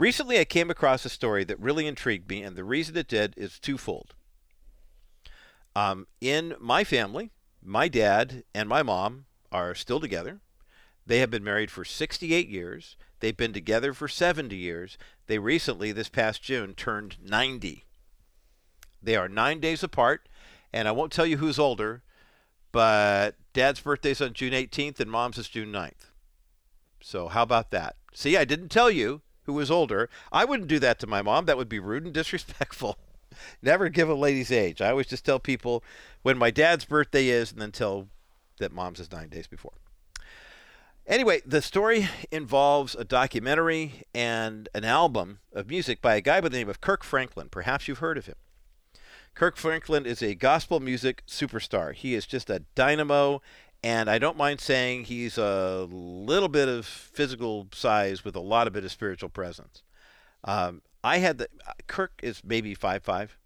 Recently, 0.00 0.40
I 0.40 0.44
came 0.44 0.68
across 0.68 1.04
a 1.04 1.08
story 1.08 1.44
that 1.44 1.60
really 1.60 1.86
intrigued 1.86 2.28
me, 2.28 2.42
and 2.42 2.56
the 2.56 2.64
reason 2.64 2.96
it 2.96 3.06
did 3.06 3.34
is 3.36 3.60
twofold. 3.60 4.16
Um, 5.74 6.06
in 6.20 6.54
my 6.60 6.84
family, 6.84 7.30
my 7.62 7.88
dad 7.88 8.44
and 8.54 8.68
my 8.68 8.82
mom 8.82 9.26
are 9.50 9.74
still 9.74 10.00
together. 10.00 10.40
They 11.06 11.18
have 11.18 11.30
been 11.30 11.44
married 11.44 11.70
for 11.70 11.84
68 11.84 12.48
years. 12.48 12.96
They've 13.20 13.36
been 13.36 13.52
together 13.52 13.92
for 13.92 14.08
70 14.08 14.54
years. 14.56 14.98
They 15.26 15.38
recently, 15.38 15.92
this 15.92 16.08
past 16.08 16.42
June, 16.42 16.74
turned 16.74 17.16
90. 17.22 17.84
They 19.02 19.16
are 19.16 19.28
nine 19.28 19.60
days 19.60 19.82
apart, 19.82 20.28
and 20.72 20.86
I 20.86 20.92
won't 20.92 21.12
tell 21.12 21.26
you 21.26 21.38
who's 21.38 21.58
older, 21.58 22.02
but 22.70 23.34
dad's 23.52 23.80
birthday's 23.80 24.20
on 24.20 24.32
June 24.32 24.52
18th 24.52 25.00
and 25.00 25.10
mom's 25.10 25.38
is 25.38 25.48
June 25.48 25.72
9th. 25.72 26.10
So 27.00 27.28
how 27.28 27.42
about 27.42 27.70
that? 27.70 27.96
See, 28.14 28.36
I 28.36 28.44
didn't 28.44 28.68
tell 28.68 28.90
you 28.90 29.22
who 29.44 29.52
was 29.54 29.70
older. 29.70 30.08
I 30.30 30.44
wouldn't 30.44 30.68
do 30.68 30.78
that 30.78 30.98
to 31.00 31.06
my 31.06 31.20
mom. 31.20 31.46
That 31.46 31.56
would 31.56 31.68
be 31.68 31.80
rude 31.80 32.04
and 32.04 32.14
disrespectful. 32.14 32.96
Never 33.62 33.88
give 33.88 34.08
a 34.08 34.14
lady's 34.14 34.52
age. 34.52 34.80
I 34.80 34.90
always 34.90 35.06
just 35.06 35.24
tell 35.24 35.38
people 35.38 35.82
when 36.22 36.38
my 36.38 36.50
dad's 36.50 36.84
birthday 36.84 37.28
is 37.28 37.52
and 37.52 37.60
then 37.60 37.72
tell 37.72 38.08
that 38.58 38.72
mom's 38.72 39.00
is 39.00 39.10
nine 39.10 39.28
days 39.28 39.46
before. 39.46 39.72
Anyway, 41.06 41.42
the 41.44 41.60
story 41.60 42.08
involves 42.30 42.94
a 42.94 43.04
documentary 43.04 44.04
and 44.14 44.68
an 44.72 44.84
album 44.84 45.40
of 45.52 45.68
music 45.68 46.00
by 46.00 46.14
a 46.14 46.20
guy 46.20 46.40
by 46.40 46.48
the 46.48 46.56
name 46.56 46.68
of 46.68 46.80
Kirk 46.80 47.02
Franklin. 47.02 47.48
Perhaps 47.48 47.88
you've 47.88 47.98
heard 47.98 48.16
of 48.16 48.26
him. 48.26 48.36
Kirk 49.34 49.56
Franklin 49.56 50.06
is 50.06 50.22
a 50.22 50.34
gospel 50.34 50.78
music 50.78 51.24
superstar. 51.26 51.94
He 51.94 52.14
is 52.14 52.24
just 52.24 52.50
a 52.50 52.60
dynamo, 52.76 53.42
and 53.82 54.08
I 54.08 54.18
don't 54.18 54.36
mind 54.36 54.60
saying 54.60 55.04
he's 55.04 55.38
a 55.38 55.88
little 55.90 56.48
bit 56.48 56.68
of 56.68 56.86
physical 56.86 57.66
size 57.72 58.24
with 58.24 58.36
a 58.36 58.40
lot 58.40 58.66
of 58.66 58.72
bit 58.72 58.84
of 58.84 58.92
spiritual 58.92 59.30
presence. 59.30 59.82
Um, 60.44 60.82
I 61.04 61.18
had 61.18 61.38
the 61.38 61.48
Kirk 61.86 62.12
is 62.22 62.42
maybe 62.44 62.74
five 62.74 63.02
five 63.02 63.36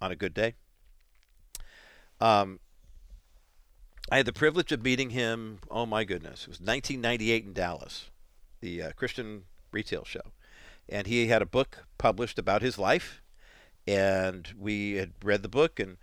on 0.00 0.10
a 0.10 0.16
good 0.16 0.34
day. 0.34 0.54
Um, 2.20 2.60
I 4.10 4.18
had 4.18 4.26
the 4.26 4.32
privilege 4.32 4.72
of 4.72 4.82
meeting 4.82 5.10
him. 5.10 5.58
Oh 5.70 5.86
my 5.86 6.04
goodness, 6.04 6.42
it 6.42 6.48
was 6.48 6.60
1998 6.60 7.44
in 7.44 7.52
Dallas, 7.52 8.10
the 8.60 8.82
uh, 8.82 8.92
Christian 8.92 9.44
Retail 9.72 10.04
Show, 10.04 10.32
and 10.88 11.06
he 11.06 11.28
had 11.28 11.42
a 11.42 11.46
book 11.46 11.84
published 11.98 12.38
about 12.38 12.62
his 12.62 12.78
life 12.78 13.22
and 13.86 14.52
we 14.58 14.94
had 14.94 15.12
read 15.22 15.42
the 15.42 15.48
book 15.48 15.78
and 15.78 15.96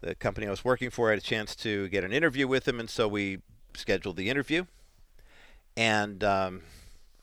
the 0.00 0.14
company 0.14 0.46
I 0.46 0.50
was 0.50 0.64
working 0.64 0.90
for 0.90 1.10
had 1.10 1.18
a 1.18 1.22
chance 1.22 1.56
to 1.56 1.88
get 1.88 2.04
an 2.04 2.12
interview 2.12 2.46
with 2.46 2.68
him, 2.68 2.78
and 2.78 2.90
so 2.90 3.08
we 3.08 3.38
scheduled 3.74 4.16
the 4.16 4.28
interview. 4.28 4.66
And 5.76 6.22
um, 6.22 6.62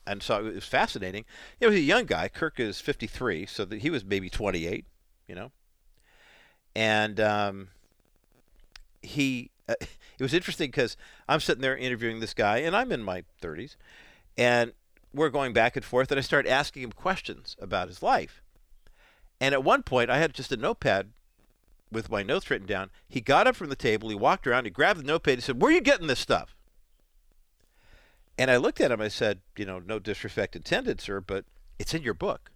and 0.06 0.22
so 0.22 0.46
it 0.46 0.54
was 0.54 0.64
fascinating. 0.64 1.24
He 1.58 1.66
was 1.66 1.74
a 1.74 1.80
young 1.80 2.06
guy. 2.06 2.28
Kirk 2.28 2.58
is 2.58 2.80
53, 2.80 3.46
so 3.46 3.64
that 3.64 3.82
he 3.82 3.90
was 3.90 4.04
maybe 4.04 4.28
28, 4.28 4.84
you 5.28 5.34
know. 5.34 5.52
And 6.74 7.20
um, 7.20 7.68
he, 9.02 9.50
uh, 9.68 9.74
it 9.80 10.22
was 10.22 10.34
interesting 10.34 10.70
because 10.70 10.96
I'm 11.28 11.40
sitting 11.40 11.62
there 11.62 11.76
interviewing 11.76 12.20
this 12.20 12.34
guy, 12.34 12.58
and 12.58 12.74
I'm 12.74 12.92
in 12.92 13.02
my 13.02 13.24
30s, 13.40 13.76
and 14.36 14.72
we're 15.14 15.30
going 15.30 15.52
back 15.52 15.76
and 15.76 15.84
forth, 15.84 16.10
and 16.10 16.18
I 16.18 16.22
start 16.22 16.46
asking 16.46 16.82
him 16.82 16.92
questions 16.92 17.56
about 17.60 17.88
his 17.88 18.02
life. 18.02 18.42
And 19.40 19.52
at 19.54 19.64
one 19.64 19.82
point, 19.82 20.10
I 20.10 20.18
had 20.18 20.34
just 20.34 20.52
a 20.52 20.56
notepad 20.56 21.10
with 21.90 22.10
my 22.10 22.22
notes 22.22 22.50
written 22.50 22.66
down. 22.66 22.90
He 23.08 23.20
got 23.20 23.46
up 23.46 23.56
from 23.56 23.68
the 23.68 23.76
table, 23.76 24.08
he 24.08 24.14
walked 24.14 24.46
around, 24.46 24.64
he 24.64 24.70
grabbed 24.70 25.00
the 25.00 25.04
notepad, 25.04 25.36
he 25.36 25.42
said, 25.42 25.60
Where 25.60 25.70
are 25.70 25.74
you 25.74 25.80
getting 25.80 26.06
this 26.06 26.20
stuff? 26.20 26.56
And 28.42 28.50
I 28.50 28.56
looked 28.56 28.80
at 28.80 28.90
him, 28.90 29.00
I 29.00 29.06
said, 29.06 29.38
You 29.56 29.64
know, 29.64 29.78
no 29.78 30.00
disrespect 30.00 30.56
intended, 30.56 31.00
sir, 31.00 31.20
but 31.20 31.44
it's 31.78 31.94
in 31.94 32.02
your 32.02 32.12
book. 32.12 32.50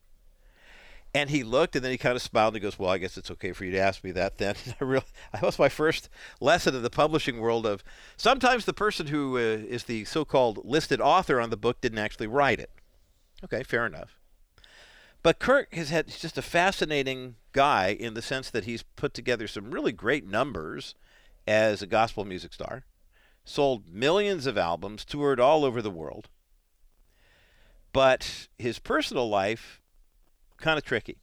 And 1.14 1.30
he 1.30 1.44
looked 1.44 1.76
and 1.76 1.84
then 1.84 1.92
he 1.92 1.96
kind 1.96 2.16
of 2.16 2.22
smiled 2.22 2.54
and 2.54 2.60
he 2.60 2.66
goes, 2.66 2.76
Well, 2.76 2.90
I 2.90 2.98
guess 2.98 3.16
it's 3.16 3.30
okay 3.30 3.52
for 3.52 3.64
you 3.64 3.70
to 3.70 3.78
ask 3.78 4.02
me 4.02 4.10
that 4.10 4.38
then. 4.38 4.56
I 4.80 4.84
that 5.32 5.42
was 5.42 5.60
my 5.60 5.68
first 5.68 6.08
lesson 6.40 6.74
in 6.74 6.82
the 6.82 6.90
publishing 6.90 7.38
world 7.38 7.66
of 7.66 7.84
sometimes 8.16 8.64
the 8.64 8.72
person 8.72 9.06
who 9.06 9.36
uh, 9.36 9.40
is 9.40 9.84
the 9.84 10.04
so 10.06 10.24
called 10.24 10.64
listed 10.64 11.00
author 11.00 11.40
on 11.40 11.50
the 11.50 11.56
book 11.56 11.80
didn't 11.80 12.00
actually 12.00 12.26
write 12.26 12.58
it. 12.58 12.70
Okay, 13.44 13.62
fair 13.62 13.86
enough. 13.86 14.18
But 15.22 15.38
Kirk 15.38 15.72
has 15.72 15.90
had 15.90 16.06
he's 16.06 16.18
just 16.18 16.36
a 16.36 16.42
fascinating 16.42 17.36
guy 17.52 17.90
in 17.90 18.14
the 18.14 18.22
sense 18.22 18.50
that 18.50 18.64
he's 18.64 18.82
put 18.82 19.14
together 19.14 19.46
some 19.46 19.70
really 19.70 19.92
great 19.92 20.26
numbers 20.26 20.96
as 21.46 21.80
a 21.80 21.86
gospel 21.86 22.24
music 22.24 22.52
star, 22.52 22.86
sold 23.46 23.88
millions 23.88 24.44
of 24.44 24.58
albums, 24.58 25.04
toured 25.04 25.40
all 25.40 25.64
over 25.64 25.80
the 25.80 25.90
world. 25.90 26.28
But 27.92 28.48
his 28.58 28.78
personal 28.78 29.28
life 29.30 29.80
kind 30.58 30.76
of 30.76 30.84
tricky. 30.84 31.16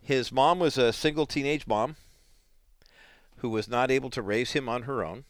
His 0.00 0.30
mom 0.30 0.60
was 0.60 0.78
a 0.78 0.92
single 0.92 1.26
teenage 1.26 1.66
mom 1.66 1.96
who 3.38 3.48
was 3.48 3.66
not 3.66 3.90
able 3.90 4.10
to 4.10 4.22
raise 4.22 4.52
him 4.52 4.68
on 4.68 4.82
her 4.82 5.02
own. 5.02 5.24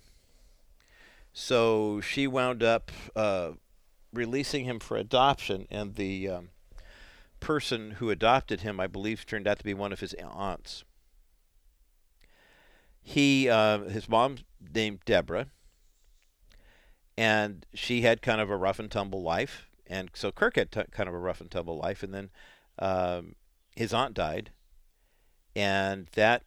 So 1.33 2.01
she 2.01 2.27
wound 2.27 2.63
up 2.63 2.91
uh, 3.15 3.53
releasing 4.13 4.65
him 4.65 4.81
for 4.81 4.97
adoption, 4.97 5.67
and 5.71 5.95
the 5.95 6.29
um, 6.29 6.49
person 7.41 7.93
who 7.93 8.11
adopted 8.11 8.61
him, 8.61 8.81
I 8.81 8.87
believe, 8.89 9.25
turned 9.27 9.47
out 9.47 9.59
to 9.59 9.65
be 9.65 9.75
one 9.75 9.93
of 9.93 10.01
his 10.01 10.15
aunts. 10.15 10.85
He, 13.01 13.49
uh, 13.49 13.81
his 13.81 14.09
mom 14.09 14.39
named 14.75 15.01
Deborah, 15.05 15.47
and 17.17 17.67
she 17.75 18.03
had 18.03 18.23
kind 18.23 18.41
of 18.41 18.51
a 18.51 18.57
rough 18.57 18.79
and 18.79 18.91
tumble 18.91 19.23
life, 19.23 19.67
and 19.87 20.11
so 20.15 20.33
Kirk 20.33 20.57
had 20.57 20.73
t- 20.73 20.83
kind 20.91 21.09
of 21.09 21.15
a 21.15 21.19
rough 21.19 21.41
and 21.41 21.51
tumble 21.51 21.79
life, 21.79 22.03
and 22.03 22.13
then 22.13 22.31
um, 22.79 23.35
his 23.77 23.93
aunt 23.93 24.15
died, 24.15 24.51
and 25.55 26.09
that 26.15 26.43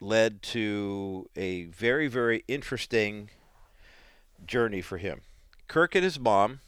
led 0.00 0.42
to 0.42 1.28
a 1.36 1.64
very, 1.64 2.06
very 2.08 2.44
interesting 2.48 3.30
journey 4.46 4.80
for 4.80 4.98
him. 4.98 5.22
Kirk 5.66 5.94
and 5.94 6.04
his 6.04 6.18
mom 6.18 6.60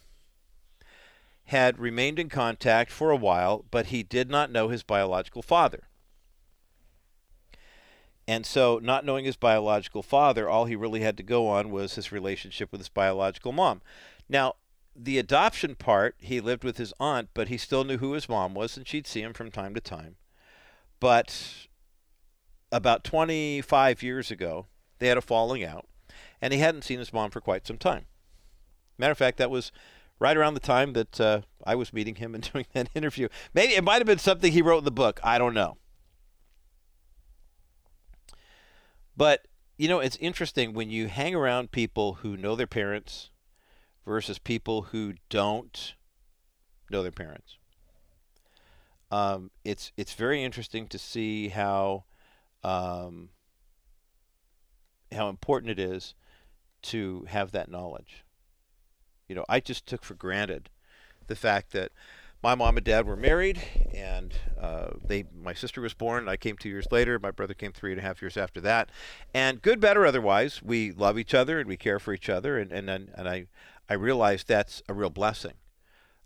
had 1.45 1.79
remained 1.79 2.19
in 2.19 2.29
contact 2.29 2.91
for 2.91 3.09
a 3.09 3.15
while, 3.15 3.65
but 3.71 3.87
he 3.87 4.03
did 4.03 4.29
not 4.29 4.51
know 4.51 4.69
his 4.69 4.83
biological 4.83 5.41
father. 5.41 5.87
And 8.31 8.45
so, 8.45 8.79
not 8.81 9.03
knowing 9.03 9.25
his 9.25 9.35
biological 9.35 10.01
father, 10.01 10.47
all 10.47 10.63
he 10.63 10.75
really 10.77 11.01
had 11.01 11.17
to 11.17 11.21
go 11.23 11.49
on 11.49 11.69
was 11.69 11.95
his 11.95 12.13
relationship 12.13 12.71
with 12.71 12.79
his 12.79 12.87
biological 12.87 13.51
mom. 13.51 13.81
Now, 14.29 14.55
the 14.95 15.17
adoption 15.19 15.75
part, 15.75 16.15
he 16.17 16.39
lived 16.39 16.63
with 16.63 16.77
his 16.77 16.93
aunt, 16.97 17.27
but 17.33 17.49
he 17.49 17.57
still 17.57 17.83
knew 17.83 17.97
who 17.97 18.13
his 18.13 18.29
mom 18.29 18.53
was, 18.53 18.77
and 18.77 18.87
she'd 18.87 19.05
see 19.05 19.21
him 19.21 19.33
from 19.33 19.51
time 19.51 19.73
to 19.73 19.81
time. 19.81 20.15
But 21.01 21.67
about 22.71 23.03
25 23.03 24.01
years 24.01 24.31
ago, 24.31 24.67
they 24.99 25.09
had 25.09 25.17
a 25.17 25.21
falling 25.21 25.65
out, 25.65 25.85
and 26.41 26.53
he 26.53 26.59
hadn't 26.61 26.85
seen 26.85 26.99
his 26.99 27.11
mom 27.11 27.31
for 27.31 27.41
quite 27.41 27.67
some 27.67 27.77
time. 27.77 28.05
Matter 28.97 29.11
of 29.11 29.17
fact, 29.17 29.39
that 29.39 29.51
was 29.51 29.73
right 30.19 30.37
around 30.37 30.53
the 30.53 30.61
time 30.61 30.93
that 30.93 31.19
uh, 31.19 31.41
I 31.65 31.75
was 31.75 31.91
meeting 31.91 32.15
him 32.15 32.33
and 32.33 32.49
doing 32.53 32.65
that 32.71 32.91
interview. 32.95 33.27
Maybe 33.53 33.73
it 33.73 33.83
might 33.83 33.97
have 33.97 34.07
been 34.07 34.19
something 34.19 34.53
he 34.53 34.61
wrote 34.61 34.77
in 34.77 34.85
the 34.85 34.89
book. 34.91 35.19
I 35.21 35.37
don't 35.37 35.53
know. 35.53 35.75
But, 39.15 39.47
you 39.77 39.87
know, 39.87 39.99
it's 39.99 40.17
interesting 40.17 40.73
when 40.73 40.89
you 40.89 41.07
hang 41.07 41.35
around 41.35 41.71
people 41.71 42.15
who 42.15 42.37
know 42.37 42.55
their 42.55 42.67
parents 42.67 43.29
versus 44.05 44.39
people 44.39 44.83
who 44.83 45.13
don't 45.29 45.95
know 46.89 47.03
their 47.03 47.11
parents. 47.11 47.57
Um, 49.11 49.51
it's 49.65 49.91
it's 49.97 50.13
very 50.13 50.41
interesting 50.41 50.87
to 50.87 50.97
see 50.97 51.49
how 51.49 52.05
um, 52.63 53.29
how 55.11 55.27
important 55.27 55.71
it 55.71 55.79
is 55.79 56.15
to 56.83 57.25
have 57.27 57.51
that 57.51 57.69
knowledge. 57.69 58.23
You 59.27 59.35
know, 59.35 59.45
I 59.49 59.59
just 59.59 59.85
took 59.85 60.03
for 60.03 60.15
granted 60.15 60.69
the 61.27 61.35
fact 61.35 61.71
that 61.71 61.91
my 62.43 62.55
mom 62.55 62.77
and 62.77 62.85
dad 62.85 63.05
were 63.05 63.15
married, 63.15 63.61
and 63.93 64.33
uh, 64.59 64.89
they 65.05 65.25
my 65.33 65.53
sister 65.53 65.79
was 65.79 65.93
born. 65.93 66.27
I 66.27 66.37
came 66.37 66.57
two 66.57 66.69
years 66.69 66.87
later. 66.91 67.19
My 67.19 67.31
brother 67.31 67.53
came 67.53 67.71
three 67.71 67.91
and 67.91 67.99
a 67.99 68.03
half 68.03 68.21
years 68.21 68.35
after 68.35 68.59
that. 68.61 68.89
And 69.33 69.61
good, 69.61 69.79
bad, 69.79 69.97
or 69.97 70.05
otherwise, 70.05 70.61
we 70.63 70.91
love 70.91 71.19
each 71.19 71.33
other 71.33 71.59
and 71.59 71.67
we 71.67 71.77
care 71.77 71.99
for 71.99 72.13
each 72.13 72.29
other. 72.29 72.57
And 72.57 72.71
and 72.71 72.89
and, 72.89 73.29
I 73.29 73.45
I 73.87 73.93
realized 73.93 74.47
that's 74.47 74.81
a 74.89 74.93
real 74.93 75.09
blessing. 75.09 75.53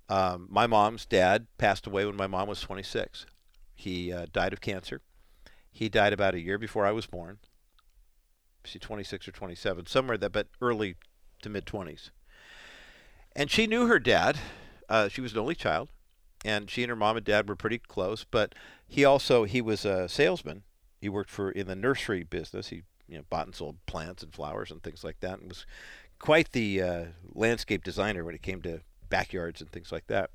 Um, 0.08 0.48
my 0.50 0.68
mom's 0.68 1.06
dad 1.06 1.48
passed 1.58 1.88
away 1.88 2.06
when 2.06 2.16
my 2.16 2.28
mom 2.28 2.48
was 2.48 2.62
26. 2.62 3.26
He 3.74 4.14
uh, 4.14 4.28
died 4.32 4.54
of 4.54 4.62
cancer. 4.62 5.02
He 5.72 5.90
died 5.90 6.14
about 6.14 6.36
a 6.36 6.40
year 6.40 6.58
before 6.58 6.86
I 6.86 6.92
was 6.92 7.08
born. 7.08 7.40
She 8.64 8.80
26 8.80 9.28
or 9.28 9.32
27, 9.32 9.86
somewhere 9.88 10.18
that, 10.18 10.32
but 10.32 10.48
early 10.62 10.96
to 11.42 11.50
mid 11.50 11.66
20s. 11.66 12.12
And 13.36 13.52
she 13.52 13.68
knew 13.68 13.88
her 13.88 14.00
dad. 14.00 14.38
Uh, 14.88 15.10
she 15.10 15.22
was 15.22 15.34
an 15.34 15.40
only 15.40 15.56
child, 15.56 15.90
and 16.44 16.70
she 16.70 16.84
and 16.84 16.90
her 16.90 16.96
mom 16.96 17.18
and 17.18 17.26
dad 17.26 17.48
were 17.48 17.56
pretty 17.56 17.80
close. 17.80 18.24
But 18.24 18.54
he 18.88 19.06
also 19.06 19.44
he 19.46 19.62
was 19.62 19.86
a 19.86 20.10
salesman. 20.10 20.64
He 21.00 21.10
worked 21.10 21.30
for 21.30 21.52
in 21.52 21.68
the 21.68 21.76
nursery 21.76 22.24
business. 22.24 22.70
He 22.70 22.84
you 23.08 23.18
know 23.18 23.24
bought 23.30 23.48
and 23.48 23.56
sold 23.56 23.78
plants 23.86 24.24
and 24.24 24.34
flowers 24.34 24.72
and 24.72 24.82
things 24.82 25.04
like 25.04 25.20
that, 25.22 25.40
and 25.40 25.50
was 25.50 25.66
quite 26.20 26.52
the 26.52 26.82
uh, 26.82 27.06
landscape 27.34 27.84
designer 27.84 28.24
when 28.24 28.36
it 28.36 28.42
came 28.42 28.62
to 28.64 28.82
backyards 29.10 29.62
and 29.62 29.72
things 29.72 29.92
like 29.92 30.08
that. 30.08 30.32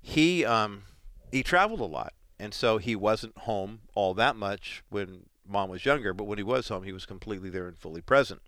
He 0.00 0.44
um, 0.44 0.84
he 1.32 1.42
traveled 1.42 1.80
a 1.80 1.84
lot, 1.84 2.12
and 2.38 2.52
so 2.52 2.78
he 2.78 2.94
wasn't 2.94 3.38
home 3.38 3.80
all 3.94 4.14
that 4.14 4.36
much 4.36 4.82
when 4.90 5.26
mom 5.46 5.70
was 5.70 5.84
younger. 5.84 6.12
But 6.12 6.24
when 6.24 6.38
he 6.38 6.44
was 6.44 6.68
home, 6.68 6.84
he 6.84 6.92
was 6.92 7.06
completely 7.06 7.50
there 7.50 7.66
and 7.66 7.78
fully 7.78 8.00
present. 8.00 8.42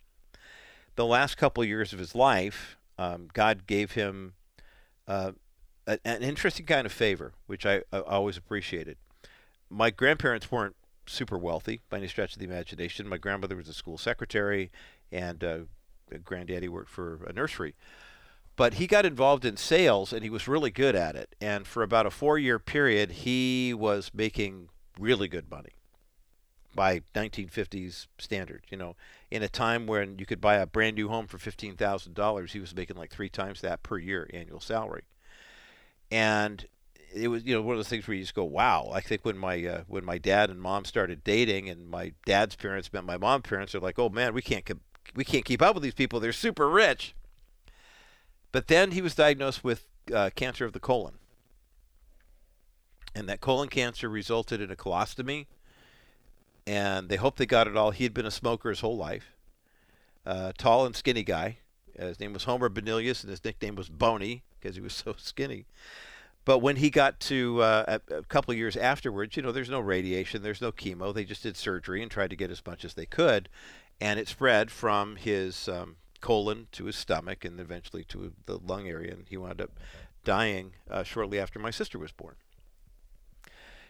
The 0.96 1.06
last 1.06 1.36
couple 1.36 1.62
of 1.62 1.68
years 1.68 1.92
of 1.92 1.98
his 1.98 2.14
life, 2.14 2.76
um, 2.98 3.28
God 3.32 3.66
gave 3.66 3.92
him 3.92 4.34
uh, 5.06 5.32
a, 5.86 5.98
an 6.04 6.22
interesting 6.22 6.66
kind 6.66 6.86
of 6.86 6.92
favor, 6.92 7.32
which 7.46 7.64
I, 7.64 7.82
I 7.92 8.00
always 8.00 8.36
appreciated. 8.36 8.96
My 9.70 9.90
grandparents 9.90 10.50
weren't 10.50 10.76
super 11.06 11.38
wealthy 11.38 11.80
by 11.88 11.98
any 11.98 12.08
stretch 12.08 12.34
of 12.34 12.38
the 12.38 12.44
imagination. 12.44 13.08
My 13.08 13.18
grandmother 13.18 13.56
was 13.56 13.68
a 13.68 13.74
school 13.74 13.98
secretary, 13.98 14.70
and 15.12 15.42
uh, 15.42 15.58
granddaddy 16.24 16.68
worked 16.68 16.90
for 16.90 17.20
a 17.26 17.32
nursery. 17.32 17.74
But 18.56 18.74
he 18.74 18.86
got 18.86 19.04
involved 19.04 19.44
in 19.44 19.56
sales, 19.56 20.12
and 20.12 20.22
he 20.22 20.30
was 20.30 20.48
really 20.48 20.70
good 20.70 20.94
at 20.94 21.14
it. 21.14 21.34
And 21.40 21.66
for 21.66 21.82
about 21.82 22.06
a 22.06 22.10
four-year 22.10 22.58
period, 22.58 23.10
he 23.12 23.74
was 23.74 24.10
making 24.14 24.70
really 24.98 25.28
good 25.28 25.50
money 25.50 25.74
by 26.74 27.00
1950s 27.14 28.06
standards. 28.18 28.64
You 28.70 28.78
know, 28.78 28.96
in 29.30 29.42
a 29.42 29.48
time 29.48 29.86
when 29.86 30.18
you 30.18 30.24
could 30.24 30.40
buy 30.40 30.56
a 30.56 30.66
brand 30.66 30.96
new 30.96 31.08
home 31.08 31.26
for 31.26 31.38
$15,000, 31.38 32.50
he 32.50 32.60
was 32.60 32.74
making 32.74 32.96
like 32.96 33.10
three 33.10 33.28
times 33.28 33.60
that 33.60 33.82
per 33.82 33.98
year 33.98 34.28
annual 34.32 34.60
salary. 34.60 35.04
And 36.10 36.64
it 37.14 37.28
was 37.28 37.44
you 37.44 37.54
know 37.54 37.62
one 37.62 37.74
of 37.74 37.78
those 37.78 37.88
things 37.88 38.06
where 38.06 38.14
you 38.14 38.22
just 38.22 38.34
go 38.34 38.44
wow 38.44 38.90
i 38.92 39.00
think 39.00 39.24
when 39.24 39.38
my 39.38 39.64
uh, 39.64 39.80
when 39.86 40.04
my 40.04 40.18
dad 40.18 40.50
and 40.50 40.60
mom 40.60 40.84
started 40.84 41.24
dating 41.24 41.66
and 41.66 41.88
my 41.88 42.12
dad's 42.26 42.56
parents 42.56 42.92
met 42.92 43.04
my 43.04 43.16
mom's 43.16 43.44
parents 43.44 43.72
they're 43.72 43.80
like 43.80 43.98
oh 43.98 44.10
man 44.10 44.34
we 44.34 44.42
can't 44.42 44.70
we 45.14 45.24
can't 45.24 45.46
keep 45.46 45.62
up 45.62 45.74
with 45.74 45.82
these 45.82 45.94
people 45.94 46.20
they're 46.20 46.30
super 46.30 46.68
rich 46.68 47.14
but 48.52 48.66
then 48.66 48.90
he 48.90 49.00
was 49.00 49.14
diagnosed 49.14 49.64
with 49.64 49.86
uh, 50.12 50.28
cancer 50.34 50.66
of 50.66 50.74
the 50.74 50.80
colon 50.80 51.14
and 53.14 53.26
that 53.30 53.40
colon 53.40 53.68
cancer 53.68 54.10
resulted 54.10 54.60
in 54.60 54.70
a 54.70 54.76
colostomy 54.76 55.46
and 56.66 57.08
they 57.08 57.16
hoped 57.16 57.38
they 57.38 57.46
got 57.46 57.68
it 57.68 57.76
all. 57.76 57.92
He 57.92 58.04
had 58.04 58.12
been 58.12 58.26
a 58.26 58.30
smoker 58.30 58.70
his 58.70 58.80
whole 58.80 58.96
life. 58.96 59.36
Uh, 60.24 60.52
tall 60.58 60.84
and 60.84 60.96
skinny 60.96 61.22
guy. 61.22 61.58
Uh, 61.98 62.06
his 62.06 62.20
name 62.20 62.32
was 62.32 62.44
Homer 62.44 62.68
Benilius, 62.68 63.22
and 63.22 63.30
his 63.30 63.44
nickname 63.44 63.76
was 63.76 63.88
Boney 63.88 64.42
because 64.66 64.76
he 64.76 64.82
was 64.82 64.92
so 64.92 65.14
skinny. 65.16 65.66
But 66.44 66.58
when 66.58 66.76
he 66.76 66.90
got 66.90 67.18
to 67.20 67.60
uh, 67.60 67.98
a, 68.08 68.14
a, 68.18 68.22
couple 68.22 68.52
of 68.52 68.58
years 68.58 68.76
afterwards, 68.76 69.36
you 69.36 69.42
know, 69.42 69.50
there's 69.50 69.70
no 69.70 69.80
radiation, 69.80 70.42
there's 70.42 70.60
no 70.60 70.70
chemo. 70.70 71.12
They 71.12 71.24
just 71.24 71.42
did 71.42 71.56
surgery 71.56 72.02
and 72.02 72.10
tried 72.10 72.30
to 72.30 72.36
get 72.36 72.52
as 72.52 72.64
much 72.64 72.84
as 72.84 72.94
they 72.94 73.06
could, 73.06 73.48
and 74.00 74.20
it 74.20 74.28
spread 74.28 74.70
from 74.70 75.16
his 75.16 75.68
um, 75.68 75.96
colon 76.20 76.68
to 76.72 76.84
his 76.84 76.94
stomach 76.94 77.44
and 77.44 77.58
eventually 77.58 78.04
to 78.04 78.32
the 78.46 78.58
lung 78.58 78.86
area, 78.86 79.12
and 79.12 79.26
he 79.28 79.36
wound 79.36 79.60
up 79.60 79.72
dying 80.24 80.72
uh, 80.88 81.02
shortly 81.02 81.40
after 81.40 81.58
my 81.58 81.70
sister 81.70 81.98
was 81.98 82.12
born. 82.12 82.36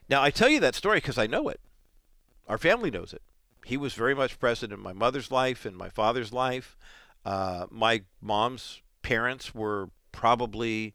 Now 0.09 0.23
I 0.23 0.31
tell 0.31 0.49
you 0.49 0.61
that 0.61 0.75
story 0.75 0.99
because 0.99 1.19
I 1.19 1.27
know 1.27 1.49
it. 1.49 1.61
Our 2.49 2.59
family 2.59 2.91
knows 2.91 3.13
it. 3.13 3.23
He 3.67 3.77
was 3.77 3.95
very 3.95 4.15
much 4.15 4.39
present 4.39 4.73
in 4.73 4.81
my 4.81 4.93
mother's 4.93 5.31
life 5.31 5.67
and 5.67 5.77
my 5.77 5.89
father's 5.91 6.33
life. 6.33 6.77
Uh, 7.25 7.67
my 7.71 8.03
mom's 8.23 8.81
parents 9.03 9.55
were 9.55 9.91
probably 10.17 10.95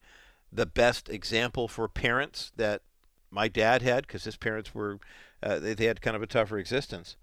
the 0.52 0.66
best 0.66 1.08
example 1.08 1.68
for 1.68 1.88
parents 1.88 2.52
that 2.58 2.82
my 3.30 3.48
dad 3.48 3.84
had 3.84 4.08
because 4.08 4.24
his 4.24 4.36
parents 4.36 4.74
were 4.74 5.00
uh, 5.44 5.60
they, 5.60 5.76
they, 5.76 5.86
had 5.86 6.02
kind 6.02 6.16
of 6.16 6.24
a 6.24 6.28
tougher 6.28 6.58
existence. 6.58 7.16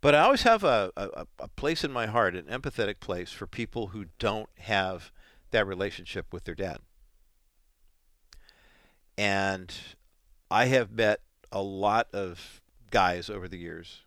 But 0.00 0.14
I 0.14 0.20
always 0.20 0.42
have 0.42 0.64
a, 0.64 0.92
a, 0.96 1.26
a 1.38 1.48
place 1.48 1.84
in 1.84 1.92
my 1.92 2.06
heart, 2.06 2.36
an 2.36 2.44
empathetic 2.44 3.00
place 3.00 3.32
for 3.32 3.46
people 3.46 3.88
who 3.88 4.06
don't 4.18 4.48
have 4.58 5.10
that 5.50 5.66
relationship 5.66 6.26
with 6.32 6.44
their 6.44 6.54
dad. 6.54 6.78
And 9.16 9.72
I 10.50 10.66
have 10.66 10.92
met 10.92 11.20
a 11.50 11.62
lot 11.62 12.08
of 12.12 12.60
guys 12.90 13.30
over 13.30 13.48
the 13.48 13.58
years 13.58 14.02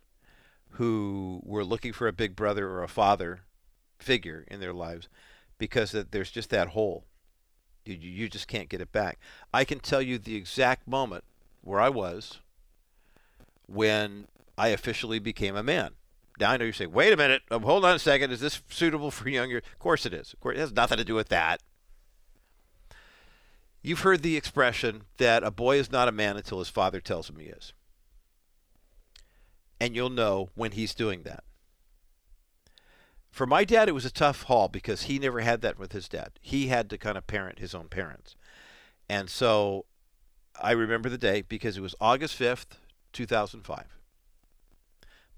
who 0.72 1.40
were 1.44 1.64
looking 1.64 1.92
for 1.92 2.08
a 2.08 2.12
big 2.12 2.36
brother 2.36 2.68
or 2.68 2.82
a 2.82 2.88
father 2.88 3.40
figure 3.98 4.44
in 4.48 4.60
their 4.60 4.72
lives 4.72 5.08
because 5.58 5.92
there's 5.92 6.30
just 6.30 6.50
that 6.50 6.68
hole. 6.68 7.04
You, 7.84 7.94
you 7.94 8.28
just 8.28 8.48
can't 8.48 8.68
get 8.68 8.80
it 8.80 8.92
back. 8.92 9.18
I 9.52 9.64
can 9.64 9.80
tell 9.80 10.02
you 10.02 10.18
the 10.18 10.36
exact 10.36 10.86
moment 10.86 11.24
where 11.62 11.80
I 11.80 11.88
was 11.88 12.40
when 13.66 14.26
I 14.56 14.68
officially 14.68 15.18
became 15.18 15.56
a 15.56 15.62
man. 15.62 15.92
Now 16.38 16.52
I 16.52 16.56
know 16.56 16.64
you 16.64 16.72
say, 16.72 16.86
wait 16.86 17.12
a 17.12 17.16
minute, 17.16 17.42
um, 17.50 17.62
hold 17.62 17.84
on 17.84 17.94
a 17.94 17.98
second, 17.98 18.30
is 18.30 18.40
this 18.40 18.62
suitable 18.68 19.10
for 19.10 19.28
younger? 19.28 19.58
Of 19.58 19.78
course 19.78 20.06
it 20.06 20.14
is. 20.14 20.32
Of 20.32 20.40
course, 20.40 20.56
it 20.56 20.60
has 20.60 20.72
nothing 20.72 20.98
to 20.98 21.04
do 21.04 21.14
with 21.14 21.28
that. 21.28 21.62
You've 23.82 24.00
heard 24.00 24.22
the 24.22 24.36
expression 24.36 25.02
that 25.18 25.42
a 25.42 25.50
boy 25.50 25.76
is 25.76 25.90
not 25.90 26.08
a 26.08 26.12
man 26.12 26.36
until 26.36 26.60
his 26.60 26.68
father 26.68 27.00
tells 27.00 27.28
him 27.28 27.38
he 27.38 27.46
is 27.46 27.72
and 29.82 29.96
you'll 29.96 30.10
know 30.10 30.48
when 30.54 30.70
he's 30.70 30.94
doing 30.94 31.24
that. 31.24 31.42
For 33.32 33.46
my 33.46 33.64
dad, 33.64 33.88
it 33.88 33.92
was 33.92 34.04
a 34.04 34.12
tough 34.12 34.42
haul 34.42 34.68
because 34.68 35.04
he 35.04 35.18
never 35.18 35.40
had 35.40 35.62
that 35.62 35.78
with 35.78 35.92
his 35.92 36.06
dad. 36.06 36.32
He 36.42 36.66
had 36.66 36.90
to 36.90 36.98
kind 36.98 37.16
of 37.16 37.26
parent 37.26 37.58
his 37.58 37.74
own 37.74 37.88
parents. 37.88 38.36
And 39.08 39.30
so 39.30 39.86
I 40.60 40.72
remember 40.72 41.08
the 41.08 41.16
day 41.16 41.40
because 41.40 41.78
it 41.78 41.80
was 41.80 41.94
August 41.98 42.38
5th, 42.38 42.76
2005. 43.14 43.86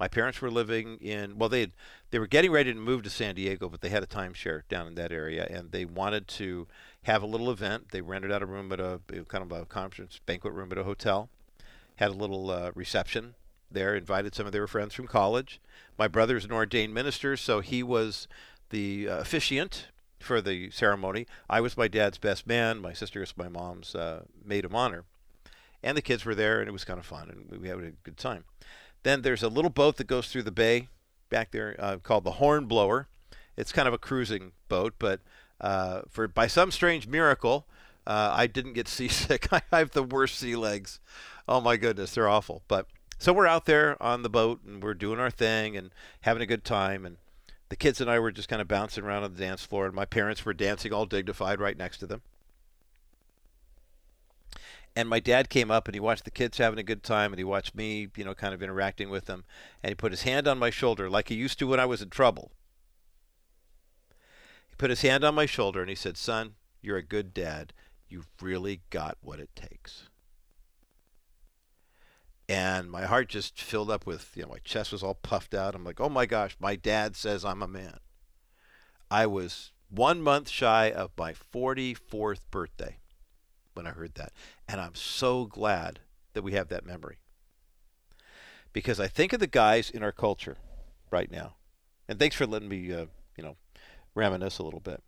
My 0.01 0.09
parents 0.09 0.43
were 0.43 0.51
living 0.51 0.99
in 0.99 1.39
well 1.39 1.49
they 1.49 1.69
they 2.11 2.19
were 2.19 2.27
getting 2.27 2.51
ready 2.51 2.75
to 2.75 2.79
move 2.79 3.05
to 3.05 3.11
San 3.11 3.37
Diego 3.37 3.69
but 3.69 3.81
they 3.81 3.91
had 3.91 4.03
a 4.03 4.09
timeshare 4.09 4.63
down 4.69 4.89
in 4.89 4.97
that 4.97 5.13
area 5.13 5.47
and 5.49 5.71
they 5.71 5.85
wanted 5.85 6.27
to 6.29 6.67
have 7.05 7.23
a 7.23 7.27
little 7.27 7.49
event. 7.49 7.93
They 7.93 8.01
rented 8.01 8.33
out 8.33 8.43
a 8.43 8.47
room 8.47 8.73
at 8.73 8.81
a 8.81 9.01
kind 9.29 9.45
of 9.45 9.53
a 9.53 9.67
conference 9.67 10.19
banquet 10.27 10.53
room 10.53 10.73
at 10.73 10.79
a 10.79 10.85
hotel. 10.85 11.29
Had 11.97 12.11
a 12.11 12.15
little 12.15 12.51
uh, 12.51 12.73
reception 12.75 13.37
there, 13.75 13.95
invited 13.95 14.35
some 14.35 14.47
of 14.47 14.53
their 14.53 14.67
friends 14.67 14.95
from 14.95 15.07
college. 15.07 15.61
My 15.99 16.09
brother's 16.09 16.45
an 16.45 16.53
ordained 16.53 16.95
minister, 16.95 17.37
so 17.37 17.61
he 17.61 17.83
was 17.83 18.27
the 18.71 19.09
uh, 19.09 19.19
officiant 19.19 19.89
for 20.19 20.41
the 20.41 20.71
ceremony. 20.71 21.27
I 21.49 21.61
was 21.61 21.77
my 21.77 21.89
dad's 21.89 22.19
best 22.19 22.47
man. 22.47 22.81
My 22.81 22.93
sister 22.93 23.21
was 23.21 23.37
my 23.37 23.49
mom's 23.49 23.95
uh, 23.95 24.25
maid 24.45 24.65
of 24.65 24.75
honor. 24.75 25.05
And 25.83 25.97
the 25.97 26.03
kids 26.03 26.25
were 26.25 26.35
there, 26.35 26.61
and 26.61 26.69
it 26.69 26.73
was 26.73 26.85
kind 26.85 26.99
of 26.99 27.05
fun, 27.05 27.29
and 27.31 27.61
we 27.61 27.69
had 27.69 27.79
a 27.79 27.93
good 28.03 28.17
time. 28.17 28.45
Then 29.03 29.21
there's 29.21 29.43
a 29.43 29.49
little 29.49 29.71
boat 29.71 29.99
that 29.99 30.07
goes 30.07 30.29
through 30.29 30.45
the 30.45 30.51
bay 30.51 30.89
back 31.29 31.51
there 31.51 31.77
uh, 31.79 31.99
called 31.99 32.25
the 32.25 32.33
Hornblower. 32.33 33.09
It's 33.57 33.71
kind 33.71 33.87
of 33.87 33.95
a 33.95 33.99
cruising 33.99 34.53
boat, 34.69 34.95
but 34.99 35.21
uh, 35.61 36.03
for 36.09 36.27
by 36.27 36.47
some 36.47 36.71
strange 36.71 37.07
miracle, 37.07 37.67
uh, 38.07 38.33
I 38.35 38.47
didn't 38.47 38.73
get 38.73 38.89
seasick. 38.89 39.53
I 39.53 39.63
have 39.71 39.91
the 39.91 40.03
worst 40.03 40.39
sea 40.39 40.57
legs. 40.57 41.01
Oh 41.47 41.61
my 41.61 41.77
goodness, 41.77 42.15
they're 42.15 42.29
awful. 42.29 42.63
But 42.67 42.87
so 43.19 43.33
we're 43.33 43.47
out 43.47 43.67
there 43.67 44.01
on 44.03 44.23
the 44.23 44.29
boat 44.29 44.61
and 44.67 44.83
we're 44.83 44.95
doing 44.95 45.21
our 45.21 45.31
thing 45.31 45.77
and 45.77 45.91
having 46.23 46.43
a 46.43 46.47
good 46.47 46.65
time. 46.65 47.07
And 47.07 47.17
the 47.69 47.77
kids 47.77 48.01
and 48.01 48.11
I 48.11 48.19
were 48.19 48.33
just 48.33 48.49
kind 48.49 48.63
of 48.63 48.69
bouncing 48.69 49.05
around 49.05 49.25
on 49.25 49.35
the 49.35 49.41
dance 49.41 49.65
floor, 49.65 49.87
and 49.87 49.95
my 49.95 50.05
parents 50.05 50.45
were 50.45 50.55
dancing 50.55 50.93
all 50.93 51.07
dignified 51.07 51.61
right 51.61 51.77
next 51.77 51.99
to 51.99 52.07
them. 52.07 52.23
And 54.97 55.09
my 55.09 55.19
dad 55.19 55.51
came 55.51 55.73
up 55.73 55.89
and 55.89 55.95
he 55.95 56.01
watched 56.01 56.25
the 56.25 56.31
kids 56.31 56.59
having 56.59 56.79
a 56.79 56.85
good 56.85 57.03
time 57.03 57.33
and 57.33 57.39
he 57.39 57.45
watched 57.45 57.75
me, 57.75 58.09
you 58.15 58.25
know, 58.25 58.35
kind 58.35 58.55
of 58.55 58.63
interacting 58.63 59.11
with 59.11 59.27
them. 59.27 59.45
And 59.83 59.91
he 59.91 59.95
put 59.97 60.13
his 60.13 60.23
hand 60.23 60.47
on 60.47 60.57
my 60.57 60.71
shoulder 60.71 61.11
like 61.11 61.29
he 61.29 61.35
used 61.35 61.59
to 61.59 61.67
when 61.67 61.81
I 61.81 61.85
was 61.85 62.01
in 62.01 62.11
trouble. 62.11 62.53
He 64.71 64.77
put 64.77 64.91
his 64.91 65.03
hand 65.03 65.25
on 65.25 65.35
my 65.35 65.47
shoulder 65.47 65.81
and 65.81 65.89
he 65.89 65.97
said, 65.97 66.17
Son, 66.17 66.55
you're 66.81 66.97
a 66.97 67.03
good 67.03 67.35
dad. 67.35 67.73
You've 68.09 68.29
really 68.41 68.83
got 68.91 69.19
what 69.21 69.41
it 69.41 69.51
takes 69.57 70.11
and 72.49 72.91
my 72.91 73.07
heart 73.07 73.29
just 73.29 73.61
filled 73.61 73.91
up 73.91 74.07
with 74.07 74.33
you 74.35 74.43
know 74.43 74.49
my 74.49 74.59
chest 74.65 74.93
was 74.93 75.03
all 75.03 75.15
puffed 75.15 75.55
out. 75.55 75.75
I'm 75.75 75.85
like 75.85 76.01
oh 76.01 76.09
my 76.09 76.27
gosh 76.27 76.57
my 76.59 76.77
dad 76.77 77.17
says 77.17 77.45
i'm 77.45 77.63
a 77.63 77.69
man. 77.69 77.99
I 79.11 79.27
was 79.27 79.73
one 79.89 80.21
month 80.21 80.49
shy 80.49 80.91
of 80.91 81.11
my 81.17 81.33
44th 81.33 82.41
birthday 82.51 82.99
when 83.75 83.87
i 83.87 83.91
heard 83.91 84.15
that 84.15 84.33
and 84.69 84.81
i'm 84.81 84.95
so 84.95 85.45
glad 85.45 86.01
that 86.33 86.43
we 86.43 86.53
have 86.53 86.69
that 86.69 86.87
memory. 86.87 87.19
Because 88.73 88.99
i 88.99 89.07
think 89.07 89.33
of 89.33 89.41
the 89.41 89.47
guys 89.47 89.91
in 89.91 90.03
our 90.03 90.13
culture 90.13 90.57
right 91.11 91.31
now 91.31 91.55
and 92.09 92.19
thanks 92.19 92.37
for 92.37 92.47
letting 92.47 92.69
me 92.69 92.93
uh, 92.93 93.07
you 93.37 93.45
know 93.45 93.57
reminisce 94.15 94.59
a 94.59 94.63
little 94.63 94.81
bit 94.81 95.03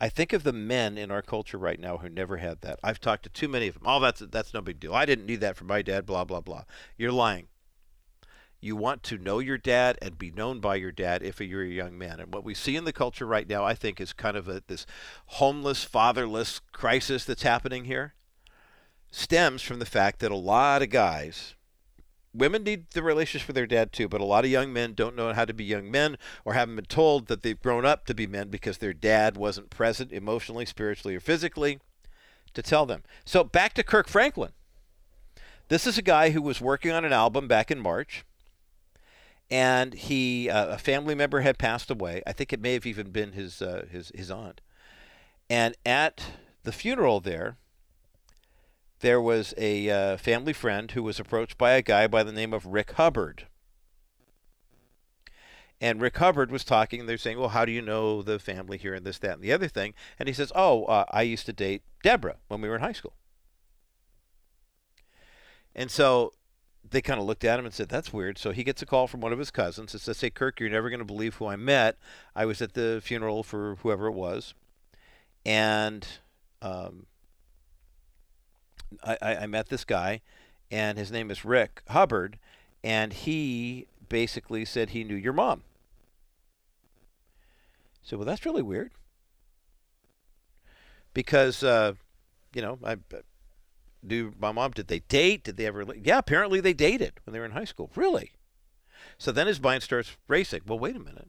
I 0.00 0.08
think 0.08 0.32
of 0.32 0.42
the 0.42 0.52
men 0.52 0.98
in 0.98 1.10
our 1.10 1.22
culture 1.22 1.58
right 1.58 1.78
now 1.78 1.98
who 1.98 2.08
never 2.08 2.38
had 2.38 2.60
that. 2.62 2.80
I've 2.82 3.00
talked 3.00 3.22
to 3.24 3.28
too 3.28 3.48
many 3.48 3.68
of 3.68 3.74
them. 3.74 3.84
Oh, 3.86 4.00
that's 4.00 4.20
that's 4.20 4.52
no 4.52 4.60
big 4.60 4.80
deal. 4.80 4.94
I 4.94 5.06
didn't 5.06 5.26
need 5.26 5.40
that 5.40 5.56
from 5.56 5.68
my 5.68 5.82
dad. 5.82 6.04
Blah 6.04 6.24
blah 6.24 6.40
blah. 6.40 6.64
You're 6.96 7.12
lying. 7.12 7.48
You 8.60 8.76
want 8.76 9.02
to 9.04 9.18
know 9.18 9.40
your 9.40 9.58
dad 9.58 9.98
and 10.00 10.18
be 10.18 10.30
known 10.30 10.58
by 10.58 10.76
your 10.76 10.90
dad 10.90 11.22
if 11.22 11.38
you're 11.38 11.62
a 11.62 11.68
young 11.68 11.98
man. 11.98 12.18
And 12.18 12.32
what 12.32 12.44
we 12.44 12.54
see 12.54 12.76
in 12.76 12.84
the 12.84 12.94
culture 12.94 13.26
right 13.26 13.46
now, 13.46 13.62
I 13.62 13.74
think, 13.74 14.00
is 14.00 14.14
kind 14.14 14.38
of 14.38 14.48
a, 14.48 14.62
this 14.66 14.86
homeless, 15.26 15.84
fatherless 15.84 16.60
crisis 16.72 17.26
that's 17.26 17.42
happening 17.42 17.84
here. 17.84 18.14
Stems 19.10 19.60
from 19.60 19.80
the 19.80 19.86
fact 19.86 20.18
that 20.20 20.32
a 20.32 20.36
lot 20.36 20.80
of 20.80 20.88
guys 20.88 21.56
women 22.34 22.64
need 22.64 22.90
the 22.90 23.02
relationship 23.02 23.46
with 23.46 23.56
their 23.56 23.66
dad 23.66 23.92
too, 23.92 24.08
but 24.08 24.20
a 24.20 24.24
lot 24.24 24.44
of 24.44 24.50
young 24.50 24.72
men 24.72 24.92
don't 24.94 25.16
know 25.16 25.32
how 25.32 25.44
to 25.44 25.54
be 25.54 25.64
young 25.64 25.90
men 25.90 26.18
or 26.44 26.54
haven't 26.54 26.76
been 26.76 26.84
told 26.84 27.26
that 27.28 27.42
they've 27.42 27.60
grown 27.60 27.86
up 27.86 28.04
to 28.06 28.14
be 28.14 28.26
men 28.26 28.48
because 28.48 28.78
their 28.78 28.92
dad 28.92 29.36
wasn't 29.36 29.70
present 29.70 30.12
emotionally, 30.12 30.66
spiritually, 30.66 31.14
or 31.14 31.20
physically 31.20 31.78
to 32.52 32.62
tell 32.62 32.84
them. 32.86 33.02
So 33.24 33.44
back 33.44 33.74
to 33.74 33.82
Kirk 33.82 34.08
Franklin. 34.08 34.52
This 35.68 35.86
is 35.86 35.96
a 35.96 36.02
guy 36.02 36.30
who 36.30 36.42
was 36.42 36.60
working 36.60 36.90
on 36.90 37.04
an 37.04 37.12
album 37.12 37.48
back 37.48 37.70
in 37.70 37.80
March, 37.80 38.24
and 39.50 39.94
he 39.94 40.50
uh, 40.50 40.74
a 40.74 40.78
family 40.78 41.14
member 41.14 41.40
had 41.40 41.58
passed 41.58 41.90
away. 41.90 42.22
I 42.26 42.32
think 42.32 42.52
it 42.52 42.60
may 42.60 42.74
have 42.74 42.84
even 42.84 43.10
been 43.10 43.32
his 43.32 43.62
uh, 43.62 43.86
his 43.90 44.12
his 44.14 44.30
aunt. 44.30 44.60
And 45.48 45.74
at 45.86 46.22
the 46.64 46.72
funeral 46.72 47.20
there, 47.20 47.56
there 49.04 49.20
was 49.20 49.52
a 49.58 49.90
uh, 49.90 50.16
family 50.16 50.54
friend 50.54 50.90
who 50.92 51.02
was 51.02 51.20
approached 51.20 51.58
by 51.58 51.72
a 51.72 51.82
guy 51.82 52.06
by 52.06 52.22
the 52.22 52.32
name 52.32 52.54
of 52.54 52.64
Rick 52.64 52.92
Hubbard. 52.92 53.46
And 55.78 56.00
Rick 56.00 56.16
Hubbard 56.16 56.50
was 56.50 56.64
talking. 56.64 57.04
They're 57.04 57.18
saying, 57.18 57.38
"Well, 57.38 57.50
how 57.50 57.66
do 57.66 57.72
you 57.72 57.82
know 57.82 58.22
the 58.22 58.38
family 58.38 58.78
here 58.78 58.94
and 58.94 59.04
this, 59.04 59.18
that, 59.18 59.34
and 59.34 59.42
the 59.42 59.52
other 59.52 59.68
thing?" 59.68 59.92
And 60.18 60.26
he 60.26 60.32
says, 60.32 60.50
"Oh, 60.54 60.84
uh, 60.84 61.04
I 61.10 61.20
used 61.20 61.44
to 61.44 61.52
date 61.52 61.82
Deborah 62.02 62.38
when 62.48 62.62
we 62.62 62.68
were 62.70 62.76
in 62.76 62.80
high 62.80 62.92
school." 62.92 63.12
And 65.74 65.90
so 65.90 66.32
they 66.88 67.02
kind 67.02 67.20
of 67.20 67.26
looked 67.26 67.44
at 67.44 67.58
him 67.58 67.66
and 67.66 67.74
said, 67.74 67.90
"That's 67.90 68.10
weird." 68.10 68.38
So 68.38 68.52
he 68.52 68.64
gets 68.64 68.80
a 68.80 68.86
call 68.86 69.06
from 69.06 69.20
one 69.20 69.34
of 69.34 69.38
his 69.38 69.50
cousins 69.50 69.92
and 69.92 70.00
says, 70.00 70.18
"Hey, 70.18 70.30
Kirk, 70.30 70.58
you're 70.58 70.70
never 70.70 70.88
going 70.88 71.00
to 71.00 71.04
believe 71.04 71.34
who 71.34 71.46
I 71.46 71.56
met. 71.56 71.98
I 72.34 72.46
was 72.46 72.62
at 72.62 72.72
the 72.72 73.02
funeral 73.04 73.42
for 73.42 73.76
whoever 73.82 74.06
it 74.06 74.12
was, 74.12 74.54
and 75.44 76.06
um, 76.62 77.04
I, 79.02 79.16
I 79.22 79.46
met 79.46 79.68
this 79.68 79.84
guy, 79.84 80.20
and 80.70 80.98
his 80.98 81.10
name 81.10 81.30
is 81.30 81.44
Rick 81.44 81.82
Hubbard, 81.88 82.38
and 82.82 83.12
he 83.12 83.86
basically 84.08 84.64
said 84.64 84.90
he 84.90 85.04
knew 85.04 85.14
your 85.14 85.32
mom. 85.32 85.62
So, 88.02 88.18
well, 88.18 88.26
that's 88.26 88.44
really 88.44 88.62
weird. 88.62 88.92
Because, 91.14 91.62
uh, 91.62 91.94
you 92.54 92.60
know, 92.60 92.78
I 92.84 92.96
do 94.06 94.34
my 94.38 94.52
mom, 94.52 94.72
did 94.72 94.88
they 94.88 95.00
date? 95.00 95.44
Did 95.44 95.56
they 95.56 95.66
ever? 95.66 95.84
Yeah, 96.02 96.18
apparently 96.18 96.60
they 96.60 96.74
dated 96.74 97.14
when 97.24 97.32
they 97.32 97.38
were 97.38 97.44
in 97.46 97.52
high 97.52 97.64
school. 97.64 97.90
Really? 97.94 98.32
So 99.16 99.32
then 99.32 99.46
his 99.46 99.60
mind 99.60 99.82
starts 99.82 100.16
racing. 100.28 100.62
Well, 100.66 100.78
wait 100.78 100.96
a 100.96 101.00
minute. 101.00 101.28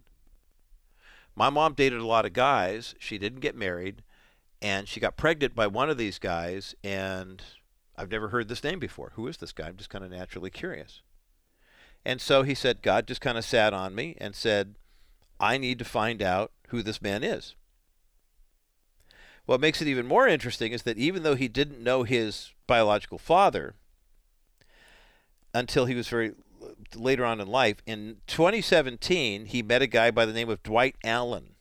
My 1.35 1.49
mom 1.49 1.73
dated 1.73 1.99
a 1.99 2.07
lot 2.07 2.25
of 2.25 2.33
guys. 2.33 2.95
She 2.99 3.17
didn't 3.17 3.41
get 3.41 3.55
married 3.55 4.01
and 4.65 4.89
she 4.89 4.99
got 4.99 5.15
pregnant 5.15 5.53
by 5.53 5.67
one 5.67 5.91
of 5.91 5.97
these 5.99 6.17
guys 6.17 6.73
and 6.83 7.43
I've 7.95 8.09
never 8.09 8.29
heard 8.29 8.47
this 8.47 8.63
name 8.63 8.79
before. 8.79 9.11
Who 9.13 9.27
is 9.27 9.37
this 9.37 9.51
guy? 9.51 9.67
I'm 9.67 9.77
just 9.77 9.91
kind 9.91 10.03
of 10.03 10.09
naturally 10.09 10.49
curious. 10.49 11.03
And 12.03 12.19
so 12.19 12.41
he 12.41 12.55
said, 12.55 12.81
God 12.81 13.05
just 13.05 13.21
kind 13.21 13.37
of 13.37 13.45
sat 13.45 13.73
on 13.75 13.93
me 13.93 14.17
and 14.19 14.35
said, 14.35 14.73
I 15.39 15.59
need 15.59 15.77
to 15.77 15.85
find 15.85 16.19
out 16.19 16.51
who 16.69 16.81
this 16.81 16.99
man 16.99 17.23
is. 17.23 17.53
What 19.45 19.61
makes 19.61 19.83
it 19.83 19.87
even 19.87 20.07
more 20.07 20.27
interesting 20.27 20.71
is 20.71 20.81
that 20.81 20.97
even 20.97 21.21
though 21.21 21.35
he 21.35 21.47
didn't 21.47 21.83
know 21.83 22.01
his 22.01 22.51
biological 22.65 23.19
father 23.19 23.75
until 25.53 25.85
he 25.85 25.93
was 25.93 26.07
very 26.07 26.33
later 26.95 27.23
on 27.23 27.39
in 27.39 27.47
life, 27.47 27.83
in 27.85 28.17
2017, 28.25 29.45
he 29.45 29.61
met 29.61 29.83
a 29.83 29.87
guy 29.87 30.09
by 30.09 30.25
the 30.25 30.33
name 30.33 30.49
of 30.49 30.63
Dwight 30.63 30.95
Allen. 31.03 31.54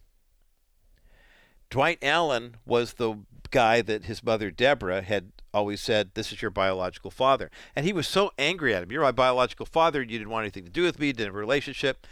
Dwight 1.75 1.99
Allen 2.03 2.55
was 2.65 2.93
the 2.93 3.17
guy 3.51 3.83
that 3.83 4.05
his 4.05 4.23
mother 4.23 4.53
Deborah 4.53 5.03
had 5.03 5.33
always 5.53 5.81
said, 5.81 6.13
This 6.15 6.31
is 6.31 6.41
your 6.41 6.53
biological 6.53 7.11
father. 7.11 7.51
And 7.75 7.85
he 7.85 7.93
was 7.93 8.07
so 8.07 8.31
angry 8.39 8.73
at 8.73 8.85
him. 8.85 8.93
You're 8.93 9.03
my 9.03 9.11
biological 9.11 9.67
father. 9.67 10.01
You 10.01 10.19
didn't 10.19 10.31
want 10.31 10.45
anything 10.45 10.63
to 10.67 10.71
do 10.71 10.85
with 10.85 11.01
me, 11.01 11.11
didn't 11.11 11.31
have 11.31 11.35
a 11.35 11.39
relationship. 11.39 12.07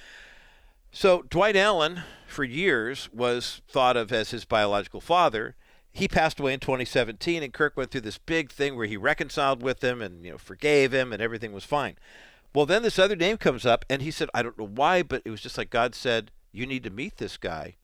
So 0.91 1.23
Dwight 1.31 1.55
Allen, 1.55 2.03
for 2.27 2.43
years, 2.43 3.09
was 3.13 3.63
thought 3.69 3.97
of 3.97 4.11
as 4.11 4.33
his 4.33 4.45
biological 4.45 5.01
father. 5.01 5.55
He 5.93 6.09
passed 6.09 6.41
away 6.41 6.55
in 6.55 6.59
2017, 6.59 7.45
and 7.45 7.53
Kirk 7.53 7.77
went 7.77 7.93
through 7.93 8.01
this 8.01 8.19
big 8.19 8.51
thing 8.51 8.75
where 8.75 8.87
he 8.87 8.97
reconciled 8.97 9.63
with 9.63 9.85
him 9.85 10.03
and 10.03 10.25
you 10.25 10.33
know 10.33 10.39
forgave 10.39 10.93
him, 10.93 11.13
and 11.13 11.23
everything 11.23 11.53
was 11.53 11.63
fine. 11.63 11.95
Well, 12.53 12.67
then 12.67 12.83
this 12.83 12.99
other 12.99 13.15
name 13.15 13.37
comes 13.37 13.65
up, 13.65 13.85
and 13.89 14.03
he 14.03 14.11
said, 14.11 14.29
I 14.35 14.43
don't 14.43 14.59
know 14.59 14.67
why, 14.67 15.05
but 15.05 15.23
it 15.25 15.31
was 15.31 15.41
just 15.41 15.57
like 15.57 15.71
God 15.71 15.95
said, 15.95 16.33
You 16.51 16.67
need 16.67 16.83
to 16.83 16.91
meet 16.91 17.19
this 17.19 17.37
guy 17.37 17.77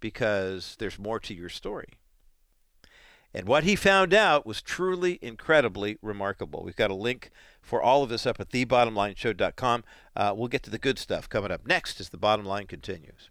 because 0.00 0.76
there's 0.78 0.98
more 0.98 1.20
to 1.20 1.34
your 1.34 1.48
story. 1.48 1.94
And 3.34 3.46
what 3.46 3.64
he 3.64 3.76
found 3.76 4.14
out 4.14 4.46
was 4.46 4.62
truly 4.62 5.18
incredibly 5.20 5.98
remarkable. 6.00 6.62
We've 6.64 6.74
got 6.74 6.90
a 6.90 6.94
link 6.94 7.30
for 7.60 7.82
all 7.82 8.02
of 8.02 8.08
this 8.08 8.26
up 8.26 8.40
at 8.40 8.48
thebottomlineshow.com. 8.48 9.84
Uh, 10.16 10.32
we'll 10.34 10.48
get 10.48 10.62
to 10.62 10.70
the 10.70 10.78
good 10.78 10.98
stuff 10.98 11.28
coming 11.28 11.50
up 11.50 11.66
next 11.66 12.00
as 12.00 12.08
the 12.08 12.16
bottom 12.16 12.46
line 12.46 12.66
continues. 12.66 13.28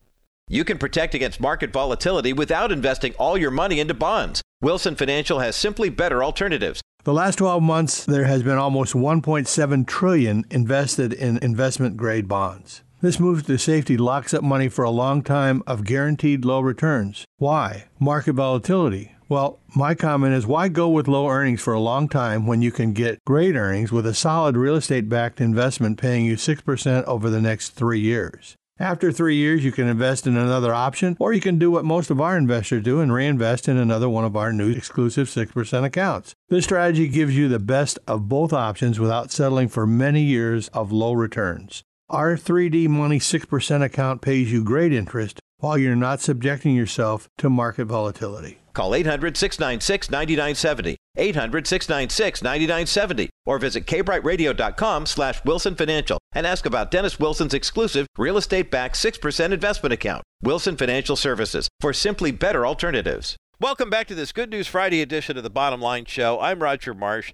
You 0.48 0.64
can 0.64 0.78
protect 0.78 1.16
against 1.16 1.40
market 1.40 1.74
volatility 1.74 2.34
without 2.34 2.72
investing 2.72 3.16
all 3.18 3.36
your 3.36 3.50
money 3.50 3.80
into 3.80 3.96
bonds. 3.96 4.44
Wilson 4.62 4.96
Financial 4.96 5.40
has 5.40 5.56
simply 5.56 5.90
better 5.90 6.24
alternatives. 6.24 6.82
The 7.04 7.14
last 7.14 7.38
12 7.38 7.64
months 7.64 8.06
there 8.06 8.26
has 8.26 8.44
been 8.44 8.58
almost 8.58 8.94
1.7 8.94 9.88
trillion 9.88 10.46
invested 10.52 11.14
in 11.14 11.40
investment 11.40 11.98
grade 11.98 12.28
bonds. 12.28 12.84
This 13.02 13.20
move 13.20 13.46
to 13.46 13.58
safety 13.58 13.98
locks 13.98 14.34
up 14.34 14.42
money 14.42 14.70
for 14.70 14.84
a 14.84 14.90
long 14.90 15.22
time 15.22 15.62
of 15.68 15.84
guaranteed 15.84 16.46
low 16.46 16.62
returns. 16.62 17.26
Why? 17.38 17.86
Market 18.00 18.34
volatility. 18.34 19.12
Well, 19.28 19.60
my 19.76 19.96
comment 19.96 20.34
is 20.34 20.48
why 20.48 20.70
go 20.70 20.88
with 20.88 21.08
low 21.08 21.28
earnings 21.28 21.62
for 21.62 21.74
a 21.74 21.80
long 21.80 22.08
time 22.08 22.48
when 22.48 22.62
you 22.62 22.72
can 22.72 22.94
get 22.94 23.20
great 23.26 23.56
earnings 23.56 23.92
with 23.92 24.06
a 24.06 24.14
solid 24.14 24.56
real 24.56 24.76
estate 24.76 25.10
backed 25.10 25.42
investment 25.42 25.98
paying 25.98 26.26
you 26.26 26.36
6% 26.36 27.04
over 27.04 27.30
the 27.30 27.42
next 27.42 27.72
three 27.72 28.00
years? 28.00 28.56
After 28.80 29.12
three 29.12 29.36
years, 29.36 29.64
you 29.64 29.72
can 29.72 29.88
invest 29.88 30.26
in 30.26 30.38
another 30.38 30.74
option, 30.74 31.18
or 31.20 31.34
you 31.34 31.42
can 31.42 31.58
do 31.58 31.72
what 31.72 31.86
most 31.86 32.10
of 32.10 32.22
our 32.22 32.38
investors 32.38 32.84
do 32.84 33.02
and 33.02 33.14
reinvest 33.14 33.68
in 33.68 33.78
another 33.78 34.10
one 34.10 34.26
of 34.26 34.36
our 34.36 34.54
new 34.54 34.70
exclusive 34.70 35.28
6% 35.28 35.84
accounts. 35.84 36.34
This 36.50 36.66
strategy 36.66 37.08
gives 37.08 37.38
you 37.38 37.48
the 37.48 37.60
best 37.60 38.00
of 38.08 38.30
both 38.30 38.54
options 38.54 39.00
without 39.00 39.32
settling 39.32 39.68
for 39.68 39.86
many 39.86 40.22
years 40.24 40.70
of 40.70 40.92
low 40.92 41.14
returns. 41.14 41.84
Our 42.10 42.36
3D 42.36 42.88
Money 42.88 43.18
6% 43.18 43.84
account 43.84 44.22
pays 44.22 44.52
you 44.52 44.64
great 44.64 44.94
interest 44.94 45.40
while 45.58 45.76
you're 45.76 45.96
not 45.96 46.22
subjecting 46.22 46.76
yourself 46.76 47.28
to 47.40 47.50
market 47.50 47.86
volatility. 47.86 48.60
Call 48.74 48.94
800 48.94 49.36
696 49.36 50.12
9970, 50.12 50.98
800 51.18 51.66
696 51.66 52.44
9970, 52.44 53.30
or 53.48 53.58
visit 53.58 53.88
kbrightradio.com 53.88 55.08
slash 55.08 55.44
Wilson 55.46 55.76
Financial 55.76 56.20
and 56.34 56.46
ask 56.46 56.68
about 56.68 56.92
Dennis 56.92 57.20
Wilson's 57.20 57.56
exclusive 57.56 58.06
real 58.20 58.38
estate 58.38 58.70
backed 58.70 58.96
6% 58.96 59.52
investment 59.52 59.94
account. 59.94 60.24
Wilson 60.44 60.78
Financial 60.78 61.16
Services 61.16 61.68
for 61.80 61.92
simply 61.92 62.32
better 62.32 62.68
alternatives. 62.68 63.36
Welcome 63.60 63.90
back 63.90 64.06
to 64.08 64.16
this 64.16 64.32
Good 64.32 64.52
News 64.52 64.68
Friday 64.68 65.02
edition 65.02 65.38
of 65.38 65.44
the 65.44 65.50
Bottom 65.50 65.82
Line 65.82 66.06
Show. 66.06 66.40
I'm 66.40 66.62
Roger 66.62 66.94
Marsh. 66.94 67.34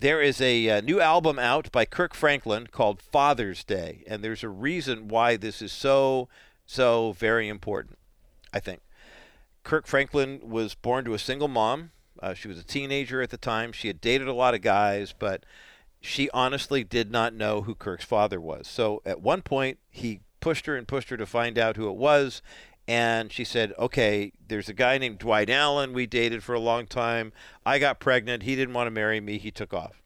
There 0.00 0.22
is 0.22 0.40
a, 0.40 0.66
a, 0.66 0.78
uh, 0.78 0.80
new 0.80 0.98
album 0.98 1.38
out 1.38 1.70
by 1.70 1.84
Kirk 1.84 2.14
Franklin 2.14 2.68
called 2.68 3.02
Father's 3.02 3.62
Day, 3.62 4.02
and 4.06 4.24
there's 4.24 4.42
a 4.42 4.48
reason 4.48 5.08
why 5.08 5.36
this 5.36 5.60
is 5.60 5.72
so, 5.72 6.30
so 6.64 7.12
very 7.12 7.48
important, 7.48 7.98
I 8.50 8.60
think. 8.60 8.80
Kirk 9.62 9.86
Franklin 9.86 10.40
was 10.42 10.74
born 10.74 11.04
to 11.04 11.12
a 11.12 11.18
single 11.18 11.48
mom. 11.48 11.90
Uh, 12.18 12.32
she 12.32 12.48
was 12.48 12.58
a 12.58 12.64
teenager 12.64 13.20
at 13.20 13.28
the 13.28 13.36
time. 13.36 13.72
She 13.72 13.88
had 13.88 14.00
dated 14.00 14.26
a 14.26 14.32
lot 14.32 14.54
of 14.54 14.62
guys, 14.62 15.12
but 15.18 15.44
she 16.00 16.30
honestly 16.30 16.82
did 16.82 17.10
not 17.10 17.34
know 17.34 17.60
who 17.60 17.74
Kirk's 17.74 18.02
father 18.02 18.40
was. 18.40 18.66
So 18.68 19.02
at 19.04 19.20
one 19.20 19.42
point, 19.42 19.80
he 19.90 20.20
pushed 20.40 20.64
her 20.64 20.76
and 20.76 20.88
pushed 20.88 21.10
her 21.10 21.18
to 21.18 21.26
find 21.26 21.58
out 21.58 21.76
who 21.76 21.90
it 21.90 21.96
was, 21.96 22.40
and 22.90 23.32
she 23.32 23.44
said, 23.44 23.72
"Okay, 23.78 24.32
there's 24.48 24.68
a 24.68 24.72
guy 24.72 24.98
named 24.98 25.20
Dwight 25.20 25.48
Allen 25.48 25.92
we 25.92 26.08
dated 26.08 26.42
for 26.42 26.56
a 26.56 26.58
long 26.58 26.88
time. 26.88 27.32
I 27.64 27.78
got 27.78 28.00
pregnant. 28.00 28.42
He 28.42 28.56
didn't 28.56 28.74
want 28.74 28.88
to 28.88 28.90
marry 28.90 29.20
me. 29.20 29.38
He 29.38 29.52
took 29.52 29.72
off." 29.72 30.02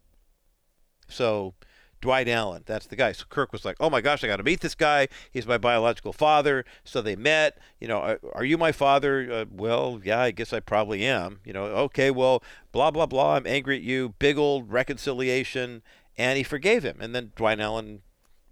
So, 1.09 1.55
Dwight 2.02 2.28
Allen, 2.28 2.62
that's 2.66 2.86
the 2.86 2.97
guy. 2.97 3.12
So 3.12 3.24
Kirk 3.31 3.55
was 3.55 3.65
like, 3.65 3.77
"Oh 3.81 3.89
my 3.89 4.02
gosh, 4.02 4.23
I 4.23 4.27
got 4.27 4.36
to 4.36 4.43
meet 4.43 4.61
this 4.61 4.74
guy. 4.74 5.09
He's 5.31 5.47
my 5.47 5.56
biological 5.56 6.12
father." 6.12 6.66
So 6.85 7.01
they 7.01 7.16
met. 7.16 7.56
You 7.81 7.89
know, 7.89 8.19
are, 8.35 8.44
you 8.44 8.59
my 8.59 8.70
father? 8.70 9.32
Uh, 9.32 9.44
well, 9.51 10.02
yeah, 10.05 10.20
I 10.20 10.31
guess 10.31 10.52
I 10.52 10.61
probably 10.61 11.06
am. 11.06 11.40
You 11.43 11.55
know, 11.55 11.65
okay, 11.65 12.11
well, 12.11 12.43
blah 12.70 12.90
blah 12.90 13.06
blah. 13.06 13.36
I'm 13.36 13.47
angry 13.47 13.77
at 13.77 13.82
you. 13.82 14.15
Big 14.19 14.36
old 14.36 14.70
reconciliation, 14.70 15.81
and 16.19 16.36
he 16.36 16.43
forgave 16.43 16.82
him. 16.82 16.98
And 17.01 17.15
then 17.15 17.32
Dwight 17.35 17.61
Allen 17.61 18.02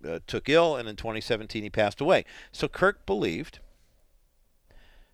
uh, 0.08 0.20
took 0.26 0.48
ill, 0.48 0.74
and 0.74 0.88
in 0.88 0.96
2017 0.96 1.62
he 1.62 1.68
passed 1.68 2.00
away. 2.00 2.24
So 2.50 2.66
Kirk 2.66 3.04
believed 3.04 3.58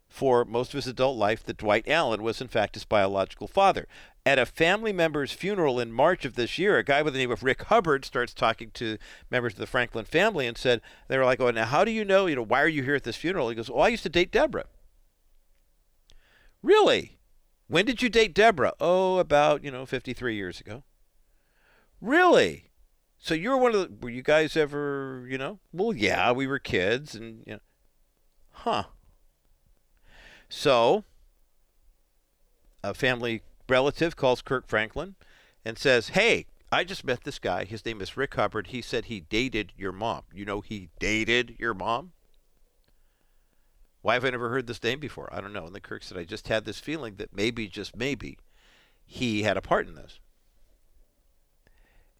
for 0.08 0.44
most 0.44 0.70
of 0.70 0.78
his 0.78 0.86
adult 0.86 1.16
life 1.16 1.44
that 1.44 1.58
Dwight 1.58 1.86
Allen 1.86 2.22
was, 2.22 2.40
in 2.40 2.48
fact, 2.48 2.74
his 2.74 2.84
biological 2.84 3.46
father. 3.46 3.86
At 4.24 4.38
a 4.38 4.46
family 4.46 4.92
member's 4.92 5.32
funeral 5.32 5.78
in 5.78 5.92
March 5.92 6.24
of 6.24 6.34
this 6.34 6.58
year, 6.58 6.78
a 6.78 6.84
guy 6.84 7.02
by 7.02 7.10
the 7.10 7.18
name 7.18 7.30
of 7.30 7.42
Rick 7.42 7.64
Hubbard 7.64 8.04
starts 8.04 8.34
talking 8.34 8.70
to 8.72 8.98
members 9.30 9.54
of 9.54 9.58
the 9.58 9.66
Franklin 9.66 10.04
family 10.04 10.46
and 10.46 10.56
said, 10.56 10.80
they 11.08 11.16
were 11.16 11.24
like, 11.24 11.40
oh, 11.40 11.50
now 11.50 11.66
how 11.66 11.84
do 11.84 11.90
you 11.90 12.04
know, 12.04 12.26
you 12.26 12.36
know, 12.36 12.42
why 12.42 12.62
are 12.62 12.68
you 12.68 12.82
here 12.82 12.94
at 12.94 13.04
this 13.04 13.16
funeral? 13.16 13.48
He 13.48 13.54
goes, 13.54 13.70
oh, 13.70 13.78
I 13.78 13.88
used 13.88 14.02
to 14.02 14.08
date 14.08 14.32
Deborah. 14.32 14.66
Really? 16.62 17.18
When 17.68 17.84
did 17.84 18.02
you 18.02 18.08
date 18.08 18.34
Deborah? 18.34 18.74
Oh, 18.80 19.18
about, 19.18 19.62
you 19.62 19.70
know, 19.70 19.86
53 19.86 20.34
years 20.34 20.60
ago. 20.60 20.82
Really? 22.00 22.70
So 23.18 23.34
you 23.34 23.50
were 23.50 23.56
one 23.56 23.74
of 23.74 23.80
the, 23.80 23.96
were 24.00 24.10
you 24.10 24.22
guys 24.22 24.56
ever, 24.56 25.26
you 25.28 25.38
know? 25.38 25.58
Well, 25.72 25.92
yeah, 25.92 26.32
we 26.32 26.46
were 26.46 26.58
kids 26.58 27.14
and, 27.14 27.44
you 27.46 27.54
know. 27.54 27.60
Huh. 28.50 28.84
So, 30.48 31.04
a 32.82 32.94
family 32.94 33.42
relative 33.68 34.16
calls 34.16 34.42
Kirk 34.42 34.66
Franklin 34.66 35.14
and 35.64 35.78
says, 35.78 36.10
Hey, 36.10 36.46
I 36.70 36.84
just 36.84 37.04
met 37.04 37.24
this 37.24 37.38
guy. 37.38 37.64
His 37.64 37.84
name 37.84 38.00
is 38.00 38.16
Rick 38.16 38.34
Hubbard. 38.34 38.68
He 38.68 38.82
said 38.82 39.06
he 39.06 39.20
dated 39.20 39.72
your 39.76 39.92
mom. 39.92 40.22
You 40.32 40.44
know, 40.44 40.60
he 40.60 40.88
dated 40.98 41.56
your 41.58 41.74
mom? 41.74 42.12
Why 44.02 44.14
have 44.14 44.24
I 44.24 44.30
never 44.30 44.50
heard 44.50 44.66
this 44.66 44.82
name 44.82 45.00
before? 45.00 45.28
I 45.32 45.40
don't 45.40 45.52
know. 45.52 45.66
And 45.66 45.74
the 45.74 45.80
Kirk 45.80 46.02
said, 46.02 46.18
I 46.18 46.24
just 46.24 46.48
had 46.48 46.64
this 46.64 46.78
feeling 46.78 47.16
that 47.16 47.34
maybe, 47.34 47.68
just 47.68 47.96
maybe, 47.96 48.38
he 49.04 49.42
had 49.42 49.56
a 49.56 49.62
part 49.62 49.88
in 49.88 49.94
this. 49.94 50.20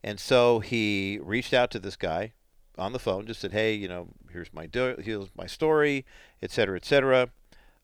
And 0.03 0.19
so 0.19 0.61
he 0.61 1.19
reached 1.23 1.55
out 1.55 1.71
to 1.73 1.79
this 1.79 1.97
guy 1.97 2.33
on 2.77 2.93
the 2.93 2.99
phone, 2.99 3.27
just 3.27 3.41
said, 3.41 3.53
"Hey, 3.53 3.75
you 3.75 3.89
know, 3.89 4.09
here's 4.31 4.53
my 4.53 4.67
do- 4.67 4.97
here's 5.03 5.29
my 5.37 5.47
story, 5.47 6.07
et 6.41 6.51
cetera, 6.51 6.77
et 6.77 6.85
cetera. 6.85 7.31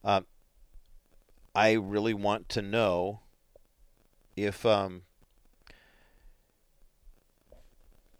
Um, 0.03 0.25
I 1.55 1.73
really 1.73 2.13
want 2.13 2.49
to 2.49 2.61
know 2.61 3.21
if 4.35 4.65
um, 4.65 5.03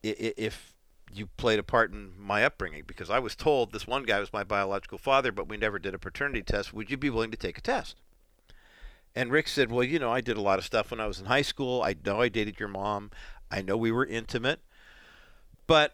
if 0.01 0.73
you 1.13 1.27
played 1.37 1.59
a 1.59 1.63
part 1.63 1.91
in 1.91 2.13
my 2.17 2.43
upbringing 2.45 2.83
because 2.87 3.09
I 3.09 3.19
was 3.19 3.35
told 3.35 3.71
this 3.71 3.87
one 3.87 4.03
guy 4.03 4.19
was 4.19 4.33
my 4.33 4.43
biological 4.43 4.97
father, 4.97 5.31
but 5.31 5.49
we 5.49 5.57
never 5.57 5.79
did 5.79 5.93
a 5.93 5.99
paternity 5.99 6.43
test. 6.43 6.73
Would 6.73 6.89
you 6.89 6.97
be 6.97 7.09
willing 7.09 7.31
to 7.31 7.37
take 7.37 7.57
a 7.57 7.61
test?" 7.61 7.97
And 9.13 9.31
Rick 9.31 9.49
said, 9.49 9.69
"Well, 9.69 9.83
you 9.83 9.99
know, 9.99 10.11
I 10.11 10.21
did 10.21 10.37
a 10.37 10.41
lot 10.41 10.59
of 10.59 10.65
stuff 10.65 10.91
when 10.91 11.01
I 11.01 11.07
was 11.07 11.19
in 11.19 11.25
high 11.25 11.41
school. 11.41 11.83
I 11.83 11.95
know 12.05 12.21
I 12.21 12.29
dated 12.29 12.59
your 12.59 12.69
mom. 12.69 13.11
I 13.51 13.61
know 13.61 13.75
we 13.75 13.91
were 13.91 14.05
intimate, 14.05 14.61
but 15.67 15.93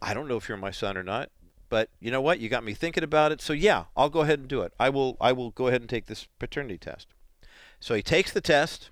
I 0.00 0.14
don't 0.14 0.28
know 0.28 0.36
if 0.36 0.48
you're 0.48 0.56
my 0.56 0.70
son 0.70 0.96
or 0.96 1.02
not. 1.02 1.30
But 1.70 1.88
you 2.00 2.10
know 2.10 2.20
what? 2.20 2.40
You 2.40 2.50
got 2.50 2.64
me 2.64 2.74
thinking 2.74 3.04
about 3.04 3.32
it. 3.32 3.40
So 3.40 3.54
yeah, 3.54 3.84
I'll 3.96 4.10
go 4.10 4.20
ahead 4.20 4.40
and 4.40 4.48
do 4.48 4.60
it. 4.60 4.74
I 4.78 4.90
will 4.90 5.16
I 5.20 5.32
will 5.32 5.52
go 5.52 5.68
ahead 5.68 5.80
and 5.80 5.88
take 5.88 6.06
this 6.06 6.26
paternity 6.38 6.76
test. 6.76 7.06
So 7.78 7.94
he 7.94 8.02
takes 8.02 8.32
the 8.32 8.42
test. 8.42 8.90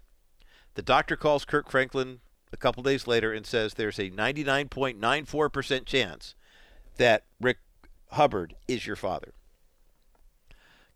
The 0.75 0.83
doctor 0.83 1.17
calls 1.17 1.45
Kirk 1.45 1.71
Franklin 1.71 2.21
a 2.53 2.57
couple 2.57 2.83
days 2.83 3.07
later 3.07 3.33
and 3.33 3.45
says 3.45 3.75
there's 3.75 3.99
a 3.99 4.11
99.94% 4.11 5.85
chance 5.85 6.35
that 6.97 7.25
Rick 7.41 7.59
Hubbard 8.13 8.55
is 8.67 8.87
your 8.87 8.97
father. 8.97 9.35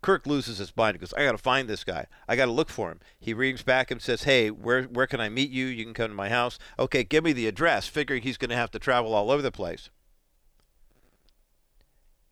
Kirk 0.00 0.26
loses 0.26 0.59
his 0.59 0.76
mind. 0.76 0.96
He 0.96 0.98
goes, 0.98 1.12
I 1.14 1.24
got 1.24 1.32
to 1.32 1.38
find 1.38 1.68
this 1.68 1.84
guy. 1.84 2.06
I 2.28 2.36
got 2.36 2.46
to 2.46 2.52
look 2.52 2.70
for 2.70 2.90
him. 2.90 3.00
He 3.20 3.34
rings 3.34 3.62
back 3.62 3.90
and 3.90 4.00
says, 4.00 4.24
Hey, 4.24 4.50
where, 4.50 4.84
where 4.84 5.06
can 5.06 5.20
I 5.20 5.28
meet 5.28 5.50
you? 5.50 5.66
You 5.66 5.84
can 5.84 5.94
come 5.94 6.09
to 6.09 6.14
my 6.14 6.28
house. 6.28 6.59
Okay, 6.78 7.04
give 7.04 7.22
me 7.22 7.32
the 7.32 7.46
address, 7.46 7.86
figuring 7.86 8.22
he's 8.22 8.36
going 8.36 8.50
to 8.50 8.56
have 8.56 8.70
to 8.72 8.78
travel 8.78 9.14
all 9.14 9.30
over 9.30 9.42
the 9.42 9.52
place. 9.52 9.90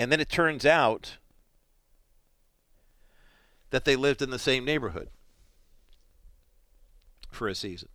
And 0.01 0.11
then 0.11 0.19
it 0.19 0.31
turns 0.31 0.65
out 0.65 1.19
that 3.69 3.85
they 3.85 3.97
lived 3.97 4.23
in 4.23 4.31
the 4.31 4.39
same 4.39 4.65
neighborhood 4.65 5.11
for 7.31 7.49
a 7.49 7.55
season, 7.55 7.91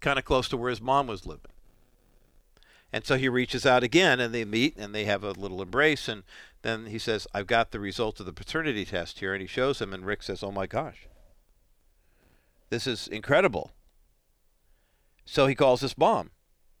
kind 0.00 0.18
of 0.18 0.24
close 0.24 0.48
to 0.48 0.56
where 0.56 0.70
his 0.70 0.80
mom 0.80 1.06
was 1.06 1.26
living. 1.26 1.52
And 2.92 3.04
so 3.06 3.16
he 3.16 3.28
reaches 3.28 3.64
out 3.64 3.84
again 3.84 4.18
and 4.18 4.34
they 4.34 4.44
meet 4.44 4.76
and 4.76 4.92
they 4.92 5.04
have 5.04 5.22
a 5.22 5.30
little 5.30 5.62
embrace. 5.62 6.08
And 6.08 6.24
then 6.62 6.86
he 6.86 6.98
says, 6.98 7.28
I've 7.32 7.46
got 7.46 7.70
the 7.70 7.78
result 7.78 8.18
of 8.18 8.26
the 8.26 8.32
paternity 8.32 8.84
test 8.84 9.20
here. 9.20 9.32
And 9.32 9.40
he 9.40 9.46
shows 9.46 9.80
him. 9.80 9.94
And 9.94 10.04
Rick 10.04 10.24
says, 10.24 10.42
Oh 10.42 10.50
my 10.50 10.66
gosh, 10.66 11.06
this 12.70 12.88
is 12.88 13.06
incredible. 13.06 13.70
So 15.24 15.46
he 15.46 15.54
calls 15.54 15.80
his 15.80 15.96
mom, 15.96 16.30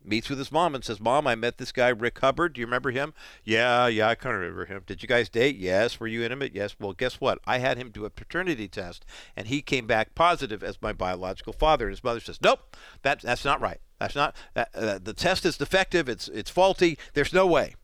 meets 0.04 0.28
with 0.28 0.38
his 0.38 0.52
mom, 0.52 0.74
and 0.74 0.84
says, 0.84 1.00
Mom, 1.00 1.26
I 1.26 1.34
met 1.34 1.58
this 1.58 1.72
guy, 1.72 1.88
Rick 1.88 2.18
Hubbard. 2.20 2.54
Do 2.54 2.60
you 2.60 2.66
remember 2.66 2.90
him? 2.90 3.12
Yeah, 3.44 3.86
yeah, 3.86 4.08
I 4.08 4.14
kind 4.14 4.34
of 4.34 4.40
remember 4.40 4.66
him. 4.66 4.82
Did 4.86 5.02
you 5.02 5.08
guys 5.08 5.28
date? 5.28 5.56
Yes. 5.56 6.00
Were 6.00 6.06
you 6.06 6.22
intimate? 6.22 6.54
Yes. 6.54 6.76
Well, 6.78 6.92
guess 6.92 7.20
what? 7.20 7.38
I 7.46 7.58
had 7.58 7.76
him 7.76 7.90
do 7.90 8.04
a 8.04 8.10
paternity 8.10 8.68
test, 8.68 9.04
and 9.36 9.48
he 9.48 9.62
came 9.62 9.86
back 9.86 10.14
positive 10.14 10.62
as 10.62 10.80
my 10.80 10.92
biological 10.92 11.52
father. 11.52 11.86
And 11.86 11.92
his 11.92 12.04
mother 12.04 12.20
says, 12.20 12.40
Nope, 12.42 12.76
that, 13.02 13.20
that's 13.20 13.44
not 13.44 13.60
right. 13.60 13.80
That's 14.00 14.16
not 14.16 14.34
uh, 14.56 14.98
the 14.98 15.12
test 15.12 15.44
is 15.44 15.58
defective. 15.58 16.08
It's 16.08 16.26
it's 16.28 16.50
faulty. 16.50 16.98
There's 17.12 17.34
no 17.34 17.46
way. 17.46 17.74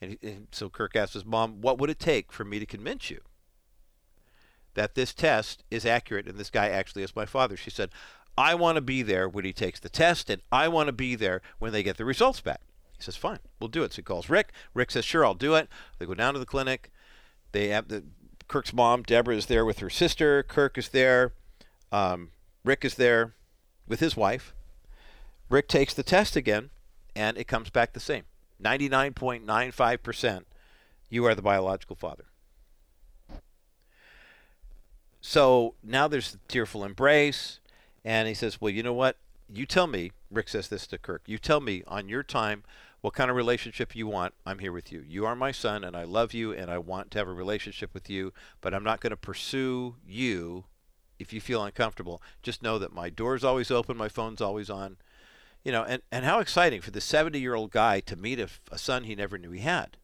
And, 0.00 0.16
and, 0.22 0.48
so 0.50 0.70
Kirk 0.70 0.96
asks 0.96 1.12
his 1.12 1.26
mom, 1.26 1.60
"What 1.60 1.78
would 1.78 1.90
it 1.90 1.98
take 1.98 2.32
for 2.32 2.42
me 2.42 2.58
to 2.58 2.64
convince 2.64 3.10
you 3.10 3.20
that 4.72 4.94
this 4.94 5.12
test 5.12 5.62
is 5.70 5.84
accurate 5.84 6.26
and 6.26 6.38
this 6.38 6.48
guy 6.48 6.70
actually 6.70 7.02
is 7.02 7.14
my 7.14 7.26
father?" 7.26 7.54
She 7.54 7.68
said, 7.68 7.90
"I 8.36 8.54
want 8.54 8.76
to 8.76 8.80
be 8.80 9.02
there 9.02 9.28
when 9.28 9.44
he 9.44 9.52
takes 9.52 9.80
the 9.80 9.88
test, 9.88 10.30
and 10.30 10.42
I 10.50 10.68
want 10.68 10.88
to 10.88 10.92
be 10.92 11.14
there 11.14 11.42
when 11.58 11.72
they 11.72 11.82
get 11.82 11.96
the 11.96 12.04
results 12.04 12.40
back." 12.40 12.60
He 12.96 13.02
says, 13.02 13.16
"Fine, 13.16 13.40
we'll 13.58 13.68
do 13.68 13.82
it." 13.82 13.92
So 13.92 13.96
he 13.96 14.02
calls 14.02 14.28
Rick. 14.28 14.52
Rick 14.74 14.90
says, 14.90 15.04
"Sure, 15.04 15.24
I'll 15.24 15.34
do 15.34 15.54
it." 15.54 15.68
They 15.98 16.06
go 16.06 16.14
down 16.14 16.34
to 16.34 16.40
the 16.40 16.46
clinic. 16.46 16.90
They 17.52 17.68
have 17.68 17.88
the 17.88 18.04
Kirk's 18.48 18.72
mom, 18.72 19.02
Deborah, 19.04 19.36
is 19.36 19.46
there 19.46 19.64
with 19.64 19.78
her 19.78 19.90
sister. 19.90 20.42
Kirk 20.42 20.76
is 20.76 20.88
there. 20.88 21.32
Um, 21.92 22.30
Rick 22.64 22.84
is 22.84 22.96
there 22.96 23.34
with 23.86 24.00
his 24.00 24.16
wife. 24.16 24.54
Rick 25.48 25.68
takes 25.68 25.94
the 25.94 26.02
test 26.02 26.36
again, 26.36 26.70
and 27.14 27.36
it 27.36 27.48
comes 27.48 27.70
back 27.70 27.92
the 27.92 28.00
same 28.00 28.24
99.95%. 28.62 30.44
You 31.08 31.24
are 31.26 31.34
the 31.34 31.42
biological 31.42 31.96
father. 31.96 32.26
So 35.20 35.74
now 35.82 36.08
there's 36.08 36.32
the 36.32 36.38
tearful 36.48 36.84
embrace, 36.84 37.60
and 38.04 38.28
he 38.28 38.34
says, 38.34 38.60
Well, 38.60 38.72
you 38.72 38.82
know 38.82 38.92
what? 38.92 39.16
You 39.52 39.66
tell 39.66 39.86
me, 39.86 40.12
Rick 40.30 40.48
says 40.48 40.68
this 40.68 40.86
to 40.88 40.98
Kirk, 40.98 41.22
you 41.26 41.38
tell 41.38 41.60
me 41.60 41.82
on 41.86 42.08
your 42.08 42.22
time 42.22 42.62
what 43.00 43.14
kind 43.14 43.30
of 43.30 43.36
relationship 43.36 43.96
you 43.96 44.06
want. 44.06 44.34
I'm 44.44 44.58
here 44.58 44.72
with 44.72 44.92
you. 44.92 45.02
You 45.06 45.26
are 45.26 45.34
my 45.34 45.52
son, 45.52 45.84
and 45.84 45.96
I 45.96 46.04
love 46.04 46.34
you, 46.34 46.52
and 46.52 46.70
I 46.70 46.78
want 46.78 47.10
to 47.10 47.18
have 47.18 47.28
a 47.28 47.32
relationship 47.32 47.94
with 47.94 48.10
you, 48.10 48.32
but 48.60 48.74
I'm 48.74 48.84
not 48.84 49.00
going 49.00 49.10
to 49.10 49.16
pursue 49.16 49.96
you 50.06 50.64
if 51.20 51.32
you 51.32 51.40
feel 51.40 51.62
uncomfortable, 51.62 52.22
just 52.42 52.62
know 52.62 52.78
that 52.78 52.94
my 52.94 53.10
door's 53.10 53.44
always 53.44 53.70
open, 53.70 53.96
my 53.96 54.08
phone's 54.08 54.40
always 54.40 54.70
on. 54.70 54.96
You 55.62 55.72
know, 55.72 55.84
and, 55.84 56.00
and 56.10 56.24
how 56.24 56.40
exciting 56.40 56.80
for 56.80 56.90
the 56.90 57.02
70 57.02 57.38
year 57.38 57.54
old 57.54 57.70
guy 57.70 58.00
to 58.00 58.16
meet 58.16 58.40
a, 58.40 58.48
a 58.72 58.78
son 58.78 59.04
he 59.04 59.14
never 59.14 59.36
knew 59.36 59.50
he 59.50 59.60
had. 59.60 59.98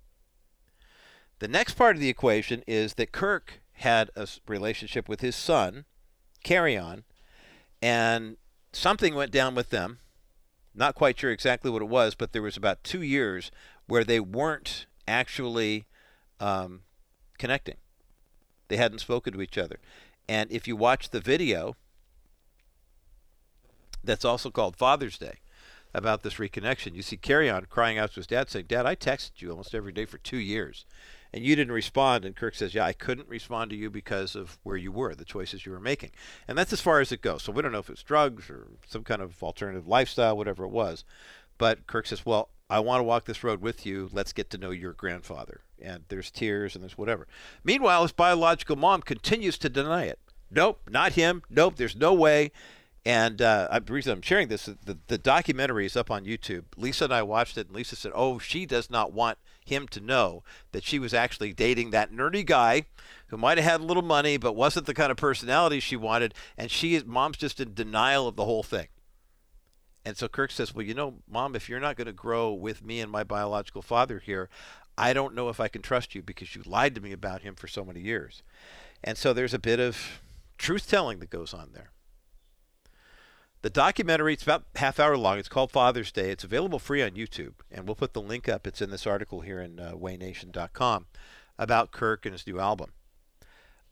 The 1.39 1.48
next 1.48 1.74
part 1.74 1.97
of 1.97 2.02
the 2.02 2.10
equation 2.10 2.62
is 2.66 2.94
that 2.94 3.12
Kirk 3.12 3.60
had 3.73 4.10
a 4.14 4.28
relationship 4.47 5.09
with 5.09 5.23
his 5.23 5.35
son, 5.35 5.86
Kerrion, 6.44 7.05
and 7.82 8.36
something 8.73 9.15
went 9.15 9.32
down 9.32 9.55
with 9.55 9.70
them. 9.70 9.98
Not 10.74 10.94
quite 10.94 11.19
sure 11.19 11.31
exactly 11.31 11.70
what 11.70 11.82
it 11.82 11.89
was, 11.89 12.15
but 12.15 12.32
there 12.32 12.43
was 12.43 12.57
about 12.57 12.85
two 12.85 13.01
years 13.01 13.51
where 13.86 14.05
they 14.05 14.20
weren't 14.20 14.86
actually 15.09 15.86
um, 16.39 16.82
connecting. 17.39 17.77
They 18.69 18.77
hadn't 18.77 18.98
spoken 18.98 19.32
to 19.32 19.40
each 19.40 19.57
other. 19.57 19.78
And 20.28 20.51
if 20.51 20.69
you 20.69 20.77
watch 20.77 21.11
the 21.11 21.20
video, 21.20 21.77
that's 24.05 24.24
also 24.24 24.51
called 24.51 24.77
Father's 24.77 25.19
Day 25.19 25.39
about 25.94 26.23
this 26.23 26.35
reconnection. 26.35 26.94
You 26.94 27.03
see 27.03 27.16
Kerrion 27.16 27.69
crying 27.69 27.97
out 27.97 28.11
to 28.11 28.16
his 28.16 28.27
dad 28.27 28.51
saying, 28.51 28.66
Dad, 28.69 28.86
I 28.86 28.97
texted 28.97 29.40
you 29.40 29.51
almost 29.51 29.74
every 29.74 29.93
day 29.93 30.05
for 30.05 30.19
two 30.19 30.36
years. 30.36 30.85
And 31.37 31.45
you 31.45 31.55
didn't 31.55 31.75
respond. 31.75 32.25
And 32.25 32.35
Kirk 32.35 32.55
says, 32.55 32.75
Yeah, 32.75 32.87
I 32.87 32.95
couldn't 32.95 33.29
respond 33.29 33.69
to 33.69 33.77
you 33.77 33.91
because 33.91 34.35
of 34.35 34.59
where 34.63 34.79
you 34.79 34.91
were, 34.91 35.15
the 35.15 35.23
choices 35.27 35.67
you 35.67 35.73
were 35.73 35.79
making. 35.79 36.13
And 36.49 36.57
that's 36.57 36.73
as 36.73 36.81
far 36.81 36.99
as 36.99 37.13
it 37.13 37.21
goes. 37.21 37.43
So 37.43 37.53
we 37.53 37.61
don't 37.61 37.73
know 37.73 37.79
if 37.79 37.91
it's 37.91 38.03
drugs 38.03 38.49
or 38.49 38.69
some 38.87 39.05
kind 39.05 39.21
of 39.21 39.43
alternative 39.43 39.87
lifestyle, 39.87 40.35
whatever 40.35 40.65
it 40.65 40.71
was. 40.71 41.05
But 41.59 41.87
Kirk 41.87 42.07
says, 42.07 42.25
Well, 42.25 42.49
I 42.71 42.81
want 42.81 43.01
to 43.01 43.05
walk 43.05 43.27
this 43.27 43.45
road 43.45 43.61
with 43.61 43.85
you. 43.85 44.09
Let's 44.15 44.33
get 44.33 44.49
to 44.49 44.59
know 44.59 44.71
your 44.71 44.95
grandfather. 44.95 45.61
And 45.79 46.05
there's 46.09 46.31
tears 46.31 46.75
and 46.75 46.83
there's 46.83 46.97
whatever. 46.97 47.27
Meanwhile, 47.63 48.01
his 48.01 48.13
biological 48.13 48.77
mom 48.77 49.03
continues 49.03 49.59
to 49.59 49.69
deny 49.69 50.05
it. 50.05 50.19
Nope, 50.51 50.81
not 50.89 51.13
him. 51.13 51.43
Nope, 51.51 51.77
there's 51.77 51.97
no 51.97 52.15
way. 52.15 52.51
And 53.05 53.43
uh, 53.43 53.79
the 53.85 53.93
reason 53.93 54.15
I'm 54.15 54.23
sharing 54.23 54.49
this, 54.49 54.65
the, 54.65 54.97
the 55.07 55.19
documentary 55.19 55.85
is 55.85 55.97
up 55.97 56.11
on 56.11 56.25
YouTube. 56.25 56.65
Lisa 56.79 57.05
and 57.05 57.13
I 57.13 57.23
watched 57.23 57.59
it, 57.59 57.67
and 57.67 57.77
Lisa 57.77 57.95
said, 57.95 58.13
"Oh, 58.15 58.39
she 58.39 58.65
does 58.65 58.91
not 58.91 59.13
want 59.13 59.39
him 59.69 59.89
to 59.89 60.01
know 60.01 60.43
that 60.73 60.85
she 60.85 60.99
was 60.99 61.15
actually 61.15 61.53
dating 61.53 61.91
that 61.91 62.13
nerdy 62.13 62.45
guy 62.45 62.87
who 63.29 63.37
might 63.37 63.59
have 63.59 63.65
had 63.65 63.81
a 63.81 63.85
little 63.85 64.03
money, 64.03 64.37
but 64.37 64.55
wasn't 64.55 64.87
the 64.87 64.95
kind 64.95 65.11
of 65.11 65.17
personality 65.17 65.81
she 65.81 65.97
wanted." 65.97 66.35
And 66.57 66.71
she, 66.71 67.01
mom's 67.05 67.37
just 67.37 67.61
in 67.61 67.75
denial 67.75 68.29
of 68.29 68.37
the 68.37 68.45
whole 68.45 68.63
thing. 68.63 68.89
And 70.07 70.17
so 70.17 70.29
Kirk 70.29 70.53
says, 70.53 70.73
Well, 70.73 70.87
you 70.87 70.95
know, 70.95 71.15
mom, 71.29 71.57
if 71.57 71.69
you're 71.69 71.81
not 71.81 71.97
going 71.97 72.07
to 72.07 72.13
grow 72.13 72.53
with 72.53 72.85
me 72.85 73.01
and 73.01 73.11
my 73.11 73.25
biological 73.25 73.83
father 73.83 74.21
here, 74.21 74.49
I 74.97 75.13
don't 75.13 75.35
know 75.35 75.49
if 75.49 75.59
I 75.59 75.67
can 75.67 75.83
trust 75.83 76.15
you 76.15 76.23
because 76.23 76.55
you 76.55 76.63
lied 76.65 76.95
to 76.95 77.01
me 77.01 77.11
about 77.11 77.43
him 77.43 77.57
for 77.57 77.67
so 77.67 77.85
many 77.85 78.01
years. 78.01 78.45
And 79.03 79.19
so 79.19 79.33
there's 79.33 79.53
a 79.53 79.59
bit 79.59 79.81
of 79.81 80.23
truth 80.59 80.89
telling 80.89 81.19
that 81.19 81.31
goes 81.31 81.53
on 81.53 81.71
there. 81.75 81.91
The 83.62 83.70
documentary, 83.70 84.35
it's 84.35 84.43
about 84.43 84.65
half 84.77 85.01
hour 85.01 85.16
long. 85.16 85.39
It's 85.39 85.49
called 85.49 85.73
Father's 85.73 86.12
Day. 86.12 86.31
It's 86.31 86.45
available 86.45 86.78
free 86.78 87.03
on 87.03 87.12
YouTube, 87.12 87.55
and 87.70 87.87
we'll 87.87 87.97
put 87.97 88.12
the 88.12 88.20
link 88.20 88.49
up. 88.49 88.66
It's 88.66 88.83
in 88.83 88.91
this 88.91 89.07
article 89.07 89.41
here 89.41 89.61
in 89.61 89.81
uh, 89.81 89.93
waynation.com 89.95 91.07
about 91.59 91.91
Kirk 91.91 92.27
and 92.27 92.33
his 92.33 92.47
new 92.47 92.61
album. 92.61 92.93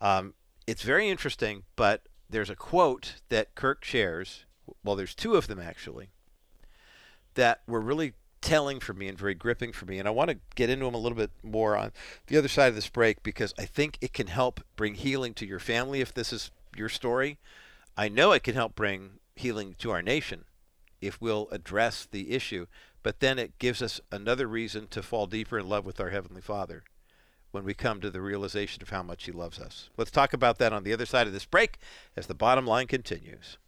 Um, 0.01 0.35
it's 0.66 0.82
very 0.82 1.09
interesting, 1.09 1.65
but 1.77 2.03
there's 2.28 2.51
a 2.51 2.57
quote 2.57 3.16
that 3.31 3.55
Kirk 3.55 3.85
shares. 3.85 4.45
Well, 4.82 4.97
there's 4.97 5.15
two 5.15 5.35
of 5.35 5.47
them 5.47 5.61
actually 5.61 6.11
that 7.35 7.62
were 7.66 7.81
really 7.81 8.15
telling 8.41 8.78
for 8.78 8.93
me 8.93 9.09
and 9.09 9.19
very 9.19 9.35
gripping 9.35 9.73
for 9.73 9.86
me. 9.86 9.99
And 9.99 10.07
I 10.07 10.11
want 10.11 10.31
to 10.31 10.39
get 10.55 10.69
into 10.69 10.85
them 10.85 10.95
a 10.95 10.99
little 10.99 11.16
bit 11.16 11.31
more 11.43 11.77
on 11.77 11.93
the 12.27 12.36
other 12.36 12.49
side 12.49 12.69
of 12.69 12.74
this 12.74 12.89
break 12.89 13.23
because 13.23 13.55
I 13.59 13.65
think 13.65 13.97
it 14.01 14.12
can 14.12 14.27
help 14.27 14.61
bring 14.77 14.95
healing 14.95 15.32
to 15.35 15.47
your 15.47 15.59
family 15.59 16.01
if 16.01 16.12
this 16.12 16.32
is 16.32 16.51
your 16.77 16.91
story. 16.91 17.39
I 17.97 18.09
know 18.09 18.32
it 18.32 18.43
can 18.43 18.55
help 18.55 18.74
bring 18.74 19.12
healing 19.36 19.74
to 19.78 19.90
our 19.90 20.02
nation 20.02 20.44
if 21.01 21.20
we'll 21.20 21.48
address 21.51 22.06
the 22.11 22.32
issue, 22.32 22.66
but 23.02 23.20
then 23.20 23.39
it 23.39 23.59
gives 23.59 23.82
us 23.82 24.01
another 24.11 24.47
reason 24.47 24.86
to 24.89 25.02
fall 25.02 25.27
deeper 25.27 25.59
in 25.59 25.69
love 25.69 25.85
with 25.85 26.01
our 26.01 26.11
Heavenly 26.11 26.40
Father 26.40 26.85
when 27.51 27.65
we 27.65 27.74
come 27.74 28.01
to 28.01 28.11
the 28.11 28.20
realization 28.20 28.82
of 28.82 28.90
how 28.90 29.02
much 29.02 29.24
He 29.24 29.32
loves 29.32 29.61
us. 29.61 29.90
Let's 29.97 30.11
talk 30.11 30.32
about 30.32 30.59
that 30.59 30.73
on 30.73 30.82
the 30.82 30.93
other 30.93 31.06
side 31.06 31.27
of 31.27 31.32
this 31.32 31.44
break 31.44 31.78
as 32.16 32.27
the 32.27 32.35
bottom 32.35 32.66
line 32.66 32.86
continues. 32.86 33.59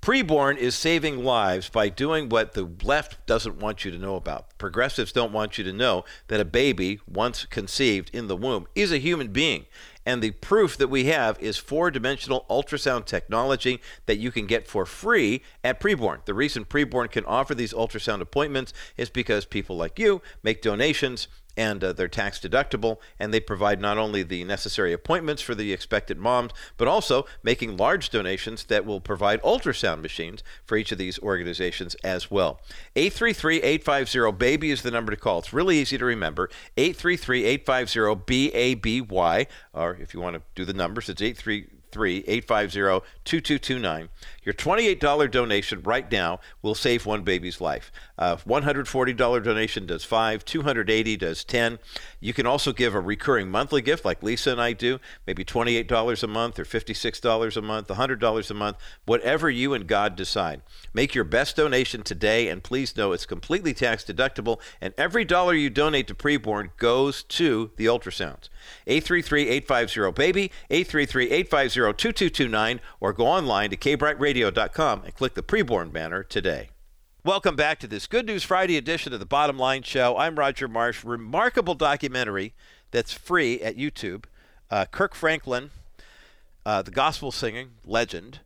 Preborn 0.00 0.56
is 0.56 0.76
saving 0.76 1.24
lives 1.24 1.68
by 1.68 1.88
doing 1.88 2.28
what 2.28 2.52
the 2.52 2.70
left 2.84 3.26
doesn't 3.26 3.58
want 3.58 3.84
you 3.84 3.90
to 3.90 3.98
know 3.98 4.14
about. 4.14 4.56
Progressives 4.56 5.10
don't 5.10 5.32
want 5.32 5.58
you 5.58 5.64
to 5.64 5.72
know 5.72 6.04
that 6.28 6.40
a 6.40 6.44
baby, 6.44 7.00
once 7.06 7.44
conceived 7.44 8.08
in 8.14 8.28
the 8.28 8.36
womb, 8.36 8.68
is 8.76 8.92
a 8.92 8.98
human 8.98 9.28
being. 9.28 9.66
And 10.08 10.22
the 10.22 10.30
proof 10.30 10.78
that 10.78 10.88
we 10.88 11.04
have 11.04 11.38
is 11.38 11.58
four 11.58 11.90
dimensional 11.90 12.46
ultrasound 12.48 13.04
technology 13.04 13.82
that 14.06 14.16
you 14.16 14.30
can 14.30 14.46
get 14.46 14.66
for 14.66 14.86
free 14.86 15.42
at 15.62 15.80
Preborn. 15.80 16.24
The 16.24 16.32
reason 16.32 16.64
Preborn 16.64 17.10
can 17.10 17.26
offer 17.26 17.54
these 17.54 17.74
ultrasound 17.74 18.22
appointments 18.22 18.72
is 18.96 19.10
because 19.10 19.44
people 19.44 19.76
like 19.76 19.98
you 19.98 20.22
make 20.42 20.62
donations 20.62 21.28
and 21.58 21.82
uh, 21.82 21.92
they're 21.92 22.08
tax 22.08 22.38
deductible, 22.38 22.98
and 23.18 23.34
they 23.34 23.40
provide 23.40 23.80
not 23.80 23.98
only 23.98 24.22
the 24.22 24.44
necessary 24.44 24.92
appointments 24.92 25.42
for 25.42 25.56
the 25.56 25.72
expected 25.72 26.16
moms, 26.16 26.52
but 26.76 26.86
also 26.86 27.26
making 27.42 27.76
large 27.76 28.10
donations 28.10 28.62
that 28.64 28.86
will 28.86 29.00
provide 29.00 29.42
ultrasound 29.42 30.00
machines 30.00 30.44
for 30.64 30.76
each 30.76 30.92
of 30.92 30.98
these 30.98 31.18
organizations 31.18 31.96
as 31.96 32.30
well. 32.30 32.60
833-850-BABY 32.94 34.70
is 34.70 34.82
the 34.82 34.92
number 34.92 35.10
to 35.10 35.16
call. 35.16 35.40
It's 35.40 35.52
really 35.52 35.78
easy 35.78 35.98
to 35.98 36.04
remember. 36.04 36.48
833-850-BABY, 36.76 39.48
or 39.72 39.96
if 39.96 40.14
you 40.14 40.20
want 40.20 40.36
to 40.36 40.42
do 40.54 40.64
the 40.64 40.72
numbers, 40.72 41.08
it's 41.08 41.20
833 41.20 42.22
850 42.28 43.04
2229. 43.24 44.08
Your 44.48 44.54
$28 44.54 45.30
donation 45.30 45.82
right 45.82 46.10
now 46.10 46.40
will 46.62 46.74
save 46.74 47.04
one 47.04 47.22
baby's 47.22 47.60
life. 47.60 47.92
Uh, 48.16 48.36
$140 48.36 49.44
donation 49.44 49.84
does 49.84 50.04
five, 50.04 50.42
280 50.42 51.18
does 51.18 51.44
10. 51.44 51.78
You 52.18 52.32
can 52.32 52.46
also 52.46 52.72
give 52.72 52.94
a 52.94 53.00
recurring 53.00 53.50
monthly 53.50 53.82
gift 53.82 54.06
like 54.06 54.22
Lisa 54.22 54.52
and 54.52 54.60
I 54.60 54.72
do, 54.72 55.00
maybe 55.26 55.44
$28 55.44 56.22
a 56.22 56.26
month 56.26 56.58
or 56.58 56.64
$56 56.64 57.56
a 57.58 57.60
month, 57.60 57.88
$100 57.88 58.50
a 58.50 58.54
month, 58.54 58.78
whatever 59.04 59.50
you 59.50 59.74
and 59.74 59.86
God 59.86 60.16
decide. 60.16 60.62
Make 60.94 61.14
your 61.14 61.24
best 61.24 61.56
donation 61.56 62.02
today, 62.02 62.48
and 62.48 62.64
please 62.64 62.96
know 62.96 63.12
it's 63.12 63.26
completely 63.26 63.74
tax 63.74 64.02
deductible, 64.02 64.62
and 64.80 64.94
every 64.96 65.26
dollar 65.26 65.52
you 65.52 65.68
donate 65.68 66.06
to 66.06 66.14
preborn 66.14 66.70
goes 66.78 67.22
to 67.24 67.72
the 67.76 67.84
ultrasounds. 67.84 68.48
833-850-BABY, 68.86 70.50
833-850-2229, 70.70 72.80
or 72.98 73.12
go 73.12 73.26
online 73.26 73.68
to 73.68 73.76
kbrightradio.com 73.76 74.37
and 74.42 75.14
click 75.16 75.34
the 75.34 75.42
preborn 75.42 75.92
banner 75.92 76.22
today. 76.22 76.70
Welcome 77.24 77.56
back 77.56 77.80
to 77.80 77.88
this 77.88 78.06
Good 78.06 78.24
News 78.24 78.44
Friday 78.44 78.76
edition 78.76 79.12
of 79.12 79.18
the 79.18 79.26
Bottom 79.26 79.58
Line 79.58 79.82
Show. 79.82 80.16
I'm 80.16 80.38
Roger 80.38 80.68
Marsh. 80.68 81.02
Remarkable 81.02 81.74
documentary 81.74 82.54
that's 82.92 83.12
free 83.12 83.60
at 83.60 83.76
YouTube. 83.76 84.26
Uh, 84.70 84.84
Kirk 84.84 85.16
Franklin, 85.16 85.70
uh, 86.64 86.82
the 86.82 86.92
gospel 86.92 87.32
singing 87.32 87.70
legend, 87.84 88.38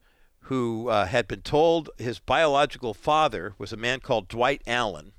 who 0.45 0.89
uh, 0.89 1.05
had 1.05 1.29
been 1.29 1.43
told 1.43 1.91
his 1.99 2.19
biological 2.19 2.95
father 2.95 3.55
was 3.59 3.71
a 3.71 3.77
man 3.77 4.01
called 4.01 4.29
Dwight 4.29 4.63
Allen, 4.67 5.13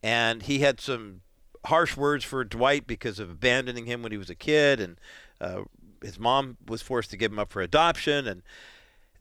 and 0.00 0.44
he 0.44 0.60
had 0.60 0.80
some 0.80 1.22
harsh 1.66 1.96
words 1.96 2.24
for 2.24 2.44
Dwight 2.44 2.86
because 2.86 3.18
of 3.18 3.30
abandoning 3.30 3.86
him 3.86 4.04
when 4.04 4.12
he 4.12 4.18
was 4.18 4.30
a 4.30 4.36
kid, 4.36 4.80
and 4.80 5.00
uh, 5.40 5.62
his 6.04 6.20
mom 6.20 6.56
was 6.64 6.82
forced 6.82 7.10
to 7.10 7.16
give 7.16 7.32
him 7.32 7.40
up 7.40 7.50
for 7.50 7.62
adoption, 7.62 8.28
and 8.28 8.42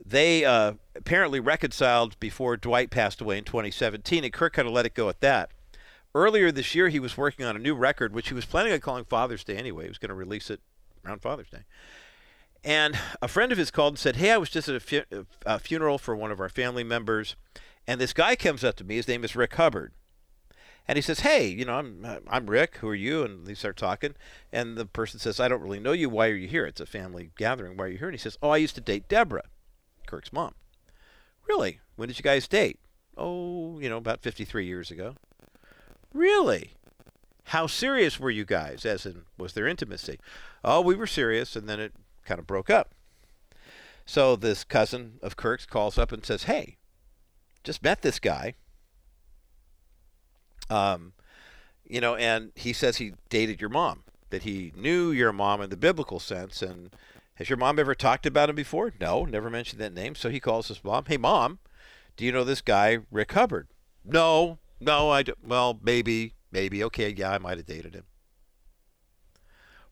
they 0.04 0.46
uh, 0.46 0.74
apparently 0.96 1.40
reconciled 1.40 2.20
before 2.20 2.58
Dwight 2.58 2.90
passed 2.90 3.22
away 3.22 3.38
in 3.38 3.44
2017, 3.44 4.24
and 4.24 4.34
Kirk 4.34 4.54
kind 4.54 4.68
of 4.68 4.74
let 4.74 4.86
it 4.86 4.94
go 4.94 5.10
at 5.10 5.22
that. 5.22 5.52
Earlier 6.16 6.52
this 6.52 6.74
year, 6.74 6.90
he 6.90 7.00
was 7.00 7.18
working 7.18 7.46
on 7.46 7.56
a 7.56 7.60
new 7.60 7.76
record, 7.76 8.14
which 8.14 8.30
he 8.30 8.34
was 8.34 8.46
planning 8.46 8.74
on 8.74 8.80
calling 8.80 9.06
Father's 9.06 9.44
Day 9.44 9.56
anyway. 9.56 9.84
He 9.84 9.90
was 9.90 9.98
going 9.98 10.10
to 10.10 10.16
release 10.16 10.50
it 10.50 10.62
around 11.06 11.22
Father's 11.22 11.50
Day. 11.50 11.66
And 12.64 12.98
a 13.22 13.28
friend 13.28 13.52
of 13.52 13.58
his 13.58 13.72
called 13.72 13.94
and 13.94 14.00
said, 14.00 14.16
Hey, 14.16 14.32
I 14.32 14.38
was 14.38 14.50
just 14.50 14.68
at 14.68 14.76
a, 14.76 14.80
fu- 14.80 15.26
a 15.46 15.60
funeral 15.60 15.98
for 15.98 16.16
one 16.16 16.32
of 16.32 16.40
our 16.40 16.50
family 16.50 16.84
members, 16.84 17.36
and 17.86 18.02
this 18.02 18.14
guy 18.14 18.36
comes 18.36 18.64
up 18.64 18.76
to 18.78 18.84
me. 18.84 18.96
His 18.96 19.08
name 19.08 19.24
is 19.24 19.36
Rick 19.36 19.56
Hubbard. 19.56 19.94
And 20.88 20.98
he 20.98 21.02
says, 21.02 21.20
"Hey, 21.20 21.48
you 21.48 21.66
know, 21.66 21.78
I'm 21.78 22.06
I'm 22.30 22.50
Rick. 22.50 22.78
Who 22.78 22.88
are 22.88 22.96
you?" 22.96 23.24
And 23.24 23.46
they 23.46 23.56
start 23.56 23.76
talking, 23.76 24.16
and 24.54 24.78
the 24.78 24.86
person 24.86 25.20
says, 25.20 25.38
"I 25.38 25.50
don't 25.50 25.62
really 25.62 25.82
know 25.82 25.92
you. 25.92 26.10
Why 26.10 26.30
are 26.30 26.36
you 26.36 26.48
here? 26.48 26.66
It's 26.66 26.80
a 26.80 26.86
family 26.86 27.32
gathering. 27.38 27.76
Why 27.76 27.86
are 27.86 27.90
you 27.90 27.98
here?" 27.98 28.08
And 28.08 28.16
he 28.16 28.20
says, 28.20 28.38
"Oh, 28.42 28.52
I 28.52 28.58
used 28.58 28.76
to 28.76 28.82
date 28.82 29.10
Deborah, 29.10 29.44
Kirk's 30.08 30.34
mom." 30.34 30.56
Really? 31.48 31.80
When 31.96 32.08
did 32.08 32.18
you 32.18 32.24
guys 32.24 32.48
date? 32.48 32.80
Oh, 33.16 33.80
you 33.80 33.90
know, 33.90 33.98
about 33.98 34.22
53 34.22 34.66
years 34.66 34.92
ago. 34.92 35.16
Really? 36.14 36.72
How 37.46 37.68
serious 37.68 38.20
were 38.20 38.30
you 38.30 38.46
guys? 38.46 38.86
As 38.86 39.06
in, 39.06 39.24
was 39.38 39.54
there 39.54 39.68
intimacy? 39.68 40.20
Oh, 40.64 40.82
we 40.82 40.96
were 40.96 41.08
serious, 41.08 41.56
and 41.56 41.68
then 41.68 41.80
it 41.80 41.94
kind 42.26 42.40
of 42.40 42.48
broke 42.48 42.70
up. 42.70 42.94
So 44.06 44.36
this 44.36 44.64
cousin 44.64 45.20
of 45.22 45.36
Kirk's 45.36 45.66
calls 45.66 45.98
up 45.98 46.12
and 46.12 46.26
says, 46.26 46.44
"Hey, 46.44 46.78
just 47.64 47.84
met 47.84 48.02
this 48.02 48.20
guy." 48.20 48.56
Um, 50.70 51.14
you 51.88 52.02
know, 52.02 52.16
and 52.16 52.52
he 52.56 52.74
says 52.74 52.98
he 52.98 53.14
dated 53.30 53.62
your 53.62 53.70
mom, 53.70 54.04
that 54.30 54.44
he 54.44 54.74
knew 54.76 55.12
your 55.12 55.32
mom 55.32 55.62
in 55.62 55.70
the 55.70 55.78
biblical 55.78 56.20
sense. 56.20 56.62
And 56.62 56.92
has 57.38 57.50
your 57.50 57.58
mom 57.58 57.78
ever 57.78 57.94
talked 57.94 58.26
about 58.26 58.50
him 58.50 58.56
before? 58.56 58.94
No, 59.00 59.24
never 59.24 59.50
mentioned 59.50 59.80
that 59.80 59.94
name. 59.94 60.16
So 60.16 60.30
he 60.30 60.40
calls 60.40 60.70
his 60.70 60.84
mom, 60.84 61.06
Hey, 61.08 61.18
mom, 61.18 61.60
do 62.16 62.26
you 62.26 62.32
know 62.32 62.44
this 62.44 62.62
guy, 62.62 63.00
Rick 63.12 63.34
Hubbard? 63.34 63.68
No, 64.04 64.58
no, 64.80 65.12
I 65.12 65.22
don't. 65.22 65.38
Well, 65.48 65.80
maybe, 65.84 66.34
maybe. 66.52 66.84
Okay, 66.86 67.14
yeah, 67.16 67.32
I 67.32 67.38
might 67.38 67.58
have 67.58 67.68
dated 67.68 67.94
him. 67.94 68.06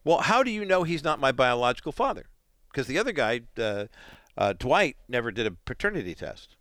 Well, 0.04 0.20
how 0.20 0.42
do 0.42 0.50
you 0.50 0.66
know 0.66 0.84
he's 0.84 1.04
not 1.04 1.20
my 1.20 1.32
biological 1.32 1.92
father? 1.92 2.26
Because 2.72 2.88
the 2.88 2.98
other 2.98 3.12
guy, 3.12 3.42
uh, 3.58 3.86
uh, 4.36 4.54
Dwight, 4.54 4.98
never 5.08 5.32
did 5.32 5.46
a 5.46 5.52
paternity 5.52 6.16
test. 6.16 6.56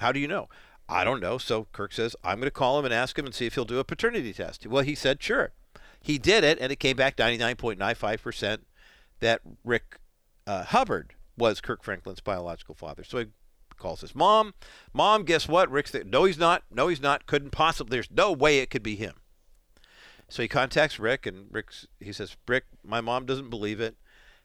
How 0.00 0.12
do 0.12 0.20
you 0.20 0.28
know? 0.28 0.48
I 0.86 1.02
don't 1.02 1.20
know. 1.20 1.38
So 1.38 1.66
Kirk 1.72 1.94
says, 1.94 2.14
I'm 2.22 2.36
going 2.36 2.46
to 2.46 2.50
call 2.50 2.78
him 2.78 2.84
and 2.84 2.94
ask 2.94 3.18
him 3.18 3.24
and 3.24 3.34
see 3.34 3.46
if 3.46 3.54
he'll 3.54 3.64
do 3.64 3.78
a 3.78 3.84
paternity 3.84 4.34
test. 4.34 4.66
Well, 4.66 4.84
he 4.84 4.94
said, 4.94 5.22
sure. 5.22 5.52
He 6.00 6.18
did 6.18 6.44
it, 6.44 6.58
and 6.60 6.70
it 6.70 6.76
came 6.76 6.96
back 6.96 7.16
99.95% 7.16 8.58
that 9.20 9.40
Rick 9.64 9.98
uh, 10.46 10.64
Hubbard 10.64 11.14
was 11.36 11.60
Kirk 11.60 11.82
Franklin's 11.82 12.20
biological 12.20 12.74
father. 12.74 13.04
So 13.04 13.18
he 13.18 13.26
calls 13.76 14.00
his 14.00 14.14
mom. 14.14 14.54
Mom, 14.92 15.24
guess 15.24 15.48
what? 15.48 15.70
Rick's 15.70 15.90
there. 15.90 16.04
No, 16.04 16.24
he's 16.24 16.38
not. 16.38 16.64
No, 16.70 16.88
he's 16.88 17.00
not. 17.00 17.26
Couldn't 17.26 17.50
possibly. 17.50 17.96
There's 17.96 18.10
no 18.10 18.32
way 18.32 18.58
it 18.58 18.70
could 18.70 18.82
be 18.82 18.96
him. 18.96 19.14
So 20.28 20.42
he 20.42 20.48
contacts 20.48 20.98
Rick, 20.98 21.24
and 21.24 21.46
Rick's, 21.50 21.86
he 22.00 22.12
says, 22.12 22.36
Rick, 22.46 22.64
my 22.84 23.00
mom 23.00 23.24
doesn't 23.24 23.48
believe 23.48 23.80
it. 23.80 23.96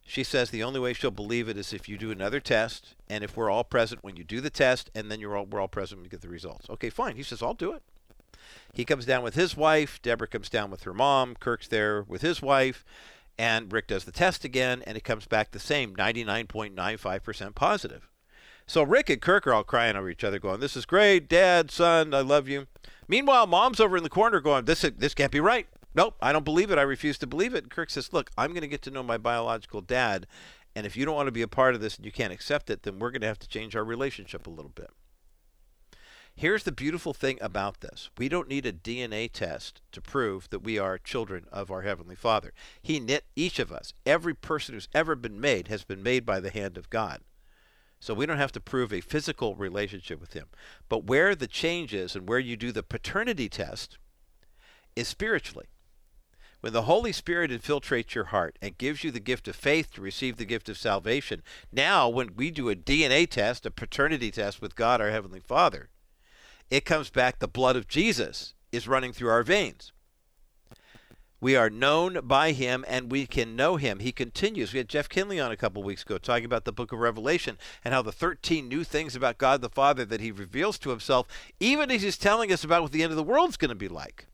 She 0.06 0.24
says 0.24 0.50
the 0.50 0.64
only 0.64 0.80
way 0.80 0.94
she'll 0.94 1.12
believe 1.12 1.48
it 1.48 1.58
is 1.58 1.74
if 1.74 1.88
you 1.88 1.98
do 1.98 2.12
another 2.12 2.40
test, 2.40 2.96
and 3.10 3.24
if 3.24 3.36
we're 3.38 3.50
all 3.50 3.64
present 3.64 4.04
when 4.04 4.16
you 4.16 4.24
do 4.24 4.42
the 4.42 4.50
test, 4.50 4.90
and 4.96 5.10
then 5.10 5.20
you're 5.20 5.36
all 5.36 5.46
we're 5.46 5.62
all 5.62 5.68
present 5.68 6.00
when 6.00 6.06
you 6.06 6.10
get 6.10 6.22
the 6.22 6.30
results. 6.30 6.70
Okay, 6.70 6.90
fine. 6.90 7.16
He 7.16 7.24
says 7.24 7.42
I'll 7.42 7.54
do 7.54 7.72
it. 7.72 7.84
He 8.74 8.84
comes 8.86 9.06
down 9.06 9.24
with 9.24 9.36
his 9.36 9.56
wife. 9.56 10.02
Deborah 10.02 10.28
comes 10.28 10.50
down 10.50 10.72
with 10.72 10.84
her 10.84 10.94
mom. 10.94 11.36
Kirk's 11.36 11.68
there 11.70 12.04
with 12.04 12.22
his 12.22 12.42
wife, 12.42 12.84
and 13.38 13.72
Rick 13.72 13.88
does 13.88 14.06
the 14.06 14.12
test 14.12 14.44
again, 14.44 14.84
and 14.86 14.98
it 14.98 15.04
comes 15.04 15.26
back 15.26 15.52
the 15.52 15.60
same, 15.60 15.96
99.95% 15.96 17.56
positive. 17.56 18.10
So 18.66 18.84
Rick 18.84 19.10
and 19.10 19.22
Kirk 19.22 19.46
are 19.46 19.54
all 19.54 19.64
crying 19.64 19.96
over 19.96 20.10
each 20.10 20.24
other, 20.24 20.40
going, 20.40 20.60
"This 20.60 20.78
is 20.78 20.86
great, 20.86 21.28
Dad, 21.28 21.70
son, 21.70 22.14
I 22.14 22.22
love 22.22 22.48
you." 22.48 22.68
Meanwhile, 23.08 23.48
Mom's 23.48 23.80
over 23.80 23.98
in 23.98 24.04
the 24.04 24.10
corner 24.10 24.40
going, 24.40 24.66
"This 24.66 24.82
this 24.82 25.14
can't 25.14 25.32
be 25.32 25.42
right. 25.42 25.68
Nope, 25.96 26.16
I 26.22 26.32
don't 26.32 26.46
believe 26.46 26.72
it. 26.72 26.78
I 26.78 26.84
refuse 26.84 27.18
to 27.20 27.28
believe 27.28 27.54
it. 27.54 27.64
And 27.64 27.72
Kirk 27.72 27.90
says, 27.90 28.14
Look, 28.14 28.32
I'm 28.38 28.52
going 28.52 28.62
to 28.62 28.68
get 28.68 28.82
to 28.84 28.92
know 28.92 29.04
my 29.04 29.18
biological 29.18 29.82
dad. 29.82 30.26
And 30.76 30.86
if 30.88 30.98
you 30.98 31.06
don't 31.06 31.16
want 31.16 31.28
to 31.28 31.32
be 31.32 31.44
a 31.44 31.48
part 31.48 31.76
of 31.76 31.82
this 31.82 31.98
and 31.98 32.06
you 32.06 32.12
can't 32.12 32.34
accept 32.34 32.70
it, 32.70 32.82
then 32.82 32.98
we're 32.98 33.12
going 33.12 33.22
to 33.22 33.28
have 33.28 33.40
to 33.40 33.48
change 33.48 33.76
our 33.76 33.84
relationship 33.84 34.48
a 34.48 34.50
little 34.50 34.72
bit. 34.74 34.90
Here's 36.36 36.64
the 36.64 36.72
beautiful 36.72 37.14
thing 37.14 37.38
about 37.42 37.82
this 37.82 38.10
we 38.18 38.28
don't 38.28 38.50
need 38.50 38.66
a 38.66 38.74
DNA 38.74 39.32
test 39.32 39.82
to 39.92 40.02
prove 40.02 40.50
that 40.50 40.64
we 40.64 40.80
are 40.80 40.98
children 40.98 41.46
of 41.52 41.70
our 41.70 41.84
Heavenly 41.84 42.16
Father. 42.16 42.54
He 42.82 43.00
knit 43.00 43.26
each 43.36 43.60
of 43.60 43.72
us. 43.72 43.94
Every 44.06 44.34
person 44.34 44.74
who's 44.74 44.90
ever 44.94 45.16
been 45.16 45.40
made 45.40 45.68
has 45.68 45.84
been 45.84 46.02
made 46.02 46.26
by 46.26 46.40
the 46.40 46.50
hand 46.50 46.78
of 46.78 46.90
God. 46.90 47.22
So 48.00 48.14
we 48.14 48.26
don't 48.26 48.40
have 48.40 48.52
to 48.54 48.60
prove 48.60 48.92
a 48.92 49.00
physical 49.00 49.56
relationship 49.56 50.20
with 50.20 50.34
Him. 50.34 50.48
But 50.90 51.06
where 51.06 51.36
the 51.36 51.48
change 51.48 51.94
is 51.94 52.16
and 52.16 52.28
where 52.28 52.40
you 52.40 52.58
do 52.58 52.72
the 52.72 52.84
paternity 52.84 53.48
test 53.48 53.98
is 54.96 55.08
spiritually. 55.08 55.68
When 56.62 56.74
the 56.74 56.84
Holy 56.84 57.12
Spirit 57.12 57.52
infiltrates 57.52 58.16
your 58.16 58.26
heart 58.26 58.58
and 58.62 58.78
gives 58.78 59.04
you 59.04 59.12
the 59.12 59.20
gift 59.20 59.48
of 59.48 59.56
faith 59.56 59.92
to 59.92 60.02
receive 60.02 60.38
the 60.38 60.46
gift 60.46 60.68
of 60.68 60.78
salvation, 60.78 61.44
now 61.72 62.10
when 62.10 62.36
we 62.36 62.52
do 62.52 62.70
a 62.70 62.76
DNA 62.76 63.30
test, 63.30 63.66
a 63.66 63.72
paternity 63.72 64.32
test 64.32 64.62
with 64.62 64.76
God, 64.76 65.00
our 65.00 65.12
Heavenly 65.12 65.40
Father, 65.40 65.90
it 66.70 66.86
comes 66.86 67.10
back 67.10 67.40
the 67.40 67.48
blood 67.48 67.76
of 67.76 67.88
Jesus 67.88 68.54
is 68.72 68.88
running 68.88 69.14
through 69.14 69.30
our 69.30 69.44
veins. 69.44 69.92
We 71.40 71.58
are 71.58 71.70
known 71.70 72.20
by 72.24 72.54
him 72.54 72.86
and 72.88 73.12
we 73.12 73.26
can 73.26 73.58
know 73.58 73.76
him. 73.76 74.00
He 74.00 74.14
continues. 74.14 74.72
We 74.72 74.78
had 74.78 74.88
Jeff 74.88 75.10
Kinley 75.10 75.42
on 75.42 75.52
a 75.52 75.58
couple 75.58 75.84
weeks 75.84 76.04
ago 76.04 76.18
talking 76.18 76.46
about 76.46 76.64
the 76.64 76.72
book 76.72 76.94
of 76.94 77.00
Revelation 77.00 77.58
and 77.84 77.94
how 77.94 78.02
the 78.02 78.14
13 78.14 78.70
new 78.70 78.86
things 78.86 79.14
about 79.14 79.38
God 79.38 79.62
the 79.62 79.70
Father 79.70 80.06
that 80.06 80.22
he 80.22 80.32
reveals 80.32 80.80
to 80.80 80.90
himself, 80.90 81.28
even 81.60 81.92
as 81.92 82.02
he's 82.02 82.18
telling 82.18 82.52
us 82.54 82.64
about 82.64 82.82
what 82.82 82.94
the 82.94 83.04
end 83.04 83.12
of 83.12 83.18
the 83.18 83.24
world 83.24 83.50
is 83.50 83.58
going 83.58 83.70
to 83.70 83.76
be 83.76 83.90
like 83.90 84.28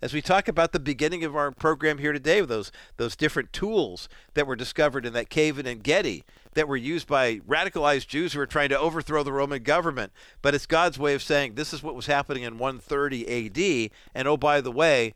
as 0.00 0.14
we 0.14 0.22
talk 0.22 0.48
about 0.48 0.72
the 0.72 0.80
beginning 0.80 1.24
of 1.24 1.34
our 1.34 1.50
program 1.50 1.98
here 1.98 2.12
today, 2.12 2.40
with 2.40 2.50
those 2.50 2.70
those 2.96 3.16
different 3.16 3.52
tools 3.52 4.08
that 4.34 4.46
were 4.46 4.56
discovered 4.56 5.04
in 5.04 5.12
that 5.12 5.30
cave 5.30 5.58
in 5.58 5.66
Engedi 5.66 6.24
that 6.58 6.66
were 6.66 6.76
used 6.76 7.06
by 7.06 7.36
radicalized 7.38 8.08
Jews 8.08 8.32
who 8.32 8.40
were 8.40 8.46
trying 8.46 8.70
to 8.70 8.78
overthrow 8.78 9.22
the 9.22 9.32
Roman 9.32 9.62
government. 9.62 10.12
But 10.42 10.56
it's 10.56 10.66
God's 10.66 10.98
way 10.98 11.14
of 11.14 11.22
saying 11.22 11.54
this 11.54 11.72
is 11.72 11.84
what 11.84 11.94
was 11.94 12.06
happening 12.06 12.42
in 12.42 12.58
130 12.58 13.28
A.D. 13.28 13.92
And 14.12 14.26
oh, 14.26 14.36
by 14.36 14.60
the 14.60 14.72
way, 14.72 15.14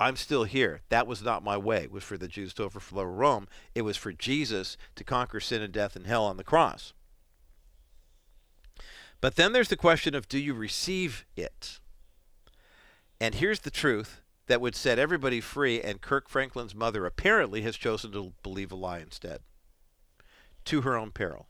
I'm 0.00 0.16
still 0.16 0.44
here. 0.44 0.80
That 0.88 1.06
was 1.06 1.20
not 1.20 1.44
my 1.44 1.58
way. 1.58 1.82
It 1.82 1.92
was 1.92 2.02
for 2.02 2.16
the 2.16 2.28
Jews 2.28 2.54
to 2.54 2.62
overthrow 2.62 3.04
Rome. 3.04 3.46
It 3.74 3.82
was 3.82 3.98
for 3.98 4.10
Jesus 4.10 4.78
to 4.96 5.04
conquer 5.04 5.38
sin 5.38 5.60
and 5.60 5.70
death 5.70 5.96
and 5.96 6.06
hell 6.06 6.24
on 6.24 6.38
the 6.38 6.44
cross. 6.44 6.94
But 9.20 9.36
then 9.36 9.52
there's 9.52 9.68
the 9.68 9.76
question 9.76 10.14
of 10.14 10.28
do 10.28 10.38
you 10.38 10.54
receive 10.54 11.26
it? 11.36 11.78
And 13.20 13.34
here's 13.34 13.60
the 13.60 13.70
truth 13.70 14.22
that 14.46 14.62
would 14.62 14.74
set 14.74 14.98
everybody 14.98 15.42
free, 15.42 15.82
and 15.82 16.00
Kirk 16.00 16.30
Franklin's 16.30 16.74
mother 16.74 17.04
apparently 17.04 17.60
has 17.60 17.76
chosen 17.76 18.12
to 18.12 18.32
believe 18.42 18.72
a 18.72 18.76
lie 18.76 19.00
instead, 19.00 19.40
to 20.66 20.82
her 20.82 20.96
own 20.96 21.10
peril. 21.10 21.48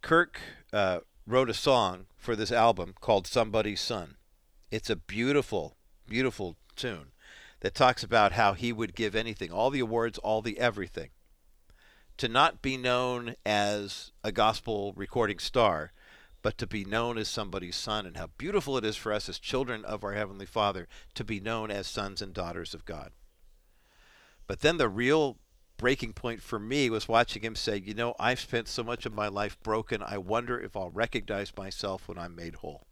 Kirk 0.00 0.40
uh, 0.72 1.00
wrote 1.26 1.50
a 1.50 1.54
song 1.54 2.06
for 2.16 2.34
this 2.34 2.52
album 2.52 2.94
called 3.00 3.26
Somebody's 3.26 3.80
Son. 3.80 4.16
It's 4.70 4.90
a 4.90 4.96
beautiful, 4.96 5.76
beautiful 6.08 6.56
tune 6.76 7.12
that 7.60 7.74
talks 7.74 8.02
about 8.02 8.32
how 8.32 8.54
he 8.54 8.72
would 8.72 8.94
give 8.94 9.14
anything, 9.14 9.52
all 9.52 9.70
the 9.70 9.80
awards, 9.80 10.18
all 10.18 10.42
the 10.42 10.58
everything, 10.58 11.10
to 12.16 12.26
not 12.26 12.60
be 12.62 12.76
known 12.76 13.36
as 13.46 14.10
a 14.24 14.32
gospel 14.32 14.92
recording 14.96 15.38
star, 15.38 15.92
but 16.42 16.58
to 16.58 16.66
be 16.66 16.84
known 16.84 17.18
as 17.18 17.28
somebody's 17.28 17.76
son, 17.76 18.04
and 18.04 18.16
how 18.16 18.28
beautiful 18.36 18.76
it 18.76 18.84
is 18.84 18.96
for 18.96 19.12
us 19.12 19.28
as 19.28 19.38
children 19.38 19.84
of 19.84 20.02
our 20.02 20.14
Heavenly 20.14 20.46
Father 20.46 20.88
to 21.14 21.22
be 21.22 21.38
known 21.38 21.70
as 21.70 21.86
sons 21.86 22.20
and 22.20 22.34
daughters 22.34 22.74
of 22.74 22.84
God. 22.84 23.12
But 24.48 24.60
then 24.60 24.76
the 24.76 24.88
real 24.88 25.38
breaking 25.82 26.12
point 26.12 26.40
for 26.40 26.60
me 26.60 26.88
was 26.88 27.08
watching 27.08 27.42
him 27.42 27.56
say, 27.56 27.76
You 27.76 27.92
know, 27.92 28.14
I've 28.20 28.38
spent 28.38 28.68
so 28.68 28.84
much 28.84 29.04
of 29.04 29.12
my 29.12 29.26
life 29.26 29.60
broken, 29.64 30.00
I 30.00 30.16
wonder 30.16 30.60
if 30.60 30.76
I'll 30.76 30.90
recognize 30.90 31.52
myself 31.56 32.06
when 32.06 32.18
I'm 32.18 32.36
made 32.36 32.54
whole. 32.54 32.86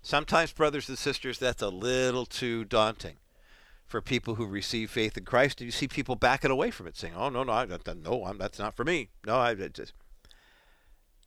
Sometimes, 0.00 0.50
brothers 0.50 0.88
and 0.88 0.96
sisters, 0.96 1.38
that's 1.38 1.60
a 1.60 1.68
little 1.68 2.24
too 2.24 2.64
daunting 2.64 3.16
for 3.84 4.00
people 4.00 4.36
who 4.36 4.46
receive 4.46 4.90
faith 4.90 5.18
in 5.18 5.26
Christ. 5.26 5.60
And 5.60 5.66
you 5.66 5.72
see 5.72 5.86
people 5.86 6.16
backing 6.16 6.50
away 6.50 6.70
from 6.70 6.86
it, 6.86 6.96
saying, 6.96 7.12
"Oh 7.14 7.28
no, 7.28 7.44
no, 7.44 7.52
I, 7.52 7.66
no, 7.66 8.24
I'm, 8.24 8.38
that's 8.38 8.58
not 8.58 8.74
for 8.74 8.84
me. 8.84 9.10
No, 9.26 9.36
I 9.36 9.54
just." 9.54 9.92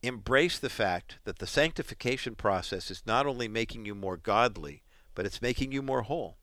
embrace 0.02 0.58
the 0.58 0.68
fact 0.68 1.18
that 1.24 1.38
the 1.38 1.46
sanctification 1.46 2.34
process 2.34 2.90
is 2.90 3.02
not 3.06 3.26
only 3.26 3.48
making 3.48 3.86
you 3.86 3.94
more 3.94 4.16
godly, 4.16 4.82
but 5.14 5.24
it's 5.26 5.42
making 5.42 5.72
you 5.72 5.82
more 5.82 6.02
whole. 6.02 6.36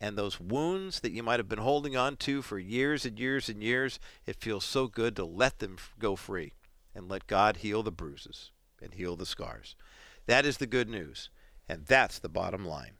And 0.00 0.16
those 0.16 0.40
wounds 0.40 1.00
that 1.00 1.12
you 1.12 1.22
might 1.22 1.40
have 1.40 1.48
been 1.48 1.58
holding 1.58 1.96
on 1.96 2.16
to 2.18 2.40
for 2.40 2.58
years 2.58 3.04
and 3.04 3.18
years 3.18 3.48
and 3.48 3.62
years, 3.62 4.00
it 4.24 4.36
feels 4.40 4.64
so 4.64 4.86
good 4.86 5.14
to 5.16 5.24
let 5.24 5.58
them 5.58 5.76
go 5.98 6.16
free 6.16 6.54
and 6.94 7.08
let 7.08 7.26
God 7.26 7.58
heal 7.58 7.82
the 7.82 7.92
bruises 7.92 8.50
and 8.80 8.94
heal 8.94 9.14
the 9.14 9.26
scars. 9.26 9.76
That 10.26 10.46
is 10.46 10.56
the 10.56 10.66
good 10.66 10.88
news, 10.88 11.28
and 11.68 11.84
that's 11.84 12.18
the 12.18 12.28
bottom 12.28 12.64
line. 12.64 12.92